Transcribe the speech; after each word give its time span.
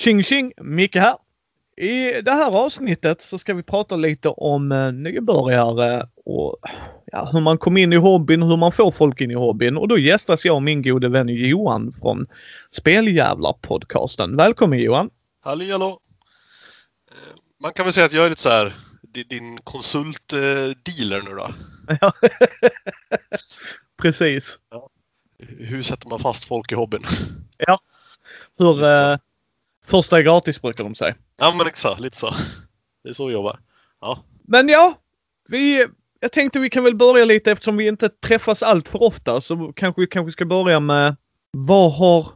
Tjing 0.00 0.22
tjing! 0.22 0.52
Micke 0.60 0.96
här. 0.96 1.16
I 1.76 2.22
det 2.22 2.30
här 2.30 2.50
avsnittet 2.64 3.22
så 3.22 3.38
ska 3.38 3.54
vi 3.54 3.62
prata 3.62 3.96
lite 3.96 4.28
om 4.28 4.72
eh, 4.72 4.92
nybörjare 4.92 6.08
och 6.24 6.56
ja, 7.12 7.30
hur 7.32 7.40
man 7.40 7.58
kom 7.58 7.76
in 7.76 7.92
i 7.92 7.96
hobbyn, 7.96 8.42
hur 8.42 8.56
man 8.56 8.72
får 8.72 8.90
folk 8.92 9.20
in 9.20 9.30
i 9.30 9.34
hobbyn. 9.34 9.76
Och 9.76 9.88
då 9.88 9.98
gästas 9.98 10.44
jag 10.44 10.54
av 10.56 10.62
min 10.62 10.82
gode 10.82 11.08
vän 11.08 11.28
Johan 11.28 11.92
från 11.92 12.26
Speljävlar-podcasten. 12.70 14.36
Välkommen 14.36 14.78
Johan! 14.78 15.10
Halli 15.40 15.70
hallå! 15.72 16.00
Eh, 17.10 17.16
Man 17.62 17.72
kan 17.72 17.84
väl 17.86 17.92
säga 17.92 18.06
att 18.06 18.12
jag 18.12 18.24
är 18.26 18.28
lite 18.30 18.40
så 18.42 18.50
här 18.50 18.74
di- 19.02 19.24
din 19.24 19.58
konsultdealer 19.64 21.28
nu 21.28 21.34
då. 21.36 21.48
Ja. 22.00 22.12
Precis. 24.02 24.58
Hur 25.58 25.82
sätter 25.82 26.08
man 26.08 26.18
fast 26.18 26.44
folk 26.44 26.72
i 26.72 26.74
hobbyn? 26.74 27.02
Hur 28.58 28.74
så. 28.80 28.86
eh, 29.12 29.18
första 29.90 30.18
är 30.18 30.22
gratis 30.22 30.62
brukar 30.62 30.84
de 30.84 30.94
säga. 30.94 31.14
Ja 31.38 31.54
men 31.58 31.66
exakt, 31.66 32.00
lite 32.00 32.16
så. 32.16 32.34
Det 33.04 33.08
är 33.08 33.12
så 33.12 33.26
vi 33.26 33.32
jobbar. 33.32 33.58
Ja. 34.00 34.18
Men 34.48 34.68
ja, 34.68 34.94
vi, 35.50 35.86
jag 36.20 36.32
tänkte 36.32 36.58
vi 36.58 36.70
kan 36.70 36.84
väl 36.84 36.96
börja 36.96 37.24
lite 37.24 37.52
eftersom 37.52 37.76
vi 37.76 37.86
inte 37.88 38.08
träffas 38.08 38.62
allt 38.62 38.88
för 38.88 39.02
ofta 39.02 39.40
så 39.40 39.72
kanske 39.76 40.00
vi 40.00 40.06
kanske 40.06 40.32
ska 40.32 40.44
börja 40.44 40.80
med 40.80 41.16
vad 41.56 41.92
har 41.92 42.26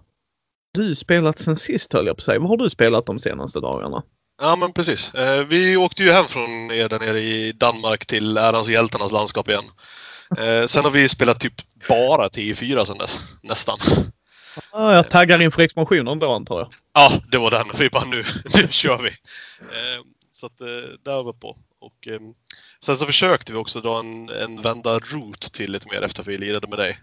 du 0.75 0.95
spelat 0.95 1.39
sen 1.39 1.57
sist 1.57 1.93
höll 1.93 2.07
jag 2.07 2.17
på 2.17 2.21
att 2.21 2.25
säga. 2.25 2.39
Vad 2.41 2.49
har 2.49 2.57
du 2.57 2.71
spelat 2.71 3.07
de 3.07 3.19
senaste 3.19 3.61
dagarna? 3.61 4.03
Ja 4.43 4.57
men 4.57 4.73
precis. 4.73 5.15
Eh, 5.15 5.45
Vi 5.45 5.77
åkte 5.77 6.03
ju 6.03 6.11
hem 6.13 6.25
från 6.25 6.71
er 6.71 6.89
där 6.89 6.99
nere 6.99 7.21
i 7.21 7.53
Danmark 7.53 8.07
till 8.07 8.37
ärans 8.37 8.69
hjältarnas 8.69 9.13
landskap 9.13 9.49
igen. 9.49 9.65
Eh, 10.39 10.67
Sen 10.67 10.85
har 10.85 10.91
vi 10.91 11.09
spelat 11.09 11.41
typ 11.41 11.53
bara 11.89 12.29
TI4 12.29 12.85
sen 12.85 12.99
dess. 12.99 13.21
Nästan. 13.43 13.79
Ah, 14.71 14.95
jag 14.95 15.11
taggar 15.11 15.43
inför 15.43 15.63
expansionen 15.63 16.19
då 16.19 16.33
antar 16.33 16.59
jag. 16.59 16.73
Ja, 16.93 17.13
det 17.31 17.39
var 17.39 17.51
den. 17.51 17.67
Vi 17.79 17.91
bara 17.91 18.05
nu, 18.05 18.25
nu 18.55 18.69
kör 18.71 18.99
vi. 18.99 19.09
Eh, 19.61 20.05
Så 20.33 20.47
att 20.47 20.61
eh, 20.61 20.67
där 21.03 21.23
var 21.23 21.33
på. 21.33 21.57
Och 21.79 22.09
eh, 22.09 22.21
sen 22.81 22.97
så 22.97 23.07
försökte 23.07 23.53
vi 23.53 23.59
också 23.59 23.81
dra 23.81 23.99
en, 23.99 24.29
en 24.29 24.63
vända 24.63 24.99
root 24.99 25.53
till 25.53 25.73
lite 25.73 25.89
mer 25.91 26.03
efter 26.03 26.21
att 26.21 26.29
vi 26.29 26.39
lirade 26.39 26.67
med 26.67 26.79
dig. 26.79 26.99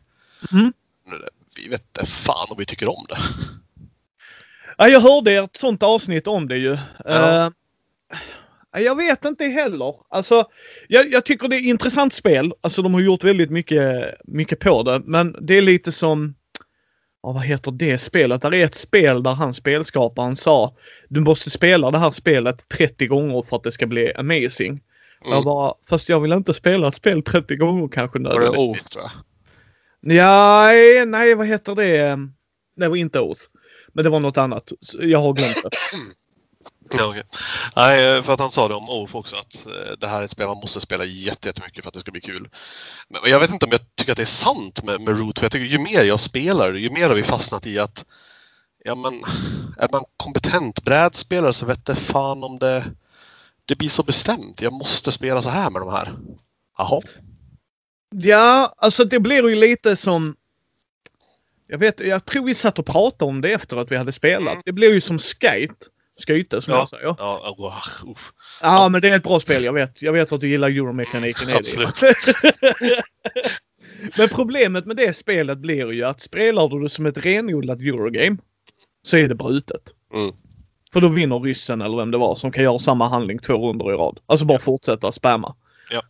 Mm. 0.52 0.74
Vi 1.56 1.68
vet 1.68 1.82
inte 1.82 2.12
fan 2.12 2.48
om 2.50 2.58
vi 2.58 2.66
tycker 2.66 2.90
om 2.90 3.06
det. 3.10 3.18
Ja, 4.78 4.88
jag 4.88 5.00
hörde 5.02 5.32
ett 5.32 5.58
sånt 5.58 5.84
avsnitt 5.84 6.28
om 6.28 6.48
det 6.48 6.58
ju. 6.58 6.78
Ja. 7.06 7.46
Eh, 7.46 7.52
jag 8.82 8.96
vet 8.96 9.26
inte 9.26 9.46
heller. 9.46 9.96
Alltså, 10.10 10.46
jag, 10.88 11.12
jag 11.12 11.26
tycker 11.26 11.48
det 11.48 11.56
är 11.56 11.70
intressant 11.70 12.14
spel. 12.14 12.54
Alltså 12.62 12.82
de 12.82 12.94
har 12.94 13.02
gjort 13.02 13.24
väldigt 13.24 13.52
mycket, 13.52 14.16
mycket 14.26 14.60
på 14.60 14.84
det. 14.84 15.02
Men 15.06 15.36
det 15.42 15.54
är 15.58 15.62
lite 15.62 15.92
som, 15.92 16.36
ja, 17.23 17.31
vad 17.31 17.44
heter 17.44 17.72
det 17.72 17.97
spelet? 17.97 18.41
Det 18.41 18.58
är 18.58 18.66
ett 18.66 18.75
spel 18.75 19.23
där 19.23 19.31
han 19.31 19.53
spelskaparen 19.53 20.36
sa 20.36 20.75
du 21.09 21.19
måste 21.19 21.50
spela 21.50 21.91
det 21.91 21.97
här 21.97 22.11
spelet 22.11 22.69
30 22.69 23.08
gånger 23.08 23.41
för 23.41 23.55
att 23.55 23.64
det 23.64 23.72
ska 23.72 23.88
bli 23.88 24.14
amazing. 24.14 24.81
Jag 25.23 25.31
Mm. 25.31 25.44
bara, 25.44 25.73
fast 25.89 26.09
jag 26.09 26.19
vill 26.19 26.31
inte 26.31 26.53
spela 26.53 26.88
ett 26.88 26.95
spel 26.95 27.23
30 27.23 27.55
gånger 27.55 27.88
kanske 27.88 28.19
Var 28.19 28.30
det 28.30 28.39
nödvändigtvis. 28.39 28.97
Oath 28.97 29.05
jag? 29.05 29.11
Nej, 30.02 31.05
nej, 31.05 31.36
vad 31.36 31.47
heter 31.47 31.75
det? 31.75 32.17
Det 32.75 32.88
var 32.88 32.95
inte 32.95 33.19
Oath. 33.19 33.42
Men 33.94 34.03
det 34.03 34.09
var 34.09 34.19
något 34.19 34.38
annat. 34.38 34.72
Jag 34.99 35.19
har 35.19 35.33
glömt 35.33 35.64
det. 35.64 35.69
Ja, 36.97 37.06
okej. 37.06 37.23
Nej, 37.75 38.06
eh, 38.06 38.23
för 38.23 38.34
att 38.34 38.39
han 38.39 38.52
sa 38.52 38.67
det 38.67 38.73
om 38.73 38.89
Oath 38.89 39.16
också 39.16 39.36
att 39.36 39.66
eh, 39.66 39.94
det 40.00 40.08
här 40.08 40.22
är 40.22 40.25
ett 40.25 40.31
spel 40.31 40.47
man 40.47 40.58
måste 40.58 40.81
spela 40.81 41.06
jätte- 41.06 41.50
jättemycket 41.50 41.83
för 41.83 41.89
att 41.89 41.94
det 41.94 42.00
ska 42.00 42.11
bli 42.11 42.22
kul. 42.22 42.50
Men 43.10 43.21
jag 43.32 43.39
vet 43.39 43.52
inte 43.52 43.66
om 43.66 43.71
jag 43.71 43.95
tycker 43.95 44.11
att 44.11 44.17
det 44.17 44.23
är 44.23 44.26
sant 44.26 44.83
med, 44.83 45.02
med 45.02 45.17
Root, 45.17 45.39
för 45.39 45.45
jag 45.45 45.52
tycker 45.52 45.66
ju 45.66 45.80
mer 45.80 46.04
jag 46.04 46.20
spelar, 46.20 46.73
ju 46.73 46.89
mer 46.89 47.08
har 47.08 47.16
vi 47.16 47.23
fastnat 47.23 47.67
i 47.67 47.80
att 47.80 48.05
ja 48.83 48.95
men, 48.95 49.14
är 49.77 49.89
man 49.92 50.04
kompetent 50.17 50.83
brädspelare 50.83 51.54
så 51.54 51.66
vet 51.66 51.86
det 51.86 51.95
fan 51.95 52.43
om 52.43 52.60
det 52.60 52.86
det 53.66 53.76
blir 53.76 53.89
så 53.89 54.04
bestämt. 54.04 54.61
Jag 54.61 54.73
måste 54.73 55.11
spela 55.11 55.42
så 55.42 55.49
här 55.49 55.70
med 55.70 55.82
de 55.82 55.92
här. 55.92 56.14
Jaha. 56.77 57.02
Ja, 58.10 58.73
alltså 58.77 59.04
det 59.05 59.20
blir 59.20 59.49
ju 59.49 59.55
lite 59.55 59.95
som... 59.95 60.36
Jag 61.67 61.77
vet, 61.77 61.99
jag 61.99 62.26
tror 62.26 62.45
vi 62.45 62.55
satt 62.55 62.80
och 62.80 62.86
pratade 62.86 63.30
om 63.30 63.42
det 63.42 63.52
efter 63.54 63.77
att 63.77 63.92
vi 63.92 63.98
hade 63.98 64.11
spelat. 64.11 64.52
Mm. 64.52 64.61
Det 64.66 64.71
blir 64.71 64.93
ju 64.93 65.02
som 65.02 65.20
skate. 65.20 65.86
Skyte 66.21 66.61
som 66.61 66.73
Ja. 66.73 66.80
jag 66.80 66.89
säger. 66.89 67.15
Ja, 67.17 67.55
oh, 67.58 67.77
usch. 68.11 68.32
Ja, 68.61 68.89
men 68.89 69.02
det 69.02 69.09
är 69.09 69.15
ett 69.15 69.23
bra 69.23 69.39
spel. 69.39 69.64
Jag 69.64 69.73
vet, 69.73 70.02
jag 70.02 70.14
vet 70.14 70.32
att 70.32 70.42
du 70.42 70.48
gillar 70.48 70.67
euromekaniken 70.70 71.49
i. 71.49 71.54
Absolut. 71.54 72.02
men 74.17 74.30
problemet 74.30 74.86
med 74.86 74.98
det 74.98 75.14
spelet 75.17 75.58
blir 75.58 75.92
ju 75.92 76.04
att 76.04 76.21
spelar 76.21 76.70
du 76.70 76.83
det 76.83 76.89
som 76.89 77.05
ett 77.05 77.17
renodlat 77.17 77.80
eurogame 77.80 78.37
så 79.05 79.17
är 79.17 79.27
det 79.27 79.36
brutet. 79.36 79.81
Mm. 80.14 80.31
För 80.93 81.02
då 81.02 81.08
vinner 81.08 81.39
ryssen 81.39 81.81
eller 81.81 81.98
vem 81.98 82.11
det 82.11 82.17
var 82.17 82.36
som 82.36 82.52
kan 82.52 82.64
göra 82.64 82.80
samma 82.80 83.10
handling 83.10 83.39
två 83.39 83.70
runder 83.70 83.92
i 83.93 83.95
rad. 83.95 84.20
Alltså 84.26 84.45
bara 84.45 84.60
fortsätta 84.60 85.11
spamma. 85.11 85.55
Ja. 85.92 86.02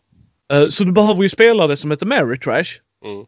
Eh, 0.56 0.66
Så 0.68 0.84
du 0.84 0.92
behöver 0.92 1.22
ju 1.22 1.28
spela 1.28 1.66
det 1.66 1.76
som 1.76 1.92
ett 1.92 2.02
Ameritrash. 2.02 2.70
Mm. 3.04 3.24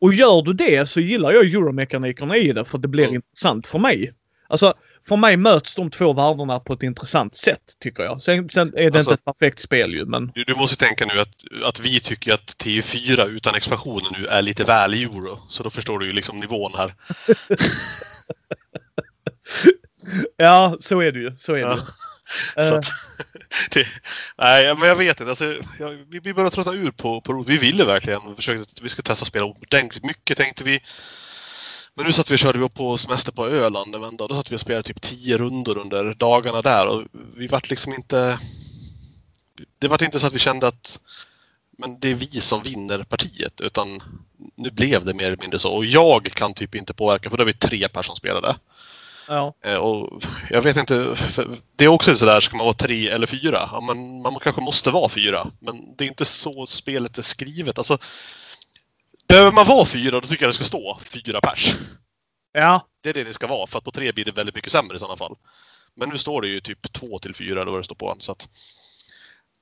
Och 0.00 0.14
gör 0.14 0.42
du 0.42 0.52
det 0.52 0.88
så 0.88 1.00
gillar 1.00 1.32
jag 1.32 1.44
euromekanikerna 1.46 2.36
i 2.36 2.52
det 2.52 2.64
för 2.64 2.78
det 2.78 2.88
blir 2.88 3.04
Mm. 3.04 3.14
intressant 3.14 3.66
för 3.66 3.78
mig. 3.78 4.12
Alltså, 4.48 4.74
för 5.08 5.16
mig 5.16 5.36
möts 5.36 5.74
de 5.74 5.90
två 5.90 6.12
världarna 6.12 6.60
på 6.60 6.72
ett 6.72 6.82
intressant 6.82 7.36
sätt 7.36 7.60
tycker 7.80 8.02
jag. 8.02 8.22
Sen, 8.22 8.48
sen 8.50 8.68
är 8.76 8.90
det 8.90 8.98
Alltså- 8.98 9.10
inte 9.10 9.14
ett 9.14 9.24
perfekt 9.38 9.60
spel 9.60 9.94
ju, 9.94 10.06
men 10.06 10.32
Du, 10.34 10.44
du 10.44 10.54
måste 10.54 10.76
tänka 10.76 11.06
nu 11.06 11.20
att, 11.20 11.34
att 11.64 11.80
vi 11.80 12.00
tycker 12.00 12.32
att 12.32 12.56
TI4 12.64 13.26
utan 13.26 13.54
expansionen 13.54 14.12
nu 14.18 14.26
är 14.26 14.42
lite 14.42 14.64
väl 14.64 14.94
euro. 14.94 15.38
Så 15.48 15.62
då 15.62 15.70
förstår 15.70 15.98
du 15.98 16.06
ju 16.06 16.12
liksom 16.12 16.40
nivån 16.40 16.72
här. 16.76 16.94
ja, 20.36 20.76
så 20.80 21.00
är 21.00 21.12
det 21.12 21.18
ju. 21.18 21.36
Så 21.36 21.52
är 21.52 21.56
det 21.56 21.60
Ja. 21.60 21.78
Så 22.54 22.60
Eh, 22.60 22.72
att, 22.78 22.84
det, 23.70 23.86
nej, 24.38 24.74
men 24.74 24.88
jag 24.88 24.96
vet 24.96 25.20
inte. 25.20 25.30
Alltså, 25.30 25.56
jag, 25.78 25.90
vi, 25.90 26.18
vi 26.18 26.34
börjar 26.34 26.50
tröttna 26.50 26.72
ur 26.72 26.90
på, 26.90 27.20
på 27.20 27.44
Vi 27.46 27.56
ville 27.56 27.84
verkligen 27.84 28.36
försöka 28.36 28.64
vi 28.82 28.88
ska 28.88 29.02
testa 29.02 29.24
spela 29.24 29.44
ordentligt 29.44 30.04
mycket 30.04 30.36
tänkte 30.36 30.64
vi. 30.64 30.80
Men 31.96 32.06
nu 32.06 32.12
satt 32.12 32.30
vi 32.30 32.34
och 32.34 32.38
körde 32.38 32.68
på 32.68 32.96
semester 32.96 33.32
på 33.32 33.46
Öland 33.46 33.94
en 33.94 34.00
vända. 34.00 34.26
Då 34.28 34.36
satt 34.36 34.52
vi 34.52 34.56
och 34.56 34.60
spelade 34.60 34.82
typ 34.82 35.00
tio 35.00 35.38
rundor 35.38 35.78
under 35.78 36.14
dagarna 36.14 36.62
där 36.62 36.86
och 36.86 37.02
vi 37.36 37.46
vart 37.46 37.70
liksom 37.70 37.94
inte... 37.94 38.38
Det 39.78 39.88
vart 39.88 40.02
inte 40.02 40.20
så 40.20 40.26
att 40.26 40.32
vi 40.32 40.38
kände 40.38 40.66
att 40.66 41.00
men 41.78 42.00
det 42.00 42.08
är 42.08 42.14
vi 42.14 42.40
som 42.40 42.62
vinner 42.62 43.02
partiet 43.02 43.60
utan 43.60 44.02
nu 44.54 44.70
blev 44.70 45.04
det 45.04 45.14
mer 45.14 45.26
eller 45.26 45.36
mindre 45.36 45.58
så. 45.58 45.72
Och 45.74 45.84
jag 45.84 46.24
kan 46.24 46.54
typ 46.54 46.74
inte 46.74 46.94
påverka 46.94 47.30
för 47.30 47.36
då 47.36 47.42
är 47.42 47.46
vi 47.46 47.52
tre 47.52 47.88
personer 47.88 48.02
som 48.02 48.16
spelade. 48.16 48.56
ja. 49.28 49.54
Eh, 49.64 49.74
Och 49.76 50.24
jag 50.50 50.62
vet 50.62 50.76
inte, 50.76 51.16
det 51.76 51.84
är 51.84 51.88
också 51.88 52.16
sådär, 52.16 52.40
ska 52.40 52.56
man 52.56 52.66
vara 52.66 52.74
tre 52.74 53.08
eller 53.08 53.26
fyra? 53.26 53.68
Ja, 53.72 53.80
man, 53.80 54.22
man 54.22 54.36
kanske 54.40 54.60
måste 54.60 54.90
vara 54.90 55.08
fyra, 55.08 55.50
men 55.60 55.96
det 55.96 56.04
är 56.04 56.08
inte 56.08 56.24
så 56.24 56.66
spelet 56.66 57.18
är 57.18 57.22
skrivet. 57.22 57.78
Alltså, 57.78 57.98
behöver 59.28 59.52
man 59.52 59.66
vara 59.66 59.84
fyra, 59.86 60.20
då 60.20 60.26
tycker 60.26 60.44
jag 60.44 60.48
det 60.50 60.54
ska 60.54 60.64
stå 60.64 60.98
fyra 61.00 61.40
pers. 61.40 61.74
ja, 62.52 62.86
Det 63.02 63.08
är 63.08 63.14
det 63.14 63.24
det 63.24 63.32
ska 63.32 63.46
vara, 63.46 63.66
för 63.66 63.78
att 63.78 63.84
på 63.84 63.90
tre 63.90 64.12
blir 64.12 64.24
det 64.24 64.32
väldigt 64.36 64.54
mycket 64.54 64.72
sämre 64.72 64.96
i 64.96 64.98
sådana 64.98 65.16
fall. 65.16 65.36
Men 65.94 66.08
nu 66.08 66.18
står 66.18 66.42
det 66.42 66.48
ju 66.48 66.60
typ 66.60 66.92
två 66.92 67.18
till 67.18 67.34
fyra, 67.34 67.64
då 67.64 67.70
vad 67.70 67.80
det 67.80 67.84
står 67.84 67.96
på. 67.96 68.16
Så 68.18 68.32
att, 68.32 68.48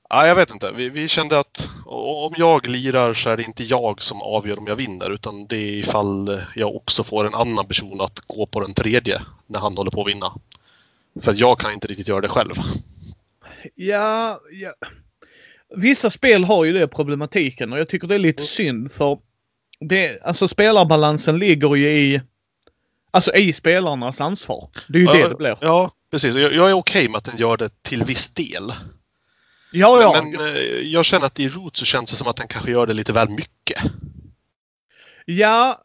ja, 0.09 0.27
jag 0.27 0.35
vet 0.35 0.51
inte. 0.51 0.71
Vi, 0.71 0.89
vi 0.89 1.07
kände 1.07 1.39
att 1.39 1.69
om 1.85 2.33
jag 2.37 2.67
lirar 2.67 3.13
så 3.13 3.29
är 3.29 3.37
det 3.37 3.43
inte 3.43 3.63
jag 3.63 4.01
som 4.01 4.21
avgör 4.21 4.59
om 4.59 4.67
jag 4.67 4.75
vinner, 4.75 5.09
utan 5.11 5.47
det 5.47 5.57
är 5.57 5.73
ifall 5.73 6.41
jag 6.55 6.75
också 6.75 7.03
får 7.03 7.27
en 7.27 7.33
annan 7.35 7.65
person 7.67 8.01
att 8.01 8.19
gå 8.19 8.45
på 8.45 8.59
den 8.59 8.73
tredje 8.73 9.21
när 9.47 9.59
han 9.59 9.77
håller 9.77 9.91
på 9.91 10.01
att 10.01 10.07
vinna. 10.07 10.33
För 11.21 11.31
att 11.31 11.39
jag 11.39 11.59
kan 11.59 11.73
inte 11.73 11.87
riktigt 11.87 12.07
göra 12.07 12.21
det 12.21 12.29
själv. 12.29 12.53
ja, 13.75 14.39
ja. 14.51 14.73
Vissa 15.75 16.09
spel 16.09 16.43
har 16.43 16.65
ju 16.65 16.73
det 16.73 16.87
problematiken 16.87 17.73
och 17.73 17.79
jag 17.79 17.89
tycker 17.89 18.07
det 18.07 18.15
är 18.15 18.19
lite 18.19 18.41
Mm. 18.41 18.47
synd 18.47 18.91
för 18.91 19.17
det, 19.79 20.21
alltså 20.23 20.47
spelarbalansen 20.47 21.39
ligger 21.39 21.75
ju 21.75 21.89
i 21.89 22.21
Alltså 23.11 23.33
i 23.35 23.53
spelarnas 23.53 24.21
ansvar. 24.21 24.69
Det 24.87 24.97
är 24.97 25.01
ju 25.01 25.07
det 25.21 25.29
det 25.29 25.35
blir. 25.35 25.57
Ja, 25.61 25.91
precis. 26.11 26.35
Jag, 26.35 26.53
jag 26.53 26.69
är 26.69 26.73
okej 26.73 27.07
med 27.09 27.17
att 27.17 27.23
den 27.23 27.37
gör 27.37 27.57
det 27.57 27.83
till 27.83 28.03
viss 28.03 28.27
del. 28.33 28.73
Ja, 29.71 30.01
ja. 30.01 30.21
Men 30.23 30.39
eh, 30.45 30.61
jag 30.81 31.05
känner 31.05 31.25
att 31.25 31.39
i 31.39 31.47
Root 31.49 31.77
så 31.77 31.85
känns 31.85 32.09
det 32.11 32.15
som 32.17 32.27
att 32.27 32.35
den 32.35 32.47
kanske 32.47 32.71
gör 32.71 32.87
det 32.87 32.93
lite 32.93 33.13
väl 33.13 33.29
mycket. 33.29 33.83
Ja, 35.25 35.81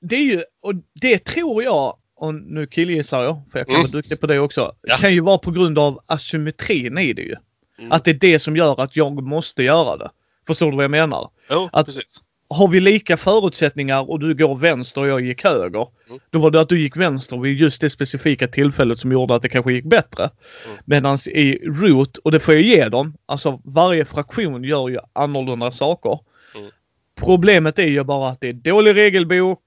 det 0.00 0.16
är 0.16 0.22
ju, 0.22 0.42
och 0.62 0.72
det 1.00 1.18
tror 1.24 1.62
jag, 1.62 1.96
och 2.16 2.34
nu 2.34 2.66
killgissar 2.66 3.22
jag, 3.22 3.42
för 3.52 3.58
jag 3.58 3.66
kan 3.66 3.74
Mm. 3.76 3.82
vara 3.86 3.92
duktig 3.92 4.20
på 4.20 4.26
det 4.26 4.38
också, 4.38 4.74
Ja. 4.82 4.96
kan 4.96 5.14
ju 5.14 5.20
vara 5.20 5.38
på 5.38 5.50
grund 5.50 5.78
av 5.78 6.00
asymmetrin 6.06 6.98
i 6.98 7.12
det 7.12 7.22
ju. 7.22 7.36
Mm. 7.78 7.92
Att 7.92 8.04
det 8.04 8.10
är 8.10 8.14
det 8.14 8.38
som 8.38 8.56
gör 8.56 8.80
att 8.80 8.96
jag 8.96 9.22
måste 9.22 9.62
göra 9.62 9.96
det. 9.96 10.10
Förstår 10.46 10.70
du 10.70 10.76
vad 10.76 10.84
jag 10.84 10.90
menar? 10.90 11.30
Jo, 11.50 11.68
Att- 11.72 11.86
precis. 11.86 12.22
Har 12.48 12.68
vi 12.68 12.80
lika 12.80 13.16
förutsättningar 13.16 14.10
och 14.10 14.20
du 14.20 14.34
går 14.34 14.56
vänster 14.56 15.00
och 15.00 15.08
jag 15.08 15.20
gick 15.20 15.44
höger. 15.44 15.86
Mm. 16.08 16.20
Då 16.30 16.38
var 16.38 16.50
det 16.50 16.60
att 16.60 16.68
du 16.68 16.80
gick 16.80 16.96
vänster 16.96 17.36
vid 17.36 17.60
just 17.60 17.80
det 17.80 17.90
specifika 17.90 18.48
tillfället 18.48 18.98
som 18.98 19.12
gjorde 19.12 19.34
att 19.34 19.42
det 19.42 19.48
kanske 19.48 19.72
gick 19.72 19.84
bättre. 19.84 20.22
Mm. 20.66 20.78
Medan 20.84 21.18
i 21.26 21.58
Root, 21.64 22.16
och 22.16 22.32
det 22.32 22.40
får 22.40 22.54
jag 22.54 22.62
ge 22.62 22.88
dem, 22.88 23.14
alltså 23.26 23.60
varje 23.64 24.04
fraktion 24.04 24.64
gör 24.64 24.88
ju 24.88 24.98
annorlunda 25.12 25.70
saker. 25.70 26.18
Mm. 26.56 26.70
Problemet 27.14 27.78
är 27.78 27.86
ju 27.86 28.04
bara 28.04 28.28
att 28.28 28.40
det 28.40 28.48
är 28.48 28.52
dålig 28.52 28.96
regelbok. 28.96 29.60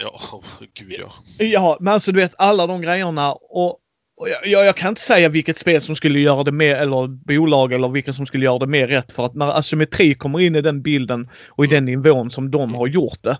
Ja, 0.00 0.20
oh, 0.32 0.44
gud 0.74 0.96
ja. 1.00 1.12
Ja, 1.46 1.76
men 1.80 1.94
alltså 1.94 2.12
du 2.12 2.20
vet 2.20 2.34
alla 2.38 2.66
de 2.66 2.82
grejerna 2.82 3.32
och 3.32 3.66
Och 3.66 3.78
jag, 4.26 4.66
jag, 4.66 4.76
kan 4.76 4.88
inte 4.88 5.00
säga 5.00 5.28
vilket 5.28 5.58
spel 5.58 5.82
som 5.82 5.96
skulle 5.96 6.20
göra 6.20 6.44
det 6.44 6.52
mer, 6.52 6.74
eller 6.74 7.06
bolag 7.06 7.72
eller 7.72 7.88
vilka 7.88 8.12
som 8.12 8.26
skulle 8.26 8.44
göra 8.44 8.58
det 8.58 8.66
mer 8.66 8.86
rätt. 8.86 9.12
För 9.12 9.26
att 9.26 9.34
när 9.34 9.58
asymmetri 9.58 10.14
kommer 10.14 10.40
in 10.40 10.56
i 10.56 10.60
den 10.60 10.82
bilden 10.82 11.28
och 11.48 11.64
i 11.64 11.68
den 11.68 11.84
nivån 11.84 12.30
som 12.30 12.50
de 12.50 12.74
har 12.74 12.86
gjort 12.86 13.22
det. 13.22 13.38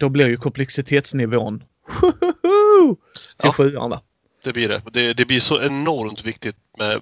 Då 0.00 0.08
blir 0.08 0.28
ju 0.28 0.36
komplexitetsnivån 0.36 1.58
till 1.58 2.94
Ja. 3.42 3.52
sjuan 3.52 3.90
där. 3.90 4.00
Det 4.44 4.52
blir 4.52 4.68
det. 4.68 4.82
det. 4.92 5.12
Det 5.12 5.24
blir 5.24 5.40
så 5.40 5.62
enormt 5.62 6.24
viktigt 6.24 6.56
med 6.78 7.00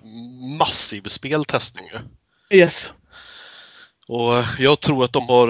massiv 0.58 1.02
speltestning. 1.02 1.86
Yes. 2.50 2.92
Och 4.08 4.44
jag 4.58 4.80
tror 4.80 5.04
att 5.04 5.12
de 5.12 5.28
har, 5.28 5.46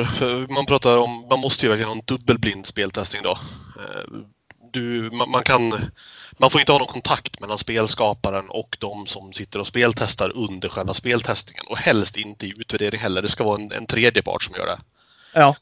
man 0.52 0.66
pratar 0.66 0.99
om, 0.99 1.26
man 1.31 1.40
måste 1.40 1.66
ju 1.66 1.70
verkligen 1.70 1.88
ha 1.88 1.96
en 1.96 2.02
dubbelblind 2.04 2.66
speltestning 2.66 3.22
då. 3.22 3.38
Du, 4.78 5.10
man, 5.10 5.30
man 5.30 5.42
kan, 5.42 5.90
man 6.38 6.50
får 6.50 6.60
inte 6.60 6.72
ha 6.72 6.78
någon 6.78 6.88
kontakt 6.88 7.40
mellan 7.40 7.58
spelskaparen 7.58 8.50
och 8.50 8.76
de 8.80 9.06
som 9.06 9.32
sitter 9.32 9.58
och 9.58 9.66
speltestar 9.66 10.32
under 10.36 10.69
själva 10.69 10.94
speltestningen. 10.94 11.64
Och 11.66 11.78
helst 11.78 12.16
inte 12.16 12.46
i 12.46 12.54
utvärdering 12.58 13.00
heller. 13.00 13.22
Det 13.22 13.28
ska 13.28 13.44
vara 13.44 13.60
en, 13.60 13.72
en 13.72 13.86
tredje 13.86 14.22
part 14.22 14.42
som 14.42 14.54
gör 14.54 14.66
det. 14.66 14.78
Ja. 15.32 15.56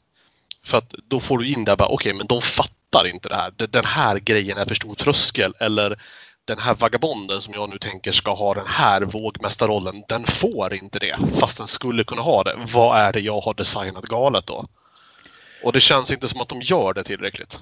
För 0.65 0.77
att 0.77 0.95
då 1.07 1.19
får 1.19 1.37
du 1.37 1.47
in 1.47 1.65
där 1.65 1.75
bara, 1.75 1.87
okej, 1.87 2.13
men 2.13 2.27
de 2.27 2.41
fattar 2.41 3.07
inte 3.07 3.29
det 3.29 3.35
här. 3.35 3.53
Den 3.57 3.85
här 3.85 4.19
grejen 4.19 4.57
är 4.57 4.65
för 4.65 4.75
stor 4.75 4.95
tröskel. 4.95 5.53
Eller 5.59 5.99
den 6.45 6.59
här 6.59 6.75
vagabonden 6.75 7.41
som 7.41 7.53
jag 7.53 7.69
nu 7.69 7.77
tänker 7.77 8.11
ska 8.11 8.33
ha 8.33 8.53
den 8.53 8.67
här 8.67 9.01
vågmästarrollen, 9.01 10.03
den 10.07 10.25
får 10.25 10.73
inte 10.73 10.99
det. 10.99 11.17
Fast 11.39 11.57
den 11.57 11.67
skulle 11.67 12.03
kunna 12.03 12.21
ha 12.21 12.43
det. 12.43 12.55
Vad 12.73 12.97
är 12.97 13.13
det 13.13 13.19
jag 13.19 13.41
har 13.41 13.53
designat 13.53 14.05
galet 14.05 14.47
då? 14.47 14.65
Och 15.63 15.73
det 15.73 15.79
känns 15.79 16.11
inte 16.11 16.27
som 16.27 16.41
att 16.41 16.49
de 16.49 16.61
gör 16.61 16.93
det 16.93 17.03
tillräckligt. 17.03 17.61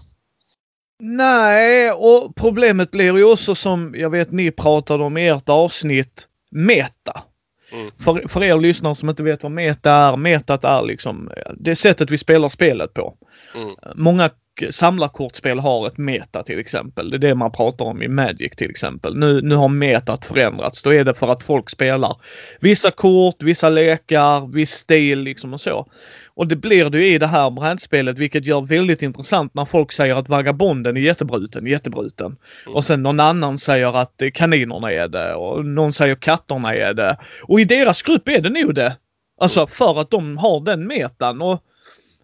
Nej, 1.00 1.92
och 1.92 2.36
problemet 2.36 2.92
blir 2.92 3.18
ju 3.18 3.32
också 3.32 3.56
som 3.56 3.96
jag 3.98 4.10
vet 4.10 4.32
ni 4.32 4.52
pratade 4.52 5.04
om 5.04 5.18
i 5.18 5.28
ert 5.28 5.50
avsnitt, 5.50 6.28
meta. 6.52 7.24
Mm. 7.72 7.92
För, 7.98 8.28
för 8.28 8.44
er 8.44 8.58
lyssnare 8.58 8.96
som 8.96 9.10
inte 9.10 9.24
vet 9.24 9.44
vad 9.44 9.52
meta 9.52 9.92
är, 9.92 10.18
metat 10.18 10.64
är 10.64 10.84
liksom 10.84 11.32
det 11.60 11.76
sättet 11.76 12.12
vi 12.12 12.18
spelar 12.18 12.50
spelet 12.50 12.94
på. 12.94 13.18
Mm. 13.56 13.76
Många 13.96 14.30
samlarkortspel 14.70 15.60
har 15.60 15.88
ett 15.88 15.98
meta 15.98 16.44
till 16.44 16.60
exempel. 16.60 17.10
Det 17.10 17.18
är 17.18 17.20
det 17.20 17.36
man 17.36 17.52
pratar 17.52 17.86
om 17.86 18.02
i 18.02 18.08
Magic 18.08 18.52
till 18.56 18.70
exempel. 18.70 19.18
Nu, 19.18 19.42
nu 19.42 19.56
har 19.56 19.70
metat 19.70 20.26
förändrats. 20.26 20.84
Då 20.84 20.94
är 20.94 21.04
det 21.04 21.14
för 21.14 21.28
att 21.28 21.44
folk 21.44 21.70
spelar 21.70 22.18
vissa 22.60 22.92
kort, 22.92 23.44
vissa 23.44 23.70
lekar, 23.70 24.54
viss 24.54 24.72
stil 24.72 25.20
liksom 25.20 25.54
och 25.54 25.62
så. 25.62 25.88
Och 26.28 26.48
det 26.48 26.56
blir 26.56 26.90
det 26.90 26.98
ju 26.98 27.14
i 27.14 27.18
det 27.18 27.28
här 27.28 27.52
brädspelet 27.52 28.18
vilket 28.18 28.46
gör 28.46 28.62
väldigt 28.62 29.02
intressant 29.02 29.54
när 29.54 29.66
folk 29.66 29.92
säger 29.92 30.16
att 30.16 30.30
vagabonden 30.30 30.98
är 30.98 31.02
jättebruten, 31.02 31.68
jättebruten. 31.68 32.38
Och 32.68 32.86
sen 32.86 33.04
någon 33.04 33.20
annan 33.20 33.60
säger 33.60 33.98
att 33.98 34.22
kaninerna 34.34 34.92
är 34.92 35.08
det 35.08 35.34
och 35.34 35.66
någon 35.66 35.94
säger 35.94 36.16
katterna 36.16 36.76
är 36.76 36.94
det. 36.94 37.18
Och 37.44 37.60
i 37.60 37.66
deras 37.66 38.02
grupp 38.02 38.28
är 38.28 38.42
det 38.42 38.50
nog 38.50 38.76
det. 38.76 38.98
Alltså 39.38 39.68
för 39.68 40.02
att 40.02 40.10
de 40.10 40.38
har 40.38 40.62
den 40.62 40.88
metan 40.88 41.42
och 41.42 41.64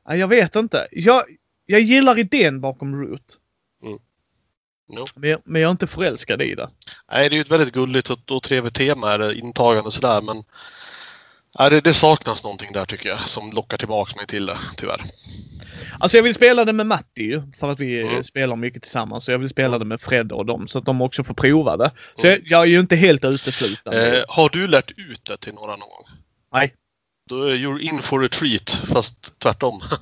ja, 0.07 0.15
jag 0.15 0.27
vet 0.27 0.55
inte. 0.55 0.87
Jag, 0.91 1.23
jag 1.71 1.81
gillar 1.81 2.19
idén 2.19 2.61
bakom 2.61 2.95
Root. 3.01 3.37
Jo. 3.83 5.05
Men 5.15 5.29
jag, 5.29 5.41
men 5.45 5.61
jag 5.61 5.67
är 5.67 5.71
inte 5.71 5.87
förälskad 5.87 6.41
i 6.41 6.55
det. 6.55 6.69
Nej, 7.11 7.29
det 7.29 7.33
är 7.33 7.37
ju 7.37 7.41
ett 7.41 7.51
väldigt 7.51 7.73
gulligt 7.73 8.09
och, 8.09 8.31
och 8.31 8.43
trevligt 8.43 8.73
tema, 8.73 9.11
är 9.11 9.19
det, 9.19 9.33
intagande 9.33 9.91
sådär, 9.91 10.21
men 10.21 10.43
nej, 11.59 11.69
det, 11.69 11.81
det 11.81 11.93
saknas 11.93 12.43
någonting 12.43 12.69
där 12.73 12.85
tycker 12.85 13.09
jag, 13.09 13.19
som 13.27 13.51
lockar 13.51 13.77
tillbaks 13.77 14.15
mig 14.15 14.27
till 14.27 14.45
det, 14.45 14.57
tyvärr. 14.77 15.01
Alltså 15.99 16.17
jag 16.17 16.23
vill 16.23 16.33
spela 16.33 16.65
det 16.65 16.73
med 16.73 16.85
Matti 16.87 17.23
ju, 17.23 17.41
för 17.57 17.71
att 17.71 17.79
vi 17.79 18.01
Mm. 18.01 18.23
spelar 18.23 18.55
mycket 18.55 18.81
tillsammans. 18.81 19.25
Så 19.25 19.31
jag 19.31 19.39
vill 19.39 19.49
spela 19.49 19.79
det 19.79 19.85
med 19.85 20.01
Fred 20.01 20.31
och 20.31 20.45
dem 20.45 20.67
så 20.67 20.77
att 20.77 20.85
de 20.85 21.01
också 21.01 21.23
får 21.23 21.33
prova 21.33 21.77
det. 21.77 21.91
Så 22.21 22.27
jag, 22.27 22.39
jag 22.45 22.61
är 22.61 22.65
ju 22.65 22.79
inte 22.79 22.95
helt 22.95 23.25
uteslutande. 23.25 24.05
Mm. 24.07 24.17
Eh, 24.19 24.23
har 24.27 24.49
du 24.49 24.67
lärt 24.67 24.91
ut 24.91 25.25
det 25.25 25.37
till 25.37 25.53
några 25.53 25.71
någon 25.71 25.79
gång? 25.89 26.05
Nej. 26.53 26.73
Är 27.31 27.55
you're 27.55 27.79
in 27.79 28.01
for 28.01 28.25
a 28.25 28.27
treat, 28.31 28.69
fast 28.69 29.39
tvärtom. 29.39 29.79
det 29.89 29.97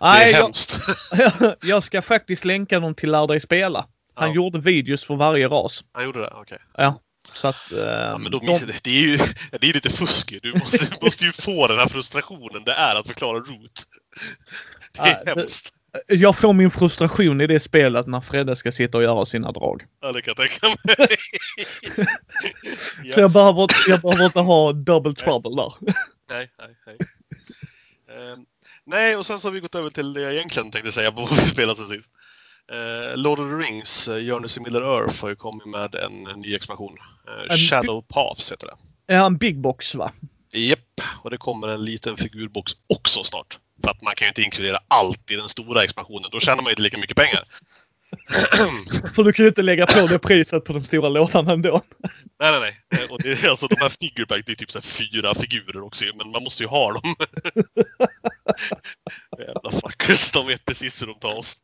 Nej, 0.00 0.28
är 0.32 0.36
jag, 0.36 0.42
hemskt. 0.42 0.76
jag 1.62 1.84
ska 1.84 2.02
faktiskt 2.02 2.44
länka 2.44 2.80
dem 2.80 2.94
till 2.94 3.10
Lär 3.10 3.26
dig 3.26 3.40
spela. 3.40 3.86
Han 4.14 4.28
Ja. 4.28 4.34
gjorde 4.34 4.58
videos 4.60 5.04
för 5.04 5.16
varje 5.16 5.48
ras. 5.48 5.84
Han 5.92 6.04
gjorde 6.04 6.20
det? 6.20 6.32
Okej. 6.34 6.58
Ja. 6.76 7.00
Så 7.32 7.48
att... 7.48 7.72
Eh, 7.72 7.78
Ja, 7.78 8.18
men 8.18 8.32
då 8.32 8.38
de- 8.38 8.46
missar 8.46 8.66
det. 8.66 8.84
Det 8.84 8.90
är 8.90 9.00
ju 9.02 9.16
det 9.60 9.68
är 9.68 9.72
lite 9.72 9.90
fusk. 9.90 10.34
Du 10.42 10.52
måste, 10.52 10.78
du 10.78 10.96
måste 11.02 11.24
ju 11.24 11.32
få 11.32 11.66
den 11.66 11.78
här 11.78 11.88
frustrationen 11.88 12.64
det 12.64 12.72
är 12.72 12.94
att 13.00 13.06
förklara 13.06 13.38
root. 13.38 13.72
Det 14.92 15.00
är 15.00 15.06
Ja, 15.26 15.34
det- 15.34 15.40
hemskt. 15.40 15.72
Jag 16.06 16.36
får 16.38 16.52
min 16.52 16.70
frustration 16.70 17.40
i 17.40 17.46
det 17.46 17.60
spelet 17.60 18.06
när 18.06 18.20
Fredde 18.20 18.56
ska 18.56 18.72
sitta 18.72 18.98
och 18.98 19.02
göra 19.04 19.26
sina 19.26 19.52
drag. 19.52 19.82
Ja, 20.02 20.12
det 20.12 20.22
kan 20.22 20.34
jag 20.36 20.48
tänka 20.50 20.66
mig. 20.84 21.06
Så 23.14 23.20
jag 23.20 23.30
behöver, 23.32 23.66
jag 23.88 24.00
behöver 24.00 24.24
inte 24.24 24.40
ha 24.40 24.72
double 24.72 25.14
trouble 25.14 25.50
där. 25.62 25.72
Nej, 26.28 26.50
nej, 26.58 26.76
nej. 26.86 26.96
Ehm, 28.10 28.46
nej, 28.84 29.16
och 29.16 29.26
sen 29.26 29.38
så 29.38 29.48
har 29.48 29.52
vi 29.52 29.60
gått 29.60 29.74
över 29.74 29.90
till 29.90 30.12
det 30.12 30.20
jag 30.20 30.34
egentligen 30.34 30.70
tänkte 30.70 30.92
säga 30.92 31.12
på 31.12 31.20
vad 31.30 31.40
vi 31.40 31.46
spelat 31.46 31.76
sen 31.76 31.88
sist. 31.88 32.10
Eh, 32.72 33.16
Lord 33.16 33.38
of 33.38 33.50
the 33.50 33.56
Rings, 33.56 34.08
uh, 34.08 34.18
Journeys 34.18 34.56
in 34.56 34.62
Middle 34.62 34.86
Earth 34.86 35.22
har 35.22 35.28
ju 35.28 35.36
kommit 35.36 35.66
med 35.66 35.94
en, 35.94 36.26
en 36.26 36.40
ny 36.40 36.54
expansion. 36.54 36.94
Uh, 37.50 37.56
Shadow 37.56 38.02
Paths 38.08 38.52
heter 38.52 38.66
det. 38.66 38.76
Ja, 39.14 39.26
en 39.26 39.36
big 39.36 39.60
box 39.60 39.94
va? 39.94 40.12
Japp, 40.52 41.00
och 41.22 41.30
det 41.30 41.36
kommer 41.36 41.68
en 41.68 41.84
liten 41.84 42.16
figurbox 42.16 42.72
också 42.86 43.24
snart. 43.24 43.58
För 43.82 43.90
att 43.90 44.02
man 44.02 44.14
kan 44.16 44.26
ju 44.26 44.28
inte 44.28 44.42
inkludera 44.42 44.78
allt 44.88 45.30
i 45.30 45.34
den 45.34 45.48
stora 45.48 45.84
expansionen. 45.84 46.30
Då 46.32 46.40
tjänar 46.40 46.62
man 46.62 46.66
ju 46.66 46.70
inte 46.72 46.82
lika 46.82 46.98
mycket 46.98 47.16
pengar. 47.16 47.42
För 49.14 49.24
du 49.24 49.32
kan 49.32 49.44
ju 49.44 49.48
inte 49.48 49.62
lägga 49.62 49.86
på 49.86 50.06
det 50.10 50.18
priset 50.18 50.64
på 50.64 50.72
den 50.72 50.82
stora 50.82 51.08
lådan 51.08 51.48
ändå. 51.48 51.82
Nej, 52.40 52.60
nej, 52.60 52.72
nej. 52.90 53.06
Och 53.10 53.22
det, 53.22 53.44
är 53.44 53.48
alltså, 53.48 53.66
de 53.66 53.76
här 53.80 53.88
figureback, 53.88 54.46
det 54.46 54.52
är 54.52 54.56
typ 54.56 54.70
så 54.70 54.80
fyra 54.80 55.34
figurer 55.34 55.80
också 55.82 56.04
men 56.14 56.30
man 56.30 56.42
måste 56.42 56.62
ju 56.62 56.68
ha 56.68 56.92
dem. 56.92 57.14
Jävla 59.38 59.70
fuckers, 59.70 60.32
de 60.32 60.46
vet 60.46 60.64
precis 60.64 61.02
hur 61.02 61.06
de 61.06 61.14
tar 61.14 61.34
oss. 61.34 61.62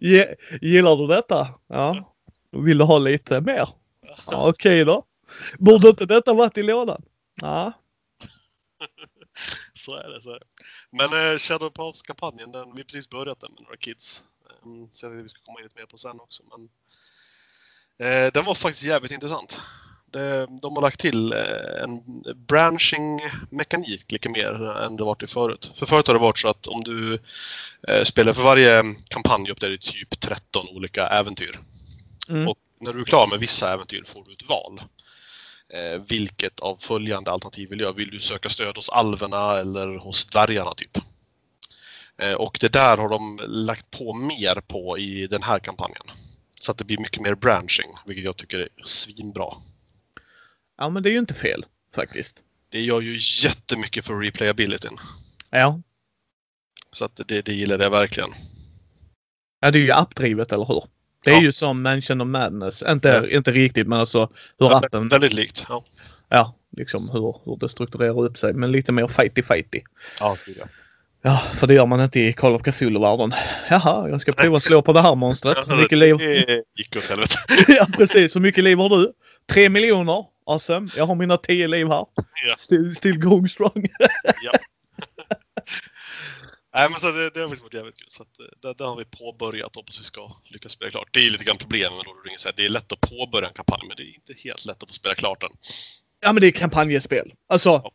Ge, 0.00 0.34
gillar 0.60 0.96
du 0.96 1.06
detta? 1.06 1.48
Ja. 1.68 2.16
Vill 2.52 2.78
du 2.78 2.84
ha 2.84 2.98
lite 2.98 3.40
mer? 3.40 3.68
Ja, 4.26 4.48
Okej 4.48 4.84
då. 4.84 5.04
Borde 5.58 5.88
inte 5.88 6.06
detta 6.06 6.34
varit 6.34 6.58
i 6.58 6.62
lådan? 6.62 7.02
Ja. 7.34 7.72
Så 9.74 9.94
är 9.94 10.08
det. 10.08 10.20
Så 10.20 10.30
är 10.30 10.38
det. 10.38 10.46
Men 10.90 11.32
eh, 11.32 11.38
Shadow 11.38 11.70
Paths-kampanjen, 11.70 12.52
den, 12.52 12.72
vi 12.74 12.80
har 12.80 12.84
precis 12.84 13.10
börjat 13.10 13.40
den 13.40 13.52
med 13.52 13.62
några 13.62 13.76
kids. 13.76 14.24
Um, 14.66 14.88
så 14.92 15.06
jag 15.06 15.18
att 15.18 15.24
vi 15.24 15.28
ska 15.28 15.40
komma 15.40 15.58
in 15.60 15.64
lite 15.64 15.78
mer 15.78 15.86
på 15.86 15.96
sen 15.96 16.20
också. 16.20 16.42
Men, 16.50 16.68
eh, 18.08 18.32
den 18.32 18.44
var 18.44 18.54
faktiskt 18.54 18.86
jävligt 18.86 19.12
intressant. 19.12 19.60
Det, 20.12 20.46
de 20.62 20.74
har 20.74 20.82
lagt 20.82 21.00
till 21.00 21.32
eh, 21.32 21.82
en 21.82 22.22
branching-mekanik 22.34 24.12
lite 24.12 24.28
mer 24.28 24.76
än 24.76 24.96
det 24.96 25.04
varit 25.04 25.22
i 25.22 25.26
förut. 25.26 25.72
För 25.76 25.86
förut 25.86 26.06
har 26.06 26.14
det 26.14 26.20
varit 26.20 26.38
så 26.38 26.48
att 26.48 26.66
om 26.66 26.84
du 26.84 27.14
eh, 27.88 28.02
spelar 28.04 28.32
för 28.32 28.42
varje 28.42 28.94
kampanj 29.08 29.50
upp 29.50 29.60
där 29.60 29.68
det 29.68 29.74
är 29.74 29.92
typ 29.92 30.20
13 30.20 30.68
olika 30.68 31.06
äventyr. 31.06 31.60
Mm. 32.28 32.48
Och 32.48 32.58
när 32.80 32.92
du 32.92 33.00
är 33.00 33.04
klar 33.04 33.26
med 33.26 33.38
vissa 33.38 33.72
äventyr 33.72 34.04
får 34.06 34.24
du 34.24 34.32
ett 34.32 34.48
val. 34.48 34.82
Eh, 35.68 36.02
vilket 36.08 36.60
av 36.60 36.76
följande 36.76 37.30
alternativ 37.30 37.70
vill 37.70 37.80
jag? 37.80 37.92
Vill 37.92 38.10
du 38.10 38.20
söka 38.20 38.48
stöd 38.48 38.76
hos 38.76 38.88
alverna 38.88 39.58
eller 39.58 39.98
hos 39.98 40.26
dvärgarna 40.26 40.74
typ? 40.74 40.98
Eh, 42.22 42.32
och 42.34 42.58
det 42.60 42.72
där 42.72 42.96
har 42.96 43.08
de 43.08 43.40
lagt 43.46 43.90
på 43.90 44.12
mer 44.14 44.60
på 44.66 44.98
i 44.98 45.26
den 45.26 45.42
här 45.42 45.58
kampanjen. 45.58 46.02
Så 46.60 46.72
att 46.72 46.78
det 46.78 46.84
blir 46.84 46.98
mycket 46.98 47.22
mer 47.22 47.34
branching, 47.34 47.90
vilket 48.06 48.24
jag 48.24 48.36
tycker 48.36 48.58
är 48.58 48.68
svinbra. 48.84 49.46
Ja, 50.78 50.88
men 50.88 51.02
det 51.02 51.08
är 51.08 51.12
ju 51.12 51.18
inte 51.18 51.34
fel 51.34 51.64
faktiskt. 51.94 52.36
Det 52.68 52.80
gör 52.80 53.00
ju 53.00 53.18
jättemycket 53.48 54.06
för 54.06 54.14
replayabilityn. 54.20 54.96
Ja. 55.50 55.80
Så 56.92 57.04
att 57.04 57.20
det, 57.26 57.42
det 57.42 57.52
gillar 57.52 57.78
jag 57.78 57.90
verkligen. 57.90 58.30
Ja, 59.60 59.70
det 59.70 59.78
är 59.78 59.82
ju 59.82 59.92
appdrivet, 59.92 60.52
eller 60.52 60.64
hur? 60.64 60.84
Det 61.24 61.30
är 61.30 61.34
Ja. 61.34 61.40
ju 61.42 61.52
som 61.52 61.82
Mansion 61.82 62.20
of 62.20 62.26
Madness. 62.28 62.82
Inte, 62.82 63.08
Ja. 63.08 63.36
inte 63.36 63.52
riktigt, 63.52 63.86
men 63.86 63.98
alltså 64.00 64.20
hur 64.58 64.66
Ja, 64.66 64.76
appen... 64.78 65.08
Väldigt 65.08 65.32
likt. 65.32 65.66
Ja, 65.68 65.84
Ja, 66.28 66.54
liksom 66.76 67.10
hur, 67.10 67.40
hur 67.44 67.56
det 67.56 67.68
strukturerar 67.68 68.20
upp 68.20 68.38
sig. 68.38 68.52
Men 68.52 68.72
lite 68.72 68.92
mer 68.92 69.06
fighty-fighty. 69.06 69.82
ja, 70.20 70.36
gud, 70.46 70.56
ja. 70.60 70.66
Ja, 71.26 71.42
för 71.54 71.66
det 71.66 71.74
gör 71.74 71.86
man 71.86 72.00
inte 72.00 72.20
i 72.20 72.32
Call 72.32 72.54
of 72.54 72.62
Cthulhu-världen. 72.62 73.34
Jaha, 73.70 74.08
jag 74.08 74.20
ska 74.20 74.32
prova 74.32 74.60
slå 74.60 74.82
på 74.82 74.92
det 74.92 75.00
här 75.00 75.14
monstret. 75.14 75.58
Hur 75.68 75.76
mycket 75.76 75.98
liv... 75.98 76.18
Det 76.18 76.62
gick 76.76 76.96
åt 76.96 77.04
helvete. 77.04 77.34
ja, 77.68 77.86
precis. 77.96 78.36
Hur 78.36 78.40
mycket 78.40 78.64
liv 78.64 78.78
har 78.78 78.88
du? 78.88 79.12
Tre 79.52 79.68
miljoner. 79.68 80.24
Awesome. 80.46 80.90
Jag 80.96 81.06
har 81.06 81.14
mina 81.14 81.36
tio 81.36 81.68
liv 81.68 81.88
här. 81.88 82.06
Ja. 82.48 82.56
Still, 82.58 82.96
still 82.96 83.18
going 83.18 83.48
strong. 83.48 83.72
Nej 86.74 86.90
men 86.90 87.00
så 87.00 87.10
det, 87.10 87.30
det 87.30 87.40
har 87.40 87.48
varit 87.48 87.74
jävligt 87.74 87.96
kul. 87.96 88.06
Så 88.08 88.22
att, 88.22 88.40
eh, 88.40 88.46
det, 88.62 88.74
det 88.78 88.84
har 88.84 88.96
vi 88.96 89.04
påbörjat 89.04 89.70
och 89.70 89.76
hoppas 89.76 90.00
vi 90.00 90.04
ska 90.04 90.32
lyckas 90.44 90.72
spela 90.72 90.90
klart. 90.90 91.08
Det 91.10 91.26
är 91.26 91.30
lite 91.30 91.44
grann 91.44 91.56
problemet 91.58 91.92
med 91.92 92.04
the 92.04 92.28
Rings. 92.28 92.44
här. 92.44 92.52
Det 92.56 92.66
är 92.66 92.70
lätt 92.70 92.92
att 92.92 93.00
påbörja 93.00 93.48
en 93.48 93.54
kampanj 93.54 93.80
men 93.88 93.96
det 93.96 94.02
är 94.02 94.14
inte 94.14 94.34
helt 94.44 94.64
lätt 94.66 94.82
att 94.82 94.88
få 94.88 94.94
spela 94.94 95.14
klart 95.14 95.40
den. 95.40 95.50
ja, 96.20 96.32
men 96.32 96.40
det 96.40 96.46
är 96.46 96.50
kampanjespel. 96.50 97.32
Alltså, 97.48 97.92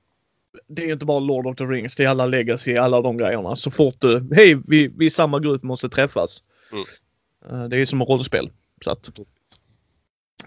det 0.67 0.83
är 0.89 0.93
inte 0.93 1.05
bara 1.05 1.19
Lord 1.19 1.47
of 1.47 1.55
the 1.55 1.63
Rings. 1.63 1.95
Det 1.95 2.03
är 2.03 2.07
alla 2.07 2.25
legacy, 2.25 2.77
alla 2.77 3.01
de 3.01 3.17
grejerna. 3.17 3.55
Så 3.55 3.71
fort 3.71 3.95
du, 3.99 4.29
hej, 4.35 4.61
vi, 4.67 4.87
vi 4.87 5.05
är 5.05 5.09
samma 5.09 5.39
grupp 5.39 5.63
måste 5.63 5.89
träffas. 5.89 6.43
Mm. 6.71 6.83
Eh, 7.63 7.69
Det 7.69 7.77
är 7.77 7.85
som 7.85 8.01
ett 8.01 8.09
rollspel. 8.09 8.49
Så 8.83 8.91
att, 8.91 9.11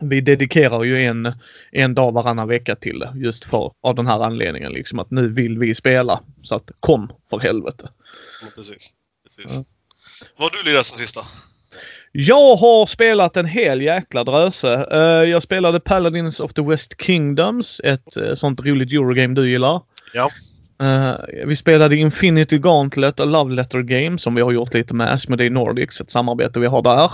vi 0.01 0.21
dedikerar 0.21 0.85
ju 0.85 1.03
en, 1.03 1.33
en 1.73 1.95
dag 1.95 2.13
varannan 2.13 2.49
vecka 2.49 2.77
till 2.77 2.99
det 2.99 3.13
just 3.17 3.45
för 3.45 3.73
av 3.81 3.95
den 3.95 4.07
här 4.07 4.21
anledningen 4.21 4.73
liksom 4.73 4.99
att 4.99 5.11
nu 5.11 5.29
vill 5.29 5.59
vi 5.59 5.75
spela. 5.75 6.21
Så 6.43 6.55
att 6.55 6.71
kom 6.81 7.13
för 7.31 7.39
helvete. 7.39 7.91
Ja, 8.43 8.49
precis. 8.55 8.95
precis. 9.25 9.57
Ja. 9.57 9.65
Vad 10.37 10.53
har 10.53 10.65
du 10.65 10.71
lirat 10.71 10.87
sen 10.87 10.99
sista? 10.99 11.21
Jag 12.13 12.57
har 12.57 12.87
spelat 12.87 13.37
en 13.37 13.47
hel 13.47 13.83
jäkla 13.83 14.25
dröse. 14.25 14.87
Uh, 14.93 15.31
jag 15.31 15.43
spelade 15.43 15.81
Paladins 15.81 16.41
of 16.41 16.55
the 16.55 16.63
West 16.63 17.03
Kingdoms, 17.03 17.81
ett 17.85 18.17
uh, 18.17 18.35
sånt 18.35 18.61
roligt 18.61 18.93
Eurogame 18.93 19.35
du 19.35 19.51
gillar. 19.51 19.83
Ja. 20.15 20.31
Uh, 20.83 21.47
vi 21.47 21.57
spelade 21.57 21.97
Infinity 21.97 22.59
Gauntlet 22.59 23.21
och 23.21 23.27
Love 23.27 23.55
Letter 23.55 23.83
Game 23.83 24.19
som 24.19 24.35
vi 24.35 24.43
har 24.43 24.53
gjort 24.53 24.75
lite 24.75 24.95
med 24.95 25.13
Asmodee 25.13 25.51
Nordics, 25.51 26.01
ett 26.01 26.11
samarbete 26.11 26.61
vi 26.61 26.67
har 26.67 26.83
där. 26.83 27.13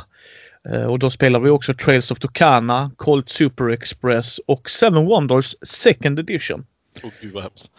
Uh, 0.75 0.87
och 0.91 0.99
då 0.99 1.11
spelar 1.11 1.41
vi 1.41 1.51
också 1.51 1.75
Trails 1.75 2.11
of 2.11 2.19
Tucana, 2.19 2.91
Colt 2.97 3.31
Super 3.31 3.71
Express 3.71 4.39
och 4.47 4.71
Seven 4.71 5.07
Wonders 5.07 5.55
Second 5.63 6.19
Edition. 6.19 6.67
Åh 7.03 7.11
gud 7.21 7.33
vad 7.33 7.43
hemskt. 7.43 7.73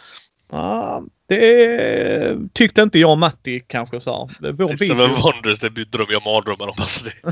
Uh, 0.54 1.02
det 1.28 2.38
tyckte 2.54 2.82
inte 2.82 3.00
jag 3.00 3.12
och 3.12 3.18
Matti 3.18 3.60
kanske 3.68 4.02
så. 4.02 4.30
Det 4.40 4.52
vår 4.52 4.76
Seven 4.76 5.10
Wonders, 5.10 5.60
det 5.60 5.70
drömmer 5.70 6.12
jag 6.12 6.24
mardrömmar 6.26 6.68
om. 6.68 6.76
Alltså 6.78 7.06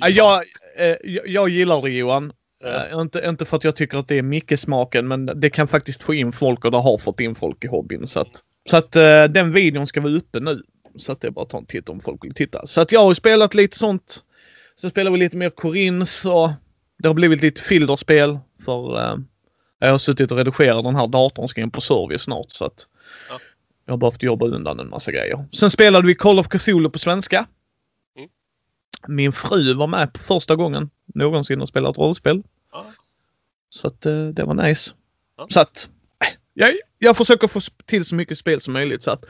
det. 0.00 0.08
jag, 0.08 0.42
eh, 0.78 0.96
jag 1.26 1.48
gillar 1.48 1.82
det 1.82 1.90
Johan. 1.90 2.32
Uh, 2.64 3.00
inte, 3.00 3.22
inte 3.28 3.44
för 3.44 3.56
att 3.56 3.64
jag 3.64 3.76
tycker 3.76 3.98
att 3.98 4.08
det 4.08 4.18
är 4.18 4.22
mycket 4.22 4.60
smaken 4.60 5.08
men 5.08 5.26
det 5.26 5.50
kan 5.50 5.68
faktiskt 5.68 6.02
få 6.02 6.14
in 6.14 6.32
folk 6.32 6.64
och 6.64 6.70
det 6.70 6.78
har 6.78 6.98
fått 6.98 7.20
in 7.20 7.34
folk 7.34 7.64
i 7.64 7.66
hobbyn. 7.66 8.08
Så 8.08 8.20
att, 8.20 8.40
så 8.70 8.76
att 8.76 8.96
uh, 8.96 9.24
den 9.24 9.52
videon 9.52 9.86
ska 9.86 10.00
vara 10.00 10.12
uppe 10.12 10.40
nu. 10.40 10.62
Så 10.96 11.12
att 11.12 11.20
det 11.20 11.28
är 11.28 11.30
bara 11.30 11.42
att 11.42 11.50
ta 11.50 11.58
en 11.58 11.66
titt 11.66 11.88
om 11.88 12.00
folk 12.00 12.24
vill 12.24 12.34
titta. 12.34 12.66
Så 12.66 12.80
att 12.80 12.92
jag 12.92 13.00
har 13.00 13.14
spelat 13.14 13.54
lite 13.54 13.78
sånt. 13.78 14.22
Sen 14.80 14.90
spelar 14.90 15.10
vi 15.10 15.18
lite 15.18 15.36
mer 15.36 15.50
Korins 15.50 16.24
och 16.24 16.50
det 16.98 17.08
har 17.08 17.14
blivit 17.14 17.42
lite 17.42 17.60
filderspel 17.60 18.38
för 18.64 18.98
uh, 18.98 19.18
jag 19.78 19.90
har 19.90 19.98
suttit 19.98 20.30
och 20.30 20.38
redigerat 20.38 20.84
den 20.84 20.96
här 20.96 21.06
datorn 21.06 21.48
ska 21.48 21.60
in 21.60 21.70
på 21.70 21.80
service 21.80 22.22
snart 22.22 22.50
så 22.50 22.64
att 22.64 22.86
ja. 23.28 23.38
jag 23.84 23.92
har 23.92 23.98
behövt 23.98 24.22
jobba 24.22 24.46
undan 24.46 24.80
en 24.80 24.88
massa 24.88 25.12
grejer. 25.12 25.44
Sen 25.52 25.70
spelade 25.70 26.06
vi 26.06 26.14
Call 26.14 26.38
of 26.38 26.48
Cthulhu 26.48 26.90
på 26.90 26.98
svenska. 26.98 27.46
Min 29.08 29.32
fru 29.32 29.74
var 29.74 29.86
med 29.86 30.12
på 30.12 30.22
första 30.22 30.56
gången 30.56 30.90
någonsin 31.14 31.60
och 31.60 31.68
spelat 31.68 31.98
rollspel. 31.98 32.42
Ja. 32.72 32.86
Så 33.68 33.86
att 33.86 34.06
eh, 34.06 34.26
det 34.26 34.44
var 34.44 34.54
nice. 34.54 34.94
Ja. 35.36 35.46
Så 35.50 35.60
att 35.60 35.88
eh, 36.24 36.28
jag, 36.54 36.74
jag 36.98 37.16
försöker 37.16 37.48
få 37.48 37.60
till 37.86 38.04
så 38.04 38.14
mycket 38.14 38.38
spel 38.38 38.60
som 38.60 38.72
möjligt 38.72 39.02
så 39.02 39.10
att 39.10 39.24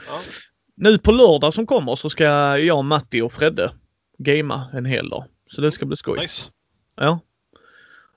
nu 0.75 0.97
på 0.97 1.11
lördag 1.11 1.53
som 1.53 1.65
kommer 1.65 1.95
så 1.95 2.09
ska 2.09 2.23
jag, 2.57 2.85
Matti 2.85 3.21
och 3.21 3.33
Fredde 3.33 3.73
gamea 4.17 4.69
en 4.73 4.85
hel 4.85 5.09
dag. 5.09 5.25
Så 5.51 5.61
det 5.61 5.71
ska 5.71 5.85
bli 5.85 5.97
skoj. 5.97 6.19
Nice. 6.19 6.51
Ja. 6.95 7.19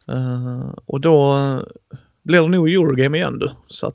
Uh, 0.08 0.74
och 0.86 1.00
då 1.00 1.38
blir 2.22 2.42
det 2.42 2.48
nog 2.48 2.70
Eurogame 2.70 3.18
igen 3.18 3.38
du. 3.38 3.50
Så 3.66 3.86
att... 3.86 3.94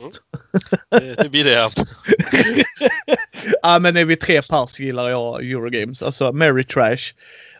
Mm. 0.90 1.14
det, 1.16 1.28
blir 1.28 1.44
det 1.44 1.52
ja. 1.52 1.70
ja 3.62 3.78
men 3.78 3.96
är 3.96 4.04
vi 4.04 4.16
tre 4.16 4.42
pers 4.42 4.80
gillar 4.80 5.10
jag 5.10 5.44
Eurogames. 5.44 6.02
Alltså 6.02 6.32
Mary 6.32 6.64
Trash. 6.64 7.14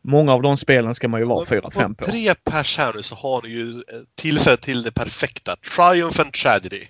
Många 0.06 0.32
av 0.32 0.42
de 0.42 0.56
spelen 0.56 0.94
ska 0.94 1.08
man 1.08 1.20
ju 1.20 1.26
vara 1.26 1.46
fyra, 1.46 1.70
fem 1.70 1.94
på. 1.94 2.04
tre 2.04 2.34
pers 2.34 2.78
här 2.78 2.92
nu 2.94 3.02
så 3.02 3.14
har 3.14 3.42
ni 3.42 3.48
ju 3.48 3.82
tillfälle 4.14 4.56
till 4.56 4.82
det 4.82 4.92
perfekta. 4.92 5.56
Triumph 5.76 6.20
and 6.20 6.32
Tragedy. 6.32 6.82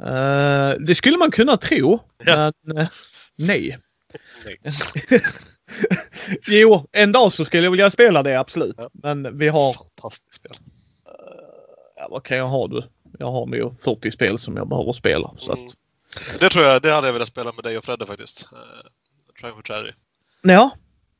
Uh, 0.00 0.84
det 0.86 0.94
skulle 0.94 1.16
man 1.16 1.30
kunna 1.30 1.56
tro. 1.56 2.00
Ja. 2.24 2.52
Men 2.62 2.78
uh, 2.78 2.86
nej. 3.36 3.78
nej. 4.44 4.60
jo, 6.46 6.88
en 6.92 7.12
dag 7.12 7.32
så 7.32 7.44
skulle 7.44 7.64
jag 7.64 7.70
vilja 7.70 7.90
spela 7.90 8.22
det 8.22 8.40
absolut. 8.40 8.74
Ja. 8.78 8.90
Men 8.92 9.38
vi 9.38 9.48
har... 9.48 9.72
Fantastiskt 9.72 10.34
spel 10.34 10.56
ja, 12.04 12.08
vad 12.10 12.24
kan 12.24 12.36
jag 12.36 12.46
ha 12.46 12.66
du? 12.66 12.82
Jag 13.18 13.32
har 13.32 13.46
nog 13.46 13.80
40 13.80 14.10
spel 14.10 14.38
som 14.38 14.56
jag 14.56 14.68
behöver 14.68 14.92
spela. 14.92 15.34
Så 15.38 15.52
mm. 15.52 15.68
Det 16.38 16.48
tror 16.48 16.64
jag, 16.64 16.82
det 16.82 16.92
hade 16.92 17.06
jag 17.06 17.12
velat 17.12 17.28
spela 17.28 17.52
med 17.52 17.64
dig 17.64 17.78
och 17.78 17.84
Fredde 17.84 18.06
faktiskt. 18.06 18.48
Uh, 18.52 18.58
Triumph 19.40 19.58
of 19.58 19.66
Cherry. 19.66 19.92
Ja. 20.42 20.76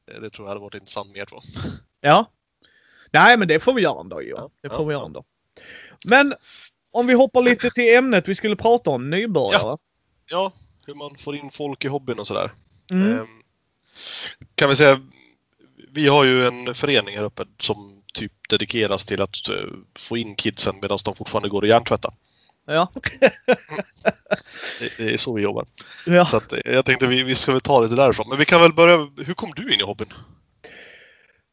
Det, 0.06 0.20
det, 0.20 0.30
tror 0.30 0.46
jag 0.46 0.50
hade 0.50 0.60
varit 0.60 0.74
intressant 0.74 1.16
mer 1.16 1.24
två. 1.24 1.40
Ja. 2.00 2.30
Nej 3.10 3.36
men 3.36 3.48
det 3.48 3.60
får 3.60 3.74
vi 3.74 3.82
göra 3.82 4.00
en 4.00 4.08
dag 4.08 4.24
Johan. 4.24 4.42
Ja, 4.42 4.50
det 4.62 4.68
får 4.68 4.80
ja, 4.80 4.84
vi 4.84 4.94
göra 4.94 5.06
en 5.06 5.12
dag. 5.12 5.24
Men 6.04 6.34
om 6.92 7.06
vi 7.06 7.14
hoppar 7.14 7.42
lite 7.42 7.70
till 7.70 7.94
ämnet 7.94 8.28
vi 8.28 8.34
skulle 8.34 8.56
prata 8.56 8.90
om, 8.90 9.10
nybörjare. 9.10 9.62
Ja, 9.62 9.78
ja 10.30 10.52
hur 10.86 10.94
man 10.94 11.16
får 11.18 11.36
in 11.36 11.50
folk 11.50 11.84
i 11.84 11.88
hobbyn 11.88 12.18
och 12.18 12.26
sådär. 12.26 12.52
Mm. 12.92 13.18
Um, 13.18 13.42
kan 14.54 14.68
vi 14.68 14.76
säga, 14.76 15.00
vi 15.88 16.08
har 16.08 16.24
ju 16.24 16.46
en 16.46 16.74
förening 16.74 17.16
här 17.16 17.24
uppe 17.24 17.44
som 17.58 18.02
typ 18.14 18.32
dedikeras 18.48 19.04
till 19.04 19.22
att 19.22 19.50
uh, 19.50 19.72
få 19.98 20.16
in 20.16 20.34
kidsen 20.34 20.78
medan 20.82 20.98
de 21.04 21.14
fortfarande 21.14 21.48
går 21.48 21.62
och 21.62 21.68
hjärntvätta. 21.68 22.14
Ja. 22.66 22.92
det, 24.98 25.12
är 25.12 25.16
så 25.16 25.34
vi 25.34 25.42
jobbar. 25.42 25.66
Ja. 26.06 26.26
Så 26.26 26.36
att, 26.36 26.52
eh, 26.52 26.58
jag 26.64 26.84
tänkte 26.84 27.06
vi, 27.06 27.22
vi 27.22 27.34
ska 27.34 27.52
väl 27.52 27.60
ta 27.60 27.80
lite 27.80 27.94
därifrån. 27.94 28.28
Men 28.28 28.38
vi 28.38 28.44
kan 28.44 28.60
väl 28.60 28.72
börja. 28.72 28.96
Hur 29.16 29.34
kom 29.34 29.52
du 29.56 29.74
in 29.74 29.80
i 29.80 29.82
hobbyn? 29.82 30.12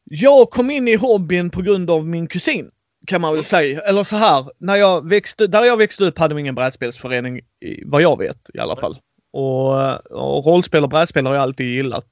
Jag 0.04 0.50
kom 0.50 0.70
in 0.70 0.88
i 0.88 0.94
hobbyn 0.94 1.50
på 1.50 1.62
grund 1.62 1.90
av 1.90 2.06
min 2.06 2.26
kusin. 2.26 2.70
Kan 3.06 3.20
man 3.20 3.34
väl 3.34 3.44
säga. 3.44 3.80
Eller 3.80 4.04
så 4.04 4.16
här. 4.16 4.50
När 4.58 4.76
jag 4.76 5.08
växte, 5.08 5.46
där 5.46 5.64
jag 5.64 5.76
växte 5.76 6.04
upp 6.04 6.18
hade 6.18 6.34
vi 6.34 6.40
ingen 6.40 6.54
brädspelsförening. 6.54 7.40
Vad 7.84 8.02
jag 8.02 8.18
vet 8.18 8.50
i 8.54 8.58
alla 8.58 8.76
fall. 8.76 8.98
Och, 9.32 9.74
och 10.10 10.46
rollspel 10.46 10.84
och 10.84 10.90
brädspel 10.90 11.26
har 11.26 11.34
jag 11.34 11.42
alltid 11.42 11.66
gillat. 11.66 12.08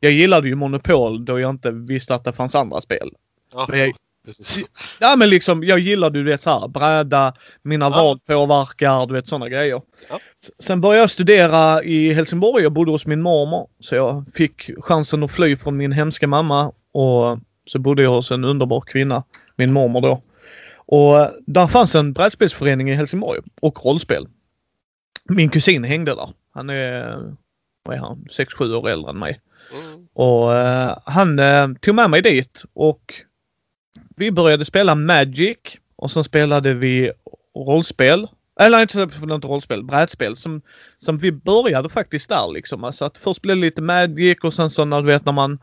Jag 0.00 0.12
gillade 0.12 0.48
ju 0.48 0.54
Monopol 0.54 1.24
då 1.24 1.40
jag 1.40 1.50
inte 1.50 1.70
visste 1.70 2.14
att 2.14 2.24
det 2.24 2.32
fanns 2.32 2.54
andra 2.54 2.80
spel. 2.80 3.10
Ja, 3.52 3.66
men 3.68 3.78
jag, 3.78 3.94
precis. 4.28 4.58
Ja 5.00 5.16
men 5.16 5.28
liksom 5.28 5.64
jag 5.64 5.78
gillade 5.78 6.18
du 6.18 6.24
vet 6.24 6.42
såhär 6.42 6.68
bräda, 6.68 7.34
mina 7.62 7.84
ja. 7.84 7.90
vad 7.90 8.24
påverkar, 8.24 9.06
du 9.06 9.14
vet 9.14 9.28
sådana 9.28 9.48
grejer. 9.48 9.82
Ja. 10.10 10.18
Sen 10.58 10.80
började 10.80 11.00
jag 11.00 11.10
studera 11.10 11.82
i 11.82 12.12
Helsingborg 12.12 12.66
och 12.66 12.72
bodde 12.72 12.90
hos 12.90 13.06
min 13.06 13.22
mormor. 13.22 13.68
Så 13.80 13.94
jag 13.94 14.24
fick 14.34 14.70
chansen 14.78 15.22
att 15.22 15.32
fly 15.32 15.56
från 15.56 15.76
min 15.76 15.92
hemska 15.92 16.26
mamma 16.26 16.72
och 16.92 17.38
så 17.66 17.78
bodde 17.78 18.02
jag 18.02 18.10
hos 18.10 18.30
en 18.30 18.44
underbar 18.44 18.80
kvinna, 18.80 19.24
min 19.56 19.72
mormor 19.72 20.00
då. 20.00 20.20
Och 20.76 21.30
där 21.46 21.66
fanns 21.66 21.94
en 21.94 22.12
brädspelsförening 22.12 22.90
i 22.90 22.94
Helsingborg 22.94 23.40
och 23.60 23.84
rollspel. 23.84 24.26
Min 25.28 25.48
kusin 25.48 25.84
hängde 25.84 26.14
där. 26.14 26.30
Han 26.50 26.70
är, 26.70 27.18
vad 27.84 27.96
är 27.96 28.00
han, 28.00 28.26
6-7 28.30 28.74
år 28.74 28.88
äldre 28.88 29.10
än 29.10 29.18
mig. 29.18 29.40
Mm. 29.72 30.08
Och 30.12 30.48
uh, 30.48 30.98
han 31.04 31.38
uh, 31.38 31.74
tog 31.80 31.94
med 31.94 32.10
mig 32.10 32.22
dit 32.22 32.62
och 32.74 33.14
vi 34.18 34.30
började 34.30 34.64
spela 34.64 34.94
Magic 34.94 35.58
och 35.96 36.10
sen 36.10 36.24
spelade 36.24 36.74
vi 36.74 37.12
rollspel. 37.56 38.28
Eller 38.60 38.82
inte, 38.82 39.08
inte 39.22 39.46
rollspel, 39.46 39.84
brädspel. 39.84 40.36
Som, 40.36 40.62
som 40.98 41.18
vi 41.18 41.32
började 41.32 41.88
faktiskt 41.88 42.28
där 42.28 42.52
liksom. 42.52 42.84
Alltså 42.84 43.04
att 43.04 43.18
först 43.18 43.42
blev 43.42 43.56
det 43.56 43.60
lite 43.60 43.82
Magic 43.82 44.38
och 44.42 44.54
sen 44.54 44.70
så 44.70 44.84
när 44.84 45.00
du 45.00 45.06
vet 45.06 45.24
när 45.24 45.32
man 45.32 45.58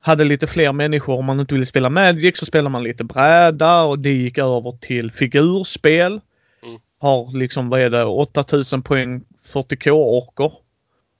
hade 0.00 0.24
lite 0.24 0.46
fler 0.46 0.72
människor 0.72 1.18
om 1.18 1.24
man 1.24 1.40
inte 1.40 1.54
ville 1.54 1.66
spela 1.66 1.90
Magic 1.90 2.38
så 2.38 2.46
spelade 2.46 2.70
man 2.70 2.82
lite 2.82 3.04
bräda 3.04 3.82
och 3.82 3.98
det 3.98 4.12
gick 4.12 4.38
över 4.38 4.78
till 4.80 5.12
figurspel. 5.12 6.12
Mm. 6.12 6.80
Har 6.98 7.38
liksom, 7.38 7.68
vad 7.68 7.80
är 7.80 7.90
det, 7.90 8.04
8000 8.04 8.82
poäng 8.82 9.22
40k-orker. 9.52 10.52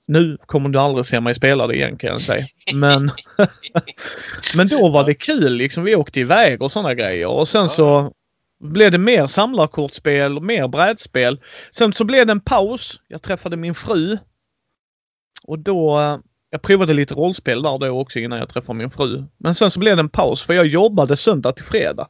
Nu 0.05 0.37
kommer 0.45 0.69
du 0.69 0.79
aldrig 0.79 1.05
se 1.05 1.19
mig 1.19 1.35
spela 1.35 1.67
det 1.67 1.75
igen 1.75 1.97
kan 1.97 2.09
jag 2.09 2.21
säga. 2.21 2.47
Men, 2.73 3.11
men 4.55 4.67
då 4.67 4.89
var 4.89 5.03
det 5.03 5.13
kul 5.13 5.53
liksom. 5.53 5.83
Vi 5.83 5.95
åkte 5.95 6.19
iväg 6.19 6.61
och 6.61 6.71
sådana 6.71 6.93
grejer. 6.93 7.27
Och 7.27 7.47
sen 7.47 7.69
så 7.69 8.13
blev 8.59 8.91
det 8.91 8.97
mer 8.97 9.27
samlarkortspel 9.27 10.37
och 10.37 10.43
mer 10.43 10.67
brädspel. 10.67 11.39
Sen 11.71 11.93
så 11.93 12.03
blev 12.03 12.25
det 12.25 12.31
en 12.31 12.39
paus. 12.39 13.01
Jag 13.07 13.21
träffade 13.21 13.57
min 13.57 13.75
fru. 13.75 14.17
Och 15.43 15.59
då, 15.59 15.99
eh, 15.99 16.17
jag 16.49 16.61
provade 16.61 16.93
lite 16.93 17.13
rollspel 17.13 17.61
där 17.61 17.77
då 17.77 17.89
också 17.89 18.19
innan 18.19 18.39
jag 18.39 18.49
träffade 18.49 18.77
min 18.77 18.91
fru. 18.91 19.23
Men 19.37 19.55
sen 19.55 19.71
så 19.71 19.79
blev 19.79 19.95
det 19.95 19.99
en 19.99 20.09
paus 20.09 20.41
för 20.41 20.53
jag 20.53 20.65
jobbade 20.65 21.17
söndag 21.17 21.51
till 21.51 21.65
fredag. 21.65 22.07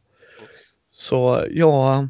Så 0.92 1.46
jag, 1.50 2.08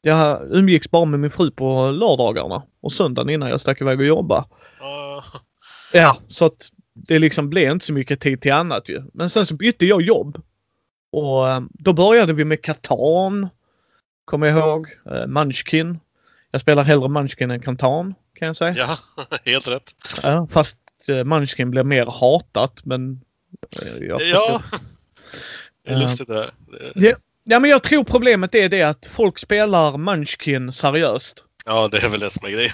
jag 0.00 0.40
umgicks 0.50 0.90
bara 0.90 1.04
med 1.04 1.20
min 1.20 1.30
fru 1.30 1.50
på 1.50 1.90
lördagarna 1.90 2.62
och 2.80 2.92
söndagen 2.92 3.30
innan 3.30 3.48
jag 3.48 3.60
stack 3.60 3.80
iväg 3.80 4.00
och 4.00 4.06
jobbade. 4.06 4.44
Ja, 5.92 6.18
så 6.28 6.44
att 6.44 6.70
det 6.94 7.18
liksom 7.18 7.50
blev 7.50 7.70
inte 7.70 7.86
så 7.86 7.92
mycket 7.92 8.20
tid 8.20 8.40
till 8.40 8.52
annat 8.52 8.88
ju. 8.88 9.02
Men 9.12 9.30
sen 9.30 9.46
så 9.46 9.54
bytte 9.54 9.86
jag 9.86 10.02
jobb. 10.02 10.42
Och 11.12 11.48
eh, 11.48 11.60
då 11.70 11.92
började 11.92 12.32
vi 12.32 12.44
med 12.44 12.62
Katan. 12.62 13.48
Kommer 14.24 14.46
jag 14.46 14.58
ihåg. 14.58 14.88
Uh, 15.10 15.26
Munchkin. 15.26 15.98
Jag 16.50 16.60
spelar 16.60 16.84
hellre 16.84 17.08
Munchkin 17.08 17.50
än 17.50 17.62
Katan 17.62 18.14
kan 18.38 18.46
jag 18.46 18.56
säga. 18.56 18.74
Ja, 18.76 18.98
helt 19.44 19.68
rätt. 19.68 19.94
Ja, 20.22 20.48
fast 20.50 20.76
uh, 21.08 21.24
Munchkin 21.24 21.70
blir 21.70 21.84
mer 21.84 22.06
hatat 22.06 22.84
men... 22.84 23.20
Uh, 23.82 24.04
ja. 24.08 24.62
Det 25.86 25.92
är 25.92 25.98
lustigt 25.98 26.28
det 26.28 26.34
där. 26.34 26.50
Ja, 26.94 27.12
ja, 27.44 27.60
men 27.60 27.70
jag 27.70 27.82
tror 27.82 28.04
problemet 28.04 28.54
är 28.54 28.68
det 28.68 28.82
att 28.82 29.06
folk 29.06 29.38
spelar 29.38 29.96
Munchkin 29.96 30.72
seriöst. 30.72 31.44
Ja, 31.64 31.88
det 31.88 31.98
är 31.98 32.08
väl 32.08 32.20
det 32.20 32.30
som 32.30 32.46
är 32.46 32.50
grejen. 32.50 32.72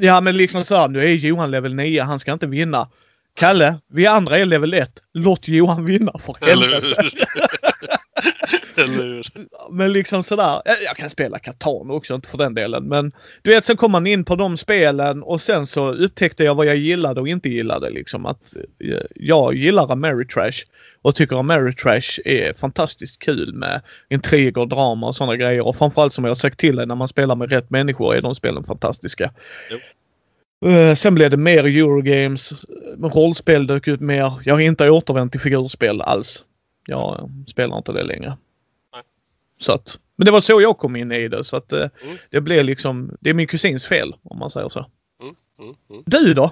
Ja, 0.00 0.20
men 0.20 0.36
liksom 0.36 0.64
så 0.64 0.76
här, 0.76 0.88
nu 0.88 1.00
är 1.00 1.14
Johan 1.14 1.50
level 1.50 1.74
9, 1.74 2.02
han 2.02 2.18
ska 2.18 2.32
inte 2.32 2.46
vinna. 2.46 2.90
Kalle, 3.34 3.80
vi 3.92 4.06
andra 4.06 4.38
är 4.38 4.44
level 4.44 4.74
1. 4.74 4.90
Låt 5.14 5.48
Johan 5.48 5.84
vinna 5.84 6.12
för 6.18 6.36
helvete. 6.46 7.10
Eller 8.76 9.04
hur? 9.04 9.26
Men 9.70 9.92
liksom 9.92 10.22
sådär. 10.22 10.62
Jag 10.84 10.96
kan 10.96 11.10
spela 11.10 11.38
Catan 11.38 11.90
också, 11.90 12.14
inte 12.14 12.28
för 12.28 12.38
den 12.38 12.54
delen. 12.54 12.84
Men 12.84 13.12
du 13.42 13.50
vet, 13.50 13.64
sen 13.64 13.76
kom 13.76 13.92
man 13.92 14.06
in 14.06 14.24
på 14.24 14.36
de 14.36 14.56
spelen 14.56 15.22
och 15.22 15.42
sen 15.42 15.66
så 15.66 15.92
upptäckte 15.92 16.44
jag 16.44 16.54
vad 16.54 16.66
jag 16.66 16.76
gillade 16.76 17.20
och 17.20 17.28
inte 17.28 17.48
gillade. 17.48 17.90
Liksom 17.90 18.26
att 18.26 18.56
eh, 18.84 19.00
jag 19.14 19.54
gillar 19.54 19.92
Ameritrash 19.92 20.64
och 21.02 21.14
tycker 21.14 21.36
Ameritrash 21.36 22.20
är 22.24 22.52
fantastiskt 22.52 23.18
kul 23.18 23.54
med 23.54 23.80
intriger, 24.10 24.66
drama 24.66 25.06
och 25.06 25.14
sådana 25.14 25.36
grejer. 25.36 25.66
Och 25.66 25.76
framförallt 25.76 26.14
som 26.14 26.24
jag 26.24 26.30
har 26.30 26.34
sagt 26.34 26.58
till 26.58 26.76
dig, 26.76 26.86
när 26.86 26.94
man 26.94 27.08
spelar 27.08 27.34
med 27.34 27.50
rätt 27.52 27.70
människor 27.70 28.14
är 28.14 28.22
de 28.22 28.34
spelen 28.34 28.64
fantastiska. 28.64 29.32
Jo. 29.70 29.78
Eh, 30.70 30.94
Sen 30.94 31.14
blev 31.14 31.30
det 31.30 31.36
mer 31.36 31.64
Eurogames. 31.64 32.52
Rollspel 33.02 33.66
dök 33.66 33.88
ut 33.88 34.00
mer. 34.00 34.32
Jag 34.44 34.54
har 34.54 34.60
inte 34.60 34.90
återvänt 34.90 35.32
till 35.32 35.40
figurspel 35.40 36.00
alls. 36.00 36.44
Jag 36.88 37.30
spelar 37.48 37.76
inte 37.76 37.92
det 37.92 38.04
längre. 38.04 38.36
Nej. 38.94 39.02
Så 39.60 39.72
att, 39.72 39.98
men 40.16 40.24
det 40.26 40.30
var 40.30 40.40
så 40.40 40.60
jag 40.60 40.78
kom 40.78 40.96
in 40.96 41.12
i 41.12 41.28
det. 41.28 41.44
Så 41.44 41.56
att 41.56 41.72
eh, 41.72 41.86
Mm. 42.02 42.16
det 42.30 42.40
blev 42.40 42.64
liksom, 42.64 43.16
det 43.20 43.30
är 43.30 43.34
min 43.34 43.46
kusins 43.46 43.84
fel 43.84 44.14
om 44.22 44.38
man 44.38 44.50
säger 44.50 44.68
så. 44.68 44.86
Mm, 45.22 45.34
mm, 45.60 45.74
mm. 45.90 46.02
Du 46.06 46.34
då? 46.34 46.50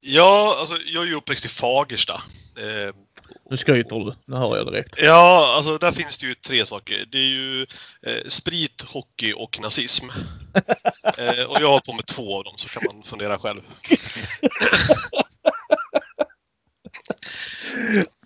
Ja, 0.00 0.56
alltså 0.60 0.76
jag 0.86 1.02
är 1.02 1.06
ju 1.06 1.14
uppväxt 1.14 1.44
i 1.44 1.48
Fagersta. 1.48 2.14
Eh, 2.56 2.94
Nu 3.50 3.56
skryter 3.56 3.96
du. 3.96 4.14
Nu 4.24 4.36
hör 4.36 4.56
jag 4.56 4.66
direkt. 4.66 4.98
Ja, 5.02 5.54
alltså 5.56 5.78
där 5.78 5.92
finns 5.92 6.18
det 6.18 6.26
ju 6.26 6.34
tre 6.34 6.66
saker. 6.66 7.04
Det 7.12 7.18
är 7.18 7.26
ju 7.28 7.62
eh, 8.06 8.26
sprit, 8.26 8.82
hockey 8.82 9.32
och 9.36 9.58
nazism. 9.62 10.06
eh, 11.18 11.44
och 11.44 11.56
jag 11.60 11.66
har 11.66 11.68
hållit 11.68 11.84
på 11.84 11.92
med 11.92 12.06
två 12.06 12.36
av 12.38 12.44
dem, 12.44 12.54
så 12.56 12.68
kan 12.68 12.82
man 12.92 13.02
fundera 13.02 13.38
själv. 13.38 13.60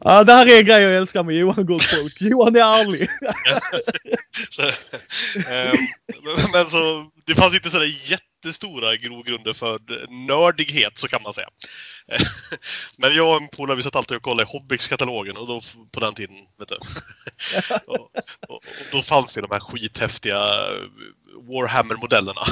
Ja, 0.01 0.25
det 0.25 0.33
här 0.33 0.47
är 0.47 0.59
en 0.59 0.65
grej 0.67 0.83
jag 0.83 0.97
älskar 0.97 1.23
med 1.23 1.37
Johan 1.37 1.67
Gott 1.67 1.85
Folk. 1.85 2.21
Johan 2.21 2.57
är 2.57 2.61
ärlig. 2.61 3.09
Så, 4.51 4.63
ehm, 5.51 5.77
men- 6.53 6.71
så, 6.71 7.11
det 7.25 7.35
fanns 7.35 7.55
inte 7.55 7.71
sådär 7.71 7.95
jättestora 8.11 8.97
grogrunder 8.97 9.53
för 9.53 9.79
nördighet, 10.29 10.99
så 10.99 11.09
kan 11.09 11.23
man 11.23 11.33
säga. 11.33 11.49
Eh, 12.13 12.21
Men 12.99 13.15
jag 13.15 13.37
och 13.37 13.43
en 13.43 13.49
polare, 13.49 13.77
vi 13.77 13.83
satt 13.83 13.97
alltid 13.97 14.17
och 14.17 14.23
kollade 14.23 14.43
i 14.43 14.53
Hobbix-katalogen 14.53 15.37
och 15.37 15.47
då 15.47 15.61
på 15.93 16.01
den 16.01 16.15
tiden, 16.15 16.37
vet 16.59 16.69
du. 16.69 16.77
och, 17.87 18.01
och, 18.49 18.55
och 18.57 18.63
då 18.93 19.03
fanns 19.03 19.39
ju 19.39 19.43
de 19.43 19.51
här 19.51 19.61
skithäftiga 19.61 20.37
eh, 20.37 20.83
Warhammer-modellerna. 21.49 22.43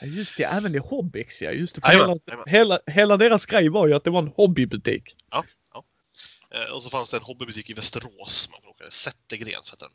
Ja, 0.00 0.06
just 0.06 0.36
det, 0.36 0.44
även 0.44 0.74
i 0.74 0.78
Hobbix 0.78 1.42
ja. 1.42 1.50
Just 1.50 1.74
det, 1.74 1.80
för 1.80 1.88
Jajamän, 1.88 2.08
hela, 2.08 2.20
jajamän. 2.26 2.44
hela, 2.54 2.78
hela 2.86 3.16
deras 3.16 3.46
grej 3.46 3.68
var 3.68 3.86
ju 3.86 3.94
att 3.94 4.04
det 4.04 4.10
var 4.10 4.22
en 4.22 4.32
hobbybutik. 4.36 5.16
Eh, 5.34 5.42
Och 6.72 6.82
så 6.82 6.90
fanns 6.90 7.10
det 7.10 7.16
en 7.16 7.22
hobbybutik 7.22 7.70
i 7.70 7.72
Västerås 7.72 8.48
man 8.52 8.60
råkade 8.60 8.90
Zettergrens 8.90 9.72
heter 9.72 9.86
den. 9.86 9.94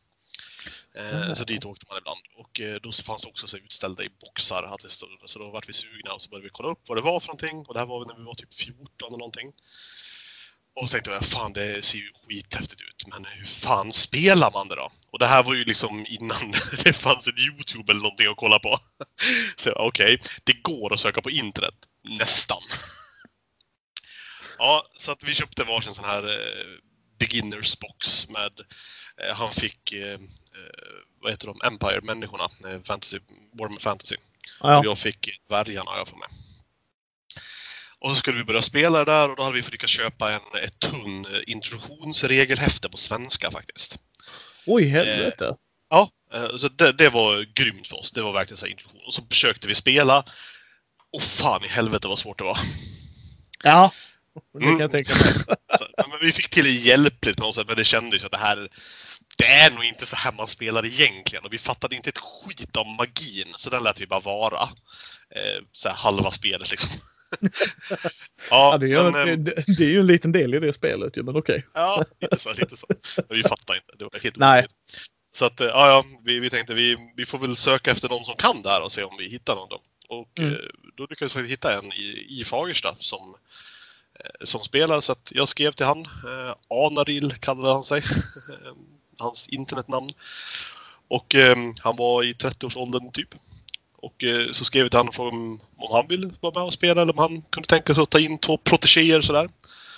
Eh, 0.96 1.31
Ah. 1.31 1.36
Så 1.36 1.43
dit 1.43 1.65
åkte 1.65 1.86
man 1.89 1.98
ibland. 1.98 2.20
Och 2.36 2.60
eh, 2.60 2.75
då 2.81 2.91
fanns 2.91 3.22
det 3.22 3.29
också 3.29 3.48
så 3.48 3.58
utställda 3.58 4.03
i 4.03 4.10
boxar. 4.10 4.63
Att 4.63 4.81
det 4.81 4.89
stod, 4.89 5.10
så 5.25 5.39
då 5.39 5.51
vart 5.51 5.70
vi 5.70 5.74
sugna 5.74 6.13
och 6.13 6.22
så 6.22 6.29
började 6.29 6.43
vi 6.43 6.50
kolla 6.50 6.70
upp 6.70 6.81
vad 6.88 6.98
det 6.98 7.01
var 7.01 7.20
för 7.20 7.27
någonting. 7.27 7.65
Och 7.67 7.74
det 7.74 7.79
här 7.79 7.88
var 7.88 8.05
när 8.05 8.15
vi 8.15 8.24
var 8.24 8.34
typ 8.34 8.53
14 8.53 8.86
eller 9.08 9.17
någonting. 9.17 9.53
Och 10.75 10.88
så 10.88 10.91
tänkte 10.91 11.12
jag, 11.12 11.25
fan 11.25 11.53
det 11.53 11.86
ser 11.86 11.98
ju 11.98 12.12
skithäftigt 12.13 12.81
ut. 12.81 13.08
Men 13.08 13.25
hur 13.25 13.46
fan 13.46 13.93
spelar 13.93 14.51
man 14.51 14.67
det 14.67 14.75
då? 14.75 14.91
Och 15.12 15.20
det 15.20 15.27
här 15.27 15.43
var 15.43 15.53
ju 15.53 15.63
liksom 15.63 16.05
innan 16.10 16.53
det 16.84 16.93
fanns 16.93 17.27
ett 17.27 17.39
YouTube 17.39 17.91
eller 17.91 18.01
någonting 18.01 18.27
att 18.27 18.37
kolla 18.37 18.59
på. 18.59 18.79
Så 19.57 19.72
okej, 19.72 20.22
det 20.44 20.53
går 20.53 20.94
att 20.94 21.00
söka 21.00 21.22
på 21.22 21.31
internet. 21.31 21.75
Nästan. 22.03 22.61
Ja, 24.62 24.88
så 24.98 25.12
att 25.12 25.24
vi 25.24 25.34
köpte 25.34 25.64
varsin 25.64 25.94
sån 25.94 26.06
här 26.06 26.24
eh, 26.30 26.66
beginners 27.20 27.80
box 27.80 28.30
med 28.30 28.52
eh, 29.18 29.36
han 29.36 29.52
fick 29.52 29.94
eh, 29.94 30.14
eh, 30.14 30.20
vad 31.22 31.32
heter 31.32 31.48
de? 31.48 31.62
Empire-människorna. 31.62 32.44
Eh, 32.44 32.82
fantasy, 32.84 33.20
Warhammer 33.54 33.80
Fantasy. 33.80 34.16
Och 34.60 34.70
Ja. 34.70 34.82
jag 34.84 34.98
fick 34.98 35.30
dvärgarna, 35.48 35.92
jag 35.98 36.08
för 36.08 36.16
mig. 36.18 36.28
Och 38.00 38.10
så 38.10 38.16
skulle 38.16 38.38
vi 38.38 38.44
börja 38.44 38.62
spela 38.62 39.06
där 39.06 39.30
och 39.30 39.36
då 39.36 39.44
hade 39.44 39.56
vi 39.56 39.62
lyckats 39.62 39.94
köpa 39.94 40.32
en 40.34 40.64
ett 40.64 40.80
tunn 40.80 41.26
introduktionsregelhäfte 41.48 42.90
på 42.90 42.98
svenska 42.98 43.52
faktiskt. 43.52 44.00
Oj, 44.66 44.86
helvete. 44.86 45.56
Ja, 45.90 46.10
eh, 46.34 46.56
så 46.58 46.68
det, 46.68 46.92
det 46.92 47.10
var 47.10 47.42
grymt 47.54 47.88
för 47.88 47.96
oss. 47.98 48.12
Det 48.12 48.22
var 48.22 48.34
verkligen 48.34 48.58
så 48.58 48.66
här 48.66 48.72
introduktion. 48.72 49.06
Och 49.06 49.14
så 49.14 49.26
försökte 49.30 49.68
vi 49.68 49.76
spela. 49.76 50.26
Och 51.14 51.22
fan 51.22 51.64
i 51.66 51.68
helvete 51.68 52.08
vad 52.08 52.20
svårt 52.20 52.38
det 52.38 52.44
var. 52.44 52.58
Ja. 53.64 53.92
Det 54.53 54.59
kan 54.59 54.70
Mm. 54.70 54.79
jag 54.81 54.91
tänka 54.91 55.13
mig. 55.15 55.33
Så, 55.77 55.85
men 56.09 56.20
vi 56.22 56.31
fick 56.31 56.50
till 56.50 56.63
det 56.63 56.70
hjälpligt 56.70 57.37
på 57.37 57.44
något 57.44 57.55
sätt, 57.55 57.67
men 57.67 57.75
det 57.75 57.83
kändes 57.83 58.22
ju 58.22 58.25
att 58.25 58.31
det 58.31 58.37
här 58.37 58.70
det 59.37 59.46
är 59.46 59.72
nog 59.72 59.83
inte 59.83 60.05
så 60.05 60.15
här 60.15 60.31
man 60.31 60.48
spelar 60.48 60.85
egentligen 60.85 61.46
och 61.46 61.53
vi 61.53 61.57
fattade 61.57 61.96
inte 61.96 62.09
ett 62.09 62.17
skit 62.17 62.77
om 62.77 62.96
magin 62.96 63.48
så 63.55 63.70
den 63.70 63.83
lät 63.83 64.01
vi 64.01 64.07
bara 64.07 64.20
vara. 64.20 64.61
Eh, 65.35 65.63
så 65.72 65.89
här 65.89 65.96
halva 65.96 66.31
spelet 66.31 66.72
liksom. 66.72 66.89
Ja, 68.50 68.77
det, 68.77 68.94
är 68.94 69.11
men, 69.11 69.29
eh, 69.29 69.37
det, 69.37 69.63
det 69.77 69.83
är 69.83 69.89
ju 69.89 70.00
en 70.00 70.07
liten 70.07 70.31
del 70.31 70.53
i 70.53 70.59
det 70.59 70.74
spelet 70.74 71.17
ju, 71.17 71.24
men 71.24 71.35
okej. 71.35 71.65
ja, 71.74 72.03
lite 72.22 72.37
så, 72.37 72.50
lite 72.53 72.77
så. 72.77 72.87
Men 73.15 73.37
vi 73.37 73.44
fattade 73.44 73.79
inte, 73.79 73.94
det 73.98 74.03
var 74.03 74.20
helt 74.24 74.37
Nej. 74.37 74.65
Så 75.33 75.46
att, 75.46 75.61
eh, 75.61 75.67
ja, 75.67 75.87
ja, 75.89 76.05
vi, 76.24 76.39
vi 76.39 76.50
tänkte 76.50 76.74
vi, 76.74 76.98
vi 77.15 77.25
får 77.25 77.39
väl 77.39 77.55
söka 77.55 77.91
efter 77.91 78.09
någon 78.09 78.25
som 78.25 78.35
kan 78.35 78.61
det 78.61 78.70
här 78.70 78.81
och 78.83 78.91
se 78.91 79.03
om 79.03 79.15
vi 79.20 79.29
hittar 79.29 79.55
någon 79.55 79.70
då. 79.70 79.81
Och 80.07 80.39
Mm. 80.39 80.53
eh, 80.53 80.59
då 80.98 81.07
lyckades 81.09 81.35
vi 81.35 81.48
hitta 81.48 81.79
en 81.79 81.94
i, 81.94 82.25
i 82.29 82.44
Fagersta 82.46 82.96
som, 83.00 83.35
som 84.44 84.62
spelar. 84.62 85.01
Så 85.01 85.16
jag 85.31 85.48
skrev 85.48 85.72
till 85.72 85.86
han. 85.86 86.05
Eh, 86.05 86.55
Anaril 86.88 87.31
kallade 87.31 87.74
han 87.74 87.84
sig. 87.84 88.03
Hans 89.20 89.50
internetnamn. 89.50 90.10
Och 91.07 91.36
eh, 91.36 91.55
han 91.79 91.96
var 91.96 92.24
i 92.24 92.34
30-årsåldern 92.34 93.12
typ. 93.12 93.36
Och 93.98 94.24
eh, 94.24 94.51
så 94.51 94.66
skrev 94.66 94.84
vi 94.84 94.90
till 94.90 95.00
honom 95.00 95.14
frågade 95.14 95.38
om, 95.38 95.60
om 95.77 95.92
han 95.92 96.07
ville 96.07 96.29
vara 96.40 96.53
med 96.53 96.64
och 96.64 96.74
spela 96.74 97.01
eller 97.01 97.14
om 97.14 97.20
han 97.20 97.42
kunde 97.42 97.68
tänka 97.68 97.94
sig 97.94 98.03
att 98.03 98.10
ta 98.10 98.20
in 98.20 98.38
två 98.38 98.57
protegéer 98.57 99.22
sådär. 99.22 99.50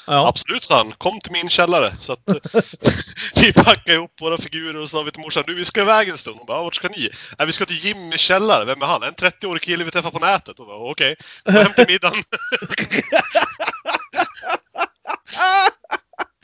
Ja. 0.08 0.28
Absolut, 0.28 0.64
sa 0.64 0.78
han. 0.78 0.92
Kom 0.92 1.20
till 1.20 1.32
min 1.32 1.50
källare. 1.50 1.94
Så 2.00 2.14
att 2.14 2.30
eh, 2.30 2.36
vi 3.36 3.54
packade 3.54 3.94
ihop 3.94 4.22
våra 4.22 4.38
figurer 4.38 4.82
och 4.82 4.90
sa 4.90 5.04
vi 5.04 5.12
till 5.12 5.22
morsan, 5.22 5.44
du 5.48 5.56
vi 5.56 5.66
ska 5.66 5.82
iväg 5.82 6.10
en 6.10 6.18
stund. 6.18 6.38
Hon 6.38 6.46
bara, 6.46 6.64
vart 6.64 6.76
ska 6.76 6.90
ni? 6.90 7.10
Nej, 7.38 7.46
vi 7.46 7.54
ska 7.54 7.66
till 7.66 7.86
Jimmys 7.86 8.22
källare. 8.22 8.66
Vem 8.66 8.82
är 8.82 8.86
han? 8.86 9.04
En 9.04 9.14
30-årig 9.14 9.62
kille 9.62 9.84
vi 9.84 9.92
träffar 9.92 10.12
på 10.12 10.20
nätet. 10.20 10.60
Och 10.60 10.66
bara, 10.66 10.78
okej. 10.78 11.16
Kom 11.44 11.54
hem 11.54 11.74
till 11.76 11.86
middagen. 11.88 12.24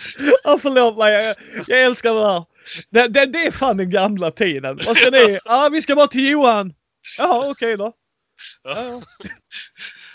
Ja, 0.44 0.60
förlåt 0.62 0.98
mig. 0.98 1.14
Jag, 1.14 1.36
jag 1.68 1.82
älskar 1.84 2.14
det 2.14 2.28
här. 2.28 2.46
Det, 2.90 3.08
det, 3.08 3.26
det 3.26 3.48
är 3.48 3.52
fan 3.52 3.78
den 3.78 3.90
gamla 3.90 4.32
tiden. 4.32 4.80
Vad 4.86 4.98
ska 4.98 5.10
ni? 5.10 5.40
Ja, 5.46 5.70
vi 5.72 5.82
ska 5.82 5.96
bara 5.96 6.08
till 6.08 6.30
Johan. 6.30 6.74
Ja, 7.18 7.50
okej 7.50 7.78
då. 7.78 7.94
Ja, 8.64 9.02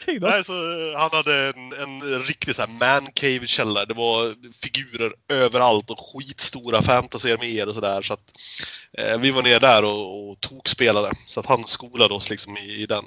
då. 0.06 0.26
Nej, 0.28 0.44
så 0.44 0.52
eh, 0.52 0.98
han 0.98 1.10
hade 1.12 1.48
en, 1.48 1.72
en 1.72 2.22
riktig 2.22 2.56
så 2.56 2.66
man 2.66 3.12
cave 3.12 3.46
källare. 3.46 3.84
Det 3.84 3.94
var 3.94 4.34
figurer 4.62 5.12
överallt 5.28 5.90
och 5.90 6.00
skitstora 6.00 6.82
fantasyarméer 6.82 7.68
och 7.68 7.74
sådär. 7.74 8.02
Så 8.02 8.14
att 8.14 8.32
eh, 8.98 9.18
vi 9.18 9.30
var 9.30 9.42
ner 9.42 9.60
där 9.60 9.84
och, 9.84 10.30
och 10.30 10.40
tokspelade. 10.40 11.10
Så 11.26 11.40
att 11.40 11.46
han 11.46 11.64
skolade 11.64 12.14
oss 12.14 12.30
liksom 12.30 12.56
i, 12.56 12.82
i 12.82 12.86
den. 12.86 13.04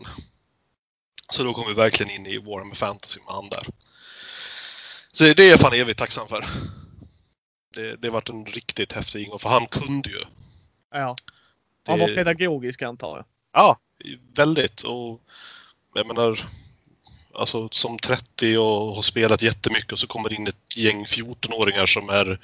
Så 1.30 1.44
då 1.44 1.54
kom 1.54 1.68
vi 1.68 1.74
verkligen 1.74 2.12
in 2.12 2.28
i 2.28 2.38
Warhammer 2.38 2.76
Fantasy 2.76 3.20
med 3.26 3.36
han 3.36 3.50
där. 3.50 3.68
Så 5.18 5.24
det 5.24 5.40
är 5.40 5.50
jag 5.50 5.60
fan 5.60 5.74
evigt 5.74 6.00
tacksam 6.00 6.28
för. 6.28 6.46
Det, 7.74 7.96
det 8.02 8.10
varit 8.10 8.30
en 8.30 8.46
riktigt 8.46 8.94
häftig 8.94 9.24
ingång, 9.24 9.40
för 9.40 9.50
han 9.50 9.68
kunde 9.68 10.10
ju. 10.10 10.20
Ja. 10.94 11.16
Han 11.88 12.00
var 12.00 12.08
Det- 12.08 12.16
pedagogisk 12.16 12.82
antar 12.82 13.18
jag. 13.18 13.26
Ja, 13.54 13.78
väldigt. 14.36 14.82
Och 14.82 15.22
jag 15.94 16.08
menar, 16.08 16.40
alltså 17.34 17.70
som 17.72 18.00
30 18.00 18.58
och 18.58 18.96
har 18.96 19.02
spelat 19.02 19.42
jättemycket 19.42 19.92
och 19.92 20.00
så 20.00 20.08
kommer 20.08 20.30
det 20.30 20.36
in 20.36 20.48
ett 20.48 20.78
gäng 20.78 21.06
14-åringar 21.06 21.86
som 21.86 22.10
är 22.10 22.40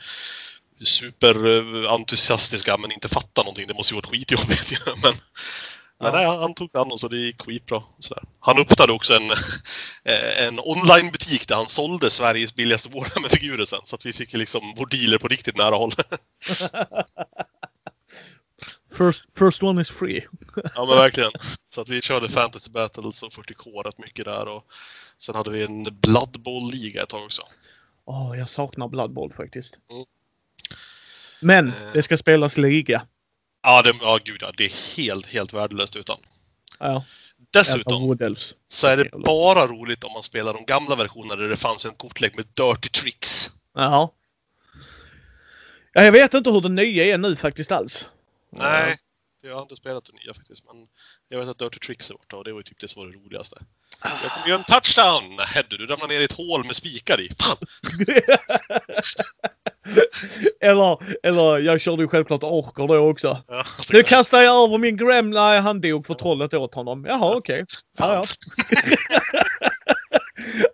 superentusiastiska 0.83 2.77
men 2.77 2.91
inte 2.91 3.09
fattar 3.09 3.43
någonting. 3.43 3.67
Det 3.67 3.73
måste 3.73 3.93
ju 3.93 3.95
varit 3.95 4.05
skitjobbigt 4.11 4.71
ju. 4.71 4.77
Men, 6.03 6.11
men 6.11 6.21
Ja. 6.23 6.29
nej, 6.31 6.39
han 6.41 6.53
tog 6.53 6.69
det 6.73 6.79
an 6.79 6.91
och 6.91 6.99
så 6.99 7.07
det 7.07 7.17
gick 7.17 7.41
skitbra. 7.41 7.83
Sådär. 7.99 8.23
Han 8.39 8.57
öppnade 8.59 8.91
också 8.93 9.13
en, 9.13 9.29
eh, 10.05 10.47
en 10.47 10.59
onlinebutik 10.59 11.47
där 11.47 11.55
han 11.55 11.67
sålde 11.67 12.09
Sveriges 12.09 12.55
billigaste 12.55 12.89
Warhammer-figurer 12.89 13.65
sen. 13.65 13.79
Så 13.83 13.95
att 13.95 14.05
vi 14.05 14.13
fick 14.13 14.33
liksom 14.33 14.73
vår 14.77 14.85
dealer 14.85 15.17
på 15.17 15.27
riktigt 15.27 15.57
nära 15.57 15.75
håll. 15.75 15.93
First, 18.97 19.23
first 19.37 19.63
one 19.63 19.81
is 19.81 19.89
free. 19.89 20.27
Ja 20.75 20.85
men 20.85 20.97
verkligen. 20.97 21.31
Så 21.69 21.81
att 21.81 21.89
vi 21.89 22.01
körde 22.01 22.29
Fantasy 22.29 22.71
Battles 22.71 23.23
och 23.23 23.31
40K 23.31 23.83
rätt 23.83 23.97
mycket 23.97 24.25
där 24.25 24.47
och 24.47 24.63
sen 25.17 25.35
hade 25.35 25.51
vi 25.51 25.63
en 25.63 25.83
Blood 25.83 26.41
Bowl-liga 26.41 27.03
ett 27.03 27.09
tag 27.09 27.23
också. 27.23 27.41
Åh, 28.05 28.35
jag 28.37 28.49
saknar 28.49 28.87
Blood 28.87 29.13
Bowl 29.13 29.33
faktiskt. 29.33 29.75
Mm. 29.91 30.05
Men 31.41 31.67
Eh. 31.67 31.73
det 31.93 32.03
ska 32.03 32.17
spelas 32.17 32.57
liga. 32.57 33.07
Ja, 33.63 33.81
det, 33.81 33.93
ja 34.01 34.19
gud 34.23 34.41
ja, 34.41 34.51
det 34.57 34.65
är 34.65 34.95
helt, 34.97 35.25
helt 35.25 35.53
värdelöst 35.53 35.95
utan. 35.95 36.17
Ja, 36.79 37.03
Dessutom 37.53 38.17
så 38.67 38.87
är 38.87 38.97
det 38.97 39.09
bara 39.11 39.67
roligt 39.67 40.03
om 40.03 40.11
man 40.13 40.23
spelar 40.23 40.53
de 40.53 40.65
gamla 40.65 40.95
versionerna 40.95 41.35
där 41.35 41.49
det 41.49 41.55
fanns 41.55 41.85
en 41.85 41.93
kortlek 41.93 42.35
med 42.35 42.45
Dirty 42.45 42.89
Tricks. 42.89 43.51
Ja. 43.73 44.13
Ja, 45.93 46.03
jag 46.03 46.11
vet 46.11 46.33
inte 46.33 46.49
hur 46.49 46.61
det 46.61 46.69
nya 46.69 47.05
är 47.05 47.17
nu 47.17 47.35
faktiskt 47.35 47.71
alls. 47.71 48.07
Nej, 48.49 48.97
jag 49.41 49.55
har 49.55 49.61
inte 49.61 49.75
spelat 49.75 50.05
det 50.05 50.23
nya 50.23 50.33
faktiskt. 50.33 50.65
Men 50.65 50.87
jag 51.27 51.39
vet 51.39 51.47
att 51.47 51.57
Dirty 51.57 51.79
Tricks 51.79 52.09
är 52.09 52.13
borta 52.13 52.37
och 52.37 52.43
det 52.43 52.51
var 52.51 52.59
ju 52.59 52.63
typ 52.63 52.79
det 52.79 52.87
som 52.87 53.01
var 53.03 53.11
det 53.11 53.17
roligaste. 53.17 53.57
Jag 54.01 54.31
kommer 54.31 54.47
göra 54.47 54.59
en 54.59 54.63
touchdown! 54.63 55.35
Nej 55.37 55.63
du, 55.69 55.77
ramlar 55.87 56.07
ner 56.07 56.21
i 56.21 56.23
ett 56.23 56.33
hål 56.37 56.65
med 56.65 56.75
spikar 56.75 57.21
i. 57.21 57.29
Fan! 57.41 57.57
eller, 60.61 60.97
eller 61.27 61.59
jag 61.59 61.81
körde 61.81 62.01
ju 62.03 62.07
självklart 62.07 62.43
orker 62.43 62.87
då 62.87 62.97
också. 62.97 63.43
Ja, 63.47 63.57
Nu 63.57 63.63
kanske- 63.63 64.03
kastar 64.03 64.41
jag 64.41 64.63
över 64.67 64.77
min 64.77 64.97
grem. 64.97 65.29
Nej, 65.29 65.59
han 65.59 65.81
dog 65.81 66.07
för 66.07 66.13
trollet 66.13 66.53
åt 66.53 66.73
honom. 66.75 67.05
Jaha, 67.07 67.35
okej. 67.35 67.65
Ja, 67.97 68.13
ja. 68.13 68.25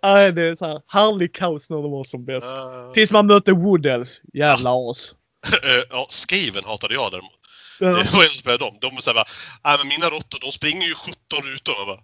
Nej, 0.02 0.32
det 0.32 0.42
är 0.42 0.54
så 0.54 0.66
här 0.66 0.80
härlig 0.86 1.34
kaos 1.34 1.70
när 1.70 1.76
det 1.76 1.88
var 1.88 2.04
som 2.04 2.24
bäst. 2.24 2.46
Eh, 2.52 2.92
Tills 2.92 3.10
man 3.10 3.26
mötte 3.26 3.52
Woodels. 3.52 4.20
Jävla 4.34 4.70
as. 4.90 5.14
eh, 5.46 5.84
ja, 5.90 6.06
Skaven 6.08 6.64
hatade 6.64 6.94
jag 6.94 7.10
däremot. 7.12 7.32
Ja. 7.80 7.86
Det 7.86 8.12
var 8.12 8.22
en 8.24 8.28
som 8.30 8.38
spelade 8.38 8.64
dem. 8.64 8.76
De 8.80 9.02
säger 9.02 9.14
bara, 9.14 9.24
nej 9.64 9.78
men 9.78 9.88
mina 9.88 10.06
råttor 10.06 10.38
de 10.40 10.52
springer 10.52 10.86
ju 10.86 10.94
17 10.94 11.12
rutor. 11.44 11.74
Jag 11.78 11.86
bara, 11.86 12.00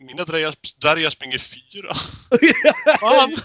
mina 0.00 0.24
dvärgar, 0.24 1.10
springer 1.10 1.38
fyra. 1.38 1.94
Fan! 3.00 3.36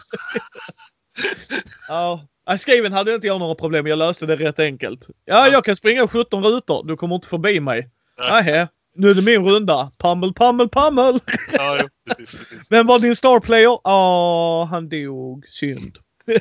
Ja. 1.87 2.27
Ja, 2.45 2.57
Skriven 2.57 2.93
hade 2.93 3.15
inte 3.15 3.27
jag 3.27 3.39
några 3.39 3.55
problem. 3.55 3.87
Jag 3.87 3.99
löste 3.99 4.25
det 4.25 4.35
rätt 4.35 4.59
enkelt. 4.59 5.07
Ja, 5.25 5.47
jag 5.47 5.65
kan 5.65 5.75
springa 5.75 6.07
17 6.07 6.43
rutor. 6.43 6.87
Du 6.87 6.97
kommer 6.97 7.15
inte 7.15 7.27
förbi 7.27 7.59
mig. 7.59 7.89
Nej. 8.19 8.43
Nähä. 8.43 8.67
Nu 8.95 9.09
är 9.09 9.13
det 9.13 9.21
min 9.21 9.49
runda. 9.49 9.91
Pammel, 9.97 10.33
pammel, 10.33 10.69
pammel. 10.69 11.19
Ja, 11.51 11.77
jo, 11.81 11.87
precis, 12.07 12.39
precis. 12.39 12.71
Vem 12.71 12.87
var 12.87 12.99
din 12.99 13.15
star 13.15 13.39
player? 13.39 13.79
Ja, 13.83 14.67
han 14.71 14.89
dog. 14.89 15.45
Synd. 15.49 15.97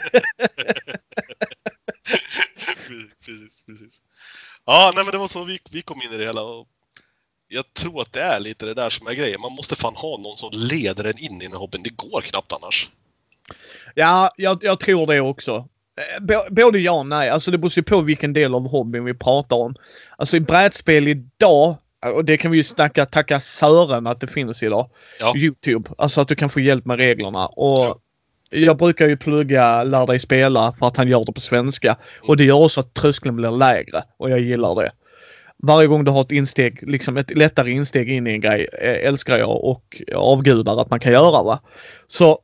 precis, 3.25 3.63
precis. 3.67 4.03
Ja, 4.67 4.93
nej 4.95 5.05
men 5.05 5.13
det 5.13 5.19
var 5.19 5.29
så 5.29 5.45
vi, 5.45 5.59
vi 5.71 5.83
kom 5.83 6.03
in 6.03 6.13
i 6.13 6.17
det 6.17 6.25
hela. 6.25 6.43
Och 6.43 6.69
jag 7.55 7.75
tror 7.75 8.03
att 8.03 8.13
det 8.13 8.21
är 8.23 8.41
lite 8.41 8.67
det 8.67 8.75
där 8.75 8.91
som 8.91 9.07
är 9.07 9.13
grejen. 9.15 9.41
Man 9.41 9.53
måste 9.53 9.77
fan 9.77 9.95
ha 9.97 10.19
någon 10.19 10.37
som 10.37 10.51
leder 10.53 11.05
en 11.05 11.19
in 11.19 11.43
i 11.43 11.47
den 11.47 11.57
hobbyn. 11.57 11.83
Det 11.83 11.97
går 11.97 12.21
knappt 12.21 12.53
annars. 12.53 12.91
Ja, 13.95 14.31
jag, 14.37 14.59
jag 14.65 14.81
tror 14.81 15.07
det 15.07 15.21
också. 15.21 15.69
Eh, 15.99 16.23
b- 16.25 16.35
Både 16.51 16.79
ja 16.79 16.93
och 16.93 17.07
nej. 17.07 17.29
Alltså 17.31 17.51
det 17.51 17.59
beror 17.59 17.73
ju 17.77 17.83
på 17.83 18.01
vilken 18.01 18.33
del 18.33 18.55
av 18.55 18.69
hobbyn 18.69 19.05
vi 19.05 19.15
pratar 19.15 19.57
om. 19.57 19.75
Alltså 20.17 20.37
i 20.37 20.41
brädspel 20.41 21.09
idag, 21.09 21.77
och 22.15 22.25
det 22.25 22.37
kan 22.37 22.51
vi 22.51 22.57
ju 22.57 22.65
snacka 22.65 23.07
tacka 23.07 23.41
Sören 23.41 24.07
att 24.07 24.21
det 24.21 24.27
finns 24.27 24.63
idag. 24.63 24.91
Ja. 25.21 25.37
Youtube. 25.37 25.91
Alltså 25.99 26.21
att 26.21 26.29
du 26.29 26.35
kan 26.35 26.51
få 26.51 26.61
hjälp 26.61 26.85
med 26.87 26.97
reglerna. 26.99 27.47
Och 27.47 27.79
Ja. 27.85 27.99
Jag 28.55 28.77
brukar 28.77 29.09
ju 29.09 29.17
plugga 29.17 29.85
Lär 29.85 30.07
dig 30.07 30.19
spela 30.19 30.73
för 30.73 30.87
att 30.87 30.97
han 30.97 31.09
gör 31.09 31.25
det 31.25 31.33
på 31.33 31.41
svenska. 31.41 31.97
Och 32.21 32.37
det 32.37 32.45
gör 32.45 32.65
också 32.65 32.81
att 32.81 32.95
tröskeln 32.95 33.37
blir 33.37 33.51
lägre. 33.51 34.03
Och 34.17 34.31
jag 34.31 34.41
gillar 34.41 34.75
det. 34.75 34.93
Varje 35.67 35.89
gång 35.89 36.05
du 36.05 36.11
har 36.11 36.21
ett 36.21 36.33
insteg, 36.33 36.89
liksom 36.89 37.17
ett 37.17 37.37
lättare 37.37 37.71
insteg 37.71 38.11
in 38.11 38.27
i 38.27 38.31
en 38.31 38.41
grej, 38.41 38.69
älskar 38.81 39.39
jag 39.39 39.65
och 39.65 40.03
avgudar 40.15 40.81
att 40.81 40.91
man 40.91 41.01
kan 41.01 41.13
göra 41.13 41.43
va. 41.43 41.61
Så 42.07 42.31
eh, 42.31 42.39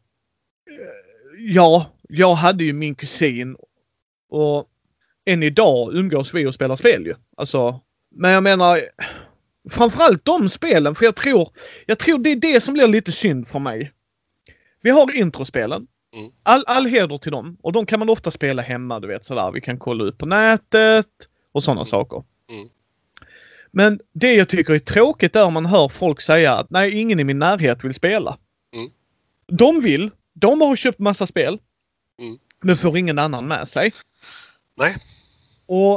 ja, 1.39 1.87
jag 2.09 2.35
hade 2.35 2.65
ju 2.65 2.73
min 2.73 2.95
kusin 2.95 3.57
och 4.31 4.67
än 5.27 5.43
idag 5.43 5.95
umgås 5.95 6.35
vi 6.35 6.47
och 6.47 6.55
spelar 6.55 6.77
spel 6.77 7.07
ju. 7.07 7.15
Alltså, 7.37 7.81
men 8.11 8.31
jag 8.31 8.43
menar 8.43 8.81
framförallt 9.71 10.25
de 10.25 10.49
spelen 10.49 10.95
för 10.95 11.05
jag 11.05 11.17
tror, 11.17 11.49
jag 11.87 11.99
tror 11.99 12.19
det 12.19 12.31
är 12.31 12.37
det 12.37 12.61
som 12.61 12.75
blir 12.75 12.89
lite 12.89 13.13
synd 13.13 13.49
för 13.49 13.59
mig. 13.59 13.93
Vi 14.83 14.91
har 14.91 15.17
introspelen. 15.17 15.87
Mm. 16.17 16.31
All, 16.43 16.65
all 16.67 16.87
heder 16.87 17.19
till 17.19 17.33
dem 17.33 17.57
och 17.63 17.73
de 17.73 17.87
kan 17.87 17.99
man 17.99 18.09
ofta 18.09 18.31
spela 18.31 18.63
hemma, 18.63 19.01
du 19.01 19.09
vet 19.09 19.25
sådär. 19.25 19.53
Vi 19.53 19.61
kan 19.61 19.79
kolla 19.79 20.05
ut 20.05 20.19
på 20.19 20.27
nätet 20.27 21.07
och 21.53 21.63
sådana 21.63 21.85
saker. 21.85 22.25
Mm. 22.51 22.69
Men 23.71 24.01
det 24.13 24.35
jag 24.35 24.49
tycker 24.49 24.75
är 24.75 24.79
tråkigt 24.79 25.37
är 25.37 25.45
om 25.45 25.53
man 25.55 25.67
hör 25.67 25.89
folk 25.89 26.21
säga 26.21 26.53
att 26.55 26.71
nej, 26.71 27.01
ingen 27.01 27.21
i 27.21 27.25
min 27.25 27.39
närhet 27.39 27.85
vill 27.85 27.95
spela. 27.95 28.39
Mm. 28.75 28.91
De 29.47 29.81
vill. 29.81 30.11
De 30.35 30.61
har 30.61 30.77
köpt 30.77 30.99
massa 30.99 31.27
spel. 31.27 31.59
Mm. 32.21 32.39
Men 32.61 32.77
får 32.77 32.99
ingen 32.99 33.19
annan 33.19 33.49
med 33.49 33.69
sig. 33.69 33.93
Nej. 34.77 34.97
Och, 35.67 35.95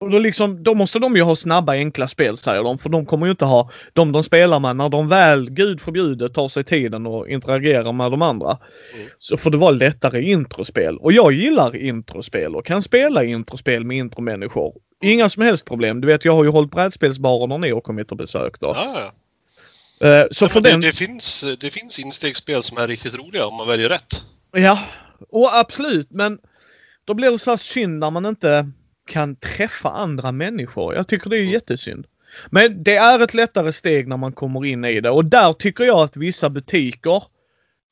och 0.00 0.10
då, 0.10 0.18
liksom, 0.18 0.62
då 0.62 0.74
måste 0.74 0.98
de 0.98 1.16
ju 1.16 1.22
ha 1.22 1.36
snabba 1.36 1.72
enkla 1.72 2.08
spel 2.08 2.36
säger 2.36 2.62
de. 2.62 2.78
För 2.78 2.88
de 2.88 3.06
kommer 3.06 3.26
ju 3.26 3.30
inte 3.30 3.44
ha 3.44 3.70
de 3.92 4.12
de 4.12 4.24
spelar 4.24 4.60
med 4.60 4.76
när 4.76 4.88
de 4.88 5.08
väl, 5.08 5.50
gud 5.50 5.80
förbjude, 5.80 6.28
tar 6.28 6.48
sig 6.48 6.64
tiden 6.64 7.06
och 7.06 7.28
interagerar 7.28 7.92
med 7.92 8.10
de 8.10 8.22
andra. 8.22 8.58
Mm. 8.94 9.08
Så 9.18 9.36
får 9.36 9.50
det 9.50 9.56
vara 9.56 9.70
lättare 9.70 10.22
introspel. 10.22 10.98
Och 10.98 11.12
jag 11.12 11.32
gillar 11.32 11.76
introspel 11.76 12.56
och 12.56 12.66
kan 12.66 12.82
spela 12.82 13.24
introspel 13.24 13.84
med 13.84 13.96
intromänniskor. 13.96 14.72
Inga 15.02 15.28
som 15.28 15.42
helst 15.42 15.64
problem. 15.64 16.00
Du 16.00 16.06
vet, 16.06 16.24
jag 16.24 16.32
har 16.32 16.44
ju 16.44 16.50
hållit 16.50 16.70
brädspelsbarer 16.70 17.46
när 17.46 17.58
ni 17.58 17.70
har 17.70 17.80
kommit 17.80 18.10
och 18.10 18.16
besökt. 18.16 18.60
Då. 18.60 18.72
Ja, 18.76 18.94
ja. 19.00 19.12
Eh, 20.08 20.26
så 20.30 20.44
Ja, 20.44 20.48
för 20.48 20.60
det, 20.60 20.70
den... 20.70 20.80
det, 20.80 20.92
finns, 20.96 21.44
det 21.60 21.70
finns 21.70 21.98
instegsspel 21.98 22.62
som 22.62 22.78
är 22.78 22.88
riktigt 22.88 23.18
roliga 23.18 23.46
om 23.46 23.54
man 23.56 23.68
väljer 23.68 23.88
rätt. 23.88 24.24
Ja, 24.52 24.78
och 25.30 25.58
absolut. 25.58 26.10
Men 26.10 26.38
då 27.04 27.14
blir 27.14 27.30
det 27.30 27.38
så 27.38 27.50
här 27.50 27.56
synd 27.56 27.98
när 27.98 28.10
man 28.10 28.26
inte 28.26 28.70
kan 29.06 29.36
träffa 29.36 29.88
andra 29.90 30.32
människor. 30.32 30.94
Jag 30.94 31.08
tycker 31.08 31.30
det 31.30 31.36
är 31.36 31.40
Mm. 31.40 31.52
jättesynd. 31.52 32.06
Men 32.50 32.82
det 32.82 32.96
är 32.96 33.20
ett 33.20 33.34
lättare 33.34 33.72
steg 33.72 34.08
när 34.08 34.16
man 34.16 34.32
kommer 34.32 34.64
in 34.64 34.84
i 34.84 35.00
det 35.00 35.10
och 35.10 35.24
där 35.24 35.52
tycker 35.52 35.84
jag 35.84 35.98
att 35.98 36.16
vissa 36.16 36.50
butiker 36.50 37.22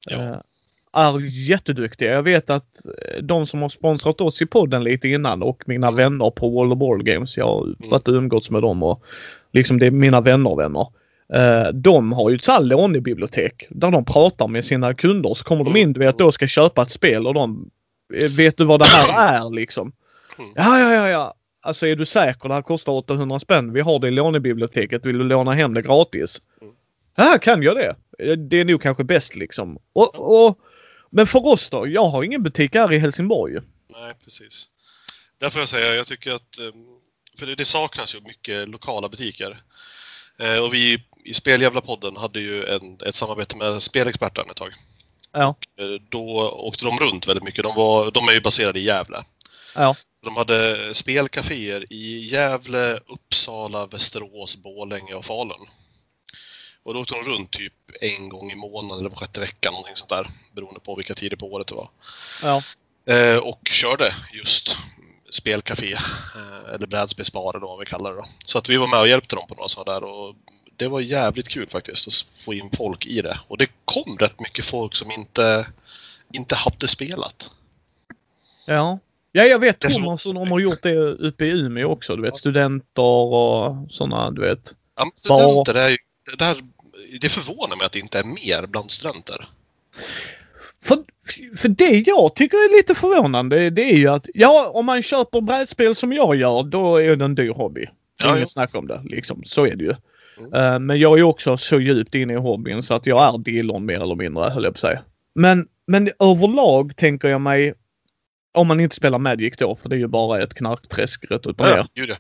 Ja. 0.07 0.43
Är 0.93 1.21
jätteduktiga. 1.49 2.13
Jag 2.13 2.23
vet 2.23 2.51
att 2.51 2.87
eh, 2.87 3.23
de 3.23 3.47
som 3.47 3.63
har 3.63 3.69
sponsrat 3.69 4.21
oss 4.21 4.43
i 4.43 4.47
podden 4.47 4.85
lite 4.85 5.09
innan 5.09 5.43
och 5.43 5.63
mina 5.67 5.91
vänner 5.91 6.31
på 6.31 6.51
Wall 6.51 6.73
of 6.73 6.79
Ball 6.79 7.03
Games, 7.03 7.37
jag 7.37 7.47
har 7.47 7.75
varit 7.91 8.09
och 8.09 8.15
umgåtts 8.15 8.51
med 8.51 8.63
dem 8.63 8.83
och 8.83 9.03
liksom 9.53 9.79
det 9.79 9.87
är 9.87 9.91
mina 9.91 10.21
vänner 10.21 10.57
vänner. 10.57 10.87
Eh, 11.35 11.73
de 11.75 12.13
har 12.13 12.31
ju 12.31 12.37
ett 12.37 12.61
lånebibliotek 12.61 13.67
där 13.71 13.91
de 13.91 14.05
pratar 14.05 14.49
med 14.49 14.65
sina 14.65 14.95
kunder 14.95 15.35
så 15.35 15.45
kommer 15.45 15.65
de 15.65 15.77
in 15.77 15.93
du 15.93 16.01
vet 16.01 16.19
då 16.19 16.27
och 16.27 16.35
ska 16.35 16.47
köpa 16.47 16.83
ett 16.83 16.91
spel 16.91 17.27
och 17.27 17.35
de 17.35 17.71
eh, 18.15 18.31
vet 18.31 18.57
du 18.57 18.65
vad 18.65 18.81
det 18.81 18.87
här 18.87 19.35
är 19.45 19.51
liksom? 19.51 19.93
Mm. 20.39 20.51
Ja, 20.55 20.79
ja, 20.79 20.95
ja, 20.95 21.09
ja. 21.09 21.35
Alltså 21.63 21.87
är 21.87 21.97
du 21.97 22.07
säker? 22.07 22.49
Det 22.49 22.55
här 22.55 22.63
kostar 22.63 22.93
800 22.93 23.39
spänn. 23.39 23.73
Vi 23.73 23.81
har 23.81 23.99
det 23.99 24.09
i 24.09 24.11
lånebiblioteket. 24.11 25.05
Vill 25.05 25.19
du 25.19 25.25
låna 25.25 25.53
hem 25.53 25.75
det 25.75 25.83
gratis? 25.83 26.43
Mm. 26.61 26.75
Ja, 27.17 27.39
kan 27.43 27.63
jag 27.63 27.77
det? 27.77 27.95
Det 28.37 28.61
är 28.61 28.65
nog 28.65 28.83
kanske 28.83 29.05
bäst 29.05 29.37
liksom. 29.37 29.79
Och, 29.93 30.47
och, 30.47 30.59
men 31.11 31.27
för 31.27 31.47
oss 31.47 31.69
då? 31.69 31.89
Jag 31.89 32.05
har 32.07 32.23
ingen 32.23 32.43
butik 32.43 32.75
här 32.75 32.93
i 32.93 32.99
Helsingborg. 32.99 33.61
Nej, 33.89 34.15
precis. 34.25 34.69
Där 35.39 35.51
får 35.51 35.61
jag 35.61 35.69
säga, 35.69 35.95
jag 35.95 36.07
tycker 36.07 36.33
att... 36.33 36.59
eh, 36.59 36.71
För 37.39 37.47
det, 37.47 37.55
det 37.55 37.65
saknas 37.65 38.15
ju 38.15 38.21
mycket 38.21 38.69
lokala 38.69 39.09
butiker. 39.09 39.63
Eh, 40.39 40.57
Och 40.57 40.75
vi 40.75 41.03
i 41.25 41.35
Speljävla-podden 41.35 42.17
hade 42.17 42.41
ju 42.41 42.65
en, 42.65 42.99
ett 43.07 43.15
samarbete 43.15 43.57
med 43.57 43.83
Spelexperten 43.83 44.51
ett 44.51 44.57
tag. 44.57 44.73
Ja. 45.33 45.55
Eh, 45.79 45.87
Då 46.09 46.51
åkte 46.51 46.85
de 46.85 46.99
runt 46.99 47.27
väldigt 47.29 47.45
mycket. 47.45 47.65
De, 47.65 47.75
var, 47.77 48.11
de 48.11 48.29
är 48.29 48.33
ju 48.33 48.41
baserade 48.41 48.79
i 48.81 48.83
Gävle. 48.85 49.25
Ja. 49.75 49.97
De 50.25 50.37
hade 50.37 50.95
spelcaféer 50.95 51.93
i 51.93 52.19
Gävle, 52.19 53.01
Uppsala, 53.07 53.87
Västerås, 53.87 54.57
Borlänge 54.57 55.15
och 55.15 55.25
Falun. 55.25 55.67
Och 56.91 56.95
då 56.95 57.01
åkte 57.01 57.15
de 57.15 57.31
runt 57.31 57.51
typ 57.51 57.73
en 58.01 58.29
gång 58.29 58.51
i 58.51 58.55
månaden 58.55 58.99
eller 58.99 59.11
var 59.11 59.17
sjätte 59.17 59.41
vecka, 59.41 59.71
någonting 59.71 59.97
sånt 59.97 60.11
där. 60.11 60.31
Beroende 60.53 60.81
på 60.81 60.95
vilka 60.95 61.15
tider 61.15 61.37
på 61.37 61.47
året 61.47 61.67
det 61.67 61.75
var. 61.75 61.89
Ja. 62.43 62.63
Eh, 63.15 63.37
och 63.37 63.69
körde 63.69 64.15
just 64.33 64.77
spelcafé, 65.31 65.93
eh, 65.93 66.75
eller 66.75 66.87
brädspelsbar 66.87 67.57
eller 67.57 67.67
vad 67.67 67.79
vi 67.79 67.87
kallar 67.87 68.11
det 68.11 68.17
då. 68.17 68.27
Så 68.45 68.59
att 68.59 68.69
vi 68.69 68.77
var 68.77 68.87
med 68.87 69.01
och 69.01 69.09
hjälpte 69.09 69.37
dem 69.37 69.47
på 69.49 69.55
några 69.55 69.69
sådana 69.69 70.01
där 70.01 70.07
och 70.07 70.35
det 70.77 70.89
var 70.89 71.01
jävligt 71.01 71.49
kul 71.49 71.69
faktiskt 71.69 72.09
att 72.09 72.41
få 72.45 72.55
in 72.55 72.71
folk 72.77 73.07
i 73.07 73.23
det. 73.23 73.41
Och 73.49 73.59
det 73.59 73.67
kom 73.85 74.17
rätt 74.21 74.41
mycket 74.41 74.65
folk 74.65 74.95
som 74.95 75.13
inte, 75.13 75.67
inte 76.33 76.55
hade 76.55 76.89
spelat. 76.89 77.51
Ja. 78.67 78.99
Ja, 79.33 79.45
jag 79.45 79.59
vet 79.59 79.81
Det 79.81 79.91
Thomas 79.91 80.27
och 80.27 80.35
de 80.35 80.51
har 80.51 80.59
gjort 80.59 80.83
det 80.83 80.97
uppe 80.99 81.45
i 81.45 81.51
Umeå 81.51 81.93
också. 81.93 82.17
Du 82.17 82.23
vet 82.23 82.37
studenter 82.37 83.03
och 83.03 83.77
sådana, 83.91 84.31
du 84.31 84.41
vet. 84.41 84.75
Ja, 84.97 85.05
men 85.05 85.13
studenter 85.15 85.75
är 85.75 85.89
ju, 85.89 85.97
det, 86.25 86.45
där, 86.45 86.57
det 87.21 87.29
förvånar 87.29 87.77
mig 87.77 87.87
att 87.87 87.93
det 87.93 87.99
inte 87.99 88.19
är 88.19 88.25
mer 88.25 88.67
bland 88.67 88.91
studenter. 88.91 89.49
För, 90.83 90.99
för 91.57 91.69
det 91.69 92.03
jag 92.07 92.35
tycker 92.35 92.57
är 92.57 92.77
lite 92.77 92.95
förvånande 92.95 93.71
det 93.71 93.83
är 93.83 93.97
ju 93.97 94.09
att 94.09 94.27
ja, 94.35 94.71
om 94.75 94.87
man 94.87 95.03
köper 95.03 95.41
brädspel 95.41 95.95
som 95.95 96.13
jag 96.13 96.37
gör 96.37 96.63
då 96.63 96.97
är 96.97 97.17
det 97.17 97.25
en 97.25 97.35
dyr 97.35 97.51
hobby. 97.51 97.87
Ja, 98.23 98.29
Inget 98.29 98.41
ja. 98.41 98.47
snack 98.47 98.75
om 98.75 98.87
det. 98.87 99.01
Liksom. 99.05 99.43
Så 99.45 99.67
är 99.67 99.77
det 99.77 99.85
ju. 99.85 99.95
Mm. 100.39 100.55
Eh, 100.55 100.79
men 100.79 100.99
jag 100.99 101.19
är 101.19 101.23
också 101.23 101.57
så 101.57 101.81
djupt 101.81 102.15
inne 102.15 102.33
i 102.33 102.37
hobbyn 102.37 102.83
så 102.83 102.95
att 102.95 103.07
jag 103.07 103.35
är 103.35 103.39
dillon 103.39 103.87
mer 103.87 104.01
eller 104.01 104.15
mindre 104.15 104.43
höll 104.43 104.65
jag 104.65 104.73
på 104.73 104.77
att 104.77 104.81
säga. 104.81 105.03
Men, 105.35 105.69
men 105.87 106.11
överlag 106.19 106.97
tänker 106.97 107.29
jag 107.29 107.41
mig 107.41 107.75
om 108.53 108.69
man 108.69 108.81
inte 108.81 108.97
spelar 108.97 109.19
Magic 109.19 109.55
då, 109.59 109.77
för 109.77 109.89
det 109.89 109.97
är 109.97 109.99
ju 109.99 110.07
bara 110.07 110.43
ett 110.43 110.55
knarkträsk 110.55 111.25
rätt 111.31 111.47
upp 111.47 111.61
och 111.61 111.67
ner. 111.67 111.87
Ja. 111.95 112.17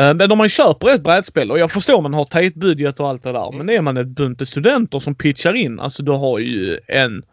Eh, 0.00 0.14
Men 0.14 0.32
om 0.32 0.38
man 0.38 0.48
köper 0.48 0.88
ett 0.94 1.02
brädspel 1.02 1.50
och 1.50 1.58
jag 1.58 1.72
förstår 1.72 2.02
man 2.02 2.14
har 2.14 2.24
tajt 2.24 2.54
budget 2.54 3.00
och 3.00 3.08
allt 3.08 3.22
det 3.22 3.32
där. 3.32 3.48
Mm. 3.48 3.58
Men 3.66 3.76
är 3.76 3.80
man 3.80 3.96
ett 3.96 4.06
bunt 4.06 4.48
studenter 4.48 5.00
som 5.00 5.14
pitchar 5.14 5.54
in, 5.54 5.80
alltså 5.80 6.02
du 6.02 6.12
har 6.12 6.38
ju 6.38 6.78
en 6.88 7.24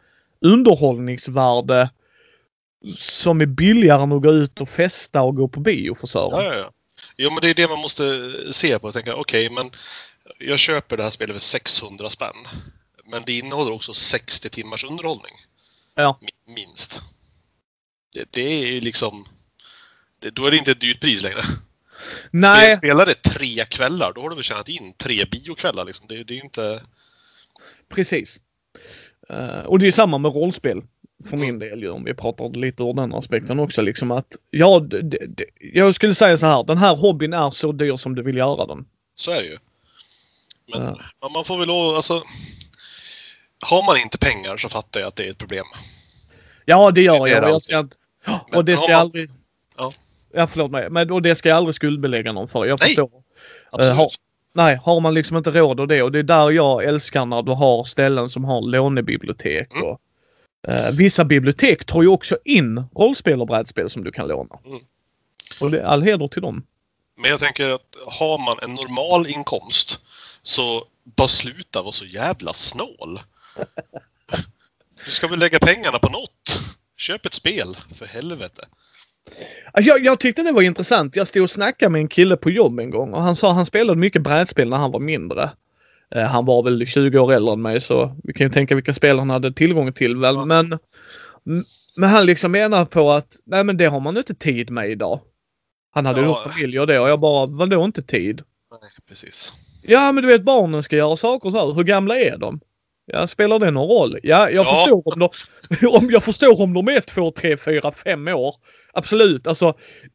underhållningsvärde 0.42 1.90
som 2.96 3.42
är 3.42 3.46
billigare 3.46 4.04
än 4.04 4.12
att 4.12 4.22
gå 4.22 4.32
ut 4.34 4.62
och 4.62 4.70
festa 4.70 5.22
och 5.22 5.36
gå 5.36 5.48
på 5.48 5.60
bio 5.60 5.96
för 5.96 6.08
Sören. 6.08 6.30
Ja, 6.32 6.44
ja, 6.44 6.56
ja. 6.56 6.72
Jo, 7.18 7.30
men 7.30 7.40
det 7.42 7.50
är 7.50 7.54
det 7.54 7.68
man 7.68 7.80
måste 7.80 8.34
se 8.52 8.80
på 8.80 8.88
och 8.88 8.94
tänka, 8.94 9.16
okej, 9.16 9.50
men 9.50 9.72
jag 10.40 10.60
köper 10.60 10.98
det 10.98 11.04
här 11.04 11.10
spelet 11.10 11.36
för 11.36 11.42
600 11.42 12.10
spänn. 12.10 12.36
Men 13.06 13.24
det 13.26 13.38
innehåller 13.38 13.74
också 13.74 13.94
60 13.94 14.50
timmars 14.50 14.84
underhållning. 14.84 15.34
Ja. 15.96 16.20
Mi- 16.22 16.54
Minst. 16.54 17.02
Det, 18.14 18.28
det 18.32 18.42
är 18.42 18.68
ju 18.68 18.82
liksom... 18.82 19.26
Det, 20.20 20.30
då 20.30 20.46
är 20.46 20.52
det 20.52 20.58
inte 20.58 20.72
ett 20.72 20.82
dyrt 20.82 21.02
pris 21.02 21.24
längre. 21.24 21.42
Nej, 22.32 22.64
Spel, 22.74 22.78
spelar 22.78 23.06
det 23.06 23.14
tre 23.24 23.66
kvällar, 23.66 24.12
då 24.16 24.22
har 24.22 24.30
du 24.30 24.36
väl 24.36 24.44
tjänat 24.44 24.70
in 24.70 24.94
tre 24.98 25.26
biokvällar 25.26 25.86
liksom. 25.86 26.06
Det, 26.08 26.24
det 26.24 26.34
är 26.34 26.36
ju 26.36 26.42
inte... 26.42 26.82
precis. 27.90 28.40
Eh, 29.30 29.60
och 29.60 29.80
det 29.80 29.88
är 29.88 29.92
samma 29.92 30.18
med 30.18 30.34
rollspel. 30.34 30.82
För 31.30 31.38
min 31.38 31.60
del 31.60 31.82
ju, 31.82 31.90
om 31.90 32.04
vi 32.04 32.14
pratar 32.14 32.50
lite 32.50 32.84
ur 32.84 32.94
den 32.94 33.14
aspekten 33.14 33.60
också. 33.60 33.82
Liksom 33.82 34.12
att, 34.12 34.36
ja, 34.50 34.80
det, 34.80 35.02
det, 35.28 35.46
jag 35.74 35.96
skulle 35.96 36.16
säga 36.16 36.38
så 36.38 36.46
här. 36.46 36.64
Den 36.64 36.78
här 36.78 36.96
hobbyn 36.96 37.34
är 37.34 37.52
så 37.52 37.72
dyr 37.72 37.98
som 37.98 38.16
du 38.16 38.22
vill 38.24 38.38
göra 38.38 38.66
den. 38.66 38.86
Så 39.16 39.32
är 39.32 39.42
det 39.42 39.48
ju. 39.48 39.58
Men 40.74 40.96
Ja. 41.22 41.30
man 41.30 41.44
får 41.46 41.58
väl 41.58 41.68
lov, 41.68 41.96
alltså... 41.96 42.24
Har 43.66 43.86
man 43.86 43.98
inte 43.98 44.18
pengar 44.18 44.58
så 44.58 44.70
fattar 44.70 45.00
jag 45.00 45.08
att 45.08 45.16
det 45.16 45.24
är 45.28 45.32
ett 45.32 45.38
problem. 45.38 45.66
Ja, 46.66 46.92
det 46.92 47.02
gör 47.02 47.26
Det 47.26 47.32
jag. 47.32 47.50
jag 47.50 47.62
ska, 47.62 47.88
och 48.56 48.66
det 48.66 48.78
ska 48.78 48.92
man- 48.92 49.02
aldrig... 49.02 49.30
Ja. 50.38 50.48
Förlåt 50.48 50.72
mig. 50.72 50.90
Men, 50.90 51.12
och 51.12 51.22
det 51.22 51.36
ska 51.36 51.50
jag 51.50 51.56
aldrig 51.58 51.76
skuldbelägga 51.76 52.32
någon 52.32 52.48
för. 52.48 52.66
Jag 52.66 52.80
Nej. 52.80 52.88
förstår. 52.88 53.12
Absolut. 53.72 53.98
har- 53.98 54.12
Nej, 54.54 54.80
har 54.84 55.00
man 55.00 55.14
liksom 55.14 55.38
inte 55.38 55.52
råd 55.52 55.80
och 55.80 55.88
det. 55.88 56.02
Och 56.04 56.12
det 56.12 56.20
är 56.20 56.24
där 56.24 56.52
jag 56.52 56.84
älskar 56.84 57.26
när 57.26 57.42
du 57.42 57.52
har 57.52 57.84
ställen 57.84 58.30
som 58.30 58.46
har 58.46 58.62
lånebibliotek. 58.62 59.72
Mm. 59.72 59.84
Och, 59.84 60.02
eh, 60.68 60.92
vissa 60.92 61.26
bibliotek 61.26 61.86
tar 61.86 62.02
ju 62.02 62.08
också 62.08 62.38
in 62.46 62.84
rollspel 62.96 63.42
och 63.42 63.48
brädspel 63.48 63.90
som 63.90 64.04
du 64.04 64.12
kan 64.12 64.28
låna. 64.28 64.56
Mm. 64.66 64.80
Och 65.62 65.72
det 65.72 65.80
är 65.80 65.84
all 65.84 66.02
heder 66.04 66.28
till 66.28 66.42
dem. 66.42 66.64
Men 67.22 67.32
jag 67.32 67.40
tänker 67.40 67.70
att 67.70 67.98
har 68.20 68.38
man 68.38 68.58
en 68.64 68.74
normal 68.74 69.28
inkomst 69.28 70.00
så 70.42 70.86
bara 71.04 71.28
sluta 71.28 71.82
vara 71.82 71.92
så 71.92 72.06
jävla 72.06 72.54
snål. 72.54 73.20
Du 75.06 75.12
ska 75.12 75.28
väl 75.28 75.40
lägga 75.40 75.60
pengarna 75.60 76.00
på 76.00 76.10
något? 76.10 76.60
Köp 76.98 77.26
ett 77.26 77.34
spel, 77.34 77.78
för 77.96 78.06
helvete. 78.06 78.66
Jag, 79.74 80.06
jag 80.06 80.20
tyckte 80.20 80.44
det 80.44 80.52
var 80.52 80.62
intressant. 80.62 81.16
Jag 81.16 81.28
stod 81.28 81.44
och 81.44 81.50
snackade 81.50 81.90
med 81.90 82.02
en 82.02 82.08
kille 82.08 82.38
på 82.38 82.50
jobb 82.50 82.80
en 82.80 82.90
gång 82.90 83.14
och 83.14 83.22
han 83.22 83.36
sa 83.36 83.50
att 83.50 83.56
han 83.56 83.66
spelade 83.66 84.00
mycket 84.00 84.22
brädspel 84.22 84.70
när 84.70 84.78
han 84.78 84.92
var 84.92 85.00
mindre. 85.00 85.50
Eh, 86.16 86.24
han 86.24 86.46
var 86.46 86.64
väl 86.64 86.86
20 86.88 87.20
år 87.20 87.34
äldre 87.34 87.54
än 87.54 87.62
mig 87.62 87.82
så 87.82 88.16
vi 88.24 88.34
kan 88.34 88.48
ju 88.48 88.54
tänka 88.54 88.76
vilka 88.76 88.94
spel 88.94 89.20
han 89.20 89.30
hade 89.30 89.54
tillgång 89.54 89.94
till 89.94 90.16
väl. 90.18 90.36
Ja. 90.36 90.46
Men, 90.46 90.80
men 91.96 92.10
han 92.10 92.26
liksom 92.26 92.52
menar 92.52 92.86
på 92.86 93.12
att 93.12 93.36
nej 93.46 93.64
men 93.64 93.78
det 93.78 93.86
har 93.86 94.00
man 94.00 94.18
inte 94.18 94.36
tid 94.36 94.70
med 94.70 94.90
idag. 94.90 95.20
Han 95.92 96.06
hade 96.06 96.20
ju 96.22 96.26
Ja. 96.28 96.50
familj 96.50 96.80
och 96.80 96.88
det 96.88 97.00
och 97.00 97.10
jag 97.10 97.20
bara 97.20 97.46
vadå 97.46 97.86
inte 97.86 98.02
tid? 98.04 98.42
Nej, 98.82 98.90
precis. 99.08 99.54
Ja 99.84 100.12
men 100.12 100.22
du 100.24 100.28
vet 100.28 100.44
barnen 100.44 100.84
ska 100.84 100.96
göra 100.96 101.16
saker 101.16 101.50
så 101.50 101.58
här. 101.68 101.74
Hur 101.74 101.84
gamla 101.84 102.16
är 102.20 102.38
de? 102.38 102.60
Ja, 103.12 103.28
spelar 103.28 103.60
det 103.60 103.72
någon 103.72 103.90
roll? 103.90 104.18
Ja, 104.24 104.50
jag 104.50 104.66
Ja. 104.66 104.76
förstår 104.76 105.04
om 105.14 105.20
de, 105.20 105.88
om 105.88 106.10
jag 106.12 106.24
förstår 106.24 106.62
om 106.62 106.74
de 106.74 106.88
är 106.88 107.00
två, 107.02 107.32
tre, 107.32 107.58
fyra, 107.58 107.92
fem 107.92 108.28
år. 108.28 108.56
Absolut, 108.94 109.48
alltså 109.48 109.74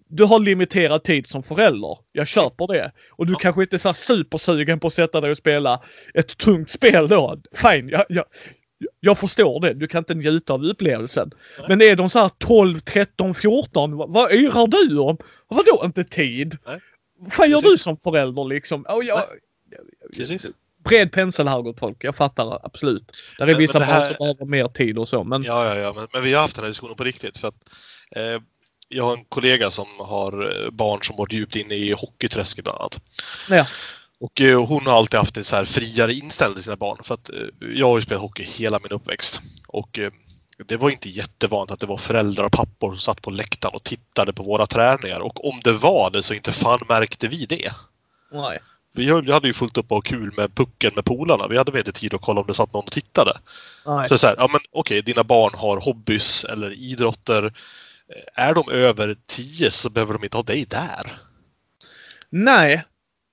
du 0.08 0.24
har 0.24 0.38
limiterad 0.40 1.04
tid 1.04 1.26
som 1.26 1.42
förälder. 1.42 1.98
Jag 2.12 2.28
köper 2.28 2.66
det. 2.66 2.92
Och 3.10 3.26
du 3.26 3.32
Ja. 3.32 3.38
kanske 3.38 3.62
inte 3.62 3.76
är 3.76 3.78
så 3.78 3.88
här 3.88 3.94
supersugen 3.94 4.80
på 4.80 4.86
att 4.86 4.94
sätta 4.94 5.20
dig 5.20 5.30
och 5.30 5.36
spela 5.36 5.82
ett 6.14 6.36
tungt 6.38 6.70
spel 6.70 7.08
då. 7.08 7.36
Fine, 7.54 7.88
jag, 7.88 8.04
jag, 8.08 8.24
jag 9.00 9.18
förstår 9.18 9.60
det. 9.60 9.74
Du 9.74 9.86
kan 9.86 9.98
inte 9.98 10.14
njuta 10.14 10.52
av 10.52 10.64
upplevelsen. 10.64 11.30
Nej. 11.58 11.66
Men 11.68 11.82
är 11.82 11.96
de 11.96 12.10
så 12.10 12.18
här 12.18 12.30
12, 12.38 12.78
13, 12.80 13.34
14, 13.34 13.96
vad, 13.96 14.12
vad 14.12 14.32
yrar 14.32 14.66
du 14.66 14.98
om? 14.98 15.18
Vadå 15.48 15.82
inte 15.84 16.04
tid? 16.04 16.56
Nej. 16.66 16.80
Vad 17.18 17.32
fan 17.32 17.50
gör 17.50 17.60
du 17.62 17.76
som 17.78 17.96
förälder 17.96 18.44
liksom? 18.44 18.82
Och 18.88 19.04
jag, 19.04 19.18
Precis. 20.16 20.50
Bred 20.84 21.12
pensel 21.12 21.48
här 21.48 21.62
gott 21.62 21.78
folk. 21.78 21.96
Jag 22.04 22.16
fattar 22.16 22.66
absolut. 22.66 23.12
Där 23.38 23.44
är 23.44 23.46
Men- 23.50 23.58
vissa 23.58 23.78
men 23.78 23.88
här- 23.88 24.06
som 24.08 24.16
behöver 24.18 24.44
mer 24.44 24.68
tid 24.68 24.98
och 24.98 25.08
så. 25.08 25.24
Men 25.24 25.42
Ja, 25.42 25.64
ja, 25.66 25.76
ja. 25.80 25.92
Men, 25.92 26.06
men 26.12 26.22
vi 26.22 26.32
har 26.32 26.42
haft 26.42 26.54
den 26.56 26.64
här 26.64 26.70
diskussionen 26.70 26.96
på 26.96 27.04
riktigt. 27.04 27.38
För 27.38 27.48
att, 27.48 27.54
eh, 28.16 28.42
jag 28.88 29.04
har 29.04 29.16
en 29.16 29.24
kollega 29.24 29.70
som 29.70 29.86
har 29.98 30.64
eh, 30.64 30.70
barn 30.70 31.02
som 31.02 31.16
varit 31.16 31.32
djupt 31.32 31.56
inne 31.56 31.74
i 31.74 31.92
hockeyträsket 31.92 32.64
bland 32.64 32.78
annat. 32.78 33.00
ja. 33.50 33.66
Och 34.20 34.40
eh, 34.40 34.64
hon 34.66 34.86
har 34.86 34.92
alltid 34.92 35.20
haft 35.20 35.36
en 35.36 35.44
så 35.44 35.56
här 35.56 35.64
friare 35.64 36.14
inställning 36.14 36.54
till 36.54 36.64
sina 36.64 36.76
barn. 36.76 36.98
För 37.04 37.14
att 37.14 37.30
eh, 37.30 37.36
jag 37.74 37.86
har 37.86 37.98
ju 37.98 38.02
spelat 38.02 38.20
hockey 38.22 38.42
hela 38.42 38.78
min 38.82 38.92
uppväxt. 38.92 39.40
Och 39.68 39.98
eh, 39.98 40.10
det 40.66 40.76
var 40.76 40.90
inte 40.90 41.08
jättevanligt 41.08 41.72
att 41.72 41.80
det 41.80 41.86
var 41.86 41.96
föräldrar 41.96 42.44
och 42.44 42.52
pappor 42.52 42.92
som 42.92 42.98
satt 43.00 43.22
på 43.22 43.30
läktaren 43.30 43.74
och 43.74 43.82
tittade 43.84 44.32
på 44.32 44.42
våra 44.42 44.66
träningar. 44.66 45.20
Och 45.20 45.48
om 45.48 45.60
det 45.64 45.72
var 45.72 46.10
det 46.10 46.22
så 46.22 46.34
inte 46.34 46.52
fan 46.52 46.78
märkte 46.88 47.28
vi 47.28 47.46
det. 47.46 47.72
Nej. 48.32 48.58
Vi 48.94 49.32
hade 49.32 49.48
ju 49.48 49.54
fullt 49.54 49.78
upp 49.78 49.92
och 49.92 50.04
kul 50.04 50.32
med 50.36 50.54
pucken 50.54 50.92
med 50.94 51.04
polarna. 51.04 51.48
Vi 51.48 51.58
hade 51.58 51.72
väl 51.72 51.78
inte 51.78 51.92
tid 51.92 52.14
att 52.14 52.20
kolla 52.20 52.40
om 52.40 52.46
det 52.46 52.54
satt 52.54 52.72
någon 52.72 52.84
och 52.84 52.92
tittade. 52.92 53.38
Nej. 53.86 54.08
Så, 54.08 54.18
så 54.18 54.26
här, 54.26 54.34
ja 54.38 54.48
men 54.52 54.60
okej, 54.72 55.02
dina 55.02 55.24
barn 55.24 55.54
har 55.54 55.80
hobbys 55.80 56.44
eller 56.44 56.72
idrotter. 56.72 57.44
Eh, 58.08 58.44
Är 58.44 58.54
de 58.54 58.70
över 58.70 59.16
10 59.26 59.70
så 59.70 59.90
behöver 59.90 60.12
de 60.12 60.24
inte 60.24 60.36
ha 60.36 60.42
dig 60.42 60.64
där. 60.64 61.18
Nej. 62.30 62.84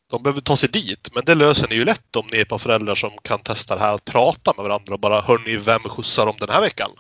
De 0.10 0.24
behöver 0.24 0.42
ta 0.42 0.58
sig 0.58 0.70
dit, 0.70 1.10
men 1.14 1.24
det 1.26 1.36
löser 1.36 1.68
ni 1.70 1.76
ju 1.76 1.86
lätt 1.86 2.16
om 2.16 2.28
ni 2.32 2.38
är 2.38 2.42
ett 2.42 2.50
par 2.50 2.58
föräldrar 2.58 2.96
som 2.96 3.12
kan 3.22 3.40
testa 3.40 3.76
det 3.76 3.82
här 3.82 3.94
att 3.94 4.06
prata 4.06 4.54
med 4.58 4.64
varandra 4.64 4.94
och 4.94 5.00
bara 5.00 5.22
Hörni, 5.22 5.58
vem 5.58 5.80
skjutsar 5.80 6.28
om 6.28 6.36
den 6.40 6.50
här 6.50 6.62
veckan? 6.62 6.92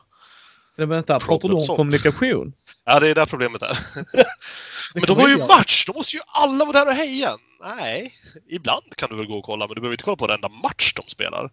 Det, 0.77 0.85
vänta, 0.85 1.19
pratar 1.19 1.49
du 1.49 1.55
om 1.55 1.67
kommunikation? 1.67 2.53
Ja, 2.85 2.99
det 2.99 3.07
är 3.07 3.15
där 3.15 3.25
problemet 3.25 3.61
är. 3.61 3.77
Men 4.93 5.03
de 5.03 5.17
har 5.17 5.27
ju 5.27 5.37
match! 5.37 5.85
Då 5.87 5.93
måste 5.93 6.15
ju 6.15 6.21
alla 6.27 6.65
vara 6.65 6.85
där 6.85 6.91
och 6.91 6.97
heja! 6.97 7.37
Nej, 7.63 8.13
ibland 8.49 8.95
kan 8.95 9.09
du 9.09 9.15
väl 9.15 9.25
gå 9.27 9.37
och 9.37 9.43
kolla, 9.43 9.67
men 9.67 9.75
du 9.75 9.81
behöver 9.81 9.93
inte 9.93 10.03
kolla 10.03 10.15
på 10.17 10.27
varenda 10.27 10.49
match 10.49 10.93
de 10.95 11.01
spelar. 11.07 11.49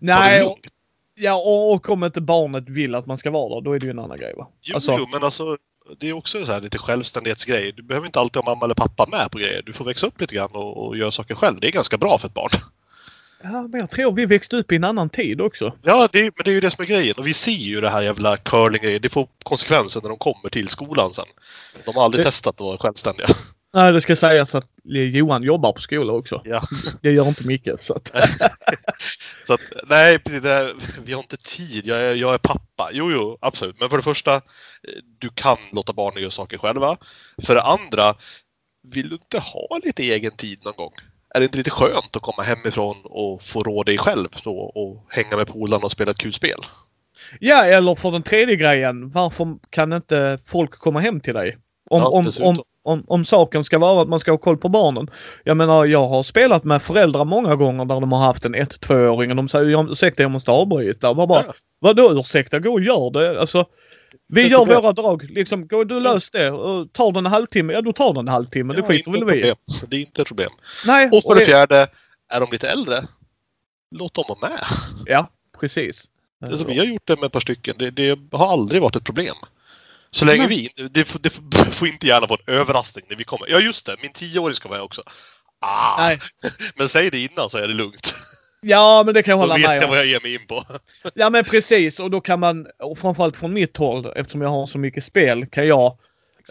Nej, 0.00 0.42
och, 0.44 0.58
ja, 1.14 1.34
och, 1.34 1.88
om 1.90 2.04
inte 2.04 2.20
barnet 2.20 2.68
vill 2.68 2.94
att 2.94 3.06
man 3.06 3.18
ska 3.18 3.30
vara 3.30 3.54
där, 3.54 3.60
då 3.60 3.72
är 3.72 3.78
det 3.78 3.86
ju 3.86 3.90
en 3.90 3.98
annan 3.98 4.18
grej 4.18 4.34
va? 4.36 4.48
Jo, 4.62 4.74
Alltså- 4.74 4.96
jo, 4.98 5.06
men 5.12 5.24
alltså 5.24 5.56
det 5.98 6.08
är 6.08 6.12
också 6.12 6.44
så 6.44 6.52
här 6.52 6.60
lite 6.60 6.78
självständighetsgrej. 6.78 7.72
Du 7.72 7.82
behöver 7.82 8.06
inte 8.06 8.20
alltid 8.20 8.42
ha 8.42 8.54
mamma 8.54 8.64
eller 8.64 8.74
pappa 8.74 9.06
med 9.10 9.30
på 9.30 9.38
grejer. 9.38 9.62
Du 9.66 9.72
får 9.72 9.84
växa 9.84 10.06
upp 10.06 10.20
lite 10.20 10.34
grann 10.34 10.50
och, 10.52 10.86
och 10.86 10.96
göra 10.96 11.10
saker 11.10 11.34
själv. 11.34 11.60
Det 11.60 11.66
är 11.68 11.72
ganska 11.72 11.98
bra 11.98 12.18
för 12.18 12.28
ett 12.28 12.34
barn. 12.34 12.50
Ja, 13.42 13.62
men 13.62 13.80
jag 13.80 13.90
tror 13.90 14.12
vi 14.12 14.26
växte 14.26 14.56
upp 14.56 14.72
i 14.72 14.76
en 14.76 14.84
annan 14.84 15.08
tid 15.08 15.40
också. 15.40 15.72
Ja, 15.82 16.08
det, 16.12 16.22
men 16.22 16.32
det 16.44 16.50
är 16.50 16.54
ju 16.54 16.60
det 16.60 16.70
som 16.70 16.82
är 16.82 16.88
grejen. 16.88 17.14
Och 17.18 17.26
vi 17.26 17.34
ser 17.34 17.50
ju 17.52 17.80
det 17.80 17.88
här 17.90 18.02
jävla 18.02 18.36
curling 18.36 18.98
Det 19.02 19.08
får 19.12 19.28
konsekvenser 19.42 20.00
när 20.02 20.08
de 20.08 20.18
kommer 20.18 20.50
till 20.50 20.68
skolan 20.68 21.12
sen. 21.12 21.24
De 21.86 21.96
har 21.96 22.04
aldrig 22.04 22.20
Det- 22.24 22.28
testat 22.30 22.54
att 22.54 22.60
vara 22.60 22.78
självständiga. 22.78 23.26
Nej, 23.72 23.92
det 23.92 24.00
ska 24.00 24.16
sägas 24.16 24.54
att 24.54 24.66
Johan 24.84 25.42
jobbar 25.42 25.72
på 25.72 25.80
skola 25.80 26.12
också. 26.12 26.42
Ja. 26.44 26.62
Det 27.02 27.10
gör 27.10 27.28
inte 27.28 27.46
Micke. 27.46 27.68
Så 27.80 27.94
att, 27.94 28.08
Så 29.46 29.54
att, 29.54 29.60
nej, 29.88 30.18
precis, 30.18 30.42
det 30.42 30.50
är, 30.50 30.74
vi 31.04 31.12
har 31.12 31.20
inte 31.20 31.36
tid. 31.36 31.86
Jag 31.86 32.00
är, 32.00 32.14
jag 32.14 32.34
är 32.34 32.38
pappa. 32.38 32.90
Jo, 32.92 33.10
jo, 33.12 33.38
absolut. 33.40 33.80
Men 33.80 33.90
för 33.90 33.96
det 33.96 34.02
första, 34.02 34.40
du 35.18 35.30
kan 35.34 35.56
låta 35.72 35.92
barnen 35.92 36.22
göra 36.22 36.30
saker 36.30 36.58
själva. 36.58 36.96
För 37.42 37.54
det 37.54 37.62
andra, 37.62 38.14
vill 38.82 39.08
du 39.08 39.14
inte 39.14 39.38
ha 39.38 39.78
lite 39.84 40.02
egen 40.02 40.32
tid 40.32 40.58
någon 40.64 40.76
gång? 40.76 40.92
Är 41.34 41.40
det 41.40 41.44
inte 41.44 41.58
lite 41.58 41.70
skönt 41.70 42.16
att 42.16 42.22
komma 42.22 42.42
hemifrån 42.42 42.96
och 43.04 43.42
få 43.42 43.62
rå 43.62 43.82
dig 43.82 43.98
själv 43.98 44.28
då, 44.44 44.58
och 44.58 45.06
hänga 45.08 45.36
med 45.36 45.46
polarna 45.46 45.84
och 45.84 45.92
spela 45.92 46.10
ett 46.10 46.18
kul 46.18 46.32
spel? 46.32 46.60
ja, 47.40 47.64
eller 47.64 47.94
för 47.94 48.10
den 48.10 48.22
tredje 48.22 48.56
grejen. 48.56 49.10
Varför 49.10 49.56
kan 49.70 49.92
inte 49.92 50.38
folk 50.44 50.70
komma 50.70 51.00
hem 51.00 51.20
till 51.20 51.34
dig? 51.34 51.58
Om, 51.90 52.00
Ja, 52.00 52.08
om, 52.08 52.30
om, 52.40 52.62
om, 52.82 53.04
om 53.06 53.24
saken 53.24 53.64
ska 53.64 53.78
vara 53.78 54.02
att 54.02 54.08
man 54.08 54.20
ska 54.20 54.30
ha 54.30 54.38
koll 54.38 54.56
på 54.58 54.68
barnen. 54.68 55.10
Jag 55.44 55.56
menar, 55.56 55.84
jag 55.84 56.08
har 56.08 56.22
spelat 56.22 56.64
med 56.64 56.82
föräldrar 56.82 57.24
många 57.24 57.56
gånger 57.56 57.84
där 57.84 58.00
de 58.00 58.12
har 58.12 58.18
haft 58.18 58.44
en 58.44 58.54
1-2-åring 58.54 59.30
och 59.30 59.36
de 59.36 59.48
säger 59.48 59.70
"Jag- 59.70 59.90
ursäkta 59.90 60.22
jag 60.22 60.30
måste 60.30 60.50
avbryta. 60.50 61.14
Bara, 61.14 61.26
bara, 61.26 61.44
Ja. 61.46 61.52
Vadå 61.82 62.20
ursäkta, 62.20 62.58
gå 62.58 62.70
och 62.72 62.80
gör 62.80 63.10
det. 63.10 63.40
Alltså, 63.40 63.64
vi 64.28 64.42
Det 64.42 64.48
gör 64.48 64.58
problem. 64.58 64.82
våra 64.82 64.92
drag. 64.92 65.22
Liksom, 65.30 65.66
gå 65.68 65.84
du 65.84 66.00
lös 66.00 66.30
det. 66.30 66.50
Och 66.50 66.92
tar 66.92 67.12
den 67.12 67.26
en 67.26 67.32
halvtimme, 67.32 67.72
ja 67.72 67.80
då 67.82 67.92
tar 67.92 68.14
den 68.14 68.28
en 68.28 68.32
halvtimme. 68.32 68.74
Det 68.74 68.80
Ja, 68.80 68.86
skiter 68.86 69.10
inte 69.14 69.24
väl 69.24 69.34
vi. 69.34 69.54
Det 69.88 69.96
är 69.96 70.00
inte 70.00 70.22
ett 70.22 70.28
problem. 70.28 70.50
Nej, 70.86 71.06
Och 71.12 71.22
för 71.22 71.28
och 71.30 71.34
det 71.34 71.40
det- 71.40 71.46
fjärde, 71.46 71.88
är 72.32 72.40
de 72.40 72.46
lite 72.52 72.68
äldre, 72.68 73.04
låt 73.96 74.14
dem 74.14 74.24
vara 74.28 74.50
med. 74.50 74.58
Ja, 75.06 75.26
precis. 75.60 76.04
Alltså, 76.46 76.66
vi 76.66 76.78
har 76.78 76.84
gjort 76.84 77.02
det 77.06 77.16
med 77.16 77.24
ett 77.26 77.32
par 77.32 77.40
stycken. 77.40 77.74
Det, 77.78 77.90
det 77.90 78.18
har 78.32 78.52
aldrig 78.52 78.82
varit 78.82 78.96
ett 78.96 79.04
problem. 79.04 79.34
Så 80.10 80.24
länge 80.24 80.46
Nej. 80.46 80.70
vi... 80.76 80.88
Det, 80.88 81.04
får- 81.04 81.18
det 81.18 81.30
får- 81.74 81.88
inte 81.88 82.06
gärna 82.06 82.26
vara 82.26 82.40
en 82.46 82.54
överraskning 82.54 83.04
när 83.08 83.16
vi 83.16 83.24
kommer. 83.24 83.48
Ja, 83.48 83.60
just 83.60 83.86
det. 83.86 83.96
Min 84.02 84.12
tioåring 84.12 84.54
ska 84.54 84.68
vara 84.68 84.78
med 84.78 84.84
också. 84.84 85.02
Ah, 85.60 85.96
Nej. 85.98 86.18
Men 86.76 86.88
säg 86.88 87.10
det 87.10 87.18
innan 87.18 87.50
så 87.50 87.58
är 87.58 87.68
det 87.68 87.74
lugnt. 87.74 88.14
Ja, 88.62 89.02
men 89.06 89.14
det 89.14 89.22
kan 89.22 89.30
jag 89.32 89.38
Då 89.38 89.42
hålla 89.42 89.54
vet 89.54 89.68
med 89.68 89.76
jag 89.76 89.84
om. 89.84 89.90
vad 89.90 89.98
jag 89.98 90.06
ger 90.06 90.20
mig 90.22 90.34
in 90.34 90.46
på. 90.46 90.64
Ja, 91.14 91.30
men 91.30 91.44
precis. 91.44 92.00
Och 92.00 92.10
då 92.10 92.20
kan 92.20 92.40
man, 92.40 92.66
och 92.78 92.98
framförallt 92.98 93.36
från 93.36 93.52
mitt 93.52 93.76
håll, 93.76 94.12
eftersom 94.16 94.40
jag 94.42 94.48
har 94.48 94.66
så 94.66 94.78
mycket 94.78 95.04
spel, 95.04 95.46
kan 95.46 95.66
jag 95.66 95.98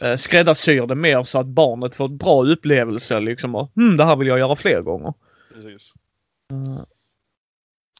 eh, 0.01 0.17
skräddarsy 0.17 0.79
det 0.79 0.95
mer 0.95 1.23
så 1.23 1.39
att 1.39 1.45
barnet 1.45 1.95
får 1.95 2.05
ett 2.05 2.11
bra 2.11 2.45
upplevelse. 2.45 3.19
Liksom, 3.19 3.55
och, 3.55 3.71
hmm, 3.75 3.97
det 3.97 4.05
här 4.05 4.15
vill 4.15 4.27
jag 4.27 4.39
göra 4.39 4.55
fler 4.55 4.81
gånger. 4.81 5.13
Precis. 5.53 5.93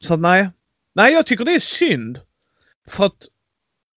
Så 0.01 0.13
att, 0.13 0.19
nej. 0.19 0.49
Nej, 0.95 1.13
jag 1.13 1.25
tycker 1.25 1.45
det 1.45 1.55
är 1.55 1.59
synd. 1.59 2.19
För 2.87 3.05
att 3.05 3.27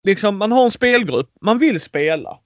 liksom, 0.05 0.37
man 0.37 0.53
har 0.53 0.65
en 0.65 0.71
spelgrupp, 0.71 1.31
man 1.41 1.59
vill 1.59 1.81
spela. 1.81 2.39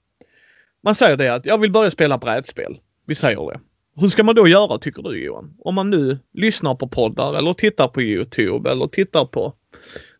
Man 0.82 0.94
säger 0.94 1.16
det 1.16 1.34
att 1.34 1.46
jag 1.46 1.58
vill 1.58 1.72
börja 1.72 1.90
spela 1.90 2.18
brädspel. 2.18 2.78
Vi 3.06 3.14
säger 3.14 3.52
det. 3.52 3.60
Hur 3.96 4.08
ska 4.08 4.22
man 4.22 4.34
då 4.34 4.48
göra 4.48 4.78
tycker 4.78 5.02
du 5.02 5.24
Johan? 5.24 5.56
Om 5.58 5.74
man 5.74 5.90
nu 5.90 6.18
lyssnar 6.32 6.74
på 6.74 6.88
poddar 6.88 7.34
eller 7.34 7.54
tittar 7.54 7.88
på 7.88 8.02
Youtube 8.02 8.70
eller 8.70 8.86
tittar 8.86 9.24
på 9.24 9.54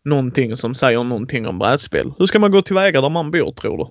någonting 0.03 0.57
som 0.57 0.75
säger 0.75 1.03
någonting 1.03 1.47
om 1.47 1.59
brädspel. 1.59 2.13
Hur 2.17 2.27
ska 2.27 2.39
man 2.39 2.51
gå 2.51 2.61
tillväga 2.61 3.01
där 3.01 3.09
man 3.09 3.31
bor 3.31 3.51
tror 3.51 3.77
du? 3.77 3.87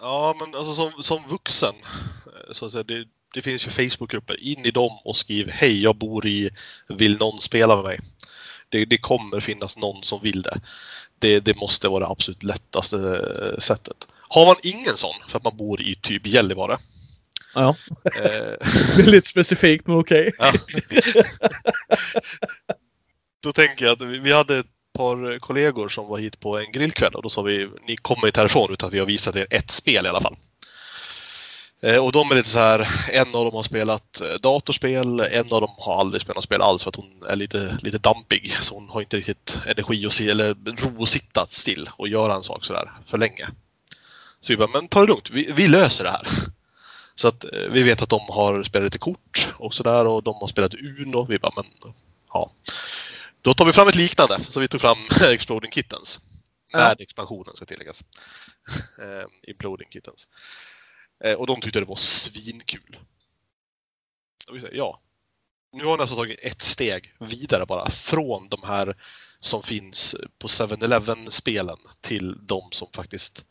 Ja, 0.00 0.34
men 0.40 0.54
alltså 0.54 0.72
som, 0.72 1.02
som 1.02 1.22
vuxen. 1.30 1.74
Eh, 2.26 2.52
så 2.52 2.66
att 2.66 2.72
säga, 2.72 2.84
det, 2.84 3.04
det 3.34 3.42
finns 3.42 3.66
ju 3.66 3.70
Facebookgrupper. 3.70 4.44
In 4.44 4.66
i 4.66 4.70
dem 4.70 4.98
och 5.04 5.16
skriv 5.16 5.50
Hej, 5.50 5.82
jag 5.82 5.96
bor 5.96 6.26
i... 6.26 6.50
Vill 6.88 7.18
någon 7.18 7.40
spela 7.40 7.76
med 7.76 7.84
mig? 7.84 8.00
Det, 8.68 8.84
det 8.84 8.98
kommer 8.98 9.40
finnas 9.40 9.78
någon 9.78 10.02
som 10.02 10.20
vill 10.22 10.42
det 10.42 10.60
det. 11.18 11.40
Det 11.40 11.56
måste 11.56 11.88
vara 11.88 12.04
det 12.04 12.10
absolut 12.10 12.42
lättaste 12.42 12.96
eh, 12.96 13.58
sättet. 13.58 14.08
Har 14.28 14.46
man 14.46 14.56
ingen 14.62 14.96
sån, 14.96 15.14
för 15.28 15.38
att 15.38 15.44
man 15.44 15.56
bor 15.56 15.80
i 15.80 15.94
typ 15.94 16.26
Gällivare. 16.26 16.76
Ja, 17.54 17.76
Eh, 18.24 18.68
väldigt 18.96 19.26
specifikt 19.26 19.86
men 19.86 19.96
okej. 19.96 20.32
ja. 20.38 20.52
Då 23.42 23.52
tänker 23.52 23.84
jag 23.84 23.92
att 23.92 24.08
vi, 24.08 24.32
hade 24.32 24.58
ett 24.58 24.66
par 24.92 25.38
kollegor 25.38 25.88
som 25.88 26.06
var 26.06 26.18
hit 26.18 26.40
på 26.40 26.58
en 26.58 26.72
grillkväll 26.72 27.14
och 27.14 27.22
då 27.22 27.28
sa 27.30 27.42
vi 27.42 27.68
ni 27.88 27.96
kommer 27.96 28.26
inte 28.26 28.40
härifrån 28.40 28.72
utan 28.72 28.90
vi 28.90 28.98
har 28.98 29.06
visat 29.06 29.36
er 29.36 29.46
ett 29.50 29.70
spel 29.70 30.06
i 30.06 30.08
alla 30.08 30.20
fall. 30.20 30.36
Eh, 31.84 32.04
Och 32.04 32.12
de 32.12 32.30
är 32.30 32.34
lite 32.34 32.48
så 32.48 32.58
här, 32.58 33.08
en 33.12 33.34
av 33.34 33.44
dem 33.44 33.54
har 33.54 33.62
spelat 33.62 34.20
eh, 34.20 34.26
datorspel, 34.42 35.20
en 35.20 35.52
av 35.52 35.60
dem 35.60 35.74
har 35.78 36.00
aldrig 36.00 36.22
spelat 36.22 36.44
spel 36.44 36.62
alls 36.62 36.82
för 36.82 36.88
att 36.88 36.96
hon 36.96 37.22
är 37.28 37.36
lite, 37.36 37.78
lite 37.82 37.98
dampig. 37.98 38.56
Så 38.60 38.74
hon 38.74 38.88
har 38.88 39.00
inte 39.00 39.16
riktigt 39.16 39.60
energi 39.66 40.06
och 40.06 40.20
eller 40.20 40.54
ro 40.54 41.02
att 41.02 41.08
sitta 41.08 41.46
still 41.46 41.90
och 41.96 42.08
göra 42.08 42.34
en 42.34 42.42
sak 42.42 42.64
sådär 42.64 42.92
för 43.06 43.18
länge. 43.18 43.48
Så 44.40 44.52
vi 44.52 44.56
bara, 44.56 44.70
men 44.72 44.88
ta 44.88 45.00
det 45.00 45.06
lugnt, 45.06 45.30
vi, 45.30 45.52
vi 45.52 45.68
löser 45.68 46.04
det 46.04 46.10
här. 46.10 46.28
Så 47.16 47.28
att 47.28 47.44
eh, 47.44 47.50
vi 47.70 47.82
vet 47.82 48.02
att 48.02 48.08
de 48.08 48.20
har 48.28 48.62
spelat 48.62 48.84
lite 48.84 48.98
kort 48.98 49.54
och 49.56 49.74
sådär 49.74 50.06
och 50.06 50.22
de 50.22 50.34
har 50.34 50.46
spelat 50.46 50.74
Uno. 50.74 51.26
Vi 51.28 51.38
bara, 51.38 51.52
men 51.56 51.64
ja. 52.32 52.50
Då 53.42 53.54
tar 53.54 53.64
vi 53.64 53.72
fram 53.72 53.88
ett 53.88 53.94
liknande, 53.94 54.38
så 54.48 54.60
vi 54.60 54.68
tog 54.68 54.80
fram 54.80 54.98
Exploding 55.22 55.70
Kittens. 55.70 56.20
Med 56.72 56.82
Ja. 56.82 56.94
expansionen 56.98 57.56
ska 57.56 57.64
tilläggas. 57.64 58.04
Imploding 59.48 59.88
Kittens. 59.90 60.28
Eh, 61.24 61.34
och 61.34 61.46
de 61.46 61.60
tyckte 61.60 61.80
det 61.80 61.86
var 61.86 61.96
svinkul. 61.96 62.98
Och 64.48 64.56
vi 64.56 64.60
säger, 64.60 64.76
ja. 64.76 65.00
Nu 65.72 65.84
har 65.84 65.96
ni 65.96 66.00
alltså 66.00 66.16
tagit 66.16 66.40
ett 66.42 66.62
steg 66.62 67.14
vidare 67.18 67.66
bara 67.66 67.90
från 67.90 68.48
de 68.48 68.62
här 68.62 68.96
som 69.38 69.62
finns 69.62 70.16
på 70.38 70.48
7-Eleven 70.48 71.30
spelen 71.30 71.78
till 72.00 72.36
de 72.46 72.68
som 72.72 72.88
faktiskt 72.94 73.44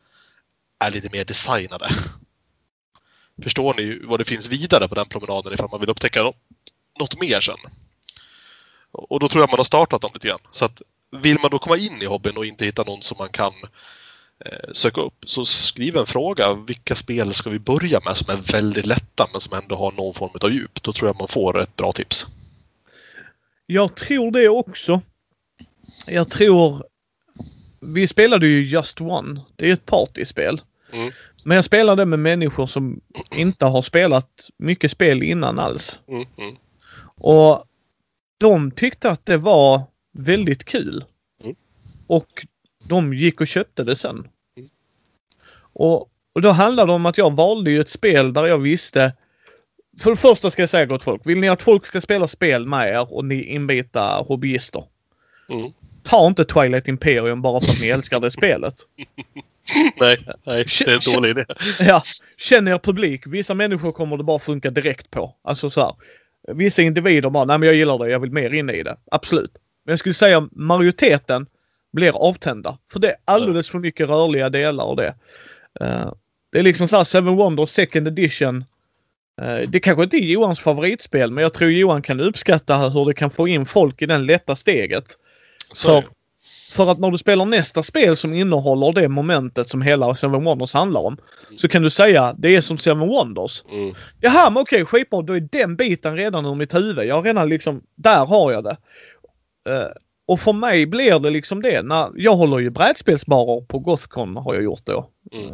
är 0.80 0.92
lite 0.92 1.10
mer 1.12 1.26
designade. 1.26 1.90
Förstår 3.44 3.74
ni 3.74 4.00
vad 4.04 4.20
det 4.20 4.26
finns 4.26 4.48
vidare 4.48 4.88
på 4.88 4.96
den 4.96 5.10
promenaden 5.10 5.54
ifall 5.54 5.70
man 5.72 5.80
vill 5.80 5.90
upptäcka 5.90 6.24
något, 7.00 7.20
mer 7.20 7.42
sen? 7.42 7.58
Och 8.92 9.20
då 9.20 9.28
tror 9.28 9.42
jag 9.42 9.50
man 9.50 9.60
har 9.60 9.64
startat 9.64 10.02
dem 10.02 10.12
lite 10.14 10.28
grann. 10.28 10.40
Så 10.52 10.66
att 10.66 10.82
vill 11.12 11.40
man 11.40 11.52
då 11.52 11.60
komma 11.60 11.78
in 11.78 12.02
i 12.02 12.06
hobbyn 12.06 12.38
och 12.38 12.46
inte 12.46 12.66
hitta 12.66 12.84
någon 12.84 13.02
som 13.02 13.18
man 13.18 13.30
kan 13.30 13.54
eh, 13.64 13.70
söka 14.72 15.02
upp, 15.02 15.24
så 15.26 15.46
skriv 15.46 15.98
en 15.98 16.06
fråga. 16.06 16.54
Vilka 16.54 16.96
spel 16.96 17.34
ska 17.34 17.50
vi 17.50 17.60
börja 17.60 18.00
med 18.06 18.18
som 18.18 18.36
är 18.36 18.52
väldigt 18.52 18.86
lätta 18.86 19.28
men 19.32 19.42
som 19.42 19.58
ändå 19.58 19.76
har 19.76 19.92
någon 19.92 20.14
form 20.14 20.32
av 20.42 20.52
djup? 20.52 20.84
Då 20.84 20.94
tror 20.94 21.10
jag 21.10 21.20
man 21.20 21.28
får 21.28 21.60
ett 21.60 21.76
bra 21.76 21.92
tips. 21.92 22.28
Jag 23.66 23.96
tror 23.96 24.32
det 24.32 24.50
också. 24.50 25.02
Jag 26.08 26.30
tror... 26.30 26.84
Vi 27.80 28.08
spelade 28.08 28.48
ju 28.48 28.66
Just 28.66 29.02
One. 29.02 29.42
Det 29.56 29.70
är 29.70 29.74
ett 29.74 29.86
partyspel. 29.86 30.62
Mm. 30.94 31.12
Men 31.44 31.56
jag 31.56 31.66
spelade 31.66 32.06
med 32.06 32.20
människor 32.20 32.68
som 32.68 33.02
inte 33.32 33.66
har 33.66 33.82
spelat 33.82 34.50
mycket 34.58 34.92
spel 34.92 35.24
innan 35.24 35.60
alls. 35.60 36.00
Mm, 36.08 36.26
mm. 36.38 36.56
Och 37.18 37.66
de 38.38 38.72
tyckte 38.72 39.10
att 39.10 39.26
det 39.26 39.38
var 39.38 39.82
väldigt 40.12 40.64
kul. 40.64 41.06
Mm. 41.44 41.56
Och 42.08 42.46
de 42.84 43.14
gick 43.14 43.42
och 43.42 43.48
köpte 43.48 43.84
det 43.84 43.96
sen. 43.96 44.28
Och, 45.74 46.10
och 46.34 46.42
då 46.42 46.50
handlade 46.50 46.92
det 46.92 46.96
om 46.96 47.06
att 47.06 47.18
jag 47.18 47.36
valde 47.36 47.72
ju 47.72 47.80
ett 47.80 47.90
spel 47.90 48.34
där 48.34 48.46
jag 48.46 48.58
visste 48.58 49.14
för 50.00 50.10
det 50.10 50.18
första 50.18 50.52
ska 50.52 50.62
jag 50.62 50.70
säga 50.70 50.86
gott 50.86 51.04
folk, 51.04 51.22
vill 51.26 51.40
ni 51.40 51.50
att 51.50 51.62
folk 51.62 51.86
ska 51.86 52.02
spela 52.02 52.28
spel 52.28 52.66
med 52.66 52.90
er 52.90 53.14
och 53.14 53.26
ni 53.26 53.44
inbita 53.44 54.02
hobbyister? 54.28 54.84
Mm. 55.50 55.72
Ta 56.04 56.28
inte 56.28 56.46
Twilight 56.46 56.88
Imperium 56.88 57.42
bara 57.42 57.62
för 57.62 57.72
att 57.72 57.82
ni 57.82 57.88
älskar 57.88 58.20
det 58.20 58.32
spelet. 58.32 58.76
Nej, 60.00 60.18
nej, 60.44 60.66
det 60.80 60.92
är 60.92 60.94
en 60.94 61.14
dålig 61.14 61.30
idé. 61.30 61.46
Ja, 61.80 62.04
känn 62.38 62.68
er 62.68 62.78
publik. 62.78 63.28
Vissa 63.28 63.54
människor 63.54 63.92
kommer 63.92 64.18
det 64.18 64.24
bara 64.24 64.40
funka 64.40 64.70
direkt 64.70 65.12
på. 65.12 65.36
Alltså 65.42 65.70
så 65.70 65.82
här. 65.82 65.96
Vissa 66.56 66.82
individer 66.82 67.30
bara, 67.30 67.46
nej 67.46 67.58
men 67.58 67.68
jag 67.68 67.76
gillar 67.76 67.98
det, 67.98 68.10
jag 68.10 68.20
vill 68.20 68.32
mer 68.32 68.54
in 68.54 68.70
i 68.70 68.84
det. 68.84 68.98
Absolut. 69.12 69.52
Men 69.86 69.92
jag 69.92 70.00
skulle 70.00 70.14
säga 70.14 70.48
majoriteten 70.52 71.46
blir 71.94 72.12
avtända. 72.30 72.78
För 72.92 73.00
det 73.00 73.08
är 73.08 73.16
alldeles 73.26 73.70
för 73.70 73.80
mycket 73.80 74.10
rörliga 74.10 74.50
delar 74.50 74.84
av 74.84 74.96
det. 74.96 75.16
Eh, 75.80 76.14
det 76.52 76.60
är 76.60 76.64
liksom 76.64 76.88
så 76.88 76.98
här 76.98 77.04
Seven 77.04 77.36
Wonders 77.36 77.70
second 77.70 78.08
edition. 78.08 78.66
Eh, 79.42 79.70
det 79.70 79.80
kanske 79.80 80.04
inte 80.04 80.18
är 80.18 80.26
Johans 80.26 80.60
favoritspel 80.60 81.32
men 81.32 81.42
jag 81.42 81.54
tror 81.54 81.72
Johan 81.72 82.02
kan 82.02 82.20
uppskatta 82.20 82.78
hur 82.78 83.06
det 83.06 83.14
kan 83.14 83.32
få 83.32 83.48
in 83.48 83.66
folk 83.66 84.02
i 84.02 84.06
den 84.06 84.26
lätta 84.26 84.56
steget. 84.56 85.06
Det. 86.02 86.04
För 86.72 86.92
att 86.92 87.00
när 87.00 87.12
du 87.12 87.18
spelar 87.18 87.46
nästa 87.46 87.84
spel 87.84 88.16
som 88.16 88.34
innehåller 88.34 89.02
det 89.02 89.08
momentet 89.08 89.70
som 89.70 89.82
hela 89.82 90.16
Seven 90.16 90.44
Wonders 90.44 90.74
handlar 90.74 91.02
om. 91.02 91.18
Så 91.58 91.68
kan 91.68 91.84
du 91.84 91.90
säga 91.90 92.36
det 92.38 92.56
är 92.56 92.62
som 92.62 92.78
Seven 92.78 93.08
Wonders. 93.08 93.64
Mm. 93.72 93.96
Jaha 94.22 94.50
men 94.50 94.62
okej 94.62 94.86
skitbra 94.86 95.22
då 95.22 95.34
är 95.34 95.48
den 95.52 95.76
biten 95.76 96.16
redan 96.16 96.46
ur 96.46 96.56
mitt 96.56 96.74
huvud. 96.74 97.06
Jag 97.06 97.16
har 97.16 97.24
redan 97.24 97.50
liksom, 97.50 97.84
där 97.96 98.26
har 98.26 98.52
jag 98.52 98.64
det. 98.64 98.78
Eh, 99.70 99.90
och 100.26 100.40
för 100.40 100.54
mig 100.54 100.86
blir 100.86 101.20
det 101.20 101.30
liksom 101.30 101.62
det. 101.62 101.82
När, 101.82 102.12
jag 102.16 102.36
håller 102.36 102.60
ju 102.60 102.70
brädspelsbarer 102.70 103.62
på 103.62 103.80
Gothcon 103.80 104.36
har 104.38 104.54
jag 104.54 104.64
gjort 104.64 104.86
då. 104.86 105.10
Mm. 105.32 105.54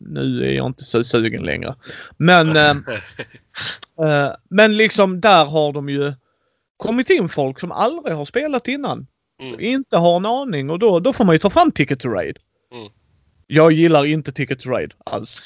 Nu 0.00 0.48
är 0.48 0.52
jag 0.52 0.66
inte 0.66 0.84
så 0.84 1.04
sugen 1.04 1.42
längre. 1.42 1.74
Men, 2.16 2.56
eh, 2.56 2.70
eh, 4.00 4.32
men 4.48 4.76
liksom 4.76 5.20
där 5.20 5.44
har 5.44 5.72
de 5.72 5.88
ju 5.88 6.12
kommit 6.76 7.10
in 7.10 7.28
folk 7.28 7.60
som 7.60 7.72
aldrig 7.72 8.16
har 8.16 8.24
spelat 8.24 8.68
innan. 8.68 9.06
Mm. 9.42 9.60
Inte 9.60 9.96
har 9.96 10.16
en 10.16 10.26
aning 10.26 10.70
och 10.70 10.78
då, 10.78 11.00
då 11.00 11.12
får 11.12 11.24
man 11.24 11.34
ju 11.34 11.38
ta 11.38 11.50
fram 11.50 11.72
Ticket 11.72 12.00
to 12.00 12.08
Raid. 12.08 12.38
Mm. 12.72 12.88
Jag 13.46 13.72
gillar 13.72 14.06
inte 14.06 14.32
Ticket 14.32 14.60
to 14.60 14.70
Raid 14.70 14.92
alls. 15.04 15.42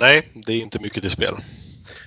Nej, 0.00 0.28
det 0.46 0.52
är 0.52 0.56
inte 0.56 0.82
mycket 0.82 1.02
till 1.02 1.10
spel. 1.10 1.34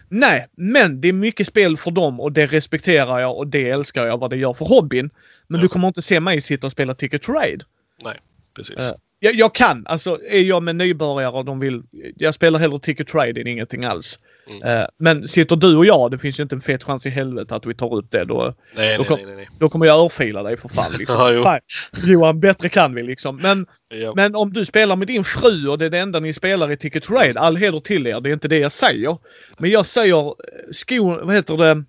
Nej, 0.09 0.47
men 0.55 1.01
det 1.01 1.07
är 1.07 1.13
mycket 1.13 1.47
spel 1.47 1.77
för 1.77 1.91
dem 1.91 2.19
och 2.19 2.31
det 2.31 2.47
respekterar 2.47 3.19
jag 3.19 3.37
och 3.37 3.47
det 3.47 3.69
älskar 3.69 4.05
jag 4.05 4.17
vad 4.17 4.29
det 4.29 4.37
gör 4.37 4.53
för 4.53 4.65
hobbyn. 4.65 5.09
Men 5.47 5.61
du 5.61 5.67
kommer 5.67 5.87
inte 5.87 6.01
se 6.01 6.19
mig 6.19 6.41
sitta 6.41 6.67
och 6.67 6.71
spela 6.71 6.93
Ticket 6.95 7.21
to 7.23 7.31
Raid. 7.31 7.63
Nej, 8.03 8.17
precis. 8.55 8.79
Eh, 8.79 8.95
Jag, 9.19 9.33
jag 9.35 9.55
kan, 9.55 9.85
alltså 9.87 10.19
är 10.29 10.41
jag 10.41 10.63
med 10.63 10.75
nybörjare 10.75 11.31
och 11.31 11.45
de 11.45 11.59
vill... 11.59 11.83
Jag 12.15 12.33
spelar 12.33 12.59
hellre 12.59 12.79
Ticket 12.79 13.07
to 13.07 13.17
Raid 13.17 13.37
än 13.37 13.47
ingenting 13.47 13.83
alls. 13.85 14.19
Mm. 14.49 14.63
Eh, 14.81 14.85
men 14.97 15.27
sitter 15.27 15.55
du 15.55 15.75
och 15.77 15.85
jag, 15.85 16.11
det 16.11 16.17
finns 16.17 16.39
ju 16.39 16.43
inte 16.43 16.55
en 16.55 16.61
fet 16.61 16.83
chans 16.83 17.05
i 17.05 17.09
helvete 17.09 17.55
att 17.55 17.65
vi 17.65 17.73
tar 17.73 17.93
upp 17.93 18.11
det. 18.11 18.23
Då, 18.25 18.55
nej, 18.75 18.97
då 18.97 19.03
nej, 19.03 19.07
kom- 19.25 19.35
nej, 19.35 19.49
då 19.59 19.69
kommer 19.69 19.85
jag 19.85 19.99
örfila 19.99 20.43
dig 20.43 20.57
för 20.57 20.69
fan. 20.69 20.91
Liksom. 20.99 21.15
Ja, 21.19 21.31
jo. 21.31 21.43
Fan, 21.43 21.59
Johan, 22.05 22.39
bättre 22.39 22.69
kan 22.69 22.95
vi 22.95 23.03
liksom. 23.03 23.35
Men, 23.35 23.65
Ja. 23.89 24.13
men 24.15 24.35
om 24.35 24.53
du 24.53 24.65
spelar 24.65 24.95
med 24.95 25.07
din 25.07 25.23
fru 25.23 25.67
och 25.67 25.77
det 25.77 25.85
är 25.85 25.89
det 25.89 25.97
enda 25.99 26.19
ni 26.19 26.33
spelar 26.33 26.71
i 26.71 26.77
Ticket 26.77 27.03
to 27.03 27.13
Raid, 27.13 27.37
all 27.37 27.55
heder 27.55 27.79
till 27.79 28.07
er. 28.07 28.21
Det 28.21 28.29
är 28.29 28.33
inte 28.33 28.47
det 28.47 28.57
jag 28.57 28.71
säger. 28.71 29.17
Men 29.59 29.69
jag 29.69 29.85
säger 29.85 30.25
eh, 30.27 30.33
skon, 30.71 31.25
vad 31.27 31.35
heter 31.35 31.57
det? 31.57 31.83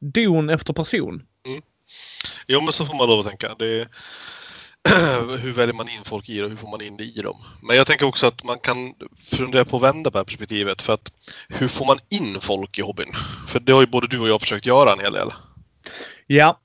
Don 0.00 0.50
efter 0.50 0.72
person. 0.72 1.22
Jo, 2.46 2.60
men 2.60 2.72
så 2.72 2.86
får 2.86 2.94
man 2.94 3.08
lov 3.08 3.20
att 3.20 3.26
tänka. 3.26 3.54
Det 3.58 3.88
hur 5.40 5.52
väljer 5.52 5.74
man 5.74 5.88
in 5.88 6.04
folk 6.04 6.28
i 6.28 6.38
det 6.38 6.44
och 6.44 6.50
hur 6.50 6.56
får 6.56 6.70
man 6.70 6.82
in 6.82 6.96
det 6.96 7.04
i 7.04 7.22
dem? 7.22 7.44
Men 7.62 7.76
jag 7.76 7.86
tänker 7.86 8.06
också 8.06 8.26
att 8.26 8.44
man 8.44 8.58
kan 8.58 8.94
fundera 9.30 9.64
på 9.64 9.76
att 9.76 9.82
vända 9.82 10.10
på 10.10 10.14
det 10.14 10.18
här 10.18 10.24
perspektivet. 10.24 10.82
För 10.82 10.92
att 10.92 11.12
hur 11.48 11.68
får 11.68 11.86
man 11.86 11.98
in 12.08 12.40
folk 12.40 12.78
i 12.78 12.82
hobbyn? 12.82 13.16
För 13.48 13.60
det 13.60 13.72
har 13.72 13.80
ju 13.80 13.86
både 13.86 14.06
du 14.06 14.18
och 14.18 14.28
jag 14.28 14.40
försökt 14.40 14.66
göra 14.66 14.92
en 14.92 15.00
hel 15.00 15.12
del. 15.12 15.32
Ja, 16.26 16.60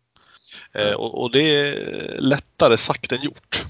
Eh, 0.72 0.94
och, 0.94 1.22
och 1.22 1.32
det 1.32 1.60
är 1.60 2.18
lättare 2.20 2.78
sagt 2.78 3.12
än 3.12 3.22
gjort. 3.22 3.66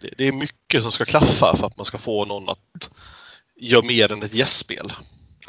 Det, 0.00 0.10
det 0.18 0.24
är 0.24 0.32
mycket 0.32 0.82
som 0.82 0.92
ska 0.92 1.04
klaffa 1.04 1.56
för 1.56 1.66
att 1.66 1.76
man 1.76 1.86
ska 1.86 1.98
få 1.98 2.24
någon 2.24 2.48
att 2.48 2.90
göra 3.56 3.82
mer 3.82 4.12
än 4.12 4.22
ett 4.22 4.34
gästspel. 4.34 4.92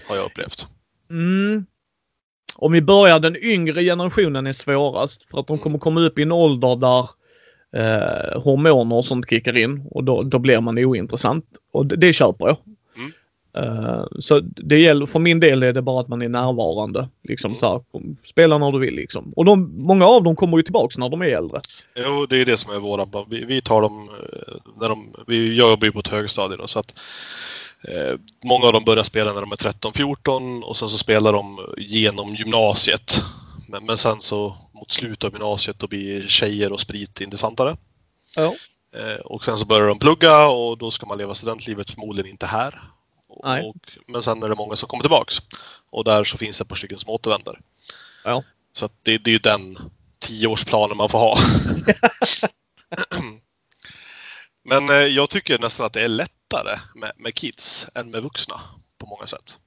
Har 0.07 0.15
jag 0.15 0.25
upplevt. 0.25 0.67
Mm. 1.09 1.65
Om 2.57 2.71
vi 2.71 2.81
börjar, 2.81 3.19
den 3.19 3.35
yngre 3.43 3.83
generationen 3.83 4.47
är 4.47 4.53
svårast 4.53 5.23
för 5.23 5.39
att 5.39 5.47
de 5.47 5.57
kommer 5.57 5.79
komma 5.79 6.01
upp 6.01 6.19
i 6.19 6.21
en 6.21 6.31
ålder 6.31 6.75
där 6.75 7.09
eh, 7.75 8.41
hormoner 8.41 8.95
och 8.95 9.05
sånt 9.05 9.29
kickar 9.29 9.57
in 9.57 9.87
och 9.91 10.03
då, 10.03 10.23
då 10.23 10.39
blir 10.39 10.61
man 10.61 10.77
ointressant. 10.77 11.45
Och 11.71 11.85
det, 11.85 11.95
det 11.95 12.13
köper 12.13 12.45
jag. 12.45 12.57
Mm. 12.97 13.11
Eh, 13.57 14.05
så 14.19 14.39
det 14.39 14.79
gäller, 14.79 15.05
för 15.05 15.19
min 15.19 15.39
del 15.39 15.63
är 15.63 15.73
det 15.73 15.81
bara 15.81 16.01
att 16.01 16.07
man 16.07 16.21
är 16.21 16.29
närvarande. 16.29 17.09
Liksom 17.23 17.51
Mm. 17.51 17.59
så 17.59 17.71
här, 17.71 17.81
spela 18.29 18.57
när 18.57 18.71
du 18.71 18.79
vill 18.79 18.95
liksom. 18.95 19.33
Och 19.35 19.45
de, 19.45 19.73
många 19.77 20.05
av 20.05 20.23
dem 20.23 20.35
kommer 20.35 20.57
ju 20.57 20.63
tillbaks 20.63 20.97
när 20.97 21.09
de 21.09 21.21
är 21.21 21.25
äldre. 21.25 21.61
Jo, 21.95 22.25
det 22.25 22.41
är 22.41 22.45
det 22.45 22.57
som 22.57 22.75
är 22.75 22.79
våran. 22.79 23.25
Vi, 23.29 23.45
vi 23.45 23.61
tar 23.61 23.81
dem 23.81 24.09
eh, 24.09 24.53
när 24.81 24.89
de... 24.89 25.13
Vi, 25.27 25.55
jobbar 25.55 25.85
ju 25.85 25.91
på 25.91 25.99
ett 25.99 26.07
högstadie 26.07 26.57
då, 26.57 26.67
så 26.67 26.79
att 26.79 26.99
eh, 27.83 28.19
många 28.43 28.65
av 28.65 28.73
dem 28.73 28.83
börjar 28.83 29.03
spela 29.03 29.33
när 29.33 29.41
de 29.41 29.51
är 29.51 29.55
13-14 29.55 30.61
och 30.61 30.77
sen 30.77 30.89
så 30.89 30.97
spelar 30.97 31.33
de 31.33 31.73
genom 31.77 32.35
gymnasiet. 32.35 33.23
Men, 33.67 33.85
men 33.85 33.97
sen 33.97 34.21
så 34.21 34.57
mot 34.71 34.91
slutet 34.91 35.23
av 35.23 35.31
gymnasiet 35.31 35.79
då 35.79 35.87
blir 35.87 36.27
tjejer 36.27 36.71
och 36.71 36.79
sprit 36.79 37.21
intressantare. 37.21 37.77
Ja. 38.35 38.55
Eh, 38.93 39.19
och 39.25 39.45
sen 39.45 39.57
så 39.57 39.65
börjar 39.65 39.87
de 39.87 39.99
plugga 39.99 40.47
och 40.47 40.77
då 40.77 40.91
ska 40.91 41.05
man 41.05 41.17
leva 41.17 41.33
studentlivet 41.33 41.89
förmodligen 41.89 42.31
inte 42.31 42.45
här. 42.45 42.81
Nej. 43.43 43.63
Och, 43.63 43.75
men 44.07 44.21
sen 44.21 44.43
är 44.43 44.49
det 44.49 44.55
många 44.55 44.75
som 44.75 44.89
kommer 44.89 45.03
tillbaks. 45.03 45.41
Och 45.89 46.03
där 46.03 46.23
så 46.23 46.37
finns 46.37 46.57
det 46.57 46.61
ett 46.61 46.67
par 46.67 46.75
stycken 46.75 46.97
som 46.97 47.09
återvänder. 47.09 47.59
Ja. 48.23 48.43
Så 48.73 48.89
det, 49.03 49.17
det 49.17 49.29
är 49.29 49.33
ju 49.33 49.39
den 49.39 49.77
tioårsplanen 50.19 50.97
man 50.97 51.09
får 51.09 51.19
ha. 51.19 51.37
Men 54.69 54.89
eh, 54.89 54.95
jag 54.95 55.29
tycker 55.29 55.59
nästan 55.59 55.85
att 55.85 55.93
det 55.93 56.01
är 56.01 56.07
lättare 56.07 56.79
med, 56.95 57.11
med 57.17 57.35
kids 57.35 57.87
än 57.95 58.11
med 58.11 58.23
vuxna 58.23 58.61
på 58.97 59.05
många 59.05 59.25
sätt. 59.25 59.57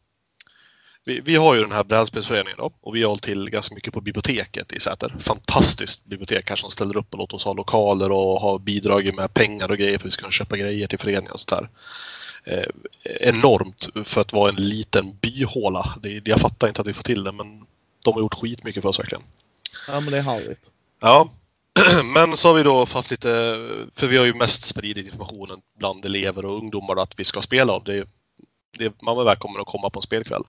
Vi, 1.04 1.20
vi 1.20 1.36
har 1.36 1.54
ju 1.54 1.60
den 1.60 1.72
här 1.72 1.84
brädspelsföreningen 1.84 2.58
då 2.58 2.72
och 2.80 2.96
vi 2.96 3.02
har 3.02 3.08
hållit 3.08 3.22
till 3.22 3.50
ganska 3.50 3.74
mycket 3.74 3.94
på 3.94 4.00
biblioteket 4.00 4.72
i 4.72 4.80
Säter. 4.80 5.16
Fantastiskt 5.18 6.04
bibliotek 6.04 6.48
här 6.48 6.56
som 6.56 6.70
ställer 6.70 6.96
upp 6.96 7.12
och 7.12 7.18
låter 7.18 7.34
oss 7.34 7.44
ha 7.44 7.52
lokaler 7.52 8.12
och 8.12 8.40
har 8.40 8.58
bidragit 8.58 9.16
med 9.16 9.34
pengar 9.34 9.70
och 9.70 9.78
grejer 9.78 9.98
för 9.98 10.02
att 10.02 10.06
vi 10.06 10.10
ska 10.10 10.20
kunna 10.20 10.30
köpa 10.30 10.56
grejer 10.56 10.86
till 10.86 10.98
föreningen 10.98 11.32
och 11.32 11.40
sånt 11.40 11.60
där. 11.60 11.68
Eh, 12.44 12.64
enormt 13.28 13.88
för 14.04 14.20
att 14.20 14.32
vara 14.32 14.48
en 14.48 14.56
liten 14.56 15.18
byhåla. 15.20 15.94
Det, 16.02 16.28
jag 16.28 16.40
fattar 16.40 16.68
inte 16.68 16.80
att 16.80 16.88
vi 16.88 16.94
får 16.94 17.02
till 17.02 17.24
det 17.24 17.32
men 17.32 17.66
de 18.04 18.14
har 18.14 18.20
gjort 18.20 18.34
skitmycket 18.34 18.82
för 18.82 18.88
oss 18.88 18.98
verkligen. 18.98 19.24
Ja 19.86 20.00
men 20.00 20.12
det 20.12 20.18
är 20.18 20.22
härligt. 20.22 20.70
Ja, 21.00 21.30
men 22.04 22.36
så 22.36 22.48
har 22.48 22.54
vi 22.54 22.62
då 22.62 22.84
haft 22.84 23.10
lite, 23.10 23.28
för 23.96 24.06
vi 24.06 24.16
har 24.16 24.24
ju 24.24 24.34
mest 24.34 24.62
spridit 24.62 25.06
informationen 25.06 25.60
bland 25.78 26.04
elever 26.04 26.44
och 26.44 26.58
ungdomar 26.58 27.02
att 27.02 27.18
vi 27.18 27.24
ska 27.24 27.42
spela 27.42 27.72
av. 27.72 27.84
Det, 27.84 28.08
det, 28.78 29.02
man 29.02 29.18
är 29.18 29.24
välkommen 29.24 29.60
att 29.60 29.66
komma 29.66 29.90
på 29.90 29.98
en 29.98 30.02
spelkväll. 30.02 30.42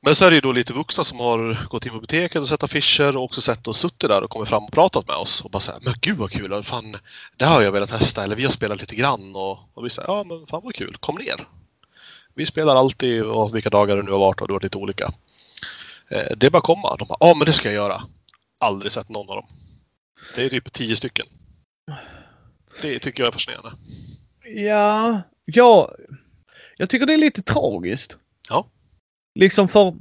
Men 0.00 0.14
så 0.14 0.24
är 0.24 0.30
det 0.30 0.34
ju 0.34 0.40
då 0.40 0.52
lite 0.52 0.72
vuxna 0.72 1.04
som 1.04 1.20
har 1.20 1.68
gått 1.68 1.86
in 1.86 1.92
på 1.92 1.98
biblioteket 1.98 2.40
och 2.40 2.48
sett 2.48 2.62
affischer 2.62 3.16
och 3.16 3.22
också 3.22 3.40
sett 3.40 3.68
och 3.68 3.76
suttit 3.76 4.10
där 4.10 4.24
och 4.24 4.30
kommit 4.30 4.48
fram 4.48 4.64
och 4.64 4.72
pratat 4.72 5.08
med 5.08 5.16
oss 5.16 5.40
och 5.40 5.50
bara 5.50 5.60
såhär, 5.60 5.80
men 5.82 5.94
gud 6.00 6.18
vad 6.18 6.30
kul, 6.30 6.62
fan, 6.62 6.96
det 7.36 7.44
har 7.44 7.62
jag 7.62 7.72
velat 7.72 7.88
testa 7.88 8.24
eller 8.24 8.36
vi 8.36 8.44
har 8.44 8.50
spelat 8.50 8.80
lite 8.80 8.96
grann 8.96 9.36
och, 9.36 9.58
och 9.74 9.84
vi 9.84 9.90
säger 9.90 10.08
ja 10.08 10.24
men 10.24 10.46
fan 10.46 10.60
vad 10.64 10.74
kul, 10.74 10.96
kom 11.00 11.14
ner. 11.14 11.48
Vi 12.34 12.46
spelar 12.46 12.76
alltid 12.76 13.22
och 13.22 13.56
vilka 13.56 13.70
dagar 13.70 13.96
det 13.96 14.02
nu 14.02 14.10
har 14.10 14.18
varit 14.18 14.40
och 14.40 14.48
det 14.48 14.52
har 14.52 14.56
varit 14.56 14.62
lite 14.62 14.78
olika. 14.78 15.12
Eh, 16.08 16.36
det 16.36 16.46
är 16.46 16.50
bara 16.50 16.58
att 16.58 16.64
komma. 16.64 16.96
De 16.96 17.08
bara, 17.08 17.16
ja 17.20 17.34
men 17.34 17.46
det 17.46 17.52
ska 17.52 17.68
jag 17.68 17.74
göra. 17.74 18.02
Aldrig 18.58 18.92
sett 18.92 19.08
någon 19.08 19.28
av 19.30 19.36
dem. 19.36 19.46
Det 20.36 20.42
är 20.44 20.48
typ 20.48 20.72
tio 20.72 20.96
stycken. 20.96 21.26
Det 22.82 22.98
tycker 22.98 23.22
jag 23.22 23.28
är 23.28 23.32
fascinerande. 23.32 23.72
Ja, 24.44 25.22
ja, 25.44 25.94
jag 26.76 26.90
tycker 26.90 27.06
det 27.06 27.12
är 27.12 27.18
lite 27.18 27.42
tragiskt. 27.42 28.16
Ja. 28.48 28.66
Liksom 29.34 29.68
för, 29.68 29.94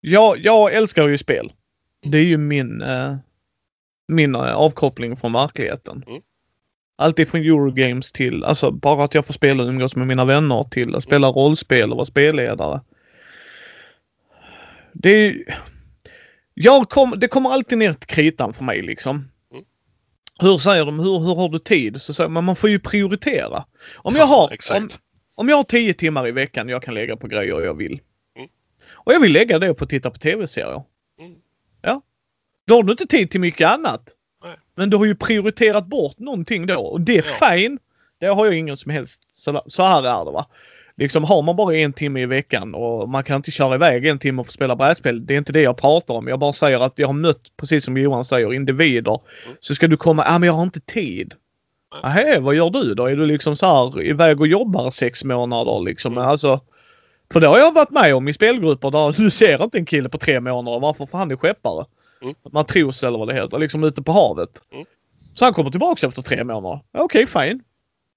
jag, 0.00 0.38
jag 0.38 0.72
älskar 0.74 1.08
ju 1.08 1.18
spel. 1.18 1.52
Det 2.02 2.18
är 2.18 2.22
ju 2.24 2.36
min, 2.36 2.82
eh, 2.82 3.16
min 4.08 4.34
eh, 4.34 4.54
avkoppling 4.54 5.16
från 5.16 5.32
verkligheten. 5.32 6.04
Mm. 6.06 6.22
Allt 6.96 7.18
ifrån 7.18 7.40
Eurogames 7.40 8.12
till, 8.12 8.44
alltså 8.44 8.70
bara 8.70 9.04
att 9.04 9.14
jag 9.14 9.26
får 9.26 9.34
spela 9.34 9.62
och 9.62 9.68
umgås 9.68 9.96
med 9.96 10.06
mina 10.06 10.24
vänner 10.24 10.64
till 10.64 10.94
att 10.94 11.02
spela 11.02 11.28
rollspel 11.28 11.90
och 11.90 11.96
vara 11.96 12.06
spelledare. 12.06 12.80
Det 14.92 15.10
är 15.10 15.16
ju- 15.32 15.44
jag 16.54 16.88
kom, 16.88 17.14
det 17.16 17.28
kommer 17.28 17.50
alltid 17.50 17.78
ner 17.78 17.92
till 17.94 18.08
kritan 18.08 18.52
för 18.52 18.64
mig 18.64 18.82
liksom. 18.82 19.28
Hur 20.40 20.58
säger 20.58 20.84
de, 20.84 20.98
hur, 20.98 21.18
hur 21.18 21.34
har 21.34 21.48
du 21.48 21.58
tid? 21.58 22.02
Så 22.02 22.14
säger 22.14 22.30
man, 22.30 22.44
man 22.44 22.56
får 22.56 22.70
ju 22.70 22.78
prioritera. 22.78 23.64
Om 23.96 24.16
jag 24.16 24.26
har, 24.26 24.44
om, 24.46 24.52
Exakt. 24.52 24.98
om 25.34 25.48
jag 25.48 25.56
har 25.56 25.64
tio 25.64 25.94
timmar 25.94 26.28
i 26.28 26.30
veckan 26.32 26.68
jag 26.68 26.82
kan 26.82 26.94
lägga 26.94 27.16
på 27.16 27.26
grejer 27.26 27.60
jag 27.60 27.74
vill. 27.74 28.00
Mm. 28.36 28.48
Och 28.90 29.12
jag 29.12 29.20
vill 29.20 29.32
lägga 29.32 29.58
det 29.58 29.74
på 29.74 29.84
att 29.84 29.90
titta 29.90 30.10
på 30.10 30.18
tv-serier. 30.18 30.82
Mm. 31.20 31.34
Ja. 31.82 32.02
Då 32.66 32.74
har 32.74 32.82
du 32.82 32.90
inte 32.92 33.06
tid 33.06 33.30
till 33.30 33.40
mycket 33.40 33.68
annat. 33.68 34.02
Nej. 34.44 34.56
Men 34.74 34.90
du 34.90 34.96
har 34.96 35.04
ju 35.04 35.14
prioriterat 35.14 35.86
bort 35.86 36.18
någonting 36.18 36.66
då 36.66 36.80
och 36.80 37.00
det 37.00 37.16
är 37.18 37.24
Ja. 37.40 37.50
fine. 37.50 37.78
Det 38.20 38.26
har 38.26 38.44
jag 38.46 38.54
ingen 38.54 38.76
som 38.76 38.90
helst. 38.90 39.20
Så, 39.34 39.62
så 39.66 39.82
här 39.82 39.98
är 39.98 40.24
det 40.24 40.30
va. 40.30 40.46
Liksom 40.96 41.24
har 41.24 41.42
man 41.42 41.56
bara 41.56 41.74
en 41.74 41.92
timme 41.92 42.20
i 42.20 42.26
veckan 42.26 42.74
och 42.74 43.08
man 43.08 43.24
kan 43.24 43.36
inte 43.36 43.50
köra 43.50 43.74
iväg 43.74 44.06
en 44.06 44.18
timme 44.18 44.40
och 44.40 44.46
få 44.46 44.52
spela 44.52 44.76
brädspel. 44.76 45.26
Det 45.26 45.34
är 45.34 45.38
inte 45.38 45.52
det 45.52 45.60
jag 45.60 45.76
pratar 45.76 46.14
om. 46.14 46.28
Jag 46.28 46.38
bara 46.38 46.52
säger 46.52 46.80
att 46.80 46.92
jag 46.96 47.06
har 47.06 47.14
mött, 47.14 47.42
precis 47.56 47.84
som 47.84 47.96
Johan 47.96 48.24
säger, 48.24 48.54
individer. 48.54 49.20
Mm. 49.44 49.56
Så 49.60 49.74
ska 49.74 49.88
du 49.88 49.96
komma, 49.96 50.24
ja 50.26 50.38
men 50.38 50.46
jag 50.46 50.54
har 50.54 50.62
inte 50.62 50.80
tid. 50.80 51.34
Nähä, 52.02 52.40
vad 52.40 52.54
gör 52.54 52.70
du 52.70 52.94
då? 52.94 53.06
Är 53.06 53.16
du 53.16 53.26
liksom 53.26 53.56
så 53.56 53.66
här 53.66 54.02
iväg 54.02 54.40
och 54.40 54.46
jobbar 54.46 54.90
sex 54.90 55.24
månader 55.24 55.80
liksom? 55.84 56.12
Mm. 56.12 56.24
Alltså, 56.24 56.60
för 57.32 57.40
det 57.40 57.46
har 57.46 57.58
jag 57.58 57.72
varit 57.72 57.90
med 57.90 58.14
om 58.14 58.28
i 58.28 58.32
spelgrupper 58.32 58.90
där 58.90 59.12
du 59.12 59.30
ser 59.30 59.64
inte 59.64 59.78
en 59.78 59.86
kille 59.86 60.08
på 60.08 60.18
tre 60.18 60.40
månader. 60.40 60.80
Varför? 60.80 61.06
För 61.06 61.18
han 61.18 61.30
är 61.30 61.36
skeppare. 61.36 61.86
Mm. 62.22 62.34
Matros 62.52 63.02
eller 63.02 63.18
vad 63.18 63.28
det 63.28 63.34
heter. 63.34 63.58
Liksom 63.58 63.84
ute 63.84 64.02
på 64.02 64.12
havet. 64.12 64.50
Mm. 64.72 64.84
Så 65.34 65.44
han 65.44 65.54
kommer 65.54 65.70
tillbaka 65.70 66.06
efter 66.06 66.22
tre 66.22 66.44
månader. 66.44 66.80
Okej, 66.98 67.26
fine. 67.26 67.62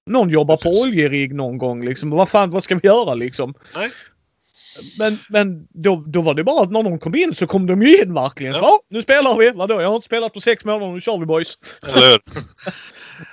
Någon 0.08 0.30
jobbar 0.30 0.56
Precis. 0.56 0.80
på 0.80 0.84
oljerigg 0.84 1.34
någon 1.34 1.58
gång 1.58 1.84
liksom. 1.84 2.10
Vad 2.10 2.28
fan, 2.28 2.50
vad 2.50 2.64
ska 2.64 2.74
vi 2.74 2.88
göra 2.88 3.14
liksom? 3.14 3.54
Nej. 3.74 3.90
Men, 4.98 5.18
men 5.28 5.68
då, 5.70 6.04
då 6.06 6.20
var 6.20 6.34
det 6.34 6.44
bara 6.44 6.62
att 6.62 6.70
när 6.70 6.82
de 6.82 6.98
kom 6.98 7.14
in 7.14 7.34
så 7.34 7.46
kom 7.46 7.66
de 7.66 7.82
ju 7.82 8.02
in 8.02 8.14
verkligen. 8.14 8.54
Ja. 8.54 8.60
Ja. 8.62 8.80
nu 8.88 9.02
spelar 9.02 9.36
vi! 9.36 9.50
Vadå? 9.50 9.80
Jag 9.80 9.88
har 9.88 9.94
inte 9.96 10.04
spelat 10.04 10.32
på 10.32 10.40
sex 10.40 10.64
månader, 10.64 10.92
nu 10.92 11.00
kör 11.00 11.18
vi 11.18 11.26
boys! 11.26 11.58
Eller? 11.82 12.18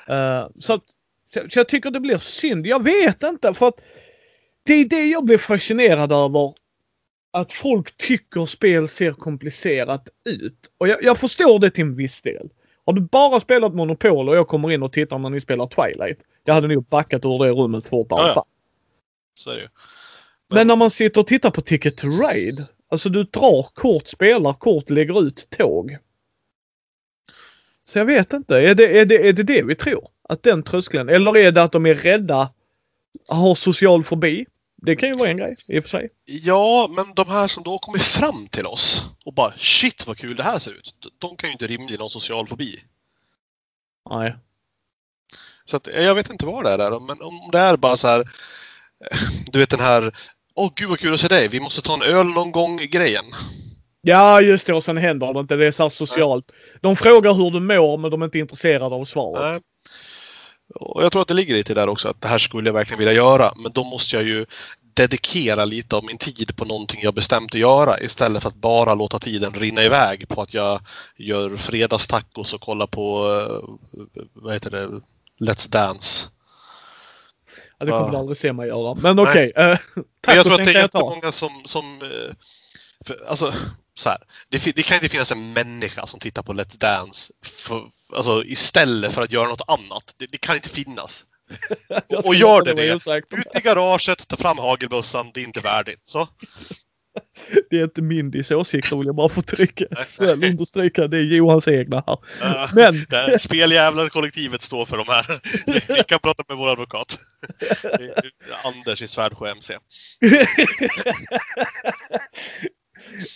Eh, 0.08 0.48
så, 0.60 0.74
att, 0.74 0.84
så 1.34 1.60
jag 1.60 1.68
tycker 1.68 1.92
det 1.92 2.00
blir 2.00 2.18
synd. 2.18 2.68
Jag 2.68 2.84
vet 2.84 3.24
inte 3.24 3.54
för 3.54 3.68
att 3.68 3.82
det 4.64 4.74
är 4.74 4.86
det 4.86 5.06
jag 5.06 5.26
blir 5.26 5.38
fascinerad 5.38 6.12
över. 6.12 6.54
Att 7.34 7.54
folk 7.54 7.98
tycker 7.98 8.46
spel 8.46 8.88
ser 8.88 9.12
komplicerat 9.12 10.10
ut. 10.30 10.72
Och 10.78 10.88
jag, 10.88 11.04
jag 11.04 11.18
förstår 11.18 11.60
det 11.60 11.70
till 11.70 11.84
en 11.84 11.94
viss 11.94 12.22
del. 12.22 12.50
Har 12.86 12.94
du 12.94 13.02
bara 13.02 13.40
spelat 13.40 13.76
Monopol 13.76 14.30
och 14.30 14.36
jag 14.36 14.48
kommer 14.48 14.72
in 14.72 14.84
och 14.84 14.94
tittar 14.94 15.20
när 15.20 15.30
ni 15.30 15.42
spelar 15.42 15.68
Twilight. 15.68 16.20
Jag 16.48 16.54
hade 16.54 16.68
nog 16.68 16.86
backat 16.86 17.26
ur 17.26 17.40
det 17.44 17.52
rummet 17.52 17.88
fortare. 17.88 18.20
Ja, 18.28 18.32
ja. 18.36 18.46
Så 19.40 19.50
är 19.50 19.56
det 19.56 19.62
ju. 19.62 19.68
Men 20.50 20.68
när 20.68 20.76
man 20.76 20.92
sitter 20.92 21.22
och 21.22 21.28
tittar 21.28 21.52
på 21.52 21.62
Ticket 21.62 21.98
to 21.98 22.08
Ride. 22.08 22.64
Alltså 22.90 23.10
du 23.10 23.24
drar 23.24 23.64
kort, 23.74 24.08
spelar 24.08 24.54
kort, 24.54 24.90
lägger 24.90 25.24
ut 25.28 25.48
tåg. 25.50 25.98
Så 27.88 28.00
jag 28.00 28.06
vet 28.06 28.34
inte. 28.34 28.56
Är 28.58 28.76
det, 28.76 29.00
är 29.00 29.06
det, 29.06 29.28
är 29.30 29.34
det 29.34 29.44
det 29.44 29.64
vi 29.64 29.76
tror? 29.76 30.08
Att 30.30 30.44
den 30.44 30.64
tröskeln? 30.64 31.10
Eller 31.10 31.38
är 31.38 31.52
det 31.52 31.64
att 31.64 31.72
de 31.72 31.86
är 31.86 31.96
rädda, 31.96 32.52
har 33.28 33.56
social 33.56 34.04
fobi? 34.04 34.46
Det 34.76 34.96
kan 34.96 35.10
ju 35.10 35.16
vara 35.16 35.30
en 35.30 35.38
grej 35.38 35.56
i 35.68 35.80
och 35.80 35.84
för 35.84 35.90
sig. 35.90 36.10
Ja, 36.26 36.88
men 36.96 37.14
de 37.14 37.28
här 37.30 37.48
som 37.48 37.64
då 37.64 37.80
kommer 37.80 38.00
fram 38.00 38.48
till 38.48 38.66
oss 38.66 39.06
och 39.26 39.34
bara 39.34 39.54
shit 39.58 40.08
vad 40.08 40.18
kul 40.18 40.36
det 40.36 40.44
här 40.44 40.60
ser 40.60 40.72
ut. 40.72 40.96
De- 41.00 41.28
De 41.28 41.38
kan 41.38 41.50
ju 41.50 41.54
inte 41.54 41.68
rimligen 41.68 42.02
ha 42.02 42.10
social 42.10 42.48
fobi. 42.48 42.80
Nej. 44.10 44.36
Så 45.66 45.78
att, 45.78 45.88
jag 45.88 46.16
vet 46.16 46.30
inte 46.30 46.46
vad 46.46 46.64
det 46.64 46.72
är 46.72 47.00
men 47.00 47.22
om 47.22 47.50
det 47.52 47.60
är 47.60 47.78
bara 47.78 47.98
så 47.98 48.08
här. 48.08 48.20
eh, 49.12 49.18
Du 49.52 49.60
vet 49.60 49.70
den 49.70 49.80
här 49.80 50.16
Åh 50.58 50.72
gud 50.76 50.90
vad 50.90 51.00
kul 51.00 51.14
att 51.14 51.20
se 51.20 51.28
dig, 51.28 51.48
vi 51.48 51.60
måste 51.60 51.82
ta 51.82 51.94
en 51.94 52.02
öl 52.02 52.28
någon 52.28 52.52
gång 52.52 52.78
grejen. 52.78 53.26
Ja, 54.02 54.42
just 54.42 54.68
det. 54.68 54.74
Och 54.74 54.84
sen 54.84 54.98
händer 54.98 55.34
det 55.34 55.40
inte. 55.40 55.56
Det 55.56 55.68
är 55.68 55.72
så 55.72 55.84
här 55.84 55.90
socialt. 55.90 56.52
De 56.82 56.96
frågar 56.96 57.34
hur 57.34 57.52
du 57.52 57.60
mår, 57.60 57.98
men 57.98 58.12
de 58.12 58.22
är 58.22 58.26
inte 58.26 58.40
intresserade 58.40 58.96
av 58.96 59.06
svaret. 59.06 59.52
Nej. 59.52 59.62
Och 60.76 61.04
jag 61.04 61.12
tror 61.12 61.22
att 61.22 61.28
det 61.28 61.34
ligger 61.34 61.56
lite 61.56 61.74
där 61.74 61.90
också 61.90 62.08
att 62.08 62.22
det 62.22 62.28
här 62.28 62.38
skulle 62.38 62.70
jag 62.70 62.74
verkligen 62.74 63.00
vilja 63.00 63.14
göra. 63.14 63.54
Men 63.56 63.72
då 63.72 63.84
måste 63.84 64.16
jag 64.16 64.26
ju 64.26 64.46
dedikera 64.94 65.66
lite 65.66 65.96
av 65.96 66.04
min 66.06 66.18
tid 66.18 66.56
på 66.56 66.66
någonting 66.66 67.00
jag 67.04 67.14
bestämt 67.14 67.54
att 67.56 67.60
göra 67.60 68.00
istället 68.00 68.42
för 68.42 68.50
att 68.50 68.56
bara 68.56 68.94
låta 68.94 69.20
tiden 69.20 69.54
rinna 69.54 69.84
iväg 69.84 70.28
på 70.28 70.42
att 70.42 70.54
jag 70.54 70.80
gör 71.18 71.58
fredagstacos 71.58 72.54
och 72.54 72.62
kollar 72.62 72.88
på 72.88 73.32
eh, 73.40 74.10
vad 74.34 74.54
heter 74.54 74.72
det? 74.72 75.02
Let's 75.40 75.72
Dance. 75.72 76.30
Ja, 77.78 77.86
det 77.86 77.92
kommer 77.92 78.06
Ja. 78.06 78.12
du 78.12 78.18
aldrig 78.18 78.38
se 78.38 78.54
mig 78.54 78.68
göra. 78.68 78.96
Men 78.96 79.20
okej. 79.20 79.50
Okay. 79.50 79.78
Men 79.96 80.06
tack 80.22 80.36
jag 80.36 80.46
tror 80.46 80.60
att 80.60 80.66
det 80.66 80.72
är 80.72 80.82
jättemånga 80.82 81.32
som... 81.32 81.62
som 81.66 82.02
eh, 82.02 82.36
för, 83.08 83.26
alltså, 83.28 83.54
så 83.96 84.10
här. 84.10 84.18
Det, 84.50 84.76
det 84.76 84.84
kan 84.84 84.96
inte 84.96 85.10
finnas 85.10 85.32
en 85.32 85.54
människa 85.54 86.08
som 86.08 86.20
tittar 86.20 86.44
på 86.44 86.54
Let's 86.54 86.80
Dance 86.80 87.34
för, 87.44 87.90
alltså, 88.16 88.44
istället 88.44 89.14
för 89.14 89.22
att 89.24 89.32
göra 89.32 89.48
något 89.48 89.62
annat. 89.68 90.16
Det, 90.18 90.26
det 90.26 90.38
kan 90.38 90.56
inte 90.56 90.70
finnas. 90.70 91.26
Och 92.24 92.36
gör 92.36 92.62
det 92.62 92.74
det. 92.74 92.94
Ut 93.38 93.56
i 93.56 93.60
garaget, 93.60 94.28
ta 94.28 94.38
fram 94.38 94.58
hagelbössan, 94.58 95.32
det 95.34 95.42
är 95.42 95.44
inte 95.44 95.60
värdigt. 95.60 96.02
Så. 96.04 96.28
Det 97.70 97.80
är 97.80 97.84
inte 97.84 98.02
Mindys 98.02 98.52
åsikter 98.52 98.96
vill 98.96 99.06
jag 99.06 99.16
bara 99.16 99.30
få 99.30 99.42
trycka. 99.42 99.86
Väl 100.20 100.44
understryka. 100.44 101.08
Det 101.08 101.18
är 101.18 101.22
Johans 101.22 101.68
egna 101.68 102.04
här. 102.08 102.18
Ja, 102.42 102.68
Men, 102.76 102.94
det 103.10 103.16
här 103.16 103.38
Speljävlar-kollektivet 103.38 104.62
står 104.62 104.86
för 104.86 104.98
de 104.98 105.06
här. 105.08 105.26
Vi 105.98 106.04
kan 106.04 106.20
prata 106.20 106.44
med 106.48 106.58
vår 106.58 106.70
advokat. 106.72 107.20
Anders 108.66 109.02
i 109.02 109.08
Svärdsjö 109.08 109.52
MC. 109.52 109.74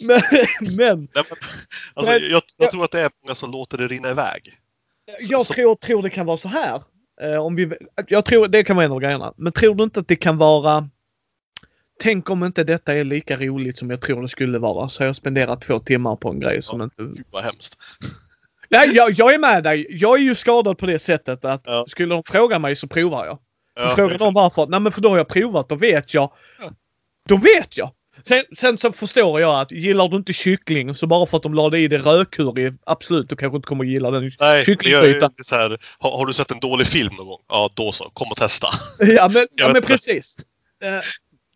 men, 0.01 0.21
men 0.61 0.97
men, 0.97 1.07
alltså, 1.93 2.11
Men- 2.13 2.29
jag, 2.29 2.41
jag 2.57 2.71
tror 2.71 2.83
att 2.83 2.91
det 2.91 3.01
är 3.01 3.09
många 3.23 3.35
som 3.35 3.51
låter 3.51 3.77
det 3.77 3.87
rinna 3.87 4.09
iväg. 4.09 4.53
Jag 5.29 5.45
så- 5.45 5.53
tror, 5.53 5.75
tror 5.75 6.03
det 6.03 6.09
kan 6.09 6.25
vara 6.25 6.37
så 6.37 6.47
här. 6.47 6.81
Eh, 7.21 7.35
om 7.45 7.55
vi, 7.55 7.71
jag 8.07 8.25
tror 8.25 8.47
det 8.47 8.63
kan 8.63 8.75
vara 8.75 8.85
en 8.85 8.91
av 8.91 8.99
grejerna. 8.99 9.33
Men 9.37 9.51
tror 9.53 9.75
du 9.75 9.83
inte 9.83 9.99
att 9.99 10.07
det 10.07 10.15
kan 10.15 10.37
vara... 10.37 10.89
Tänk 12.01 12.29
om 12.29 12.43
inte 12.43 12.63
detta 12.63 12.93
är 12.93 13.03
lika 13.03 13.37
roligt 13.37 13.77
som 13.77 13.89
jag 13.89 14.01
tror 14.01 14.21
det 14.21 14.27
skulle 14.27 14.59
vara. 14.59 14.89
Så 14.89 15.03
jag 15.03 15.15
spenderat 15.15 15.61
två 15.61 15.79
timmar 15.79 16.15
på 16.15 16.29
en 16.29 16.39
grej 16.39 16.61
som 16.61 16.79
Ja. 16.79 16.83
inte... 16.83 17.03
Gud 17.03 17.25
vad 17.31 17.43
hemskt. 17.43 17.77
Nej, 18.69 18.89
jag, 18.93 19.11
jag 19.11 19.33
är 19.33 19.39
med 19.39 19.63
dig. 19.63 19.87
Jag 19.89 20.19
är 20.19 20.23
ju 20.23 20.35
skadad 20.35 20.77
på 20.77 20.85
det 20.85 20.99
sättet 20.99 21.45
att 21.45 21.61
Ja. 21.65 21.85
skulle 21.87 22.15
de 22.15 22.23
fråga 22.23 22.59
mig 22.59 22.75
så 22.75 22.87
provar 22.87 23.25
jag. 23.25 23.39
Ja, 23.75 23.95
Frågar 23.95 24.17
de 24.17 24.33
varför? 24.33 24.67
Nej 24.67 24.79
men 24.79 24.91
för 24.91 25.01
då 25.01 25.09
har 25.09 25.17
jag 25.17 25.27
provat. 25.27 25.69
Då 25.69 25.75
vet 25.75 26.13
jag. 26.13 26.31
Ja. 26.59 26.71
Då 27.27 27.37
vet 27.37 27.77
jag. 27.77 27.91
Sen, 28.27 28.43
sen 28.57 28.77
så 28.77 28.91
förstår 28.91 29.41
jag 29.41 29.59
att 29.61 29.71
gillar 29.71 30.07
du 30.07 30.17
inte 30.17 30.33
kyckling 30.33 30.95
så 30.95 31.07
bara 31.07 31.25
för 31.25 31.37
att 31.37 31.43
de 31.43 31.53
lade 31.53 31.79
i 31.79 31.87
det 31.87 31.97
rödcurry, 31.97 32.73
absolut, 32.85 33.29
du 33.29 33.35
kanske 33.35 33.55
inte 33.55 33.67
kommer 33.67 33.83
gilla 33.83 34.11
den 34.11 34.31
Nej, 34.39 34.59
det 34.59 34.65
kycklingbiten. 34.65 35.31
så 35.43 35.55
här, 35.55 35.77
har, 35.99 36.17
har 36.17 36.25
du 36.25 36.33
sett 36.33 36.51
en 36.51 36.59
dålig 36.59 36.87
film 36.87 37.13
någon 37.15 37.27
gång? 37.27 37.39
Ja, 37.49 37.69
då 37.73 37.91
så. 37.91 38.09
Kom 38.13 38.31
och 38.31 38.37
testa. 38.37 38.67
Ja 38.99 39.29
men, 39.33 39.47
ja, 39.55 39.73
men 39.73 39.81
precis. 39.81 40.35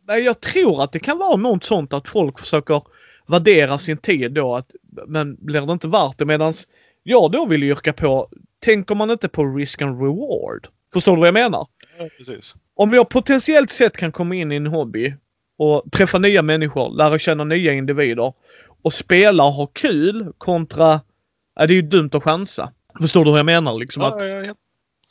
Nej, 0.07 0.23
jag 0.23 0.41
tror 0.41 0.83
att 0.83 0.91
det 0.91 0.99
kan 0.99 1.17
vara 1.17 1.35
något 1.35 1.63
sånt 1.63 1.93
att 1.93 2.07
folk 2.07 2.39
försöker 2.39 2.81
värdera 3.27 3.77
sin 3.77 3.97
tid 3.97 4.31
då. 4.31 4.55
Att, 4.55 4.71
men 5.07 5.35
blir 5.39 5.61
det 5.61 5.73
inte 5.73 5.87
värt 5.87 6.17
det? 6.17 6.25
Medans 6.25 6.67
jag 7.03 7.31
då 7.31 7.45
vill 7.45 7.63
yrka 7.63 7.93
på, 7.93 8.29
tänker 8.59 8.95
man 8.95 9.11
inte 9.11 9.27
på 9.29 9.43
risk 9.43 9.81
and 9.81 10.01
reward? 10.01 10.67
Förstår 10.93 11.15
du 11.15 11.19
vad 11.19 11.27
jag 11.27 11.33
menar? 11.33 11.67
Ja, 11.99 12.09
precis. 12.17 12.55
Om 12.75 12.93
jag 12.93 13.09
potentiellt 13.09 13.69
sett 13.69 13.97
kan 13.97 14.11
komma 14.11 14.35
in 14.35 14.51
i 14.51 14.55
en 14.55 14.67
hobby 14.67 15.15
och 15.57 15.83
träffa 15.91 16.17
nya 16.19 16.41
människor, 16.41 16.89
lära 16.97 17.19
känna 17.19 17.43
nya 17.43 17.73
individer 17.73 18.33
och 18.83 18.93
spela 18.93 19.43
och 19.43 19.53
ha 19.53 19.65
kul 19.65 20.33
kontra, 20.37 21.01
ja, 21.55 21.67
det 21.67 21.73
är 21.73 21.75
ju 21.75 21.81
dumt 21.81 22.09
att 22.13 22.23
chansa. 22.23 22.71
Förstår 23.01 23.25
du 23.25 23.31
hur 23.31 23.37
jag 23.37 23.45
menar? 23.45 23.73
Liksom 23.73 24.03
att, 24.03 24.21
Ja, 24.21 24.27
ja, 24.27 24.45
ja. 24.45 24.53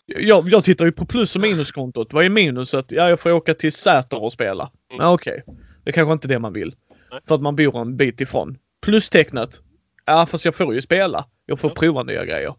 Jag, 0.07 0.49
jag 0.49 0.65
tittar 0.65 0.85
ju 0.85 0.93
på 0.93 1.07
plus 1.07 1.37
och 1.37 1.43
minuskontot. 1.43 2.13
Vad 2.13 2.25
är 2.25 2.29
minuset? 2.31 2.87
Ja, 2.89 3.09
jag 3.09 3.21
får 3.21 3.33
åka 3.33 3.55
till 3.55 3.73
Säter 3.73 4.23
och 4.23 4.33
spela. 4.33 4.71
Mm. 4.91 5.03
Ja, 5.05 5.13
okej. 5.13 5.43
Det 5.85 5.91
är 5.91 5.93
kanske 5.93 6.13
inte 6.13 6.29
det 6.29 6.39
man 6.39 6.53
vill. 6.53 6.75
Nej. 7.11 7.21
För 7.29 7.35
att 7.35 7.43
man 7.43 7.57
bor 7.57 7.81
en 7.81 7.97
bit 7.97 8.21
ifrån. 8.21 8.59
Plustecknet. 8.83 9.61
Ja, 10.05 10.27
fast 10.27 10.45
jag 10.45 10.55
får 10.55 10.75
ju 10.75 10.83
spela. 10.83 11.27
Jag 11.47 11.61
får 11.61 11.71
Ja. 11.71 11.75
prova 11.75 12.03
nya 12.03 12.25
grejer. 12.25 12.55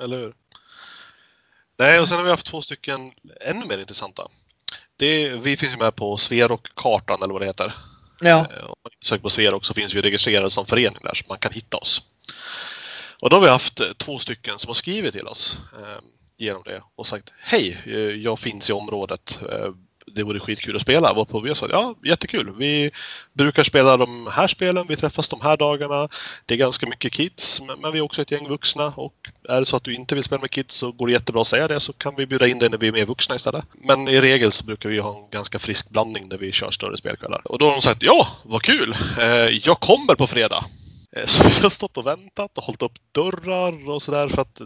Eller 0.00 0.18
hur? 0.18 0.34
Nej, 1.78 2.00
och 2.00 2.08
sen 2.08 2.16
har 2.16 2.24
vi 2.24 2.30
haft 2.30 2.46
två 2.46 2.62
stycken 2.62 3.12
ännu 3.40 3.66
mer 3.66 3.78
intressanta. 3.78 4.22
Det, 4.96 5.28
vi 5.28 5.56
finns 5.56 5.74
ju 5.74 5.78
med 5.78 5.96
på 5.96 6.16
Sverok-kartan 6.16 7.22
eller 7.22 7.32
vad 7.32 7.42
det 7.42 7.46
heter. 7.46 7.72
Ja. 8.20 8.38
Eh, 8.38 8.64
Om 8.64 8.74
man 8.84 8.90
söker 9.04 9.22
på 9.22 9.30
Sverok 9.30 9.64
så 9.64 9.74
finns 9.74 9.94
vi 9.94 10.00
registrerade 10.00 10.50
som 10.50 10.66
förening 10.66 10.98
där 11.02 11.14
så 11.14 11.24
man 11.28 11.38
kan 11.38 11.52
hitta 11.52 11.76
oss. 11.76 12.02
Och 13.20 13.30
då 13.30 13.36
har 13.36 13.42
vi 13.42 13.48
haft 13.48 13.98
två 13.98 14.18
stycken 14.18 14.58
som 14.58 14.68
har 14.68 14.74
skrivit 14.74 15.12
till 15.14 15.26
oss 15.26 15.58
eh, 15.80 15.98
genom 16.38 16.62
det 16.64 16.82
och 16.96 17.06
sagt 17.06 17.32
Hej, 17.40 17.82
eh, 17.86 17.92
jag 17.98 18.38
finns 18.38 18.70
i 18.70 18.72
området. 18.72 19.40
Eh, 19.50 19.68
det 20.06 20.22
vore 20.22 20.40
skitkul 20.40 20.76
att 20.76 20.82
spela. 20.82 21.14
Varpå 21.14 21.40
vi 21.40 21.48
har 21.48 21.54
sagt 21.54 21.72
ja, 21.72 21.94
jättekul. 22.04 22.54
Vi 22.58 22.90
brukar 23.32 23.62
spela 23.62 23.96
de 23.96 24.28
här 24.32 24.46
spelen. 24.46 24.86
Vi 24.88 24.96
träffas 24.96 25.28
de 25.28 25.40
här 25.40 25.56
dagarna. 25.56 26.08
Det 26.46 26.54
är 26.54 26.58
ganska 26.58 26.86
mycket 26.86 27.12
kids, 27.12 27.62
men 27.78 27.92
vi 27.92 27.98
är 27.98 28.02
också 28.02 28.22
ett 28.22 28.30
gäng 28.30 28.48
vuxna. 28.48 28.86
Och 28.96 29.14
är 29.48 29.60
det 29.60 29.66
så 29.66 29.76
att 29.76 29.84
du 29.84 29.94
inte 29.94 30.14
vill 30.14 30.24
spela 30.24 30.40
med 30.40 30.50
kids 30.50 30.74
så 30.74 30.92
går 30.92 31.06
det 31.06 31.12
jättebra 31.12 31.40
att 31.40 31.46
säga 31.46 31.68
det 31.68 31.80
så 31.80 31.92
kan 31.92 32.14
vi 32.16 32.26
bjuda 32.26 32.48
in 32.48 32.58
dig 32.58 32.70
när 32.70 32.78
vi 32.78 32.88
är 32.88 32.92
mer 32.92 33.06
vuxna 33.06 33.34
istället. 33.34 33.64
Men 33.72 34.08
i 34.08 34.20
regel 34.20 34.52
så 34.52 34.64
brukar 34.64 34.88
vi 34.88 34.98
ha 34.98 35.18
en 35.18 35.30
ganska 35.30 35.58
frisk 35.58 35.90
blandning 35.90 36.28
när 36.28 36.38
vi 36.38 36.52
kör 36.52 36.70
större 36.70 36.96
spelkvällar. 36.96 37.42
Och 37.44 37.58
då 37.58 37.66
har 37.66 37.72
de 37.72 37.82
sagt 37.82 38.02
ja, 38.02 38.26
vad 38.44 38.62
kul! 38.62 38.96
Eh, 39.20 39.26
jag 39.62 39.80
kommer 39.80 40.14
på 40.14 40.26
fredag! 40.26 40.64
Så 41.26 41.44
vi 41.44 41.60
har 41.60 41.70
stått 41.70 41.96
och 41.96 42.06
väntat 42.06 42.58
och 42.58 42.64
hållit 42.64 42.82
upp 42.82 42.92
dörrar 43.12 43.90
och 43.90 44.02
sådär 44.02 44.28
för 44.28 44.42
att 44.42 44.60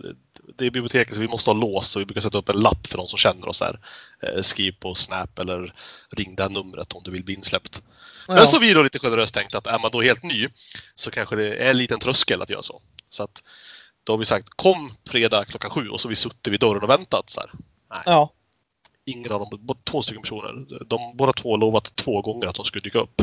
det 0.56 0.66
är 0.66 0.70
biblioteket 0.70 1.14
så 1.14 1.20
vi 1.20 1.28
måste 1.28 1.50
ha 1.50 1.54
lås 1.54 1.88
så 1.88 1.98
vi 1.98 2.04
brukar 2.04 2.20
sätta 2.20 2.38
upp 2.38 2.48
en 2.48 2.60
lapp 2.60 2.86
för 2.86 2.98
de 2.98 3.08
som 3.08 3.16
känner 3.16 3.48
oss 3.48 3.58
där. 3.58 3.80
Eh, 4.22 4.42
Skriv 4.42 4.72
på 4.80 4.94
Snap 4.94 5.38
eller 5.38 5.72
ring 6.16 6.34
det 6.34 6.42
här 6.42 6.50
numret 6.50 6.92
om 6.92 7.02
du 7.04 7.10
vill 7.10 7.24
bli 7.24 7.34
insläppt. 7.34 7.82
Ja. 8.28 8.34
Men 8.34 8.46
så 8.46 8.58
vi 8.58 8.74
då 8.74 8.82
lite 8.82 8.98
generöst 8.98 9.34
tänkt 9.34 9.54
att 9.54 9.66
är 9.66 9.78
man 9.78 9.90
då 9.90 10.00
helt 10.00 10.22
ny 10.22 10.48
så 10.94 11.10
kanske 11.10 11.36
det 11.36 11.56
är 11.56 11.70
en 11.70 11.78
liten 11.78 11.98
tröskel 11.98 12.42
att 12.42 12.50
göra 12.50 12.62
så. 12.62 12.82
Så 13.08 13.22
att 13.22 13.42
då 14.04 14.12
har 14.12 14.18
vi 14.18 14.24
sagt 14.24 14.48
kom 14.50 14.92
fredag 15.10 15.44
klockan 15.44 15.70
sju 15.70 15.88
och 15.88 16.00
så 16.00 16.06
har 16.08 16.10
vi 16.10 16.16
suttit 16.16 16.52
vid 16.52 16.60
dörren 16.60 16.82
och 16.82 16.90
väntat. 16.90 17.30
Så 17.30 17.40
här. 17.40 17.50
ja. 18.04 18.32
Ingen 19.04 19.32
av 19.32 19.40
dem, 19.40 19.76
två 19.84 20.02
stycken 20.02 20.22
personer, 20.22 20.84
de 20.86 21.16
båda 21.16 21.32
två 21.32 21.50
har 21.50 21.58
lovat 21.58 21.96
två 21.96 22.22
gånger 22.22 22.46
att 22.46 22.54
de 22.54 22.64
skulle 22.64 22.82
dyka 22.82 22.98
upp. 22.98 23.22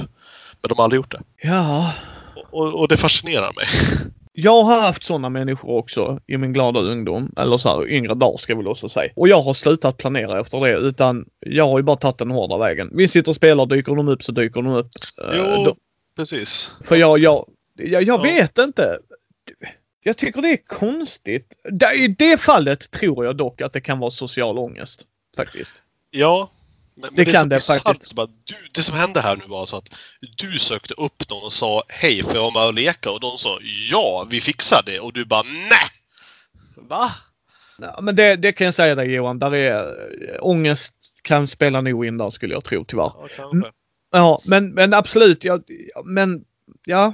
Men 0.62 0.70
de 0.70 0.78
har 0.78 0.84
aldrig 0.84 0.98
gjort 0.98 1.12
det. 1.12 1.22
Ja. 1.42 1.94
Och, 2.52 2.74
och 2.74 2.88
det 2.88 2.98
fascinerar 2.98 3.54
mig. 3.54 3.68
Jag 4.38 4.64
har 4.64 4.82
haft 4.82 5.04
sådana 5.04 5.30
människor 5.30 5.70
också 5.78 6.20
i 6.28 6.38
min 6.38 6.54
glada 6.54 6.80
ungdom. 6.80 7.34
Eller 7.38 7.58
så 7.58 7.70
här 7.70 7.90
yngre 7.90 8.14
dagar 8.16 8.38
ska 8.38 8.52
jag 8.52 8.58
väl 8.58 8.68
också 8.68 8.90
säga. 8.90 9.12
Och 9.16 9.28
jag 9.28 9.42
har 9.42 9.54
slutat 9.54 9.98
planera 9.98 10.40
efter 10.40 10.60
det 10.60 10.72
utan 10.78 11.26
jag 11.40 11.68
har 11.68 11.80
ju 11.80 11.84
bara 11.84 11.96
tagit 11.96 12.18
den 12.18 12.32
hårda 12.32 12.58
vägen. 12.58 12.90
Vi 12.94 13.08
sitter 13.08 13.30
och 13.32 13.36
spelar, 13.36 13.66
dyker 13.66 13.96
de 13.96 14.08
upp 14.08 14.24
så 14.24 14.32
dyker 14.32 14.62
de 14.62 14.68
upp. 14.74 14.90
Eh, 15.24 15.38
Jo, 15.38 15.64
då- 15.66 15.76
precis. 16.18 16.76
För 16.84 16.96
jag, 16.96 17.20
jag, 17.20 17.46
jag, 17.78 18.04
jag 18.04 18.04
Ja. 18.04 18.18
vet 18.22 18.58
inte. 18.58 18.98
Jag 20.04 20.18
tycker 20.18 20.42
det 20.42 20.50
är 20.52 20.68
konstigt. 20.68 21.54
I 21.98 22.08
det 22.08 22.40
fallet 22.40 22.92
tror 22.92 23.26
jag 23.26 23.38
dock 23.38 23.62
att 23.62 23.74
det 23.74 23.82
kan 23.82 24.00
vara 24.00 24.12
social 24.12 24.58
ångest. 24.58 25.02
Faktiskt. 25.38 25.76
Ja. 26.12 26.50
Men, 26.96 27.10
men 27.14 27.16
Det 27.16 27.24
det, 27.24 27.32
kan 27.32 27.50
det 27.50 27.60
faktiskt. 27.84 28.10
så 28.10 28.16
bara, 28.16 28.28
du, 28.28 28.56
det 28.72 28.82
som 28.82 28.96
hände 28.96 29.22
här 29.22 29.36
nu 29.36 29.44
var 29.48 29.66
så 29.66 29.78
att 29.78 29.90
du 30.38 30.60
sökte 30.60 30.94
upp 30.94 31.30
någon 31.30 31.44
och 31.44 31.54
sa 31.54 31.84
hej, 31.90 32.24
får 32.24 32.36
jag 32.36 32.42
vara 32.42 32.52
med 32.54 32.66
och 32.66 32.74
leka? 32.74 33.12
Och 33.12 33.20
de 33.20 33.38
sa 33.38 33.60
ja, 33.92 34.28
vi 34.30 34.42
fixar 34.42 34.84
det. 34.86 35.00
Och 35.00 35.14
du 35.14 35.26
bara 35.26 35.44
nej! 35.44 35.90
Va? 36.76 37.12
Ja, 37.78 38.00
men 38.02 38.16
det, 38.16 38.36
det 38.36 38.54
kan 38.54 38.66
jag 38.66 38.74
säga 38.74 38.96
dig 38.96 39.14
Johan. 39.14 39.40
Där 39.40 39.54
är 39.56 39.84
äh, 40.34 40.38
ångest 40.42 40.94
kan 41.22 41.48
spela 41.48 41.82
nog 41.82 42.06
in 42.06 42.18
där 42.18 42.30
skulle 42.30 42.54
jag 42.54 42.64
tro 42.64 42.86
tyvärr. 42.86 43.04
Ja, 43.14 43.28
kanske. 43.36 43.72
Ja, 44.12 44.42
men, 44.46 44.74
men 44.74 44.94
absolut. 44.94 45.44
Jag, 45.44 45.64
men 46.06 46.46
ja. 46.86 47.14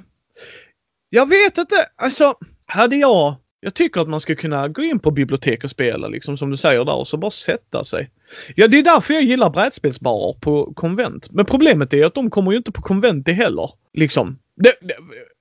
Jag 1.09 1.29
vet 1.29 1.57
inte. 1.57 1.89
Alltså, 1.95 2.36
hade 2.65 2.95
jag... 2.95 3.36
Jag 3.64 3.74
tycker 3.74 4.01
att 4.01 4.09
man 4.09 4.22
ska 4.22 4.36
kunna 4.36 4.68
gå 4.68 4.82
in 4.82 4.99
på 4.99 5.12
bibliotek 5.12 5.64
och 5.64 5.70
spela 5.70 6.07
liksom 6.07 6.38
som 6.38 6.49
du 6.49 6.57
säger 6.57 6.86
där 6.86 6.95
och 6.95 7.07
så 7.07 7.18
bara 7.18 7.32
sätta 7.32 7.84
sig. 7.84 8.12
Ja, 8.55 8.68
det 8.68 8.80
är 8.80 8.84
därför 8.84 9.14
jag 9.14 9.24
gillar 9.24 9.49
brädspelsbarer 9.49 10.34
på 10.34 10.74
konvent. 10.74 11.32
Men 11.32 11.45
problemet 11.45 11.93
är 11.93 12.05
att 12.05 12.14
de 12.14 12.30
kommer 12.30 12.51
ju 12.51 12.57
inte 12.57 12.72
på 12.72 12.82
konvent 12.82 13.26
det 13.26 13.34
heller. 13.34 13.70
Liksom. 13.93 14.39
Det, 14.55 14.74
det, 14.82 14.93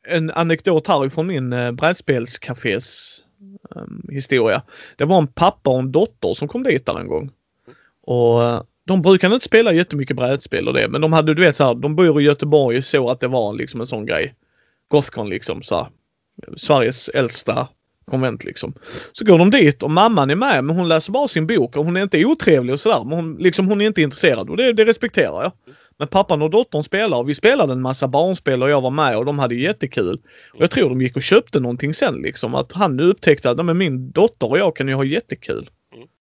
en 0.09 0.31
anekdot 0.31 0.87
härifrån 0.87 1.27
min 1.27 1.53
eh, 1.53 1.73
brädspelscafés 1.73 3.19
um, 3.41 3.59
ehm, 3.77 4.15
historia. 4.15 4.63
Det 4.97 5.05
var 5.05 5.19
en 5.19 5.27
pappa 5.27 5.71
och 5.71 5.79
en 5.79 5.93
dotter 5.93 6.35
som 6.35 6.49
kom 6.49 6.63
dit 6.63 6.87
där 6.87 7.01
en 7.01 7.09
gång. 7.09 7.31
Och 8.03 8.43
eh, 8.43 8.63
de 8.87 9.03
brukade 9.03 9.35
inte 9.35 9.47
spela 9.47 9.73
jättemycket 9.73 10.17
brädspel 10.17 10.69
och 10.69 10.75
det, 10.75 10.89
men 10.89 11.01
de 11.01 11.13
hade, 11.13 11.35
du 11.35 11.43
vet 11.43 11.57
så 11.57 11.65
här, 11.65 11.75
de 11.75 11.97
bor 11.97 12.21
i 12.21 12.25
Göteborg 12.25 12.83
så 12.83 13.11
att 13.11 13.21
det 13.21 13.29
var 13.29 13.53
liksom 13.53 13.81
en 13.81 13.87
sån 13.87 14.07
grej. 14.07 14.35
Gothcon 14.89 15.29
liksom 15.29 15.63
så 15.63 15.77
här, 15.77 15.89
Sveriges 16.57 17.09
äldsta 17.09 17.69
konvent 18.11 18.45
liksom. 18.45 18.75
Så 19.13 19.25
går 19.25 19.39
de 19.39 19.51
dit 19.51 19.83
och 19.83 19.91
mamman 19.91 20.31
är 20.31 20.37
med 20.37 20.65
men 20.65 20.77
hon 20.77 20.89
läser 20.89 21.13
bara 21.13 21.29
sin 21.29 21.47
bok 21.47 21.77
och 21.77 21.85
hon 21.85 21.97
är 21.97 22.03
inte 22.03 22.25
otrevlig 22.25 22.73
och 22.75 22.81
sådär. 22.81 23.05
Men 23.05 23.19
hon, 23.19 23.37
liksom, 23.37 23.69
hon 23.69 23.81
är 23.81 23.87
inte 23.87 24.03
intresserad 24.03 24.51
och 24.51 24.57
det, 24.57 24.73
det 24.73 24.85
respekterar 24.85 25.43
jag. 25.43 25.53
Men 25.99 26.09
pappan 26.09 26.43
och 26.43 26.51
dottern 26.51 26.83
spelar 26.83 27.19
och 27.19 27.29
vi 27.29 27.35
spelade 27.35 27.73
en 27.73 27.83
massa 27.83 28.09
barnspel 28.09 28.63
och 28.63 28.71
jag 28.71 28.81
var 28.81 28.91
med 28.91 29.17
och 29.17 29.25
de 29.25 29.39
hade 29.39 29.55
jättekul. 29.55 30.21
Och 30.53 30.63
jag 30.63 30.71
tror 30.71 30.89
de 30.89 31.01
gick 31.01 31.17
och 31.17 31.23
köpte 31.23 31.61
någonting 31.61 31.95
sen 31.95 32.15
liksom. 32.15 32.55
Att 32.55 32.73
han 32.73 33.01
upptäckte 33.01 33.51
att 33.51 33.65
men 33.65 33.79
min 33.79 34.11
dotter 34.11 34.51
och 34.51 34.59
jag 34.59 34.77
kan 34.77 34.89
ju 34.89 34.95
ha 34.95 35.05
jättekul. 35.05 35.71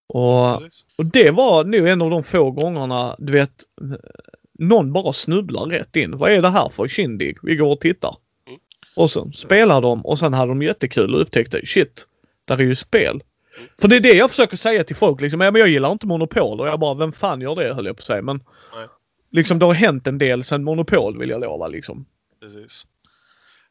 Och 0.08 0.62
och 0.96 1.06
det 1.12 1.30
var 1.30 1.64
nog 1.64 1.88
en 1.88 2.02
av 2.02 2.10
de 2.10 2.24
få 2.24 2.50
gångerna, 2.50 3.16
du 3.18 3.32
vet, 3.32 3.52
någon 4.58 4.92
bara 4.92 5.12
snubblar 5.12 5.66
rätt 5.66 5.96
in. 5.96 6.18
Vad 6.18 6.30
är 6.30 6.42
det 6.42 6.48
här 6.48 6.68
för 6.68 6.88
kindig? 6.88 7.36
Vi 7.42 7.56
går 7.56 7.72
och 7.72 7.80
tittar. 7.80 8.16
Och 9.00 9.10
så 9.10 9.32
spelar 9.32 9.80
de 9.80 10.06
och 10.06 10.18
sen 10.18 10.34
hade 10.34 10.50
de 10.50 10.62
jättekul 10.62 11.14
och 11.14 11.20
upptäckte 11.20 11.66
shit, 11.66 12.06
där 12.44 12.58
är 12.58 12.62
ju 12.62 12.76
spel. 12.76 13.22
För 13.80 13.88
det 13.88 13.96
är 13.96 14.00
det 14.00 14.12
jag 14.12 14.30
försöker 14.30 14.56
säga 14.56 14.84
till 14.84 14.96
folk 14.96 15.20
liksom, 15.20 15.40
ja, 15.40 15.50
men 15.50 15.60
jag 15.60 15.68
gillar 15.68 15.92
inte 15.92 16.06
Monopol 16.06 16.60
och 16.60 16.68
jag 16.68 16.80
bara, 16.80 16.94
vem 16.94 17.12
fan 17.12 17.40
gör 17.40 17.56
det 17.56 17.74
höll 17.74 17.86
jag 17.86 17.96
på 17.96 18.00
att 18.00 18.06
säga. 18.06 18.22
Men 18.22 18.42
Nej. 18.74 18.86
liksom 19.30 19.58
det 19.58 19.64
har 19.64 19.74
hänt 19.74 20.06
en 20.06 20.18
del 20.18 20.44
sen 20.44 20.64
Monopol 20.64 21.18
vill 21.18 21.30
jag 21.30 21.40
lova 21.40 21.68
liksom. 21.68 22.06
Precis. 22.40 22.86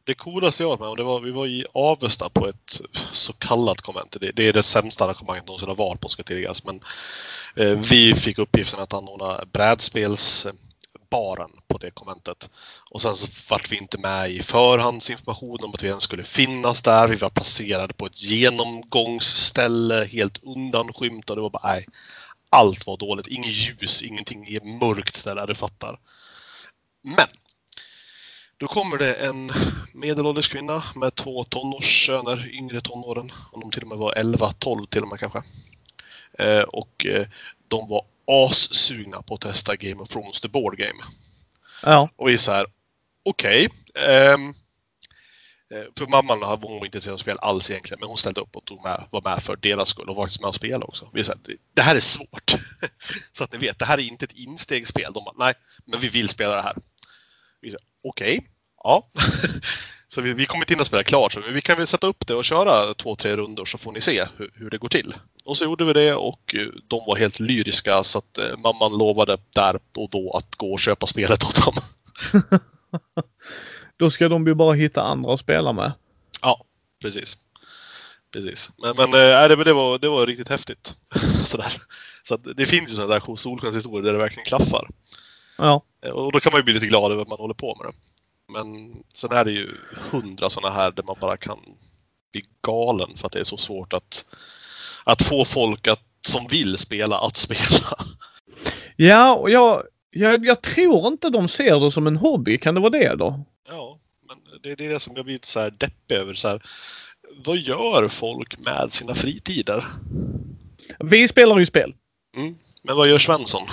Det 0.03 0.13
coolaste 0.13 0.63
jag 0.63 0.69
var 0.69 0.77
med 0.77 0.87
om, 0.87 0.95
det 0.95 1.03
var 1.03 1.19
vi 1.19 1.31
var 1.31 1.47
i 1.47 1.65
Avesta 1.73 2.29
på 2.29 2.47
ett 2.47 2.81
så 3.11 3.33
kallat 3.33 3.81
konvent. 3.81 4.17
Det, 4.21 4.31
det 4.31 4.47
är 4.47 4.53
det 4.53 4.63
sämsta 4.63 5.03
arrangemanget 5.05 5.47
någonsin 5.47 5.69
har 5.69 5.75
varit 5.75 6.01
på 6.01 6.09
ska 6.09 6.23
tilläggas. 6.23 6.65
Men 6.65 6.79
eh, 7.55 7.79
vi 7.91 8.13
fick 8.13 8.39
uppgiften 8.39 8.79
att 8.79 8.93
anordna 8.93 9.45
brädspels 9.51 10.47
baren 11.09 11.49
på 11.67 11.77
det 11.77 11.91
konventet. 11.91 12.49
Och 12.89 13.01
sen 13.01 13.15
så 13.15 13.27
vart 13.49 13.71
vi 13.71 13.77
inte 13.77 13.97
med 13.97 14.31
i 14.31 14.41
förhandsinformation 14.41 15.63
om 15.63 15.73
att 15.73 15.83
vi 15.83 15.87
ens 15.87 16.03
skulle 16.03 16.23
finnas 16.23 16.81
där. 16.81 17.07
Vi 17.07 17.15
var 17.15 17.29
placerade 17.29 17.93
på 17.93 18.05
ett 18.05 18.21
genomgångsställe 18.21 20.05
helt 20.05 20.43
undanskymt 20.43 21.29
och 21.29 21.35
det 21.35 21.41
var 21.41 21.49
bara 21.49 21.73
nej. 21.73 21.85
Allt 22.49 22.87
var 22.87 22.97
dåligt. 22.97 23.27
Inget 23.27 23.51
ljus, 23.51 24.01
ingenting 24.01 24.47
är 24.47 24.79
mörkt 24.79 25.25
där, 25.25 25.47
du 25.47 25.55
fattar. 25.55 25.99
Men 27.01 27.27
då 28.57 28.67
kommer 28.67 28.97
det 28.97 29.13
en 29.13 29.51
medelålders 29.93 30.47
kvinna 30.47 30.83
med 30.95 31.15
två 31.15 31.43
tonårssöner, 31.43 32.49
yngre 32.53 32.81
tonåren. 32.81 33.31
Om 33.51 33.61
de 33.61 33.71
till 33.71 33.83
och 33.83 33.89
med 33.89 33.97
var 33.97 34.13
11, 34.13 34.51
12 34.51 34.85
till 34.85 35.01
och 35.01 35.07
med 35.07 35.19
kanske. 35.19 35.43
Eh, 36.33 36.61
och 36.61 37.05
eh, 37.05 37.27
de 37.67 37.87
var 37.87 38.05
assugna 38.29 39.21
på 39.21 39.33
att 39.33 39.41
testa 39.41 39.75
Game 39.75 40.01
of 40.01 40.09
Thrones, 40.09 40.41
the 40.41 40.47
board 40.47 40.77
game. 40.77 41.03
Ja. 41.83 42.09
Och 42.15 42.29
vi 42.29 42.33
är 42.33 42.37
så 42.37 42.51
här, 42.51 42.65
okej. 43.23 43.67
Okay, 43.67 44.05
ehm, 44.05 44.49
eh, 45.73 45.83
för 45.97 46.07
mamman 46.07 46.39
var 46.39 46.73
inte 46.73 46.85
intresserad 46.85 47.13
av 47.13 47.17
spel 47.17 47.37
alls 47.41 47.71
egentligen, 47.71 47.99
men 47.99 48.09
hon 48.09 48.17
ställde 48.17 48.41
upp 48.41 48.55
och 48.55 48.65
tog 48.65 48.83
med, 48.83 49.07
var 49.11 49.21
med 49.21 49.43
för 49.43 49.55
deras 49.55 49.89
skull 49.89 50.09
och 50.09 50.15
var 50.15 50.23
faktiskt 50.23 50.41
med 50.41 50.47
och 50.47 50.55
spelade 50.55 50.85
också. 50.85 51.09
Vi 51.13 51.23
så 51.23 51.31
här, 51.31 51.41
det 51.73 51.81
här 51.81 51.95
är 51.95 51.99
svårt. 51.99 52.55
så 53.31 53.43
att 53.43 53.51
ni 53.51 53.57
vet, 53.57 53.79
det 53.79 53.85
här 53.85 53.97
är 53.97 54.01
inte 54.01 54.25
ett 54.25 54.37
instegsspel. 54.37 55.13
De 55.13 55.23
bara, 55.23 55.35
nej, 55.45 55.53
men 55.85 55.99
vi 55.99 56.09
vill 56.09 56.29
spela 56.29 56.55
det 56.55 56.61
här. 56.61 56.75
Okej, 58.03 58.37
okay, 58.37 58.41
ja. 58.83 59.09
Så 60.11 60.21
vi, 60.21 60.33
vi 60.33 60.45
kommer 60.45 60.63
inte 60.63 60.73
in 60.73 60.79
och 60.79 60.85
spela 60.85 61.03
klart, 61.03 61.33
så 61.33 61.41
vi 61.51 61.61
kan 61.61 61.77
väl 61.77 61.87
sätta 61.87 62.07
upp 62.07 62.27
det 62.27 62.33
och 62.33 62.45
köra 62.45 62.93
två, 62.93 63.15
tre 63.15 63.35
rundor 63.35 63.65
så 63.65 63.77
får 63.77 63.91
ni 63.91 64.01
se 64.01 64.27
hur, 64.37 64.51
hur 64.55 64.69
det 64.69 64.77
går 64.77 64.89
till. 64.89 65.15
Och 65.45 65.57
så 65.57 65.65
gjorde 65.65 65.85
vi 65.85 65.93
det 65.93 66.13
och 66.13 66.55
eh, 66.55 66.67
de 66.87 67.05
var 67.07 67.15
helt 67.15 67.39
lyriska 67.39 68.03
så 68.03 68.17
att 68.17 68.37
eh, 68.37 68.57
mamman 68.57 68.97
lovade 68.97 69.37
där 69.55 69.79
och 69.97 70.09
då 70.09 70.31
att 70.31 70.55
gå 70.55 70.73
och 70.73 70.79
köpa 70.79 71.05
spelet 71.05 71.43
åt 71.43 71.65
dem. 71.65 71.75
då 73.97 74.11
ska 74.11 74.29
de 74.29 74.47
ju 74.47 74.53
bara 74.53 74.73
hitta 74.73 75.01
andra 75.01 75.33
att 75.33 75.39
spela 75.39 75.73
med. 75.73 75.91
Ja, 76.41 76.65
precis. 77.01 77.37
Precis. 78.33 78.71
Men, 78.77 78.95
men 78.95 79.13
äh, 79.13 79.47
det, 79.47 79.63
det, 79.63 79.73
var, 79.73 79.97
det 79.97 80.09
var 80.09 80.25
riktigt 80.25 80.49
häftigt. 80.49 80.95
Sådär. 81.43 81.81
Så 82.23 82.37
det 82.37 82.65
finns 82.65 82.91
ju 82.91 82.95
sådana 82.95 83.13
där 83.13 83.35
solskenshistorier 83.35 84.03
där 84.03 84.13
det 84.13 84.19
verkligen 84.19 84.45
klaffar. 84.45 84.89
Ja. 85.57 85.83
Och 86.11 86.31
då 86.31 86.39
kan 86.39 86.51
man 86.51 86.59
ju 86.59 86.63
bli 86.63 86.73
lite 86.73 86.85
glad 86.85 87.11
över 87.11 87.21
att 87.21 87.29
man 87.29 87.39
håller 87.39 87.53
på 87.53 87.75
med 87.75 87.91
det. 87.91 88.08
Men 88.49 88.95
sen 89.13 89.31
är 89.31 89.45
det 89.45 89.51
ju 89.51 89.71
hundra 90.11 90.49
sådana 90.49 90.75
här 90.75 90.91
där 90.91 91.03
man 91.03 91.15
bara 91.21 91.37
kan 91.37 91.59
bli 92.31 92.43
galen 92.61 93.17
för 93.17 93.27
att 93.27 93.31
det 93.31 93.39
är 93.39 93.43
så 93.43 93.57
svårt 93.57 93.93
att, 93.93 94.25
att 95.03 95.23
få 95.23 95.45
folk 95.45 95.87
att, 95.87 96.03
som 96.27 96.47
vill 96.47 96.77
spela 96.77 97.17
att 97.17 97.37
spela. 97.37 97.97
Ja, 98.95 99.35
och 99.35 99.49
jag, 99.49 99.83
jag, 100.09 100.45
jag 100.45 100.61
tror 100.61 101.07
inte 101.07 101.29
de 101.29 101.47
ser 101.47 101.79
det 101.79 101.91
som 101.91 102.07
en 102.07 102.17
hobby. 102.17 102.57
Kan 102.57 102.75
det 102.75 102.81
vara 102.81 102.89
det 102.89 103.15
då? 103.15 103.45
Ja, 103.69 103.99
men 104.27 104.37
det, 104.63 104.75
det 104.75 104.85
är 104.85 104.89
det 104.89 104.99
som 104.99 105.15
jag 105.15 105.25
blir 105.25 105.39
så 105.41 105.59
här 105.59 105.71
deppig 105.71 106.15
över. 106.15 106.33
Så 106.33 106.47
här, 106.47 106.61
vad 107.45 107.57
gör 107.57 108.07
folk 108.09 108.59
med 108.59 108.93
sina 108.93 109.15
fritider? 109.15 109.85
Vi 110.99 111.27
spelar 111.27 111.59
ju 111.59 111.65
spel. 111.65 111.93
Mm. 112.37 112.57
Men 112.81 112.95
vad 112.95 113.09
gör 113.09 113.17
Svensson? 113.17 113.67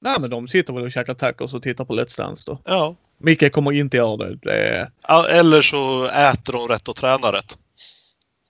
Nej, 0.00 0.20
men 0.20 0.30
de 0.30 0.48
sitter 0.48 0.72
väl 0.72 0.82
och 0.82 0.92
käkar 0.92 1.14
tacos 1.14 1.54
och 1.54 1.62
tittar 1.62 1.84
på 1.84 1.94
Let's 1.94 2.16
Dance 2.16 2.42
då. 2.46 2.58
Ja, 2.64 2.96
Micke 3.18 3.52
kommer 3.52 3.72
inte 3.72 3.96
göra 3.96 4.16
det. 4.16 4.36
det... 4.42 4.90
Eller 5.30 5.62
så 5.62 6.06
äter 6.06 6.52
de 6.52 6.68
rätt 6.68 6.88
och 6.88 6.96
tränar 6.96 7.32
rätt. 7.32 7.58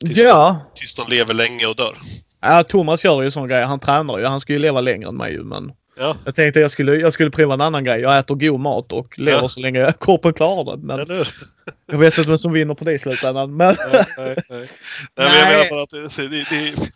Tills 0.04 0.18
ja. 0.18 0.60
De, 0.74 0.80
tills 0.80 0.94
de 0.94 1.08
lever 1.08 1.34
länge 1.34 1.66
och 1.66 1.76
dör. 1.76 1.98
Ja, 2.40 2.62
Thomas 2.62 3.04
gör 3.04 3.22
ju 3.22 3.30
sån 3.30 3.48
grej. 3.48 3.64
Han 3.64 3.80
tränar 3.80 4.18
ju. 4.18 4.26
Han 4.26 4.40
ska 4.40 4.52
ju 4.52 4.58
leva 4.58 4.80
längre 4.80 5.08
än 5.08 5.16
mig 5.16 5.32
ju, 5.32 5.44
men... 5.44 5.72
Ja. 6.00 6.16
Jag 6.24 6.34
tänkte 6.34 6.60
jag 6.60 6.72
skulle, 6.72 6.94
jag 6.94 7.12
skulle 7.12 7.30
prova 7.30 7.54
en 7.54 7.60
annan 7.60 7.84
grej. 7.84 8.00
Jag 8.00 8.18
äter 8.18 8.34
god 8.34 8.60
mat 8.60 8.92
och 8.92 9.18
lever 9.18 9.42
ja. 9.42 9.48
så 9.48 9.60
länge 9.60 9.92
kroppen 10.00 10.32
klarar 10.32 10.76
det. 10.76 10.82
Men 10.86 11.00
Eller? 11.00 11.28
jag 11.86 11.98
vet 11.98 12.18
inte 12.18 12.30
vem 12.30 12.38
som 12.38 12.52
vinner 12.52 12.74
på 12.74 12.84
det 12.84 12.92
i 12.92 12.98
slutändan. 12.98 13.56
Men... 13.56 13.76
Nej, 13.92 14.04
nej, 14.18 14.36
nej. 14.36 14.36
nej, 14.48 14.68
men 15.14 15.38
jag 15.38 15.48
menar 15.48 15.70
bara 15.70 15.82
att 15.82 15.90
det, 15.90 16.28
det, 16.28 16.46
det, 16.50 16.90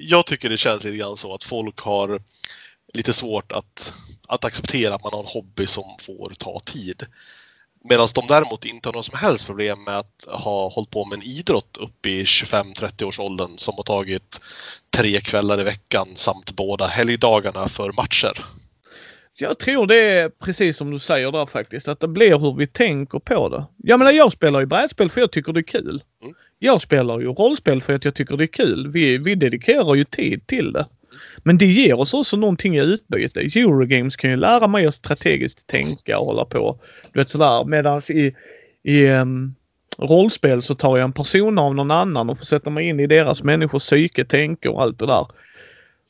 jag 0.00 0.26
tycker 0.26 0.50
det 0.50 0.56
känns 0.56 0.84
lite 0.84 0.96
grann 0.96 1.16
så 1.16 1.34
att 1.34 1.44
folk 1.44 1.80
har 1.80 2.20
lite 2.94 3.12
svårt 3.12 3.52
att, 3.52 3.92
att 4.28 4.44
acceptera 4.44 4.94
att 4.94 5.02
man 5.02 5.12
har 5.12 5.20
en 5.20 5.26
hobby 5.28 5.66
som 5.66 5.84
får 6.00 6.32
ta 6.38 6.60
tid. 6.60 7.06
Medan 7.84 8.08
de 8.14 8.26
däremot 8.26 8.64
inte 8.64 8.88
har 8.88 8.94
något 8.94 9.04
som 9.04 9.18
helst 9.18 9.46
problem 9.46 9.84
med 9.84 9.98
att 9.98 10.26
ha 10.28 10.68
hållit 10.68 10.90
på 10.90 11.04
med 11.04 11.16
en 11.16 11.24
idrott 11.24 11.76
upp 11.76 12.06
i 12.06 12.24
25-30 12.24 13.04
års 13.04 13.20
åldern 13.20 13.58
som 13.58 13.74
har 13.76 13.82
tagit 13.82 14.40
tre 14.96 15.20
kvällar 15.20 15.60
i 15.60 15.64
veckan 15.64 16.08
samt 16.14 16.56
båda 16.56 16.86
helgdagarna 16.86 17.68
för 17.68 17.92
matcher. 17.92 18.44
Jag 19.40 19.58
tror 19.58 19.86
det 19.86 19.96
är 19.96 20.28
precis 20.28 20.76
som 20.76 20.90
du 20.90 20.98
säger 20.98 21.32
där 21.32 21.46
faktiskt, 21.46 21.88
att 21.88 22.00
det 22.00 22.08
blir 22.08 22.38
hur 22.38 22.54
vi 22.54 22.66
tänker 22.66 23.18
på 23.18 23.48
det. 23.48 23.64
Jag 23.76 23.98
menar 23.98 24.12
jag 24.12 24.32
spelar 24.32 24.60
ju 24.60 24.66
brädspel 24.66 25.10
för 25.10 25.20
jag 25.20 25.30
tycker 25.30 25.52
det 25.52 25.60
är 25.60 25.62
kul. 25.62 26.02
Mm. 26.22 26.34
Jag 26.58 26.82
spelar 26.82 27.20
ju 27.20 27.26
rollspel 27.26 27.82
för 27.82 27.94
att 27.94 28.04
jag 28.04 28.14
tycker 28.14 28.36
det 28.36 28.44
är 28.44 28.46
kul. 28.46 28.90
Vi, 28.92 29.18
vi 29.18 29.34
dedikerar 29.34 29.94
ju 29.94 30.04
tid 30.04 30.46
till 30.46 30.72
det. 30.72 30.86
Men 31.42 31.58
det 31.58 31.66
ger 31.66 32.00
oss 32.00 32.14
också 32.14 32.36
någonting 32.36 32.76
i 32.76 32.80
utbyte. 32.80 33.40
Eurogames 33.40 34.16
kan 34.16 34.30
ju 34.30 34.36
lära 34.36 34.68
mig 34.68 34.86
att 34.86 34.94
strategiskt 34.94 35.66
tänka 35.66 36.18
och 36.18 36.26
hålla 36.26 36.44
på. 36.44 36.80
Du 37.12 37.20
vet 37.20 37.30
sådär. 37.30 37.64
Medans 37.64 38.10
i, 38.10 38.34
i 38.82 39.06
um, 39.08 39.54
rollspel 39.98 40.62
så 40.62 40.74
tar 40.74 40.96
jag 40.96 41.04
en 41.04 41.12
person 41.12 41.58
av 41.58 41.74
någon 41.74 41.90
annan 41.90 42.30
och 42.30 42.38
får 42.38 42.44
sätta 42.44 42.70
mig 42.70 42.88
in 42.88 43.00
i 43.00 43.06
deras 43.06 43.42
människors 43.42 43.82
psyke, 43.82 44.24
tänke 44.24 44.68
och 44.68 44.82
allt 44.82 44.98
det 44.98 45.06
där. 45.06 45.26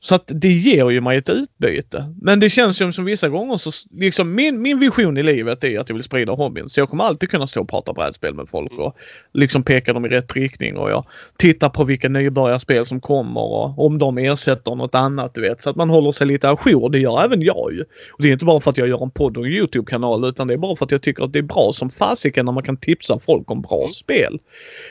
Så 0.00 0.14
att 0.14 0.24
det 0.26 0.52
ger 0.52 0.90
ju 0.90 1.00
mig 1.00 1.18
ett 1.18 1.30
utbyte. 1.30 2.14
Men 2.22 2.40
det 2.40 2.50
känns 2.50 2.80
ju 2.80 2.92
som 2.92 3.04
vissa 3.04 3.28
gånger 3.28 3.56
så 3.56 3.70
liksom 3.90 4.34
min, 4.34 4.62
min 4.62 4.80
vision 4.80 5.16
i 5.16 5.22
livet 5.22 5.64
är 5.64 5.78
att 5.78 5.88
jag 5.88 5.96
vill 5.96 6.04
sprida 6.04 6.32
hobbyn. 6.32 6.70
Så 6.70 6.80
jag 6.80 6.90
kommer 6.90 7.04
alltid 7.04 7.30
kunna 7.30 7.46
stå 7.46 7.60
och 7.60 7.68
prata 7.68 7.92
brädspel 7.92 8.34
med 8.34 8.48
folk 8.48 8.72
och 8.72 8.96
liksom 9.32 9.62
peka 9.62 9.92
dem 9.92 10.04
i 10.04 10.08
rätt 10.08 10.36
riktning 10.36 10.76
och 10.76 10.90
jag 10.90 11.04
tittar 11.36 11.68
på 11.68 11.84
vilka 11.84 12.08
nybörjarspel 12.08 12.86
som 12.86 13.00
kommer 13.00 13.40
och 13.40 13.86
om 13.86 13.98
de 13.98 14.18
ersätter 14.18 14.74
något 14.74 14.94
annat 14.94 15.34
du 15.34 15.40
vet. 15.40 15.62
Så 15.62 15.70
att 15.70 15.76
man 15.76 15.90
håller 15.90 16.12
sig 16.12 16.26
lite 16.26 16.48
ajour. 16.50 16.90
Det 16.90 16.98
gör 16.98 17.24
även 17.24 17.42
jag 17.42 17.72
ju. 17.72 17.84
Och 18.12 18.22
det 18.22 18.28
är 18.28 18.32
inte 18.32 18.44
bara 18.44 18.60
för 18.60 18.70
att 18.70 18.78
jag 18.78 18.88
gör 18.88 19.02
en 19.02 19.10
podd 19.10 19.36
och 19.36 19.46
en 19.46 19.52
Youtube-kanal 19.52 20.24
utan 20.24 20.46
det 20.46 20.54
är 20.54 20.58
bara 20.58 20.76
för 20.76 20.84
att 20.84 20.92
jag 20.92 21.02
tycker 21.02 21.24
att 21.24 21.32
det 21.32 21.38
är 21.38 21.42
bra 21.42 21.72
som 21.74 21.90
fasiken 21.90 22.46
när 22.46 22.52
man 22.52 22.62
kan 22.62 22.76
tipsa 22.76 23.18
folk 23.18 23.50
om 23.50 23.62
bra 23.62 23.88
spel. 23.88 24.38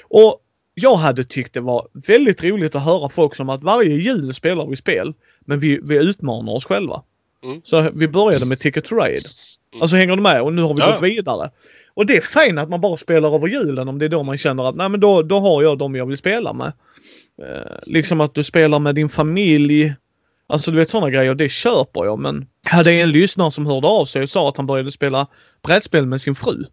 Och 0.09 0.41
jag 0.79 0.95
hade 0.95 1.23
tyckt 1.23 1.53
det 1.53 1.61
var 1.61 1.87
väldigt 1.93 2.43
roligt 2.43 2.75
att 2.75 2.83
höra 2.83 3.09
folk 3.09 3.35
som 3.35 3.49
att 3.49 3.63
varje 3.63 3.95
jul 3.95 4.33
spelar 4.33 4.65
vi 4.65 4.75
spel. 4.75 5.13
Men 5.39 5.59
vi, 5.59 5.79
vi 5.83 5.95
utmanar 5.95 6.53
oss 6.53 6.65
själva. 6.65 7.03
Mm. 7.43 7.61
Så 7.63 7.89
vi 7.93 8.07
började 8.07 8.45
med 8.45 8.59
Ticket 8.59 8.85
to 8.85 8.95
Ride. 8.95 9.29
Mm. 9.73 9.81
Alltså 9.81 9.95
hänger 9.95 10.15
du 10.15 10.21
med? 10.21 10.41
Och 10.41 10.53
nu 10.53 10.61
har 10.61 10.73
vi 10.73 10.81
ja. 10.81 10.91
gått 10.91 11.01
vidare. 11.01 11.49
Och 11.93 12.05
det 12.05 12.17
är 12.17 12.21
fint 12.21 12.59
att 12.59 12.69
man 12.69 12.81
bara 12.81 12.97
spelar 12.97 13.35
över 13.35 13.47
julen 13.47 13.87
om 13.87 13.99
det 13.99 14.05
är 14.05 14.09
då 14.09 14.23
man 14.23 14.37
känner 14.37 14.69
att 14.69 14.75
nej 14.75 14.89
men 14.89 14.99
då, 14.99 15.21
då 15.21 15.39
har 15.39 15.63
jag 15.63 15.77
dem 15.77 15.95
jag 15.95 16.05
vill 16.05 16.17
spela 16.17 16.53
med. 16.53 16.73
Eh, 17.41 17.77
liksom 17.85 18.21
att 18.21 18.33
du 18.33 18.43
spelar 18.43 18.79
med 18.79 18.95
din 18.95 19.09
familj. 19.09 19.93
Alltså 20.47 20.71
du 20.71 20.77
vet 20.77 20.89
sådana 20.89 21.09
grejer, 21.09 21.35
det 21.35 21.49
köper 21.49 22.05
jag 22.05 22.19
men 22.19 22.47
hade 22.63 22.91
en 22.91 23.11
lyssnare 23.11 23.51
som 23.51 23.65
hörde 23.65 23.87
av 23.87 24.05
sig 24.05 24.23
och 24.23 24.29
sa 24.29 24.49
att 24.49 24.57
han 24.57 24.65
började 24.65 24.91
spela 24.91 25.27
brädspel 25.61 26.05
med 26.05 26.21
sin 26.21 26.35
fru. 26.35 26.65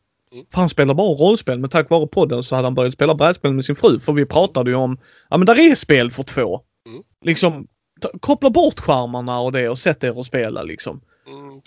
För 0.53 0.61
han 0.61 0.69
spelar 0.69 0.95
bara 0.95 1.15
rollspel 1.15 1.59
men 1.59 1.71
tack 1.71 1.91
vare 1.91 2.07
podden 2.07 2.43
så 2.43 2.55
hade 2.55 2.67
han 2.67 2.75
börjat 2.75 2.93
spela 2.93 3.15
brädspel 3.15 3.53
med 3.53 3.65
sin 3.65 3.77
fru. 3.77 4.01
För 4.01 4.13
vi 4.13 4.27
pratade 4.27 4.71
ju 4.71 4.77
om, 4.77 4.99
ja 5.31 5.37
men 5.37 5.47
där 5.47 5.59
är 5.59 5.75
spel 5.75 6.11
för 6.11 6.23
två. 6.23 6.61
Mm. 6.89 7.03
Liksom, 7.25 7.67
ta, 8.01 8.09
koppla 8.21 8.51
bort 8.51 8.81
skärmarna 8.81 9.41
och 9.41 9.53
det 9.53 9.69
och 9.69 9.79
sätt 9.79 10.05
er 10.05 10.19
och 10.19 10.27
spela 10.27 10.63
liksom. 10.63 11.01
Mm. 11.27 11.61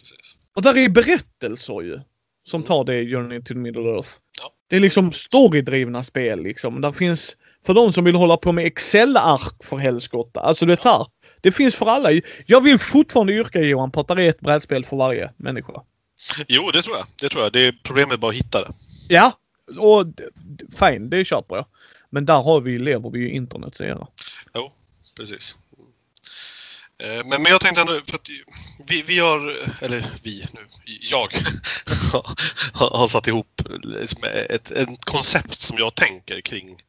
Och 0.55 0.61
där 0.61 0.77
är 0.77 0.89
berättelser 0.89 1.81
ju. 1.81 1.99
Som 2.43 2.57
mm. 2.57 2.67
tar 2.67 2.83
det 2.83 3.05
Journey 3.05 3.41
to 3.41 3.53
the 3.53 3.59
Middle 3.59 3.89
Earth. 3.89 4.09
Ja. 4.41 4.53
Det 4.69 4.75
är 4.75 4.79
liksom 4.79 5.11
storydrivna 5.11 6.03
spel 6.03 6.43
liksom. 6.43 6.81
Där 6.81 6.91
finns, 6.91 7.37
för 7.65 7.73
de 7.73 7.93
som 7.93 8.03
vill 8.03 8.15
hålla 8.15 8.37
på 8.37 8.51
med 8.51 8.65
Excel-ark 8.65 9.63
för 9.63 9.77
helskotta. 9.77 10.39
Alltså 10.39 10.65
det 10.65 10.73
är 10.73 10.77
så 10.77 10.89
här, 10.89 11.05
Det 11.41 11.51
finns 11.51 11.75
för 11.75 11.85
alla. 11.85 12.09
Jag 12.45 12.61
vill 12.61 12.79
fortfarande 12.79 13.33
yrka 13.33 13.61
Johan 13.61 13.91
på 13.91 13.99
att 13.99 14.07
det 14.07 14.23
är 14.23 14.29
ett 14.29 14.39
brädspel 14.39 14.85
för 14.85 14.97
varje 14.97 15.33
människa. 15.37 15.83
Jo, 16.47 16.71
det 16.71 16.81
tror 16.81 16.97
jag. 16.97 17.05
Det 17.15 17.29
tror 17.29 17.43
jag. 17.43 17.53
Det 17.53 17.67
är 17.67 17.71
problemet 17.83 18.19
bara 18.19 18.29
att 18.31 18.37
hitta 18.37 18.61
det. 18.61 18.73
Ja, 19.07 19.39
och 19.77 20.05
fine, 20.79 21.09
det 21.09 21.25
köper 21.25 21.55
jag. 21.55 21.65
Men 22.09 22.25
där 22.25 22.41
har 22.41 22.61
vi, 22.61 22.79
lever 22.79 23.09
vi 23.09 23.19
ju 23.19 23.31
internets 23.31 23.81
era. 23.81 24.07
Jo, 24.53 24.73
precis. 25.15 25.57
Eh, 26.99 27.25
men, 27.25 27.41
men 27.43 27.45
jag 27.45 27.61
tänkte 27.61 27.81
ändå, 27.81 27.93
för 27.93 28.15
att 28.15 28.29
vi, 28.87 29.01
vi 29.01 29.19
har, 29.19 29.57
eller 29.81 30.05
vi 30.23 30.45
nu, 30.53 30.59
jag 31.01 31.33
har, 32.73 32.97
har 32.97 33.07
satt 33.07 33.27
ihop 33.27 33.61
liksom 33.83 34.23
ett, 34.49 34.71
ett 34.71 35.05
koncept 35.05 35.59
som 35.59 35.77
jag 35.77 35.95
tänker 35.95 36.41
kring 36.41 36.81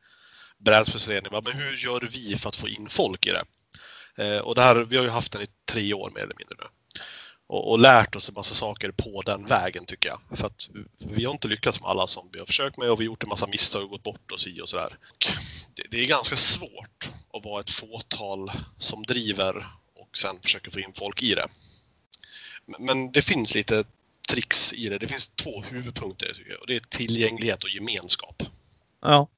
brädspelsföreningen. 0.59 1.43
Men 1.45 1.53
hur 1.53 1.77
gör 1.77 2.09
vi 2.13 2.37
för 2.37 2.49
att 2.49 2.57
få 2.57 2.69
in 2.69 2.89
folk 2.89 3.27
i 3.27 3.31
det? 3.31 3.45
Eh, 4.25 4.39
och 4.39 4.55
det 4.55 4.63
här, 4.63 4.77
vi 4.77 4.97
har 4.97 5.05
ju 5.05 5.11
haft 5.11 5.33
den 5.33 5.43
i 5.43 5.47
tre 5.73 5.95
år 5.95 6.11
mer 6.15 6.23
eller 6.23 6.37
mindre 6.39 6.57
nu 6.59 6.65
och, 7.49 7.71
och, 7.71 7.79
lärt 7.79 8.17
oss 8.17 8.29
en 8.29 8.35
massa 8.35 8.55
saker 8.55 8.91
på 8.91 9.23
den 9.27 9.47
vägen 9.47 9.85
tycker 9.85 10.09
jag. 10.09 10.39
För 10.39 10.47
att 10.47 10.71
vi 10.99 11.25
har 11.25 11.33
inte 11.33 11.49
lyckats 11.49 11.81
med 11.81 11.91
alla 11.91 12.07
som 12.07 12.29
vi 12.33 12.39
har 12.39 12.47
försökt 12.47 12.77
med 12.77 12.91
och 12.91 13.01
vi 13.01 13.05
har 13.05 13.07
gjort 13.07 13.23
en 13.23 13.29
massa 13.29 13.47
misstag 13.47 13.83
och 13.83 13.91
gått 13.91 14.03
bort 14.03 14.33
oss 14.33 14.47
i 14.47 14.61
och 14.61 14.69
sådär. 14.69 14.99
Det, 15.75 15.83
det 15.91 16.01
är 16.03 16.07
ganska 16.07 16.37
svårt 16.37 17.11
att 17.33 17.45
vara 17.45 17.61
ett 17.61 17.71
fåtal 17.71 18.53
som 18.79 19.03
driver 19.03 19.67
och 19.95 20.19
sen 20.19 20.41
försöker 20.43 20.71
få 20.71 20.81
in 20.81 20.93
folk 20.95 21.23
i 21.23 21.35
det. 21.35 21.47
Men- 22.67 22.85
Men 22.87 23.13
det 23.13 23.23
finns 23.23 23.55
lite 23.55 23.85
tricks 24.31 24.73
i 24.73 24.89
det. 24.89 24.99
Det 24.99 25.09
finns 25.09 25.29
två 25.29 25.63
huvudpunkter 25.63 26.33
tycker 26.35 26.51
jag. 26.51 26.61
Och 26.61 26.67
det 26.67 26.77
är 26.77 26.81
tillgänglighet 26.81 27.65
och 27.65 27.71
gemenskap. 27.71 28.43
Ja. 29.03 29.29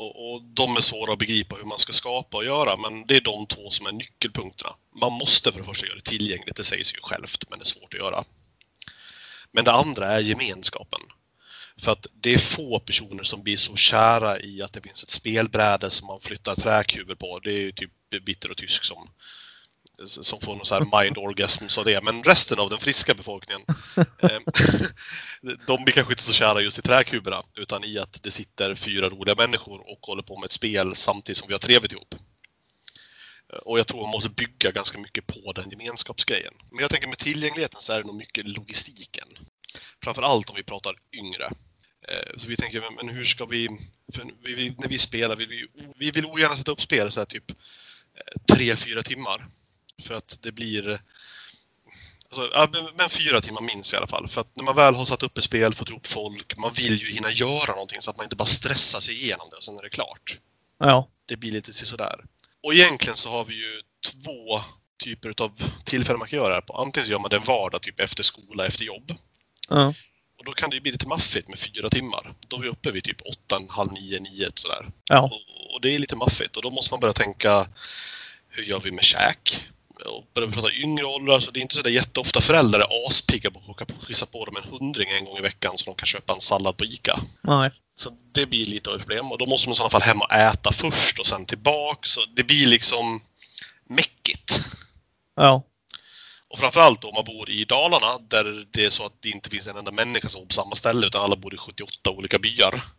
Och, 0.00 0.32
och 0.32 0.42
de 0.42 0.76
är 0.76 0.80
svåra 0.80 1.12
att 1.12 1.18
begripa 1.18 1.56
hur 1.56 1.64
man 1.64 1.78
ska 1.78 1.92
skapa 1.92 2.36
och 2.36 2.44
göra, 2.44 2.76
men 2.76 3.06
det 3.06 3.16
är 3.16 3.20
de 3.20 3.46
två 3.46 3.70
som 3.70 3.86
är 3.86 3.92
nyckelpunkterna. 3.92 4.70
Man 5.00 5.12
måste 5.12 5.52
för 5.52 5.58
det 5.58 5.64
första 5.64 5.86
göra 5.86 5.96
det 5.96 6.10
tillgängligt, 6.10 6.56
det 6.56 6.64
säger 6.64 6.84
sig 6.84 6.96
ju 6.96 7.02
självt, 7.02 7.44
men 7.50 7.58
det 7.58 7.62
är 7.62 7.66
svårt 7.66 7.94
att 7.94 8.00
göra. 8.00 8.24
Men 9.52 9.64
det 9.64 9.72
andra 9.72 10.12
är 10.12 10.20
gemenskapen. 10.20 11.00
För 11.76 11.92
att 11.92 12.06
det 12.12 12.34
är 12.34 12.38
få 12.38 12.80
personer 12.80 13.22
som 13.22 13.42
blir 13.42 13.56
så 13.56 13.76
kära 13.76 14.40
i 14.40 14.62
att 14.62 14.72
det 14.72 14.82
finns 14.82 15.02
ett 15.02 15.10
spelbräde 15.10 15.90
som 15.90 16.06
man 16.06 16.20
flyttar 16.20 16.54
träkuber 16.54 17.14
på. 17.14 17.38
Det 17.38 17.50
är 17.50 17.60
ju 17.60 17.72
typ 17.72 17.90
bitter 18.24 18.50
och 18.50 18.56
tysk 18.56 18.84
som, 18.84 19.08
som 20.06 20.40
får 20.40 20.56
någon 20.56 20.66
sån 20.66 20.78
här 20.92 21.02
mind 21.04 21.18
orgasm 21.18 21.64
av 21.78 21.84
det. 21.84 22.04
Men 22.04 22.22
resten 22.22 22.58
av 22.58 22.70
den 22.70 22.78
friska 22.78 23.14
befolkningen, 23.14 23.62
eh, 24.22 24.38
de 25.66 25.84
blir 25.84 25.94
kanske 25.94 26.12
inte 26.12 26.22
så 26.22 26.32
kära 26.32 26.60
just 26.60 26.78
i 26.78 26.82
träkuberna, 26.82 27.42
utan 27.54 27.84
i 27.84 27.98
att 27.98 28.22
det 28.22 28.30
sitter 28.30 28.74
fyra 28.74 29.08
roliga 29.08 29.34
människor 29.34 29.80
och 29.90 29.98
håller 30.02 30.22
på 30.22 30.36
med 30.38 30.44
ett 30.44 30.52
spel 30.52 30.94
samtidigt 30.96 31.36
som 31.38 31.48
vi 31.48 31.54
har 31.54 31.58
trevligt 31.58 31.92
ihop. 31.92 32.14
Eh, 33.52 33.58
Och 33.58 33.78
jag 33.78 33.86
tror 33.86 34.02
man 34.02 34.10
måste 34.10 34.28
bygga 34.30 34.70
ganska 34.70 34.98
mycket 34.98 35.26
på 35.26 35.52
den 35.52 35.70
gemenskapsgrejen. 35.70 36.54
Men 36.70 36.80
jag 36.80 36.90
tänker 36.90 37.08
med 37.08 37.18
tillgängligheten 37.18 37.80
så 37.80 37.92
är 37.92 37.98
det 38.00 38.06
nog 38.06 38.16
mycket 38.16 38.48
logistiken. 38.48 39.28
Framförallt 40.04 40.50
om 40.50 40.56
vi 40.56 40.62
pratar 40.62 40.94
yngre. 41.12 41.44
Eh, 42.08 42.32
Så 42.36 42.48
vi 42.48 42.56
tänker, 42.56 42.84
men- 42.96 43.08
hur 43.14 43.24
ska 43.24 43.44
vi... 43.46 43.68
Vi, 44.44 44.74
när 44.78 44.88
vi 44.88 44.98
spelar, 44.98 45.36
vi, 45.36 45.46
vi, 45.46 45.66
vi 45.96 46.10
vill 46.10 46.26
ogärna 46.26 46.56
sätta 46.56 46.72
upp 46.72 46.80
spel 46.82 47.12
så 47.12 47.20
här 47.20 47.26
typ 47.26 47.44
tre, 48.52 48.76
fyra 48.76 49.02
timmar. 49.02 49.46
För 50.00 50.14
att 50.14 50.38
det 50.40 50.52
blir... 50.52 51.00
Alltså, 52.24 52.68
men- 52.72 52.94
men 52.96 53.08
fyra 53.10 53.40
timmar 53.40 53.60
minst 53.60 53.92
i 53.92 53.96
alla 53.96 54.06
fall. 54.06 54.28
För 54.28 54.40
att 54.40 54.56
när 54.56 54.64
man 54.64 54.76
väl 54.76 54.94
har 54.94 55.04
satt 55.04 55.22
upp 55.22 55.38
ett 55.38 55.44
spel, 55.44 55.74
fått 55.74 55.88
ihop 55.88 56.06
folk, 56.06 56.56
man 56.56 56.72
vill 56.72 57.00
ju 57.00 57.12
hinna 57.12 57.30
göra 57.30 57.72
någonting 57.72 58.00
så 58.00 58.10
att 58.10 58.16
man 58.16 58.24
inte 58.24 58.36
bara 58.36 58.44
stressar 58.44 59.00
sig 59.00 59.14
igenom 59.14 59.46
det 59.50 59.56
och 59.56 59.64
sen 59.64 59.78
är 59.78 59.82
det 59.82 59.88
klart. 59.90 60.38
Ja. 60.78 61.08
Det 61.26 61.36
blir 61.36 61.52
lite 61.52 61.72
sådär. 61.72 62.24
Och 62.62 62.74
egentligen 62.74 63.16
så 63.16 63.30
har 63.30 63.44
vi 63.44 63.54
ju 63.54 63.82
två 64.06 64.60
typer 65.04 65.34
av 65.42 65.62
tillfällen 65.84 66.18
man 66.18 66.28
kan 66.28 66.38
göra 66.38 66.48
det 66.48 66.54
här 66.54 66.60
på. 66.60 66.76
Antingen 66.76 67.06
så 67.06 67.12
gör 67.12 67.18
man 67.18 67.30
det 67.30 67.36
en 67.36 67.44
vardag, 67.44 67.82
typ 67.82 68.00
efter 68.00 68.22
skola, 68.22 68.66
efter 68.66 68.84
jobb. 68.84 69.14
Ja. 69.68 69.94
Och 70.38 70.44
då 70.44 70.52
kan 70.52 70.70
det 70.70 70.76
ju 70.76 70.80
bli 70.80 70.92
lite 70.92 71.08
maffigt 71.08 71.48
med 71.48 71.58
fyra 71.58 71.88
timmar. 71.88 72.34
Då 72.48 72.56
är 72.56 72.60
vi 72.60 72.68
uppe 72.68 72.90
vid 72.90 73.04
typ 73.04 73.22
åtta, 73.22 73.62
halv 73.68 73.92
nio, 73.92 74.20
nio 74.20 74.50
sådär. 74.54 74.86
Ja. 75.04 75.20
Och, 75.20 75.74
och 75.74 75.80
det 75.80 75.94
är 75.94 75.98
lite 75.98 76.16
maffigt. 76.16 76.56
Och 76.56 76.62
då 76.62 76.70
måste 76.70 76.92
man 76.92 77.00
börja 77.00 77.12
tänka, 77.12 77.68
hur 78.48 78.62
gör 78.62 78.80
vi 78.80 78.90
med 78.90 79.04
käk? 79.04 79.66
Och 80.06 80.24
börjar 80.34 80.48
vi 80.48 80.54
prata 80.54 80.72
yngre 80.72 81.04
åldrar, 81.04 81.40
så 81.40 81.50
det 81.50 81.60
är 81.60 81.62
inte 81.62 81.74
så 81.74 81.82
där 81.82 81.90
jätteofta 81.90 82.40
föräldrar 82.40 82.80
är 82.80 83.06
aspigga 83.08 83.50
på 83.50 83.58
att 83.58 83.66
skicka 83.66 83.84
på- 83.84 84.04
skissa 84.06 84.26
på 84.26 84.44
dem 84.44 84.56
en 84.56 84.70
hundring 84.70 85.10
en 85.10 85.24
gång 85.24 85.38
i 85.38 85.40
veckan 85.40 85.78
så 85.78 85.84
de 85.84 85.94
kan 85.94 86.06
köpa 86.06 86.32
en 86.32 86.40
sallad 86.40 86.76
på 86.76 86.84
ICA. 86.84 87.20
Nej. 87.42 87.70
Så 87.96 88.10
det 88.32 88.46
blir 88.46 88.66
lite 88.66 88.90
av 88.90 88.96
ett 88.96 89.02
problem. 89.02 89.32
Och 89.32 89.38
då 89.38 89.46
måste 89.46 89.68
man 89.68 89.72
i 89.72 89.76
sådana 89.76 89.90
fall 89.90 90.02
hem 90.02 90.20
och 90.20 90.32
äta 90.32 90.72
först 90.72 91.18
och 91.18 91.26
sen 91.26 91.46
tillbaks. 91.46 92.10
Så 92.10 92.20
det 92.36 92.44
blir 92.44 92.66
liksom 92.66 93.22
mäckigt. 93.88 94.62
Ja. 95.36 95.62
Och 96.48 96.58
framförallt 96.58 97.04
om 97.04 97.14
man 97.14 97.24
bor 97.24 97.50
i 97.50 97.64
Dalarna 97.64 98.18
där 98.18 98.66
det 98.70 98.84
är 98.84 98.90
så 98.90 99.06
att 99.06 99.22
det 99.22 99.28
inte 99.30 99.50
finns 99.50 99.68
en 99.68 99.76
enda 99.76 99.90
människa 99.90 100.28
som 100.28 100.40
bor 100.42 100.46
på 100.46 100.54
samma 100.54 100.74
ställe 100.74 101.06
utan 101.06 101.22
alla 101.22 101.36
bor 101.36 101.54
i 101.54 101.56
78 101.56 102.10
olika 102.10 102.38
byar. 102.38 102.80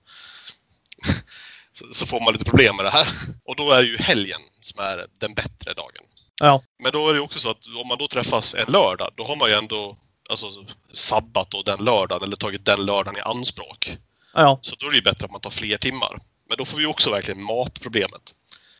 Så, 1.74 1.86
så 1.94 2.06
får 2.08 2.20
man 2.20 2.34
lite 2.34 2.46
problem 2.46 2.76
med 2.76 2.86
det 2.86 2.90
här. 2.90 3.08
Och 3.46 3.56
då 3.56 3.72
är 3.72 3.84
ju 3.84 3.98
helgen 3.98 4.42
som 4.62 4.80
är 4.80 5.08
den 5.20 5.34
bättre 5.34 5.74
dagen. 5.74 6.04
Ja. 6.42 6.64
Men 6.80 6.92
då 6.92 7.10
är 7.10 7.14
det 7.14 7.20
också 7.20 7.40
så 7.40 7.50
att 7.50 7.68
om 7.82 7.88
man 7.88 7.98
då 7.98 8.08
träffas 8.08 8.56
en 8.56 8.74
lördag, 8.74 9.10
då 9.16 9.24
har 9.24 9.36
man 9.36 9.50
ju 9.50 9.56
ändå 9.56 9.98
alltså, 10.30 10.48
sabbat 10.92 11.52
då 11.52 11.62
den 11.62 11.84
lördagen 11.84 12.24
eller 12.24 12.36
tagit 12.36 12.66
den 12.66 12.86
lördagen 12.86 13.18
i 13.18 13.22
anspråk. 13.22 13.98
Ja. 14.34 14.60
Så 14.62 14.76
då 14.76 14.88
är 14.88 14.92
det 14.92 14.98
ju 14.98 15.04
bättre 15.04 15.26
att 15.26 15.32
man 15.32 15.42
tar 15.42 15.50
fler 15.50 15.78
timmar. 15.78 16.20
Men 16.50 16.58
då 16.58 16.66
får 16.66 16.78
vi 16.78 16.86
också 16.86 17.12
verkligen 17.12 17.44
matproblemet. 17.44 18.36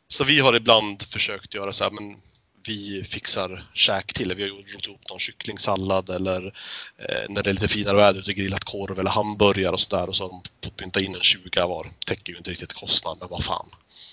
Så 0.08 0.24
vi 0.24 0.40
har 0.40 0.56
ibland 0.56 1.02
försökt 1.02 1.54
göra 1.54 1.72
så 1.72 1.84
här, 1.84 1.90
men 1.90 2.16
vi 2.66 3.04
fixar 3.04 3.70
käk 3.74 4.14
till. 4.14 4.34
Vi 4.34 4.42
har 4.42 4.48
gjort 4.48 4.86
ihop 4.86 5.08
någon 5.10 5.18
kycklingsallad 5.18 6.10
eller 6.10 6.46
eh, 6.98 7.28
när 7.28 7.42
det 7.42 7.50
är 7.50 7.54
lite 7.54 7.68
finare 7.68 7.96
väder 7.96 8.20
ute 8.20 8.32
grillat 8.32 8.64
korv 8.64 8.98
eller 8.98 9.10
hamburgare 9.10 9.72
och 9.72 9.80
sådär 9.80 10.08
och 10.08 10.16
så 10.16 10.24
har 10.24 10.28
de 10.30 10.42
fått 10.64 10.76
pynta 10.76 11.00
in 11.00 11.14
en 11.14 11.20
20 11.20 11.66
var. 11.66 11.92
Täcker 12.06 12.32
ju 12.32 12.38
inte 12.38 12.50
riktigt 12.50 12.72
kostnaden, 12.72 13.18
men 13.20 13.28
vad 13.28 13.44
fan. 13.44 13.68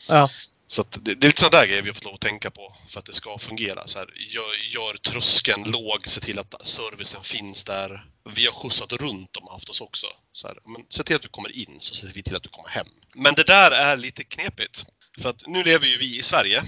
Ja. 0.07 0.29
Så 0.71 0.81
att 0.81 0.91
det, 0.91 1.15
det 1.15 1.25
är 1.25 1.29
lite 1.29 1.41
sådana 1.41 1.61
där 1.61 1.67
grejer 1.67 1.81
vi 1.81 1.89
har 1.89 1.93
fått 1.93 2.03
lov 2.03 2.13
att 2.13 2.19
tänka 2.21 2.51
på 2.51 2.75
för 2.89 2.99
att 2.99 3.05
det 3.05 3.13
ska 3.13 3.37
fungera. 3.37 3.87
Så 3.87 3.99
här, 3.99 4.07
gör, 4.17 4.73
gör 4.73 4.97
tröskeln 4.97 5.63
låg, 5.71 6.07
se 6.07 6.21
till 6.21 6.39
att 6.39 6.67
servicen 6.67 7.23
finns 7.23 7.65
där. 7.65 8.05
Vi 8.35 8.45
har 8.45 8.53
skjutsat 8.53 8.93
runt 8.93 9.33
dem 9.33 9.43
och 9.43 9.53
haft 9.53 9.69
oss 9.69 9.81
också. 9.81 10.07
Så 10.31 10.47
här, 10.47 10.57
men 10.65 10.85
se 10.89 11.03
till 11.03 11.15
att 11.15 11.21
du 11.21 11.27
kommer 11.27 11.57
in 11.57 11.77
så 11.79 11.95
ser 11.95 12.13
vi 12.13 12.23
till 12.23 12.35
att 12.35 12.43
du 12.43 12.49
kommer 12.49 12.69
hem. 12.69 12.87
Men 13.15 13.33
det 13.35 13.43
där 13.43 13.71
är 13.71 13.97
lite 13.97 14.23
knepigt. 14.23 14.85
För 15.21 15.29
att 15.29 15.43
nu 15.47 15.63
lever 15.63 15.85
ju 15.85 15.97
vi 15.97 16.17
i 16.19 16.21
Sverige. 16.21 16.63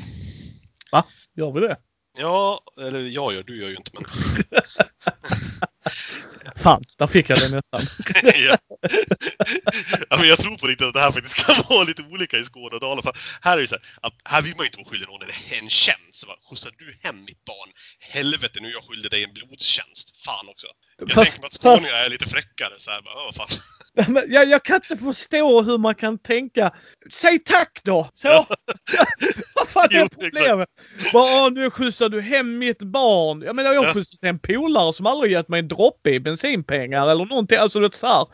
Gör 1.38 1.52
vi 1.52 1.60
det? 1.60 1.78
Ja, 2.18 2.64
eller 2.78 3.00
jag 3.00 3.34
gör, 3.34 3.44
du 3.44 3.62
gör 3.62 3.70
ju 3.70 3.76
inte 3.76 3.92
men... 3.94 4.06
Fan, 6.56 6.84
där 6.98 7.08
fick 7.08 7.30
jag 7.30 7.40
det 7.40 7.50
nästan. 7.50 7.82
ja. 8.36 8.58
ja, 10.10 10.18
men 10.18 10.28
jag 10.28 10.38
tror 10.40 10.58
på 10.58 10.68
riktigt 10.68 10.88
att 10.88 10.94
det 10.94 11.00
här 11.00 11.12
faktiskt 11.12 11.36
kan 11.46 11.56
vara 11.70 11.84
lite 11.84 12.02
olika 12.04 12.38
i 12.38 12.44
Skåne 12.44 12.76
och 12.76 12.80
Dalarna. 12.80 13.12
Här 13.42 13.58
är 13.58 13.62
det 13.62 13.68
så 13.68 13.76
här, 14.02 14.12
här 14.26 14.42
vill 14.42 14.56
man 14.56 14.64
ju 14.64 14.68
inte 14.68 14.78
vara 14.78 14.90
skyldig 14.90 15.08
någon 15.08 15.22
en 15.62 15.70
tjänst. 15.70 16.24
Skjutsar 16.50 16.72
du 16.78 16.98
hem 17.04 17.24
mitt 17.24 17.46
barn? 17.46 17.70
Helvete, 18.00 18.60
nu 18.62 18.68
är 18.68 18.72
jag 18.72 18.84
skyldig 18.84 19.12
dig 19.12 19.24
en 19.24 19.34
blodstjänst. 19.34 20.26
Fan 20.26 20.50
också. 20.50 20.68
Jag 20.98 21.12
Fast- 21.12 21.16
tänker 21.26 21.40
mig 21.42 21.48
att 21.48 21.52
fast- 21.54 21.62
skåningar 21.62 21.94
är 21.94 22.10
lite 22.10 22.30
fräckare 22.30 22.74
så 22.78 22.92
här, 22.92 23.02
bara, 23.02 23.16
"Åh, 23.16 23.24
vad 23.26 23.36
fan. 23.36 23.58
Jag, 24.28 24.48
jag 24.50 24.64
kan 24.64 24.76
inte 24.76 24.98
förstå 25.04 25.62
hur 25.62 25.78
man 25.78 25.96
kan 25.96 26.18
tänka. 26.18 26.72
Säg 27.14 27.40
tack 27.40 27.80
då! 27.84 28.10
Så! 28.14 28.28
Vad 29.56 29.68
fan 29.68 29.88
är 29.92 30.08
problemet? 30.08 30.70
Bara, 31.14 31.46
"Åh, 31.46 31.52
nu 31.54 31.70
skjutsar 31.70 32.10
du 32.10 32.22
hem 32.22 32.58
mitt 32.58 32.82
barn. 32.82 33.42
Jag 33.42 33.56
menar, 33.56 33.74
jag 33.74 33.84
har 33.84 33.94
skjutsat 33.94 34.20
en 34.24 34.40
polare 34.40 34.94
som 34.94 35.06
aldrig 35.06 35.32
gett 35.32 35.48
mig 35.50 35.60
en 35.60 35.68
droppe 35.68 36.10
i 36.10 36.20
bensinpengar 36.20 37.10
eller 37.12 37.26
någonting. 37.26 37.58
Alltså 37.58 37.80
det 37.80 37.86
är 37.86 37.90
så 37.98 38.08
här. 38.08 38.28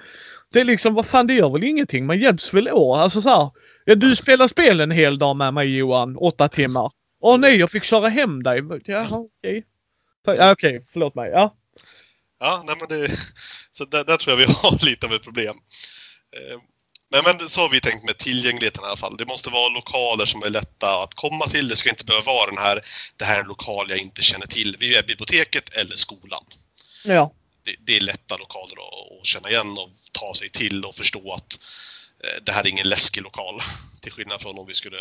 Det 0.53 0.59
är 0.59 0.63
liksom, 0.65 0.93
vad 0.93 1.05
fan 1.05 1.27
det 1.27 1.33
gör 1.33 1.49
väl 1.49 1.63
ingenting. 1.63 2.05
Man 2.05 2.19
hjälps 2.19 2.53
väl 2.53 2.69
åt. 2.69 2.97
Alltså 2.97 3.21
så 3.21 3.29
här. 3.29 3.49
Ja, 3.85 3.95
du 3.95 4.15
spelar 4.15 4.47
spel 4.47 4.79
en 4.79 4.91
hel 4.91 5.17
dag 5.19 5.35
med 5.35 5.53
mig 5.53 5.77
Johan. 5.77 6.17
Åtta 6.17 6.47
timmar. 6.47 6.91
Åh 7.21 7.37
nej, 7.37 7.55
jag 7.55 7.71
fick 7.71 7.83
köra 7.83 8.07
hem 8.09 8.43
dig. 8.43 8.61
Jaha, 8.85 9.19
okej. 9.19 9.63
Ja, 10.25 10.51
okej, 10.51 10.81
förlåt 10.93 11.15
mig. 11.15 11.31
Ja. 11.31 11.55
Ja, 12.39 12.63
nej 12.65 12.75
men 12.79 12.87
det... 12.89 13.17
Så 13.71 13.85
där, 13.85 14.03
där 14.03 14.17
tror 14.17 14.39
jag 14.39 14.47
vi 14.47 14.53
har 14.61 14.85
lite 14.85 15.05
av 15.07 15.13
ett 15.13 15.23
problem. 15.23 15.55
Eh, 16.35 16.59
Men, 17.11 17.23
men 17.23 17.49
så 17.49 17.61
har 17.61 17.69
vi 17.69 17.81
tänkt 17.81 18.05
med 18.05 18.17
tillgängligheten 18.17 18.83
i 18.83 18.87
alla 18.87 18.97
fall. 18.97 19.17
Det 19.17 19.25
måste 19.25 19.49
vara 19.49 19.69
lokaler 19.69 20.25
som 20.25 20.43
är 20.43 20.49
lätta 20.49 21.03
att 21.03 21.13
komma 21.13 21.47
till. 21.47 21.67
Det 21.67 21.75
ska 21.75 21.89
inte 21.89 22.05
behöva 22.05 22.25
vara 22.25 22.45
den 22.51 22.57
här, 22.57 22.81
det 23.15 23.25
här 23.25 23.35
är 23.35 23.41
en 23.41 23.47
lokal 23.47 23.89
jag 23.89 23.99
inte 23.99 24.21
känner 24.21 24.47
till. 24.47 24.77
Vi 24.79 24.95
är 24.95 25.03
biblioteket 25.03 25.73
eller 25.73 25.95
skolan. 25.95 26.43
Ja. 27.03 27.31
det, 27.65 27.75
det 27.79 27.97
är 27.97 28.01
lätta 28.01 28.37
lokaler 28.37 28.73
att, 28.73 29.19
att 29.21 29.25
känna 29.25 29.49
igen 29.49 29.71
och 29.71 29.89
ta 30.11 30.33
sig 30.33 30.49
till 30.49 30.85
och 30.85 30.95
förstå 30.95 31.33
att 31.33 31.59
eh, 32.23 32.43
det 32.43 32.51
här 32.51 32.63
är 32.63 32.67
ingen 32.67 32.89
läskig 32.89 33.21
lokal. 33.23 33.61
Till 34.01 34.11
skillnad 34.11 34.41
från 34.41 34.59
om 34.59 34.65
vi 34.67 34.73
skulle 34.73 34.97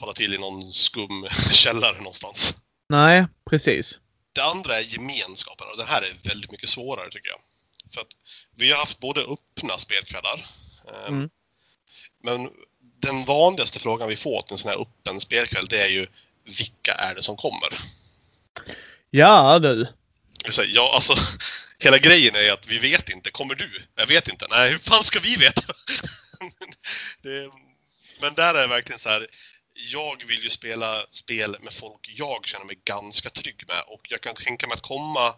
hålla 0.00 0.12
till 0.12 0.34
i 0.34 0.38
någon 0.38 0.72
skum 0.72 1.26
källare 1.52 1.96
någonstans. 1.98 2.56
Nej, 2.88 3.26
precis. 3.50 3.98
Det 4.34 4.44
andra 4.44 4.78
är 4.78 4.82
gemenskapen 4.82 5.66
och 5.70 5.76
den 5.76 5.86
här 5.86 6.02
är 6.02 6.28
väldigt 6.28 6.50
mycket 6.50 6.68
svårare 6.68 7.10
tycker 7.10 7.28
jag. 7.28 7.40
För 7.94 8.00
att 8.00 8.16
vi 8.56 8.70
har 8.70 8.78
haft 8.78 8.98
både 9.00 9.20
öppna 9.20 9.78
spelkvällar 9.78 10.46
eh, 10.88 11.08
Mm. 11.08 11.30
men 12.22 12.50
den 13.00 13.24
vanligaste 13.24 13.78
frågan 13.80 14.08
vi 14.08 14.16
får 14.16 14.42
till 14.42 14.54
en 14.54 14.58
sån 14.58 14.70
här 14.70 14.80
öppen 14.80 15.20
spelkväll 15.20 15.66
det 15.68 15.82
är 15.82 15.88
ju 15.88 16.06
vilka 16.44 16.92
är 16.92 17.14
det 17.14 17.22
som 17.22 17.36
kommer? 17.36 17.68
Ja 19.10 19.58
du. 19.58 19.86
Ja, 20.66 20.94
alltså, 20.94 21.14
hela 21.78 21.98
grejen 21.98 22.34
är 22.34 22.52
att 22.52 22.66
vi 22.66 22.78
vet 22.78 23.10
inte. 23.10 23.30
Kommer 23.30 23.54
du? 23.54 23.70
Jag 23.94 24.06
vet 24.06 24.28
inte. 24.28 24.46
Nej, 24.50 24.70
hur 24.70 24.78
fan 24.78 25.04
ska 25.04 25.20
vi 25.20 25.36
veta? 25.36 25.62
det, 27.22 27.50
men 28.20 28.34
där 28.34 28.54
är 28.54 28.60
det 28.60 28.66
verkligen 28.66 28.98
så 28.98 29.08
här. 29.08 29.26
Jag 29.74 30.24
vill 30.26 30.42
ju 30.42 30.50
spela 30.50 31.06
spel 31.10 31.56
med 31.60 31.72
folk 31.72 32.10
jag 32.16 32.46
känner 32.46 32.64
mig 32.64 32.78
ganska 32.84 33.30
trygg 33.30 33.64
med 33.68 33.82
och 33.86 34.06
jag 34.10 34.20
kan 34.20 34.34
tänka 34.34 34.66
mig 34.66 34.74
att 34.74 34.82
komma 34.82 35.34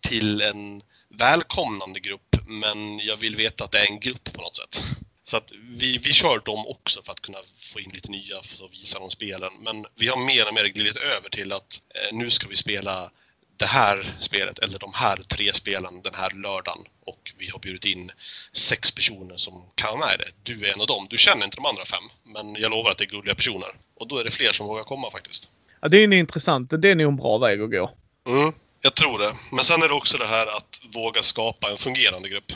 till 0.00 0.40
en 0.40 0.82
välkomnande 1.08 2.00
grupp 2.00 2.36
men 2.46 2.98
jag 2.98 3.16
vill 3.16 3.36
veta 3.36 3.64
att 3.64 3.70
det 3.70 3.78
är 3.78 3.90
en 3.90 4.00
grupp 4.00 4.32
på 4.32 4.42
något 4.42 4.56
sätt. 4.56 4.84
Så 5.24 5.36
att 5.36 5.52
vi, 5.52 5.98
vi 5.98 6.12
kör 6.12 6.38
dem 6.38 6.66
också 6.66 7.02
för 7.02 7.12
att 7.12 7.20
kunna 7.20 7.38
få 7.60 7.80
in 7.80 7.90
lite 7.94 8.10
nya 8.10 8.42
för 8.42 8.64
att 8.64 8.72
visa 8.72 8.98
de 8.98 9.10
spelen. 9.10 9.52
Men 9.60 9.86
vi 9.94 10.08
har 10.08 10.16
mer 10.16 10.48
och 10.48 10.54
mer 10.54 10.64
glidit 10.64 10.96
över 10.96 11.28
till 11.30 11.52
att 11.52 11.82
eh, 11.94 12.16
nu 12.16 12.30
ska 12.30 12.48
vi 12.48 12.54
spela 12.54 13.10
det 13.56 13.66
här 13.66 14.16
spelet 14.18 14.58
eller 14.58 14.78
de 14.78 14.92
här 14.94 15.16
tre 15.16 15.52
spelen 15.52 16.02
den 16.02 16.14
här 16.14 16.30
lördagen 16.30 16.84
och 17.06 17.32
vi 17.38 17.48
har 17.48 17.58
bjudit 17.58 17.84
in 17.84 18.10
sex 18.52 18.92
personer 18.92 19.36
som 19.36 19.64
kan 19.74 19.98
med 19.98 20.18
det. 20.18 20.52
Du 20.52 20.66
är 20.66 20.72
en 20.72 20.80
av 20.80 20.86
dem. 20.86 21.06
Du 21.10 21.18
känner 21.18 21.44
inte 21.44 21.56
de 21.56 21.66
andra 21.66 21.84
fem, 21.84 22.04
men 22.24 22.54
jag 22.54 22.70
lovar 22.70 22.90
att 22.90 22.98
det 22.98 23.04
är 23.04 23.08
gulliga 23.08 23.34
personer. 23.34 23.68
Och 24.00 24.08
då 24.08 24.18
är 24.18 24.24
det 24.24 24.30
fler 24.30 24.52
som 24.52 24.66
vågar 24.66 24.84
komma 24.84 25.10
faktiskt. 25.10 25.50
Ja, 25.80 25.88
det 25.88 25.98
är 25.98 26.04
en 26.04 26.12
intressant. 26.12 26.70
Det 26.70 26.90
är 26.90 26.94
nog 26.94 27.08
en 27.08 27.16
bra 27.16 27.38
väg 27.38 27.60
att 27.60 27.70
gå. 27.70 27.90
Mm. 28.28 28.52
Jag 28.80 28.94
tror 28.94 29.18
det. 29.18 29.36
Men 29.50 29.64
sen 29.64 29.82
är 29.82 29.88
det 29.88 29.94
också 29.94 30.18
det 30.18 30.26
här 30.26 30.46
att 30.56 30.80
våga 30.94 31.22
skapa 31.22 31.70
en 31.70 31.76
fungerande 31.76 32.28
grupp. 32.28 32.52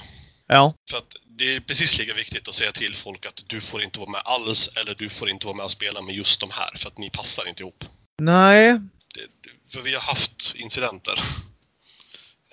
Ja. 0.46 0.74
För 0.90 0.98
att 0.98 1.16
det 1.38 1.56
är 1.56 1.60
precis 1.60 1.98
lika 1.98 2.14
viktigt 2.14 2.48
att 2.48 2.54
säga 2.54 2.72
till 2.72 2.94
folk 2.94 3.26
att 3.26 3.44
du 3.46 3.60
får 3.60 3.82
inte 3.82 3.98
vara 4.00 4.10
med 4.10 4.20
alls 4.24 4.70
eller 4.76 4.94
du 4.94 5.08
får 5.08 5.30
inte 5.30 5.46
vara 5.46 5.56
med 5.56 5.64
och 5.64 5.70
spela 5.70 6.02
med 6.02 6.14
just 6.14 6.40
de 6.40 6.50
här 6.52 6.76
för 6.76 6.88
att 6.88 6.98
ni 6.98 7.10
passar 7.10 7.48
inte 7.48 7.62
ihop. 7.62 7.84
Nej, 8.18 8.72
det, 9.14 9.50
för 9.76 9.82
vi 9.82 9.94
har 9.94 10.00
haft 10.00 10.54
incidenter. 10.54 11.14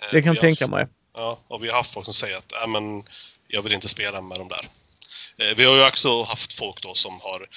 Eh, 0.02 0.08
det 0.12 0.22
kan 0.22 0.32
vi 0.32 0.38
jag 0.38 0.42
tänka 0.42 0.68
mig. 0.68 0.88
Ja, 1.16 1.40
och 1.48 1.64
vi 1.64 1.70
har 1.70 1.78
haft 1.78 1.94
folk 1.94 2.06
som 2.06 2.14
säger 2.14 2.38
att 2.38 2.52
äh, 2.52 2.68
men, 2.68 3.04
jag 3.48 3.62
vill 3.62 3.74
inte 3.74 3.88
spela 3.88 4.22
med 4.22 4.40
de 4.40 4.50
där. 4.50 4.70
Eh, 5.38 5.56
Vi 5.58 5.66
har 5.66 5.76
ju 5.76 5.88
också 5.88 6.24
haft 6.24 6.54
folk 6.54 6.82
då 6.82 6.94
som 6.94 7.22
har 7.22 7.42
eh, 7.42 7.48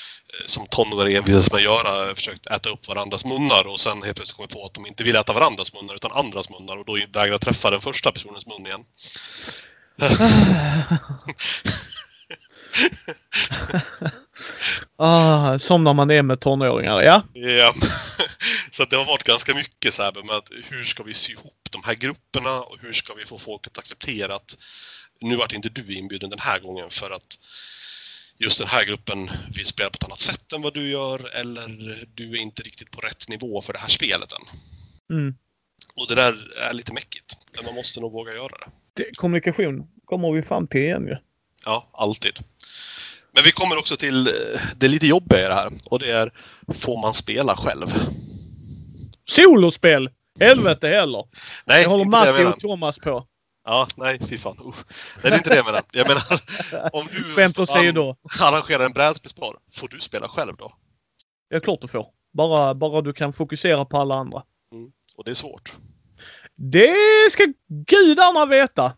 som 0.46 0.66
tonåringar 0.66 1.18
envisas 1.18 1.50
med 1.50 1.56
att 1.56 1.62
göra, 1.62 2.14
försökt 2.14 2.46
äta 2.46 2.70
upp 2.70 2.88
varandras 2.88 3.24
munnar 3.24 3.66
och 3.66 3.80
sen 3.80 4.02
helt 4.02 4.16
plötsligt 4.16 4.36
kommit 4.36 4.50
på 4.50 4.64
att 4.64 4.74
de 4.74 4.86
inte 4.86 5.04
vill 5.04 5.16
äta 5.16 5.32
varandras 5.32 5.74
munnar 5.74 5.94
utan 5.94 6.12
andras 6.12 6.50
munnar 6.50 6.76
och 6.76 6.84
då 6.84 6.98
vägrar 7.12 7.38
träffa 7.38 7.70
den 7.70 7.80
första 7.80 8.12
personens 8.12 8.46
mun 8.46 8.66
igen. 8.66 8.84
ah, 14.96 15.58
som 15.58 15.84
när 15.84 15.94
man 15.94 16.10
är 16.10 16.22
med 16.22 16.40
tonåringar, 16.40 17.02
ja. 17.02 17.22
Ja. 17.32 17.74
Så 18.76 18.84
det 18.84 18.96
har 18.96 19.04
varit 19.04 19.22
ganska 19.22 19.54
mycket 19.54 19.94
så 19.94 20.02
här 20.02 20.22
med 20.22 20.36
att 20.36 20.50
hur 20.64 20.84
ska 20.84 21.02
vi 21.02 21.14
sy 21.14 21.32
ihop 21.32 21.68
de 21.70 21.82
här 21.84 21.94
grupperna 21.94 22.62
och 22.62 22.78
hur 22.80 22.92
ska 22.92 23.14
vi 23.14 23.24
få 23.24 23.38
folk 23.38 23.66
att 23.66 23.78
acceptera 23.78 24.34
att 24.34 24.58
nu 25.20 25.36
vart 25.36 25.52
inte 25.52 25.68
du 25.68 25.94
inbjuden 25.94 26.30
den 26.30 26.38
här 26.38 26.60
gången 26.60 26.90
för 26.90 27.10
att 27.10 27.38
just 28.38 28.58
den 28.58 28.68
här 28.68 28.84
gruppen 28.84 29.28
vill 29.56 29.66
spela 29.66 29.90
på 29.90 29.96
ett 29.96 30.04
annat 30.04 30.20
sätt 30.20 30.52
än 30.52 30.62
vad 30.62 30.74
du 30.74 30.88
gör 30.88 31.36
eller 31.36 32.04
du 32.14 32.30
är 32.30 32.36
inte 32.36 32.62
riktigt 32.62 32.90
på 32.90 33.00
rätt 33.00 33.28
nivå 33.28 33.62
för 33.62 33.72
det 33.72 33.78
här 33.78 33.88
spelet 33.88 34.32
än. 34.32 34.48
Mm. 35.16 35.34
Och 35.94 36.06
det 36.08 36.14
där 36.14 36.58
är 36.58 36.72
lite 36.72 36.92
mäckigt. 36.92 37.36
Men 37.52 37.64
man 37.64 37.74
måste 37.74 38.00
nog 38.00 38.12
våga 38.12 38.34
göra 38.34 38.58
det. 38.58 38.70
Det, 38.94 39.16
kommunikation 39.16 39.88
kommer 40.04 40.32
vi 40.32 40.42
fram 40.42 40.66
till 40.66 40.80
igen 40.80 41.06
ju. 41.06 41.16
Ja, 41.64 41.88
alltid. 41.92 42.38
Men 43.32 43.44
vi 43.44 43.52
kommer 43.52 43.78
också 43.78 43.96
till 43.96 44.26
eh, 44.26 44.60
det 44.76 44.88
lite 44.88 45.06
jobbiga 45.06 45.40
i 45.40 45.48
det 45.48 45.54
här 45.54 45.72
och 45.84 45.98
det 45.98 46.10
är 46.10 46.32
får 46.78 47.00
man 47.00 47.14
spela 47.14 47.56
själv? 47.56 47.94
Solospel! 49.28 50.10
Helvete 50.40 50.88
heller! 50.88 51.24
Nej, 51.64 51.82
Det 51.84 51.90
håller 51.90 52.04
Matti 52.04 52.44
och 52.44 52.60
Thomas 52.60 52.98
på. 52.98 53.26
Ja, 53.64 53.88
nej, 53.96 54.18
fy 54.28 54.38
fan. 54.38 54.56
Usch. 54.66 54.74
Nej, 55.22 55.22
det 55.22 55.28
är 55.28 55.36
inte 55.36 55.50
det 55.50 55.56
jag 55.56 55.66
menar. 55.66 55.82
Jag 55.92 56.08
menar, 56.08 56.22
om 56.92 57.06
du 57.12 57.22
Skämt 57.34 57.58
åsido. 57.58 58.16
arrangerar 58.40 58.84
en 58.86 58.92
brädspelspar, 58.92 59.56
får 59.74 59.88
du 59.88 60.00
spela 60.00 60.28
själv 60.28 60.56
då? 60.56 60.72
Ja, 61.48 61.60
klart 61.60 61.80
du 61.80 61.88
får. 61.88 62.06
Bara, 62.32 62.74
bara 62.74 63.00
du 63.00 63.12
kan 63.12 63.32
fokusera 63.32 63.84
på 63.84 63.96
alla 63.98 64.14
andra. 64.14 64.42
Och 65.16 65.24
det 65.24 65.30
är 65.30 65.34
svårt. 65.34 65.76
Det 66.54 66.94
ska 67.32 67.46
gudarna 67.68 68.46
veta. 68.46 68.92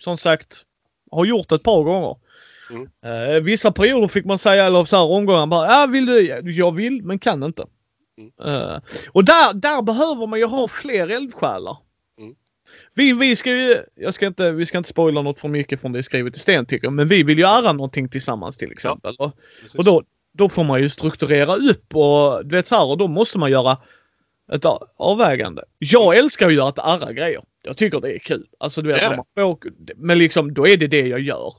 Som 0.00 0.18
sagt, 0.18 0.62
har 1.10 1.24
gjort 1.24 1.52
ett 1.52 1.62
par 1.62 1.82
gånger. 1.82 2.16
Mm. 2.70 2.88
Eh, 3.04 3.40
vissa 3.42 3.72
perioder 3.72 4.08
fick 4.08 4.24
man 4.24 4.38
säga, 4.38 4.64
eller 4.66 4.84
så 4.84 4.96
här 4.96 5.04
omgångar 5.04 5.46
bara, 5.46 5.66
ja 5.70 5.86
vill 5.86 6.06
du? 6.06 6.20
Jag 6.52 6.74
vill, 6.74 7.02
men 7.02 7.18
kan 7.18 7.42
inte. 7.42 7.64
Eh, 8.44 8.76
och 9.12 9.24
där, 9.24 9.54
där 9.54 9.82
behöver 9.82 10.26
man 10.26 10.38
ju 10.38 10.44
ha 10.44 10.68
fler 10.68 11.08
eldsjälar. 11.08 11.76
Mm. 12.18 12.34
Vi, 12.94 13.12
vi 13.12 13.36
ska 13.36 13.50
ju, 13.50 13.76
jag 13.94 14.14
ska 14.14 14.26
inte, 14.26 14.50
vi 14.50 14.66
ska 14.66 14.78
inte 14.78 14.90
spoila 14.90 15.22
något 15.22 15.40
för 15.40 15.48
mycket 15.48 15.80
från 15.80 15.92
det 15.92 16.02
skrivet 16.02 16.36
i 16.36 16.40
sten 16.40 16.66
tycker 16.66 16.86
jag, 16.86 16.92
men 16.92 17.08
vi 17.08 17.22
vill 17.22 17.38
ju 17.38 17.44
göra 17.44 17.72
någonting 17.72 18.08
tillsammans 18.08 18.58
till 18.58 18.72
exempel. 18.72 19.14
Och, 19.18 19.32
Precis. 19.60 19.74
och 19.74 19.84
då, 19.84 20.02
då 20.32 20.48
får 20.48 20.64
man 20.64 20.82
ju 20.82 20.90
strukturera 20.90 21.54
upp 21.54 21.94
och 21.94 22.46
du 22.46 22.56
vet 22.56 22.66
så 22.66 22.74
här, 22.74 22.86
och 22.86 22.98
då 22.98 23.08
måste 23.08 23.38
man 23.38 23.50
göra 23.50 23.78
ett 24.52 24.64
avvägande. 24.96 25.64
Jag 25.78 26.16
älskar 26.16 26.50
ju 26.50 26.60
att 26.60 26.78
arra 26.78 27.12
grejer. 27.12 27.42
Jag 27.62 27.76
tycker 27.76 28.00
det 28.00 28.14
är 28.14 28.18
kul. 28.18 28.46
Alltså 28.58 28.82
du 28.82 28.88
vet, 28.88 28.98
Det 28.98 29.04
är 29.04 29.16
man 29.16 29.24
får, 29.38 29.58
men 29.96 30.18
liksom 30.18 30.54
då 30.54 30.68
är 30.68 30.76
det 30.76 30.86
det 30.86 31.06
jag 31.06 31.20
gör. 31.20 31.52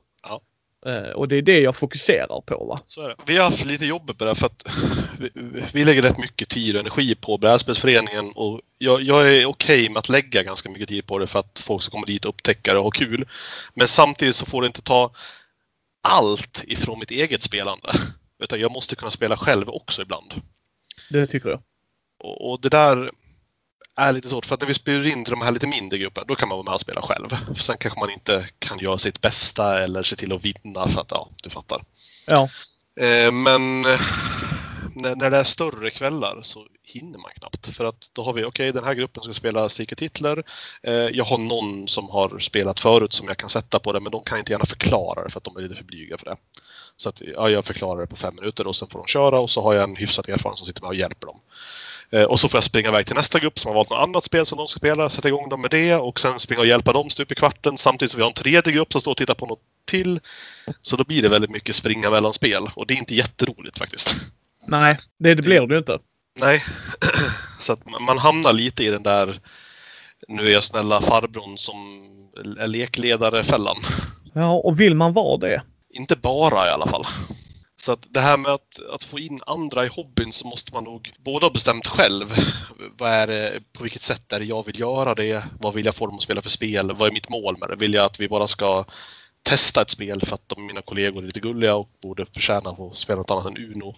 Eh, 0.86 1.09
och 1.11 1.27
det 1.27 1.36
är 1.36 1.41
det 1.41 1.59
jag 1.59 1.75
fokuserar 1.75 2.41
på 2.41 2.65
va. 2.65 2.80
Vi 3.25 3.38
har 3.38 3.45
haft 3.45 3.65
lite 3.65 3.86
jobbigt 3.86 4.19
med 4.19 4.27
det 4.27 4.36
för 4.36 4.45
att 4.45 4.67
vi, 5.19 5.30
vi 5.73 5.86
lägger 5.86 6.01
rätt 6.01 6.17
mycket 6.17 6.49
tid 6.49 6.75
och 6.75 6.80
energi 6.80 7.15
på 7.15 7.38
brädspelsföreningen 7.38 8.32
och 8.32 8.61
jag, 8.77 9.01
jag 9.01 9.36
är 9.36 9.45
okej 9.45 9.89
med 9.89 9.97
att 9.97 10.09
lägga 10.09 10.43
ganska 10.43 10.69
mycket 10.69 10.88
tid 10.88 11.05
på 11.05 11.19
det 11.19 11.27
för 11.27 11.39
att 11.39 11.63
folk 11.65 11.84
ska 11.84 11.91
komma 11.91 12.05
dit 12.05 12.25
och 12.25 12.30
upptäcka 12.30 12.73
det 12.73 12.77
och 12.77 12.84
ha 12.84 12.91
kul. 12.91 13.25
Men 13.73 13.88
samtidigt 13.88 14.36
så 14.36 14.45
får 14.45 14.61
det 14.61 14.67
inte 14.67 14.82
ta 14.82 15.11
allt 16.01 16.63
ifrån 16.67 16.99
mitt 16.99 17.11
eget 17.11 17.41
spelande. 17.41 17.89
Utan 18.43 18.59
jag 18.59 18.71
måste 18.71 18.95
kunna 18.95 19.11
spela 19.11 19.38
själv 19.38 19.69
också 19.69 20.01
ibland. 20.01 20.34
Det 21.09 21.27
tycker 21.27 21.49
jag. 21.49 21.61
Och, 22.19 22.51
och 22.51 22.61
det 22.61 22.69
där 22.69 23.11
är 24.00 24.14
lite 24.14 24.30
svårt 24.30 24.45
för 24.45 24.54
att 24.54 24.62
när 24.62 24.68
vi 24.68 24.74
spelar 24.74 25.08
in 25.08 25.24
till 25.24 25.32
de 25.32 25.41
här 25.41 25.52
lite 25.52 25.68
mindre 25.68 25.97
grupperna 25.97 26.26
då 26.28 26.36
kan 26.36 26.50
man 26.50 26.58
vara 26.58 26.66
med 26.66 26.74
och 26.74 26.82
spela 26.82 27.02
själv. 27.02 27.30
För 27.30 27.64
sen 27.64 27.78
kanske 27.80 28.00
man 28.00 28.12
inte 28.12 28.50
kan 28.60 28.80
göra 28.80 28.97
sitt 28.97 29.22
bästa 29.22 29.84
eller 29.84 30.04
se 30.04 30.16
till 30.16 30.34
att 30.34 30.45
vinna 30.45 30.88
för 30.88 31.02
att, 31.02 31.12
ja, 31.12 31.30
du 31.43 31.50
fattar. 31.50 31.84
Ja. 32.26 32.50
Eh, 33.00 33.32
men 33.32 33.86
eh, 33.86 34.00
när, 34.95 35.16
när 35.16 35.30
det 35.30 35.38
är 35.38 35.43
större 35.43 35.89
kvällar 35.89 36.39
så 36.41 36.68
hinner 36.84 37.20
man 37.20 37.32
knappt. 37.36 37.76
För 37.76 37.86
att 37.86 38.10
då 38.14 38.24
har 38.24 38.34
vi, 38.34 38.43
okej 38.43 38.72
den 38.72 38.84
här 38.84 38.93
gruppen 38.93 39.24
ska 39.24 39.34
spela 39.34 39.70
Secret 39.70 40.00
Hitler. 40.00 40.43
Eh, 40.84 40.93
jag 40.93 41.26
har 41.26 41.38
någon 41.38 41.88
som 41.88 42.10
har 42.10 42.39
spelat 42.39 42.80
förut 42.80 43.14
som 43.14 43.28
jag 43.28 43.38
kan 43.38 43.50
sätta 43.50 43.80
på 43.80 43.93
det 43.93 44.00
men 44.00 44.12
de 44.12 44.24
kan 44.24 44.39
inte 44.39 44.52
gärna 44.52 44.66
förklara 44.66 45.24
det 45.24 45.30
för 45.30 45.38
att 45.38 45.43
de 45.43 45.58
är 45.58 45.62
lite 45.62 45.76
för 45.76 45.84
blyga 45.84 46.18
för 46.18 46.26
det. 46.26 46.36
Så 46.97 47.10
att 47.10 47.22
ja, 47.22 47.50
jag 47.50 47.66
förklarar 47.66 48.02
det 48.02 48.08
på 48.08 48.16
fem 48.16 48.36
minuter 48.36 48.68
och 48.68 48.76
sen 48.76 48.88
får 48.88 49.00
de 49.00 49.08
köra 49.08 49.39
och 49.39 49.50
så 49.50 49.62
har 49.62 49.74
jag 49.74 49.84
en 49.84 49.95
hyfsat 49.95 50.30
erfaren 50.30 50.58
som 50.58 50.68
sitter 50.68 50.82
med 50.82 50.88
och 50.88 50.95
hjälper 50.95 51.28
dem. 51.28 51.39
Eh, 52.12 52.24
och 52.24 52.39
så 52.39 52.49
får 52.49 52.57
jag 52.57 52.64
springa 52.64 52.89
iväg 52.89 53.05
till 53.05 53.16
nästa 53.16 53.39
grupp 53.39 53.60
som 53.60 53.70
har 53.70 53.76
valt 53.76 53.89
något 53.89 53.99
annat 53.99 54.24
spel 54.24 54.45
som 54.45 54.57
de 54.57 54.68
ska 54.68 54.78
spela, 54.78 55.10
sätta 55.10 55.28
igång 55.28 55.49
dem 55.49 55.62
med 55.62 55.72
det 55.72 55.95
och 55.95 56.20
sen 56.20 56.39
springa 56.39 56.62
och 56.62 56.68
hjälpa 56.68 56.93
dem 56.93 57.10
stup 57.10 57.32
i 57.32 57.36
kvarten 57.36 57.78
samtidigt 57.78 58.12
som 58.12 58.18
vi 58.18 58.24
har 58.24 58.30
en 58.30 58.34
tredje 58.34 58.74
grupp 58.74 58.91
som 58.91 59.01
står 59.01 59.12
och 59.12 59.18
tittar 59.18 59.34
på 59.34 59.45
något 59.45 59.62
till. 59.86 60.20
Så 60.82 60.95
då 60.95 61.03
blir 61.03 61.22
det 61.22 61.30
väldigt 61.30 61.51
mycket 61.51 61.76
springa 61.76 62.10
mellan 62.10 62.34
spel 62.34 62.70
och 62.76 62.88
det 62.88 62.93
är 62.93 62.97
inte 62.97 63.16
jätteroligt 63.16 63.78
faktiskt. 63.78 64.16
Nej, 64.68 64.97
det, 65.20 65.36
det 65.36 65.41
blir 65.41 65.68
det 65.68 65.74
ju 65.74 65.78
inte. 65.78 65.99
Nej, 66.39 66.64
så 67.60 67.74
att 67.74 67.86
man 67.86 68.18
hamnar 68.18 68.53
lite 68.53 68.84
i 68.84 68.89
den 68.89 69.03
där 69.03 69.39
nu 70.28 70.47
är 70.47 70.51
jag 70.51 70.64
snälla 70.64 71.01
farbrorn 71.01 71.57
som 71.57 72.03
är 72.60 72.68
lekledare-fällan. 72.68 73.78
Ja, 74.34 74.51
och 74.51 74.80
vill 74.80 74.95
man 74.95 75.14
vara 75.14 75.38
det? 75.38 75.62
Inte 75.89 76.16
bara 76.16 76.68
i 76.68 76.70
alla 76.70 76.88
fall. 76.88 77.05
Så 77.82 77.91
att 77.91 78.07
det 78.09 78.19
här 78.19 78.38
med 78.38 78.51
att, 78.51 78.80
att 78.93 79.03
få 79.03 79.19
in 79.19 79.41
andra 79.45 79.86
i 79.86 79.88
hobbyn 79.88 80.32
så 80.32 80.47
måste 80.47 80.73
man 80.73 80.84
nog 80.84 81.13
både 81.17 81.45
ha 81.45 81.51
bestämt 81.51 81.88
själv. 81.88 82.25
Vad 82.97 83.11
är 83.11 83.27
det, 83.27 83.59
på 83.73 83.84
vilket 83.84 84.01
sätt 84.01 84.34
är 84.34 84.39
det 84.39 84.45
jag 84.45 84.65
vill 84.65 84.80
göra 84.80 85.15
det? 85.15 85.45
Vad 85.59 85.73
vill 85.73 85.86
jag 85.86 85.95
få 85.95 86.05
dem 86.05 86.15
att 86.15 86.21
spela 86.21 86.41
för 86.41 86.49
spel? 86.49 86.91
Vad 86.91 87.07
är 87.07 87.13
mitt 87.13 87.30
mål 87.30 87.57
med 87.59 87.69
det? 87.69 87.75
Vill 87.75 87.93
jag 87.93 88.05
att 88.05 88.19
vi 88.19 88.30
bara 88.30 88.47
ska 88.47 88.86
testa 89.43 89.82
ett 89.82 89.89
spel 89.89 90.21
för 90.21 90.36
att 90.36 90.49
de, 90.49 90.65
mina 90.65 90.82
kollegor 90.82 91.21
är 91.21 91.25
lite 91.25 91.39
gulliga 91.39 91.75
och 91.75 91.89
borde 92.01 92.25
förtjäna 92.25 92.69
att 92.69 92.97
spela 92.97 93.17
något 93.17 93.32
annat 93.32 93.45
än 93.45 93.57
Uno? 93.57 93.95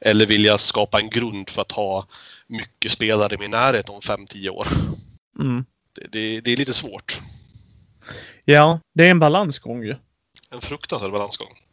Eller 0.00 0.26
vill 0.26 0.44
jag 0.44 0.60
skapa 0.60 1.00
en 1.00 1.10
grund 1.10 1.50
för 1.50 1.62
att 1.62 1.72
ha 1.72 2.06
mycket 2.46 2.90
spelare 2.90 3.34
i 3.34 3.38
min 3.38 3.50
närhet 3.50 3.88
om 3.88 4.00
5-10 4.00 4.48
år? 4.48 4.68
Mm. 5.38 5.64
Det, 5.94 6.06
det, 6.12 6.40
det 6.40 6.52
är 6.52 6.56
lite 6.56 6.72
svårt. 6.72 7.20
Ja, 8.44 8.80
det 8.94 9.06
är 9.06 9.10
en 9.10 9.18
balansgång 9.18 9.82
ju. 9.82 9.96
En 10.50 10.60
fruktansvärd 10.60 11.12
balansgång. 11.12 11.65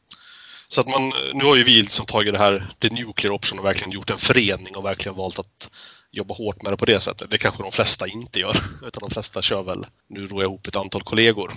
Så 0.74 0.82
att 0.82 0.88
man, 0.88 1.14
nu 1.34 1.46
har 1.46 1.56
ju 1.56 1.64
vi 1.64 1.82
liksom 1.82 2.06
tagit 2.06 2.34
det 2.34 2.40
här, 2.40 2.68
the 2.80 2.90
nuclear 2.90 3.34
option 3.34 3.60
och 3.60 3.66
verkligen 3.66 3.92
gjort 3.92 4.10
en 4.10 4.18
förening 4.18 4.76
och 4.76 4.86
verkligen 4.86 5.16
valt 5.16 5.40
att 5.40 5.72
jobba 6.12 6.34
hårt 6.34 6.62
med 6.62 6.74
det 6.74 6.78
på 6.78 6.86
det 6.86 7.00
sättet. 7.00 7.32
Det 7.32 7.38
kanske 7.38 7.64
de 7.64 7.72
flesta 7.72 8.08
inte 8.08 8.40
gör. 8.40 8.56
Utan 8.88 9.00
de 9.00 9.10
flesta 9.10 9.42
kör 9.42 9.64
väl, 9.64 9.86
nu 10.08 10.28
ror 10.28 10.42
jag 10.42 10.50
ihop 10.50 10.68
ett 10.68 10.76
antal 10.76 11.04
kollegor. 11.04 11.54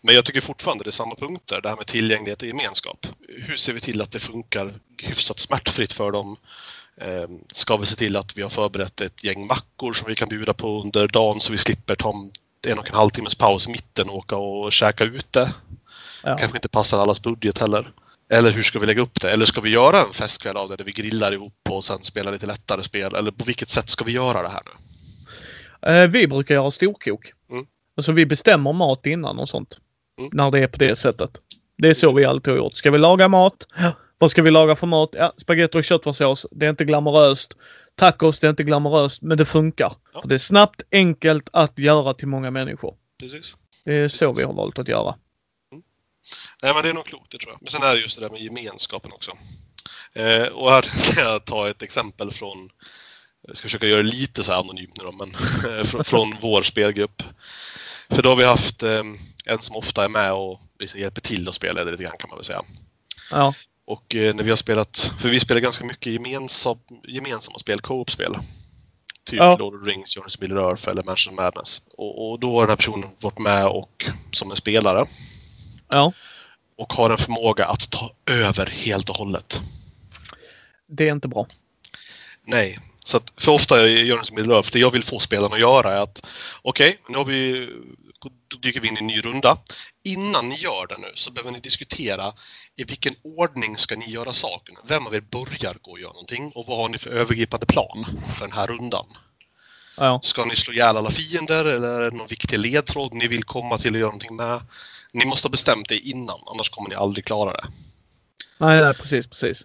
Men 0.00 0.14
jag 0.14 0.24
tycker 0.24 0.40
fortfarande 0.40 0.84
det 0.84 0.90
är 0.90 0.92
samma 0.92 1.14
punkter, 1.14 1.60
det 1.60 1.68
här 1.68 1.76
med 1.76 1.86
tillgänglighet 1.86 2.42
och 2.42 2.48
gemenskap. 2.48 3.06
Hur 3.28 3.56
ser 3.56 3.72
vi 3.72 3.80
till 3.80 4.02
att 4.02 4.10
det 4.10 4.18
funkar 4.18 4.74
hyfsat 5.02 5.38
smärtfritt 5.38 5.92
för 5.92 6.12
dem? 6.12 6.36
Eh, 7.00 7.28
Ska 7.52 7.76
vi 7.76 7.86
se 7.86 7.96
till 7.96 8.16
att 8.16 8.38
vi 8.38 8.42
har 8.42 8.50
förberett 8.50 9.00
ett 9.00 9.24
gäng 9.24 9.46
mackor 9.46 9.92
som 9.92 10.08
vi 10.08 10.14
kan 10.14 10.28
bjuda 10.28 10.54
på 10.54 10.82
under 10.82 11.08
dagen 11.08 11.40
så 11.40 11.52
vi 11.52 11.58
slipper 11.58 11.94
ta 11.94 12.14
en 12.66 12.78
och 12.78 12.88
en 12.88 12.94
halv 12.94 13.10
timmes 13.10 13.34
paus 13.34 13.68
i 13.68 13.70
mitten 13.70 14.08
och 14.08 14.16
åka 14.16 14.36
och 14.36 14.72
käka 14.72 15.04
ute? 15.04 15.52
Ja. 16.22 16.36
kanske 16.38 16.58
inte 16.58 16.68
passar 16.68 16.98
allas 16.98 17.22
budget 17.22 17.58
heller. 17.58 17.92
Eller 18.32 18.50
hur 18.50 18.62
ska 18.62 18.78
vi 18.78 18.86
lägga 18.86 19.02
upp 19.02 19.20
det? 19.20 19.30
Eller 19.30 19.44
ska 19.44 19.60
vi 19.60 19.70
göra 19.70 20.00
en 20.00 20.12
festkväll 20.12 20.56
av 20.56 20.68
det 20.68 20.76
där 20.76 20.84
vi 20.84 20.92
grillar 20.92 21.32
ihop 21.32 21.54
och 21.70 21.84
sen 21.84 22.02
spelar 22.02 22.32
lite 22.32 22.46
lättare 22.46 22.82
spel? 22.82 23.14
Eller 23.14 23.30
på 23.30 23.44
vilket 23.44 23.68
sätt 23.68 23.90
ska 23.90 24.04
vi 24.04 24.12
göra 24.12 24.42
det 24.42 24.48
här 24.48 24.62
nu? 24.64 24.72
Eh, 25.90 26.08
vi 26.08 26.26
brukar 26.26 26.54
göra 26.54 26.70
storkok. 26.70 27.32
Mm. 27.50 27.66
Alltså 27.96 28.12
vi 28.12 28.26
bestämmer 28.26 28.72
mat 28.72 29.06
innan 29.06 29.38
och 29.38 29.48
sånt. 29.48 29.78
Mm. 30.18 30.30
När 30.32 30.50
det 30.50 30.58
är 30.58 30.68
på 30.68 30.78
det 30.78 30.96
sättet. 30.96 31.30
Det 31.78 31.88
är 31.88 31.94
så 31.94 32.12
vi 32.12 32.24
alltid 32.24 32.52
har 32.52 32.58
gjort. 32.58 32.74
Ska 32.76 32.90
vi 32.90 32.98
laga 32.98 33.28
mat? 33.28 33.66
Vad 34.18 34.30
ska 34.30 34.42
vi 34.42 34.50
laga 34.50 34.76
för 34.76 34.86
mat? 34.86 35.10
Ja, 35.12 35.32
spagetti 35.36 35.78
och 35.78 35.84
köttfärssås. 35.84 36.46
Det 36.50 36.66
är 36.66 36.70
inte 36.70 36.84
glamoröst. 36.84 37.56
Tacos, 37.94 38.40
det 38.40 38.46
är 38.46 38.50
inte 38.50 38.64
glamoröst, 38.64 39.22
men 39.22 39.38
det 39.38 39.44
funkar. 39.44 39.92
Ja. 40.14 40.20
För 40.20 40.28
det 40.28 40.34
är 40.34 40.38
snabbt, 40.38 40.82
enkelt 40.92 41.48
att 41.52 41.78
göra 41.78 42.14
till 42.14 42.28
många 42.28 42.50
människor. 42.50 42.94
Precis. 43.20 43.56
Det 43.84 43.94
är 43.94 44.08
så 44.08 44.26
Precis. 44.26 44.42
vi 44.42 44.46
har 44.46 44.52
valt 44.54 44.78
att 44.78 44.88
göra. 44.88 45.14
Nej, 46.62 46.74
men 46.74 46.82
det 46.82 46.88
är 46.88 46.94
nog 46.94 47.06
klokt, 47.06 47.30
det 47.30 47.38
tror 47.38 47.52
jag. 47.52 47.62
Men 47.62 47.70
sen 47.70 47.82
är 47.82 47.94
det 47.94 48.00
just 48.00 48.18
det 48.18 48.24
där 48.24 48.30
med 48.30 48.40
gemenskapen 48.40 49.12
också. 49.12 49.32
Eh, 50.12 50.46
och 50.46 50.70
här 50.70 50.82
kan 51.14 51.24
jag 51.24 51.44
ta 51.44 51.68
ett 51.68 51.82
exempel 51.82 52.30
från 52.32 52.70
Jag 53.48 53.56
ska 53.56 53.64
försöka 53.64 53.86
göra 53.86 54.02
det 54.02 54.08
lite 54.08 54.42
så 54.42 54.52
här 54.52 54.58
anonymt 54.58 54.96
nu 54.96 55.04
då, 55.04 55.12
men 55.12 55.36
från, 55.84 56.04
från 56.04 56.36
vår 56.42 56.62
spelgrupp. 56.62 57.22
För 58.10 58.22
då 58.22 58.28
har 58.28 58.36
vi 58.36 58.44
haft 58.44 58.82
eh, 58.82 59.02
en 59.44 59.58
som 59.60 59.76
ofta 59.76 60.04
är 60.04 60.08
med 60.08 60.32
och 60.32 60.60
liksom 60.78 61.00
hjälper 61.00 61.20
till 61.20 61.48
att 61.48 61.54
spela 61.54 61.84
lite 61.84 62.02
grann 62.02 62.16
kan 62.18 62.30
man 62.30 62.38
väl 62.38 62.44
säga. 62.44 62.62
Ja. 63.30 63.54
Och 63.84 64.14
eh, 64.14 64.34
när 64.34 64.44
vi 64.44 64.50
har 64.50 64.56
spelat, 64.56 65.12
för 65.20 65.28
vi 65.28 65.40
spelar 65.40 65.60
ganska 65.60 65.84
mycket 65.84 66.12
gemensam, 66.12 66.78
gemensamma 67.08 67.58
spel, 67.58 67.80
co-op-spel. 67.80 68.38
Typ 69.24 69.38
Ja. 69.38 69.56
Lord 69.56 69.74
of 69.74 69.84
the 69.84 69.90
Rings, 69.90 70.16
Jonas 70.16 70.40
Middle 70.40 70.60
Earth 70.60 70.88
eller 70.88 71.02
Manchester 71.02 71.32
Madness. 71.42 71.82
Och, 71.96 72.30
och 72.30 72.40
då 72.40 72.54
har 72.54 72.60
den 72.60 72.68
här 72.68 72.76
personen 72.76 73.10
varit 73.20 73.38
med 73.38 73.66
och 73.66 74.06
som 74.32 74.50
en 74.50 74.56
spelare 74.56 75.06
Ja. 75.88 76.12
Och 76.78 76.92
har 76.92 77.10
en 77.10 77.18
förmåga 77.18 77.66
att 77.66 77.90
ta 77.90 78.12
över 78.30 78.66
helt 78.66 79.10
och 79.10 79.16
hållet. 79.16 79.62
Det 80.86 81.08
är 81.08 81.12
inte 81.12 81.28
bra. 81.28 81.46
Nej. 82.44 82.78
Så 83.04 83.16
att 83.16 83.32
för 83.36 83.52
ofta 83.52 83.86
gör 83.88 84.04
jag 84.04 84.18
en 84.18 84.34
Middle 84.34 84.54
Earth, 84.54 84.70
det 84.72 84.78
jag 84.78 84.90
vill 84.90 85.04
få 85.04 85.18
spelarna 85.18 85.54
att 85.54 85.60
göra 85.60 85.92
är 85.94 86.00
att 86.00 86.26
okej, 86.62 87.00
nu 87.08 87.18
har 87.18 87.24
vi, 87.24 87.68
dyker 88.60 88.80
vi 88.80 88.88
in 88.88 88.96
i 88.96 89.00
en 89.00 89.06
ny 89.06 89.20
runda. 89.20 89.58
Innan 90.04 90.48
ni 90.48 90.56
gör 90.56 90.86
det 90.86 90.98
nu 90.98 91.12
så 91.14 91.30
behöver 91.30 91.52
ni 91.52 91.60
diskutera 91.60 92.32
i 92.76 92.84
vilken 92.84 93.14
ordning 93.22 93.76
ska 93.76 93.96
ni 93.96 94.10
göra 94.10 94.32
sakerna? 94.32 94.80
Vem 94.84 95.06
av 95.06 95.14
er 95.14 95.20
börjar 95.20 95.74
gå 95.82 95.90
och 95.90 96.00
göra 96.00 96.12
någonting? 96.12 96.52
Och 96.54 96.66
vad 96.66 96.78
har 96.78 96.88
ni 96.88 96.98
för 96.98 97.10
övergripande 97.10 97.66
plan 97.66 98.06
för 98.34 98.44
den 98.44 98.52
här 98.52 98.66
rundan? 98.66 99.06
Ja. 99.96 100.20
Ska 100.22 100.44
ni 100.44 100.56
slå 100.56 100.74
ihjäl 100.74 100.96
alla 100.96 101.10
fiender 101.10 101.64
eller 101.64 102.00
är 102.00 102.10
det 102.10 102.16
någon 102.16 102.26
viktig 102.26 102.58
ledtråd 102.58 103.14
ni 103.14 103.28
vill 103.28 103.44
komma 103.44 103.78
till 103.78 103.94
och 103.94 104.00
göra 104.00 104.08
någonting 104.08 104.36
med? 104.36 104.60
Ni 105.16 105.24
måste 105.26 105.46
ha 105.48 105.50
bestämt 105.50 105.88
det 105.88 105.98
innan, 105.98 106.40
annars 106.46 106.70
kommer 106.70 106.88
ni 106.90 106.94
aldrig 106.96 107.24
klara 107.24 107.52
det. 107.52 107.66
Nej, 108.58 108.80
nej, 108.82 108.94
precis, 108.94 109.26
precis. 109.26 109.62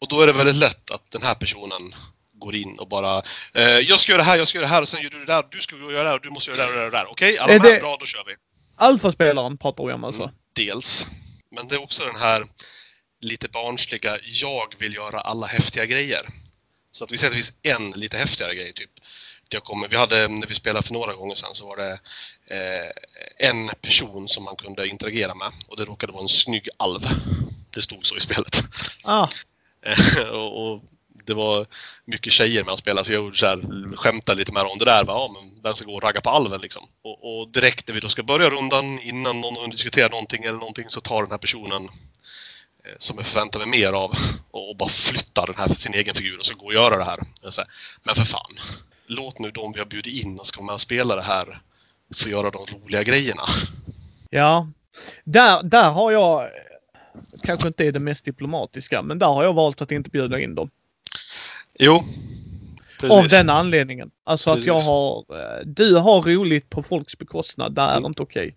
Och 0.00 0.08
då 0.08 0.20
är 0.20 0.26
det 0.26 0.32
väldigt 0.32 0.56
lätt 0.56 0.90
att 0.90 1.10
den 1.10 1.22
här 1.22 1.34
personen 1.34 1.94
går 2.32 2.54
in 2.54 2.78
och 2.78 2.88
bara 2.88 3.22
eh, 3.54 3.62
Jag 3.78 4.00
ska 4.00 4.12
göra 4.12 4.22
det 4.22 4.28
här, 4.28 4.36
jag 4.38 4.48
ska 4.48 4.58
göra 4.58 4.66
det 4.68 4.74
här 4.74 4.82
och 4.82 4.88
sen 4.88 5.02
gör 5.02 5.10
du 5.10 5.18
det 5.18 5.24
där, 5.24 5.44
du 5.50 5.60
ska 5.60 5.76
göra 5.76 6.02
det 6.02 6.08
här 6.08 6.14
och 6.16 6.22
du 6.22 6.30
måste 6.30 6.50
göra 6.50 6.66
det 6.66 6.72
där 6.76 6.84
och 6.84 6.90
det 6.90 6.96
där. 6.98 7.06
Okej, 7.10 7.38
alla 7.38 7.52
Är 7.52 7.60
med? 7.60 7.72
det- 7.74 7.80
Bra, 7.80 7.96
då 8.00 8.06
kör 8.06 8.24
vi. 8.26 8.34
Alfaspelaren 8.76 9.58
pratar 9.58 9.84
vi 9.86 9.92
om 9.92 10.04
alltså. 10.04 10.22
Mm, 10.22 10.34
dels. 10.52 11.06
Men 11.50 11.68
det 11.68 11.74
är 11.74 11.82
också 11.82 12.04
den 12.04 12.16
här 12.16 12.46
lite 13.20 13.48
barnsliga, 13.48 14.18
jag 14.22 14.74
vill 14.78 14.94
göra 14.94 15.20
alla 15.20 15.46
häftiga 15.46 15.86
grejer. 15.86 16.28
Så 16.92 17.04
att 17.04 17.12
vi 17.12 17.18
säger 17.18 17.30
att 17.30 17.36
det 17.36 17.42
finns 17.42 17.54
en 17.62 17.90
lite 17.90 18.16
häftigare 18.16 18.54
grej, 18.54 18.72
typ. 18.72 18.90
Det 19.54 19.60
kommer, 19.60 19.88
vi 19.88 19.96
hade, 19.96 20.28
när 20.28 20.46
vi 20.46 20.54
spelade 20.54 20.86
för 20.86 20.94
några 20.94 21.14
gånger 21.14 21.34
sedan 21.34 21.54
så 21.54 21.66
var 21.66 21.76
det 21.76 21.92
eh, 22.46 23.48
en 23.48 23.68
person 23.68 24.28
som 24.28 24.44
man 24.44 24.56
kunde 24.56 24.88
interagera 24.88 25.34
med 25.34 25.52
och 25.68 25.76
det 25.76 25.84
råkade 25.84 26.12
vara 26.12 26.22
en 26.22 26.28
snygg 26.28 26.68
alv. 26.76 27.00
Det 27.70 27.80
stod 27.80 28.06
så 28.06 28.16
i 28.16 28.20
spelet. 28.20 28.62
Ah, 29.04 29.28
Eh, 29.84 30.28
och, 30.28 30.66
och 30.66 30.82
det 31.26 31.34
var 31.34 31.66
mycket 32.04 32.32
tjejer 32.32 32.64
med 32.64 32.74
att 32.74 32.78
spela 32.78 33.04
så 33.04 33.12
jag 33.12 33.24
gjorde 33.24 33.36
så 33.36 33.46
här, 33.46 33.96
skämtade 33.96 34.38
lite 34.38 34.52
med 34.52 34.62
om 34.62 34.78
det 34.78 34.84
där. 34.84 35.04
Bara, 35.04 35.18
ja, 35.18 35.34
men 35.34 35.62
vem 35.62 35.76
ska 35.76 35.84
gå 35.84 35.94
och 35.94 36.02
ragga 36.02 36.20
på 36.20 36.30
alven 36.30 36.60
liksom? 36.60 36.88
Och, 37.02 37.40
och 37.40 37.48
direkt 37.48 37.88
när 37.88 37.94
vi 37.94 38.00
då 38.00 38.08
ska 38.08 38.22
börja 38.22 38.50
rundan, 38.50 39.00
innan 39.00 39.40
någon 39.40 39.56
har 39.56 39.68
diskuterat 39.68 40.10
någonting 40.10 40.44
eller 40.44 40.58
någonting, 40.58 40.84
så 40.88 41.00
tar 41.00 41.22
den 41.22 41.30
här 41.30 41.38
personen 41.38 41.84
eh, 42.84 42.94
som 42.98 43.18
jag 43.18 43.26
förväntar 43.26 43.58
mig 43.58 43.68
mer 43.68 43.92
av 43.92 44.14
och, 44.50 44.76
bara 44.76 44.88
flyttar 44.88 45.46
den 45.46 45.56
här 45.56 45.68
sin 45.68 45.94
egen 45.94 46.14
figur 46.14 46.38
och 46.38 46.46
så 46.46 46.54
går 46.54 46.66
och 46.66 46.74
göra 46.74 46.96
det 46.96 47.04
här. 47.04 47.18
Jag 47.42 47.52
men 48.02 48.14
för 48.14 48.24
fan, 48.24 48.60
låt 49.06 49.38
nu 49.38 49.50
de 49.50 49.72
vi 49.72 49.78
har 49.78 49.86
bjudit 49.86 50.24
in 50.24 50.36
vara 50.56 50.66
med 50.66 50.72
och 50.72 50.80
spela 50.80 51.16
det 51.16 51.22
här 51.22 51.60
få 52.16 52.28
göra 52.28 52.50
de 52.50 52.58
roliga 52.74 53.02
grejerna. 53.02 53.42
ja. 54.30 54.68
Där, 55.24 55.62
där 55.62 55.90
har 55.90 56.10
jag, 56.12 56.48
kanske 57.42 57.68
inte 57.68 57.84
är 57.86 57.92
det 57.92 57.98
mest 58.00 58.24
diplomatiska, 58.24 59.02
men 59.02 59.18
där 59.18 59.26
har 59.26 59.44
jag 59.44 59.52
valt 59.52 59.82
att 59.82 59.92
inte 59.92 60.10
bjuda 60.10 60.40
in 60.40 60.54
dem. 60.54 60.70
Jo, 61.78 62.04
Av 63.10 63.28
den 63.28 63.50
anledningen. 63.50 64.10
Alltså 64.24 64.50
att 64.50 64.64
jag 64.64 64.76
Precis. 64.76 64.88
har, 64.88 65.18
eh, 65.30 65.66
du 65.66 65.94
har 65.96 66.22
roligt 66.22 66.70
på 66.70 66.82
folks 66.82 67.18
bekostnad. 67.18 67.74
Det 67.74 67.80
är 67.82 67.96
Mm. 67.96 68.06
inte 68.06 68.22
okej. 68.22 68.56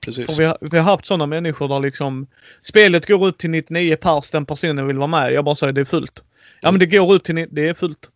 Precis. 0.00 0.26
För 0.26 0.42
vi, 0.42 0.44
har, 0.44 0.58
vi 0.60 0.78
har 0.78 0.84
haft 0.84 1.06
sådana 1.06 1.26
människor 1.26 1.68
där 1.68 1.80
liksom 1.80 2.26
spelet 2.62 3.06
går 3.06 3.28
ut 3.28 3.38
till 3.38 3.50
99 3.50 3.96
pers, 3.96 4.30
den 4.30 4.46
personen 4.46 4.86
vill 4.86 4.98
vara 4.98 5.06
med. 5.06 5.32
Jag 5.32 5.44
bara 5.44 5.54
säger 5.54 5.72
det 5.72 5.80
är 5.80 5.84
fullt. 5.84 6.22
Ja 6.60 6.70
men 6.70 6.78
det 6.78 6.86
går 6.86 7.16
ut 7.16 7.24
till, 7.24 7.48
det 7.50 7.68
är 7.68 7.74
fullt. 7.74 8.10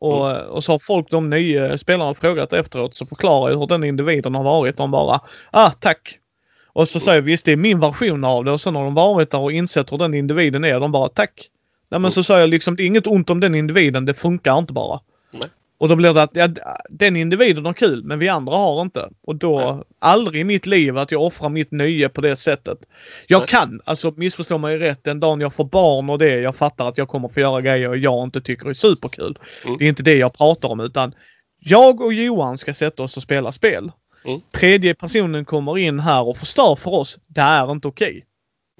Och, 0.00 0.36
och 0.36 0.64
så 0.64 0.72
har 0.72 0.78
folk, 0.78 1.10
de 1.10 1.30
nya 1.30 1.78
spelarna 1.78 2.14
frågat 2.14 2.52
efteråt 2.52 2.94
så 2.94 3.06
förklarar 3.06 3.50
jag 3.50 3.58
hur 3.58 3.66
den 3.66 3.84
individen 3.84 4.34
har 4.34 4.44
varit. 4.44 4.76
De 4.76 4.90
bara, 4.90 5.20
ah 5.50 5.70
tack. 5.70 6.18
Och 6.66 6.88
så 6.88 7.00
säger 7.00 7.18
jag 7.18 7.22
visst 7.22 7.44
det 7.44 7.52
är 7.52 7.56
min 7.56 7.80
version 7.80 8.24
av 8.24 8.44
det 8.44 8.52
och 8.52 8.60
sen 8.60 8.74
har 8.74 8.84
de 8.84 8.94
varit 8.94 9.30
där 9.30 9.38
och 9.38 9.52
insett 9.52 9.92
hur 9.92 9.98
den 9.98 10.14
individen 10.14 10.64
är. 10.64 10.80
De 10.80 10.92
bara 10.92 11.08
tack. 11.08 11.50
Nej 11.90 12.00
men 12.00 12.10
så 12.10 12.22
säger 12.22 12.40
jag 12.40 12.50
liksom 12.50 12.76
det 12.76 12.82
är 12.82 12.86
inget 12.86 13.06
ont 13.06 13.30
om 13.30 13.40
den 13.40 13.54
individen, 13.54 14.04
det 14.04 14.14
funkar 14.14 14.58
inte 14.58 14.72
bara. 14.72 15.00
Nej. 15.30 15.42
Och 15.78 15.88
då 15.88 15.96
blir 15.96 16.14
det 16.14 16.22
att 16.22 16.30
ja, 16.32 16.48
den 16.90 17.16
individen 17.16 17.66
har 17.66 17.72
kul 17.72 18.04
men 18.04 18.18
vi 18.18 18.28
andra 18.28 18.56
har 18.56 18.82
inte. 18.82 19.08
Och 19.22 19.36
då, 19.36 19.58
Nej. 19.58 19.84
aldrig 19.98 20.40
i 20.40 20.44
mitt 20.44 20.66
liv 20.66 20.98
att 20.98 21.12
jag 21.12 21.22
offrar 21.22 21.48
mitt 21.48 21.70
nöje 21.70 22.08
på 22.08 22.20
det 22.20 22.36
sättet. 22.36 22.78
Jag 23.26 23.38
Nej. 23.38 23.48
kan, 23.48 23.80
alltså 23.84 24.12
missförstå 24.16 24.58
mig 24.58 24.78
rätt, 24.78 25.04
den 25.04 25.20
dagen 25.20 25.40
jag 25.40 25.54
får 25.54 25.64
barn 25.64 26.10
och 26.10 26.18
det, 26.18 26.40
jag 26.40 26.56
fattar 26.56 26.88
att 26.88 26.98
jag 26.98 27.08
kommer 27.08 27.28
få 27.28 27.40
göra 27.40 27.60
grejer 27.60 27.94
jag 27.94 28.24
inte 28.24 28.40
tycker 28.40 28.68
är 28.68 28.74
superkul. 28.74 29.38
Mm. 29.64 29.78
Det 29.78 29.84
är 29.84 29.88
inte 29.88 30.02
det 30.02 30.16
jag 30.16 30.32
pratar 30.32 30.68
om 30.68 30.80
utan 30.80 31.14
jag 31.58 32.00
och 32.00 32.12
Johan 32.12 32.58
ska 32.58 32.74
sätta 32.74 33.02
oss 33.02 33.16
och 33.16 33.22
spela 33.22 33.52
spel. 33.52 33.92
Mm. 34.24 34.40
Tredje 34.52 34.94
personen 34.94 35.44
kommer 35.44 35.78
in 35.78 36.00
här 36.00 36.28
och 36.28 36.36
förstör 36.36 36.74
för 36.74 36.90
oss. 36.90 37.18
Det 37.26 37.40
är 37.40 37.72
inte 37.72 37.88
okej. 37.88 38.24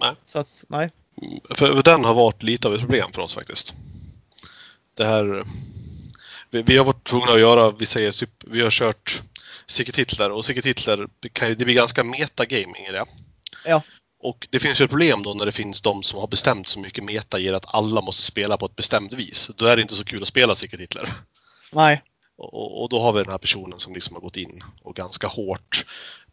Nej. 0.01 0.13
Så 0.33 0.39
att, 0.39 0.65
nej. 0.69 0.91
För, 1.51 1.75
för 1.75 1.83
den 1.83 2.05
har 2.05 2.15
varit 2.15 2.43
lite 2.43 2.69
av 2.69 2.75
ett 2.75 2.81
problem 2.81 3.09
för 3.13 3.23
oss 3.23 3.35
faktiskt. 3.35 3.75
Det 4.95 5.05
här... 5.05 5.45
Vi, 6.51 6.63
vi 6.63 6.77
har 6.77 6.85
varit 6.85 7.05
tvungna 7.05 7.33
att 7.33 7.41
göra, 7.41 7.71
vi 7.71 7.87
säger, 7.87 8.15
vi 8.47 8.61
har 8.63 8.71
kört 8.71 9.23
Secret 9.67 9.97
Hitler 9.97 10.31
och 10.31 10.45
Secret 10.45 10.67
Hitler, 10.67 11.09
det, 11.21 11.29
kan, 11.29 11.49
ju- 11.49 11.55
det 11.55 11.65
blir 11.65 11.75
ganska 11.75 12.05
metagaming 12.05 12.87
i 12.87 12.93
det. 12.93 13.05
Ja. 13.65 13.83
Och 14.21 14.49
det 14.51 14.61
finns 14.61 14.81
ju 14.81 14.85
ett 14.85 14.91
problem 14.91 15.23
då 15.23 15.35
när 15.35 15.47
det 15.47 15.53
finns 15.53 15.83
de 15.83 16.03
som 16.03 16.19
har 16.21 16.27
bestämt 16.27 16.69
så 16.69 16.81
mycket 16.81 17.05
meta 17.05 17.39
ger 17.39 17.53
att 17.53 17.75
alla 17.75 18.01
måste 18.01 18.23
spela 18.23 18.57
på 18.57 18.67
ett 18.67 18.77
bestämt 18.77 19.13
vis. 19.13 19.51
Då 19.57 19.67
är 19.67 19.77
det 19.77 19.83
inte 19.83 19.95
så 19.95 20.05
kul 20.05 20.23
att 20.23 20.29
spela 20.29 20.55
Secret 20.55 20.81
Hitler. 20.81 21.13
Nej. 21.73 22.03
Och- 22.37 22.83
och 22.83 22.89
då 22.89 23.01
har 23.01 23.13
vi 23.13 23.23
den 23.23 23.31
här 23.31 23.39
personen 23.39 23.79
som 23.79 23.95
liksom 23.95 24.15
har 24.15 24.21
gått 24.21 24.37
in 24.37 24.63
och 24.83 24.97
ganska 24.97 25.27
hårt 25.27 25.85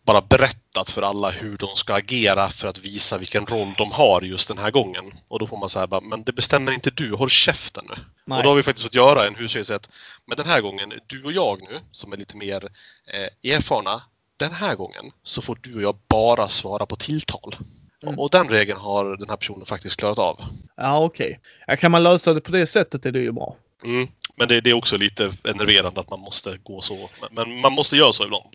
bara 0.05 0.21
berättat 0.21 0.89
för 0.89 1.01
alla 1.01 1.29
hur 1.29 1.57
de 1.57 1.67
ska 1.67 1.93
agera 1.93 2.49
för 2.49 2.67
att 2.67 2.79
visa 2.79 3.17
vilken 3.17 3.45
roll 3.45 3.73
de 3.77 3.91
har 3.91 4.21
just 4.21 4.47
den 4.47 4.57
här 4.57 4.71
gången. 4.71 5.13
Och 5.27 5.39
då 5.39 5.47
får 5.47 5.57
man 5.57 5.69
säga 5.69 6.01
men 6.01 6.23
det 6.23 6.33
bestämmer 6.33 6.71
inte 6.71 6.91
du, 6.91 7.13
håll 7.13 7.29
käften 7.29 7.85
nu. 7.89 7.95
Nej. 8.25 8.37
Och 8.37 8.43
då 8.43 8.49
har 8.49 8.55
vi 8.55 8.63
faktiskt 8.63 8.85
fått 8.85 8.95
göra 8.95 9.27
en 9.27 9.35
husregel 9.35 9.75
att 9.75 9.89
men 10.25 10.37
den 10.37 10.45
här 10.45 10.61
gången, 10.61 10.93
du 11.07 11.23
och 11.23 11.31
jag 11.31 11.61
nu, 11.61 11.79
som 11.91 12.13
är 12.13 12.17
lite 12.17 12.37
mer 12.37 12.69
eh, 13.13 13.51
erfarna, 13.53 14.01
den 14.37 14.51
här 14.51 14.75
gången 14.75 15.11
så 15.23 15.41
får 15.41 15.57
du 15.61 15.75
och 15.75 15.81
jag 15.81 15.97
bara 16.07 16.47
svara 16.49 16.85
på 16.85 16.95
tilltal. 16.95 17.55
Mm. 18.03 18.19
Och, 18.19 18.29
den 18.29 18.49
regeln 18.49 18.79
har 18.79 19.17
den 19.17 19.29
här 19.29 19.37
personen 19.37 19.65
faktiskt 19.65 19.97
klarat 19.97 20.19
av. 20.19 20.41
Ja 20.77 21.03
okej. 21.03 21.39
Ja, 21.67 21.75
kan 21.75 21.91
man 21.91 22.03
lösa 22.03 22.33
det 22.33 22.41
på 22.41 22.51
det 22.51 22.67
sättet 22.67 23.05
är 23.05 23.11
det 23.11 23.19
ju 23.19 23.31
bra. 23.31 23.55
Mm. 23.83 24.07
Men 24.35 24.47
det, 24.47 24.61
det 24.61 24.69
är 24.69 24.73
också 24.73 24.97
lite 24.97 25.33
enerverande 25.43 25.99
att 25.99 26.09
man 26.09 26.19
måste 26.19 26.57
gå 26.63 26.81
så. 26.81 27.09
Men, 27.21 27.29
men 27.33 27.61
man 27.61 27.73
måste 27.73 27.97
göra 27.97 28.13
så 28.13 28.23
ibland. 28.23 28.45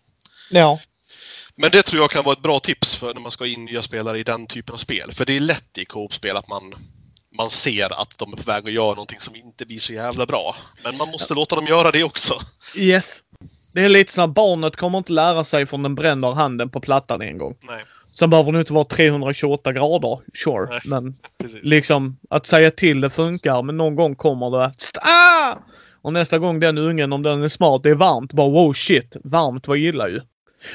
Ja. 0.49 0.79
Men 1.61 1.69
det 1.71 1.83
tror 1.83 2.01
jag 2.01 2.11
kan 2.11 2.23
vara 2.23 2.33
ett 2.33 2.41
bra 2.41 2.59
tips 2.59 2.95
för 2.95 3.13
när 3.13 3.21
man 3.21 3.31
ska 3.31 3.47
in 3.47 3.65
nya 3.65 3.81
spelare 3.81 4.19
i 4.19 4.23
den 4.23 4.47
typen 4.47 4.73
av 4.73 4.77
spel. 4.77 5.11
För 5.11 5.25
det 5.25 5.35
är 5.35 5.39
lätt 5.39 5.77
i 5.77 5.85
co-op-spel 5.85 6.37
att 6.37 6.47
man, 6.47 6.73
man 7.37 7.49
ser 7.49 8.01
att 8.01 8.17
de 8.17 8.33
är 8.33 8.37
på 8.37 8.43
väg 8.43 8.65
att 8.65 8.73
göra 8.73 8.89
någonting 8.89 9.19
som 9.19 9.35
inte 9.35 9.65
blir 9.65 9.79
så 9.79 9.93
jävla 9.93 10.25
bra. 10.25 10.55
Men 10.83 10.97
man 10.97 11.07
måste 11.07 11.33
låta 11.33 11.55
dem 11.55 11.65
göra 11.65 11.91
det 11.91 12.03
också. 12.03 12.33
Yes. 12.77 13.19
Det 13.73 13.81
är 13.81 13.89
lite 13.89 14.13
så 14.13 14.21
att 14.21 14.29
barnet 14.29 14.75
kommer 14.75 14.97
inte 14.97 15.13
lära 15.13 15.43
sig 15.43 15.65
från 15.65 15.83
den 15.83 15.95
bränner 15.95 16.31
handen 16.31 16.69
på 16.69 16.79
plattan 16.79 17.21
en 17.21 17.37
gång. 17.37 17.55
Nej, 17.61 17.85
Sen 18.19 18.29
behöver 18.29 18.51
det 18.51 18.59
inte 18.59 18.73
vara 18.73 18.85
328 18.85 19.73
grader, 19.73 20.19
sure. 20.33 20.67
Nej. 20.69 20.79
Men 20.85 21.15
precis. 21.41 21.59
liksom 21.63 22.17
att 22.29 22.47
säga 22.47 22.71
till 22.71 23.01
det 23.01 23.09
funkar 23.09 23.63
men 23.63 23.77
någon 23.77 23.95
gång 23.95 24.15
kommer 24.15 24.51
det 24.51 24.73
ah! 25.01 25.55
Och 26.01 26.13
nästa 26.13 26.39
gång 26.39 26.59
den 26.59 26.77
ungen 26.77 27.13
om 27.13 27.23
den 27.23 27.43
är 27.43 27.47
smart, 27.47 27.83
det 27.83 27.89
är 27.89 27.95
varmt. 27.95 28.33
Bara 28.33 28.49
wow 28.49 28.73
shit, 28.73 29.17
varmt 29.23 29.67
vad 29.67 29.77
gillar 29.77 30.07
ju. 30.07 30.21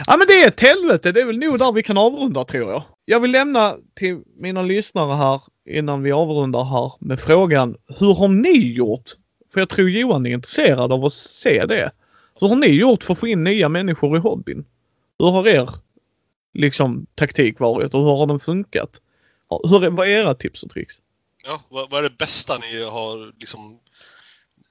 Ja 0.06 0.16
men 0.16 0.26
det 0.26 0.42
är 0.42 0.48
ett 0.48 0.60
helvete, 0.60 1.12
det 1.12 1.20
är 1.20 1.26
väl 1.26 1.38
nog 1.38 1.58
där 1.58 1.72
vi 1.72 1.82
kan 1.82 1.98
avrunda 1.98 2.44
tror 2.44 2.70
jag. 2.70 2.82
Jag 3.04 3.20
vill 3.20 3.30
lämna 3.30 3.76
till 3.94 4.22
mina 4.36 4.62
lyssnare 4.62 5.14
här 5.14 5.42
innan 5.64 6.02
vi 6.02 6.12
avrundar 6.12 6.64
här 6.64 6.92
med 7.00 7.20
frågan 7.20 7.76
hur 7.86 8.14
har 8.14 8.28
ni 8.28 8.72
gjort? 8.72 9.10
För 9.52 9.60
jag 9.60 9.68
tror 9.68 9.90
Johan 9.90 10.26
är 10.26 10.30
intresserad 10.30 10.92
av 10.92 11.04
att 11.04 11.12
se 11.12 11.66
det. 11.66 11.90
Hur 12.40 12.48
har 12.48 12.56
ni 12.56 12.66
gjort 12.66 13.04
för 13.04 13.12
att 13.12 13.18
få 13.18 13.26
in 13.26 13.44
nya 13.44 13.68
människor 13.68 14.16
i 14.16 14.20
hobbyn? 14.20 14.64
Hur 15.18 15.30
har 15.30 15.48
er 15.48 15.70
liksom 16.54 17.06
taktik 17.14 17.60
varit 17.60 17.94
och 17.94 18.00
hur 18.00 18.16
har 18.16 18.26
den 18.26 18.40
funkat? 18.40 18.90
Hur 19.48 19.90
vad 19.90 20.06
är 20.06 20.10
era 20.10 20.34
tips 20.34 20.62
och 20.62 20.70
tricks? 20.70 20.94
Ja, 21.44 21.60
vad, 21.68 21.90
vad 21.90 22.04
är 22.04 22.10
det 22.10 22.18
bästa 22.18 22.58
ni 22.58 22.84
har 22.84 23.32
liksom... 23.38 23.78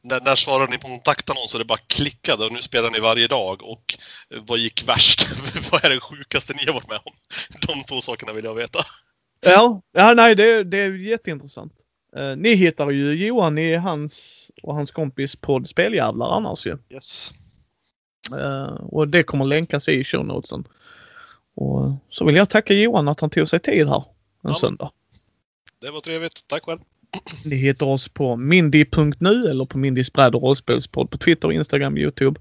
När, 0.08 0.22
när 0.22 0.36
svarade 0.36 0.72
ni 0.72 0.78
på 0.78 0.88
kontaktannons 0.88 1.54
och 1.54 1.60
det 1.60 1.66
bara 1.66 1.80
klickade 1.88 2.46
och 2.46 2.54
nu 2.54 2.62
spelar 2.62 2.92
ni 2.92 3.00
varje 3.00 3.28
dag 3.28 3.64
och 3.64 3.98
eh, 4.30 4.44
vad 4.48 4.60
gick 4.60 4.88
värst? 4.88 5.28
vad 5.72 5.86
är 5.86 5.90
det 5.90 6.00
sjukaste 6.00 6.54
ni 6.54 6.66
har 6.66 6.74
varit 6.74 6.90
med 6.90 7.00
om? 7.04 7.14
De 7.68 7.84
två 7.84 8.02
sakerna 8.02 8.34
vill 8.34 8.46
jag 8.46 8.56
veta. 8.56 8.80
Ja, 9.42 9.82
ja 9.92 10.14
nej 10.14 10.36
det, 10.36 10.64
det 10.64 10.78
är 10.78 10.92
jätteintressant. 10.92 11.74
Eh, 12.16 12.36
ni 12.36 12.54
hittar 12.54 12.90
ju 12.90 13.26
Johan 13.26 13.58
i 13.58 13.76
hans 13.76 14.46
och 14.64 14.76
hans 14.76 14.92
kompis 14.92 15.36
podd 15.36 15.70
Speljävlar 15.70 16.30
annars 16.30 16.68
ju. 16.68 16.78
Yes. 16.90 17.34
Eh, 18.32 18.74
och 18.74 19.08
det 19.08 19.24
kommer 19.24 19.46
länkas 19.46 19.90
i 19.90 20.04
show 20.04 20.26
notesen. 20.26 20.68
Och 21.56 21.92
så 22.10 22.26
vill 22.26 22.36
jag 22.36 22.50
tacka 22.50 22.74
Johan 22.74 23.08
att 23.08 23.20
han 23.20 23.30
tog 23.30 23.50
sig 23.50 23.60
tid 23.60 23.88
här 23.88 24.04
en 24.44 24.52
Ja. 24.52 24.54
söndag. 24.54 24.92
Det 25.82 25.92
var 25.92 26.00
trevligt. 26.00 26.48
Tack 26.48 26.64
själv. 26.64 26.80
Ni 27.46 27.56
hittar 27.56 27.86
oss 27.86 28.10
på 28.10 28.36
mindy.nu 28.36 29.48
eller 29.48 29.66
på 29.66 29.78
Mindys 29.78 30.14
bräd 30.14 30.36
och 30.36 30.42
rollspelspodd 30.42 31.12
på 31.12 31.18
Twitter, 31.18 31.52
Instagram, 31.52 31.98
Youtube. 31.98 32.40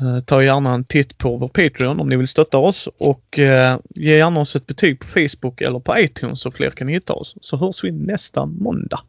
Eh, 0.00 0.20
ta 0.20 0.42
gärna 0.42 0.74
en 0.74 0.84
titt 0.84 1.18
på 1.18 1.36
vår 1.36 1.48
Patreon 1.48 2.00
om 2.00 2.08
ni 2.08 2.16
vill 2.16 2.28
stötta 2.28 2.58
oss 2.58 2.88
och 2.98 3.38
eh, 3.38 3.78
ge 3.94 4.16
gärna 4.16 4.40
oss 4.40 4.56
ett 4.56 4.66
betyg 4.66 5.00
på 5.00 5.06
Facebook 5.06 5.60
eller 5.60 5.80
på 5.80 5.98
iTunes 5.98 6.40
så 6.40 6.50
fler 6.50 6.70
kan 6.70 6.88
hitta 6.88 7.12
oss. 7.12 7.36
Så 7.40 7.56
hörs 7.56 7.84
vi 7.84 7.92
nästa 7.92 8.46
måndag. 8.46 9.00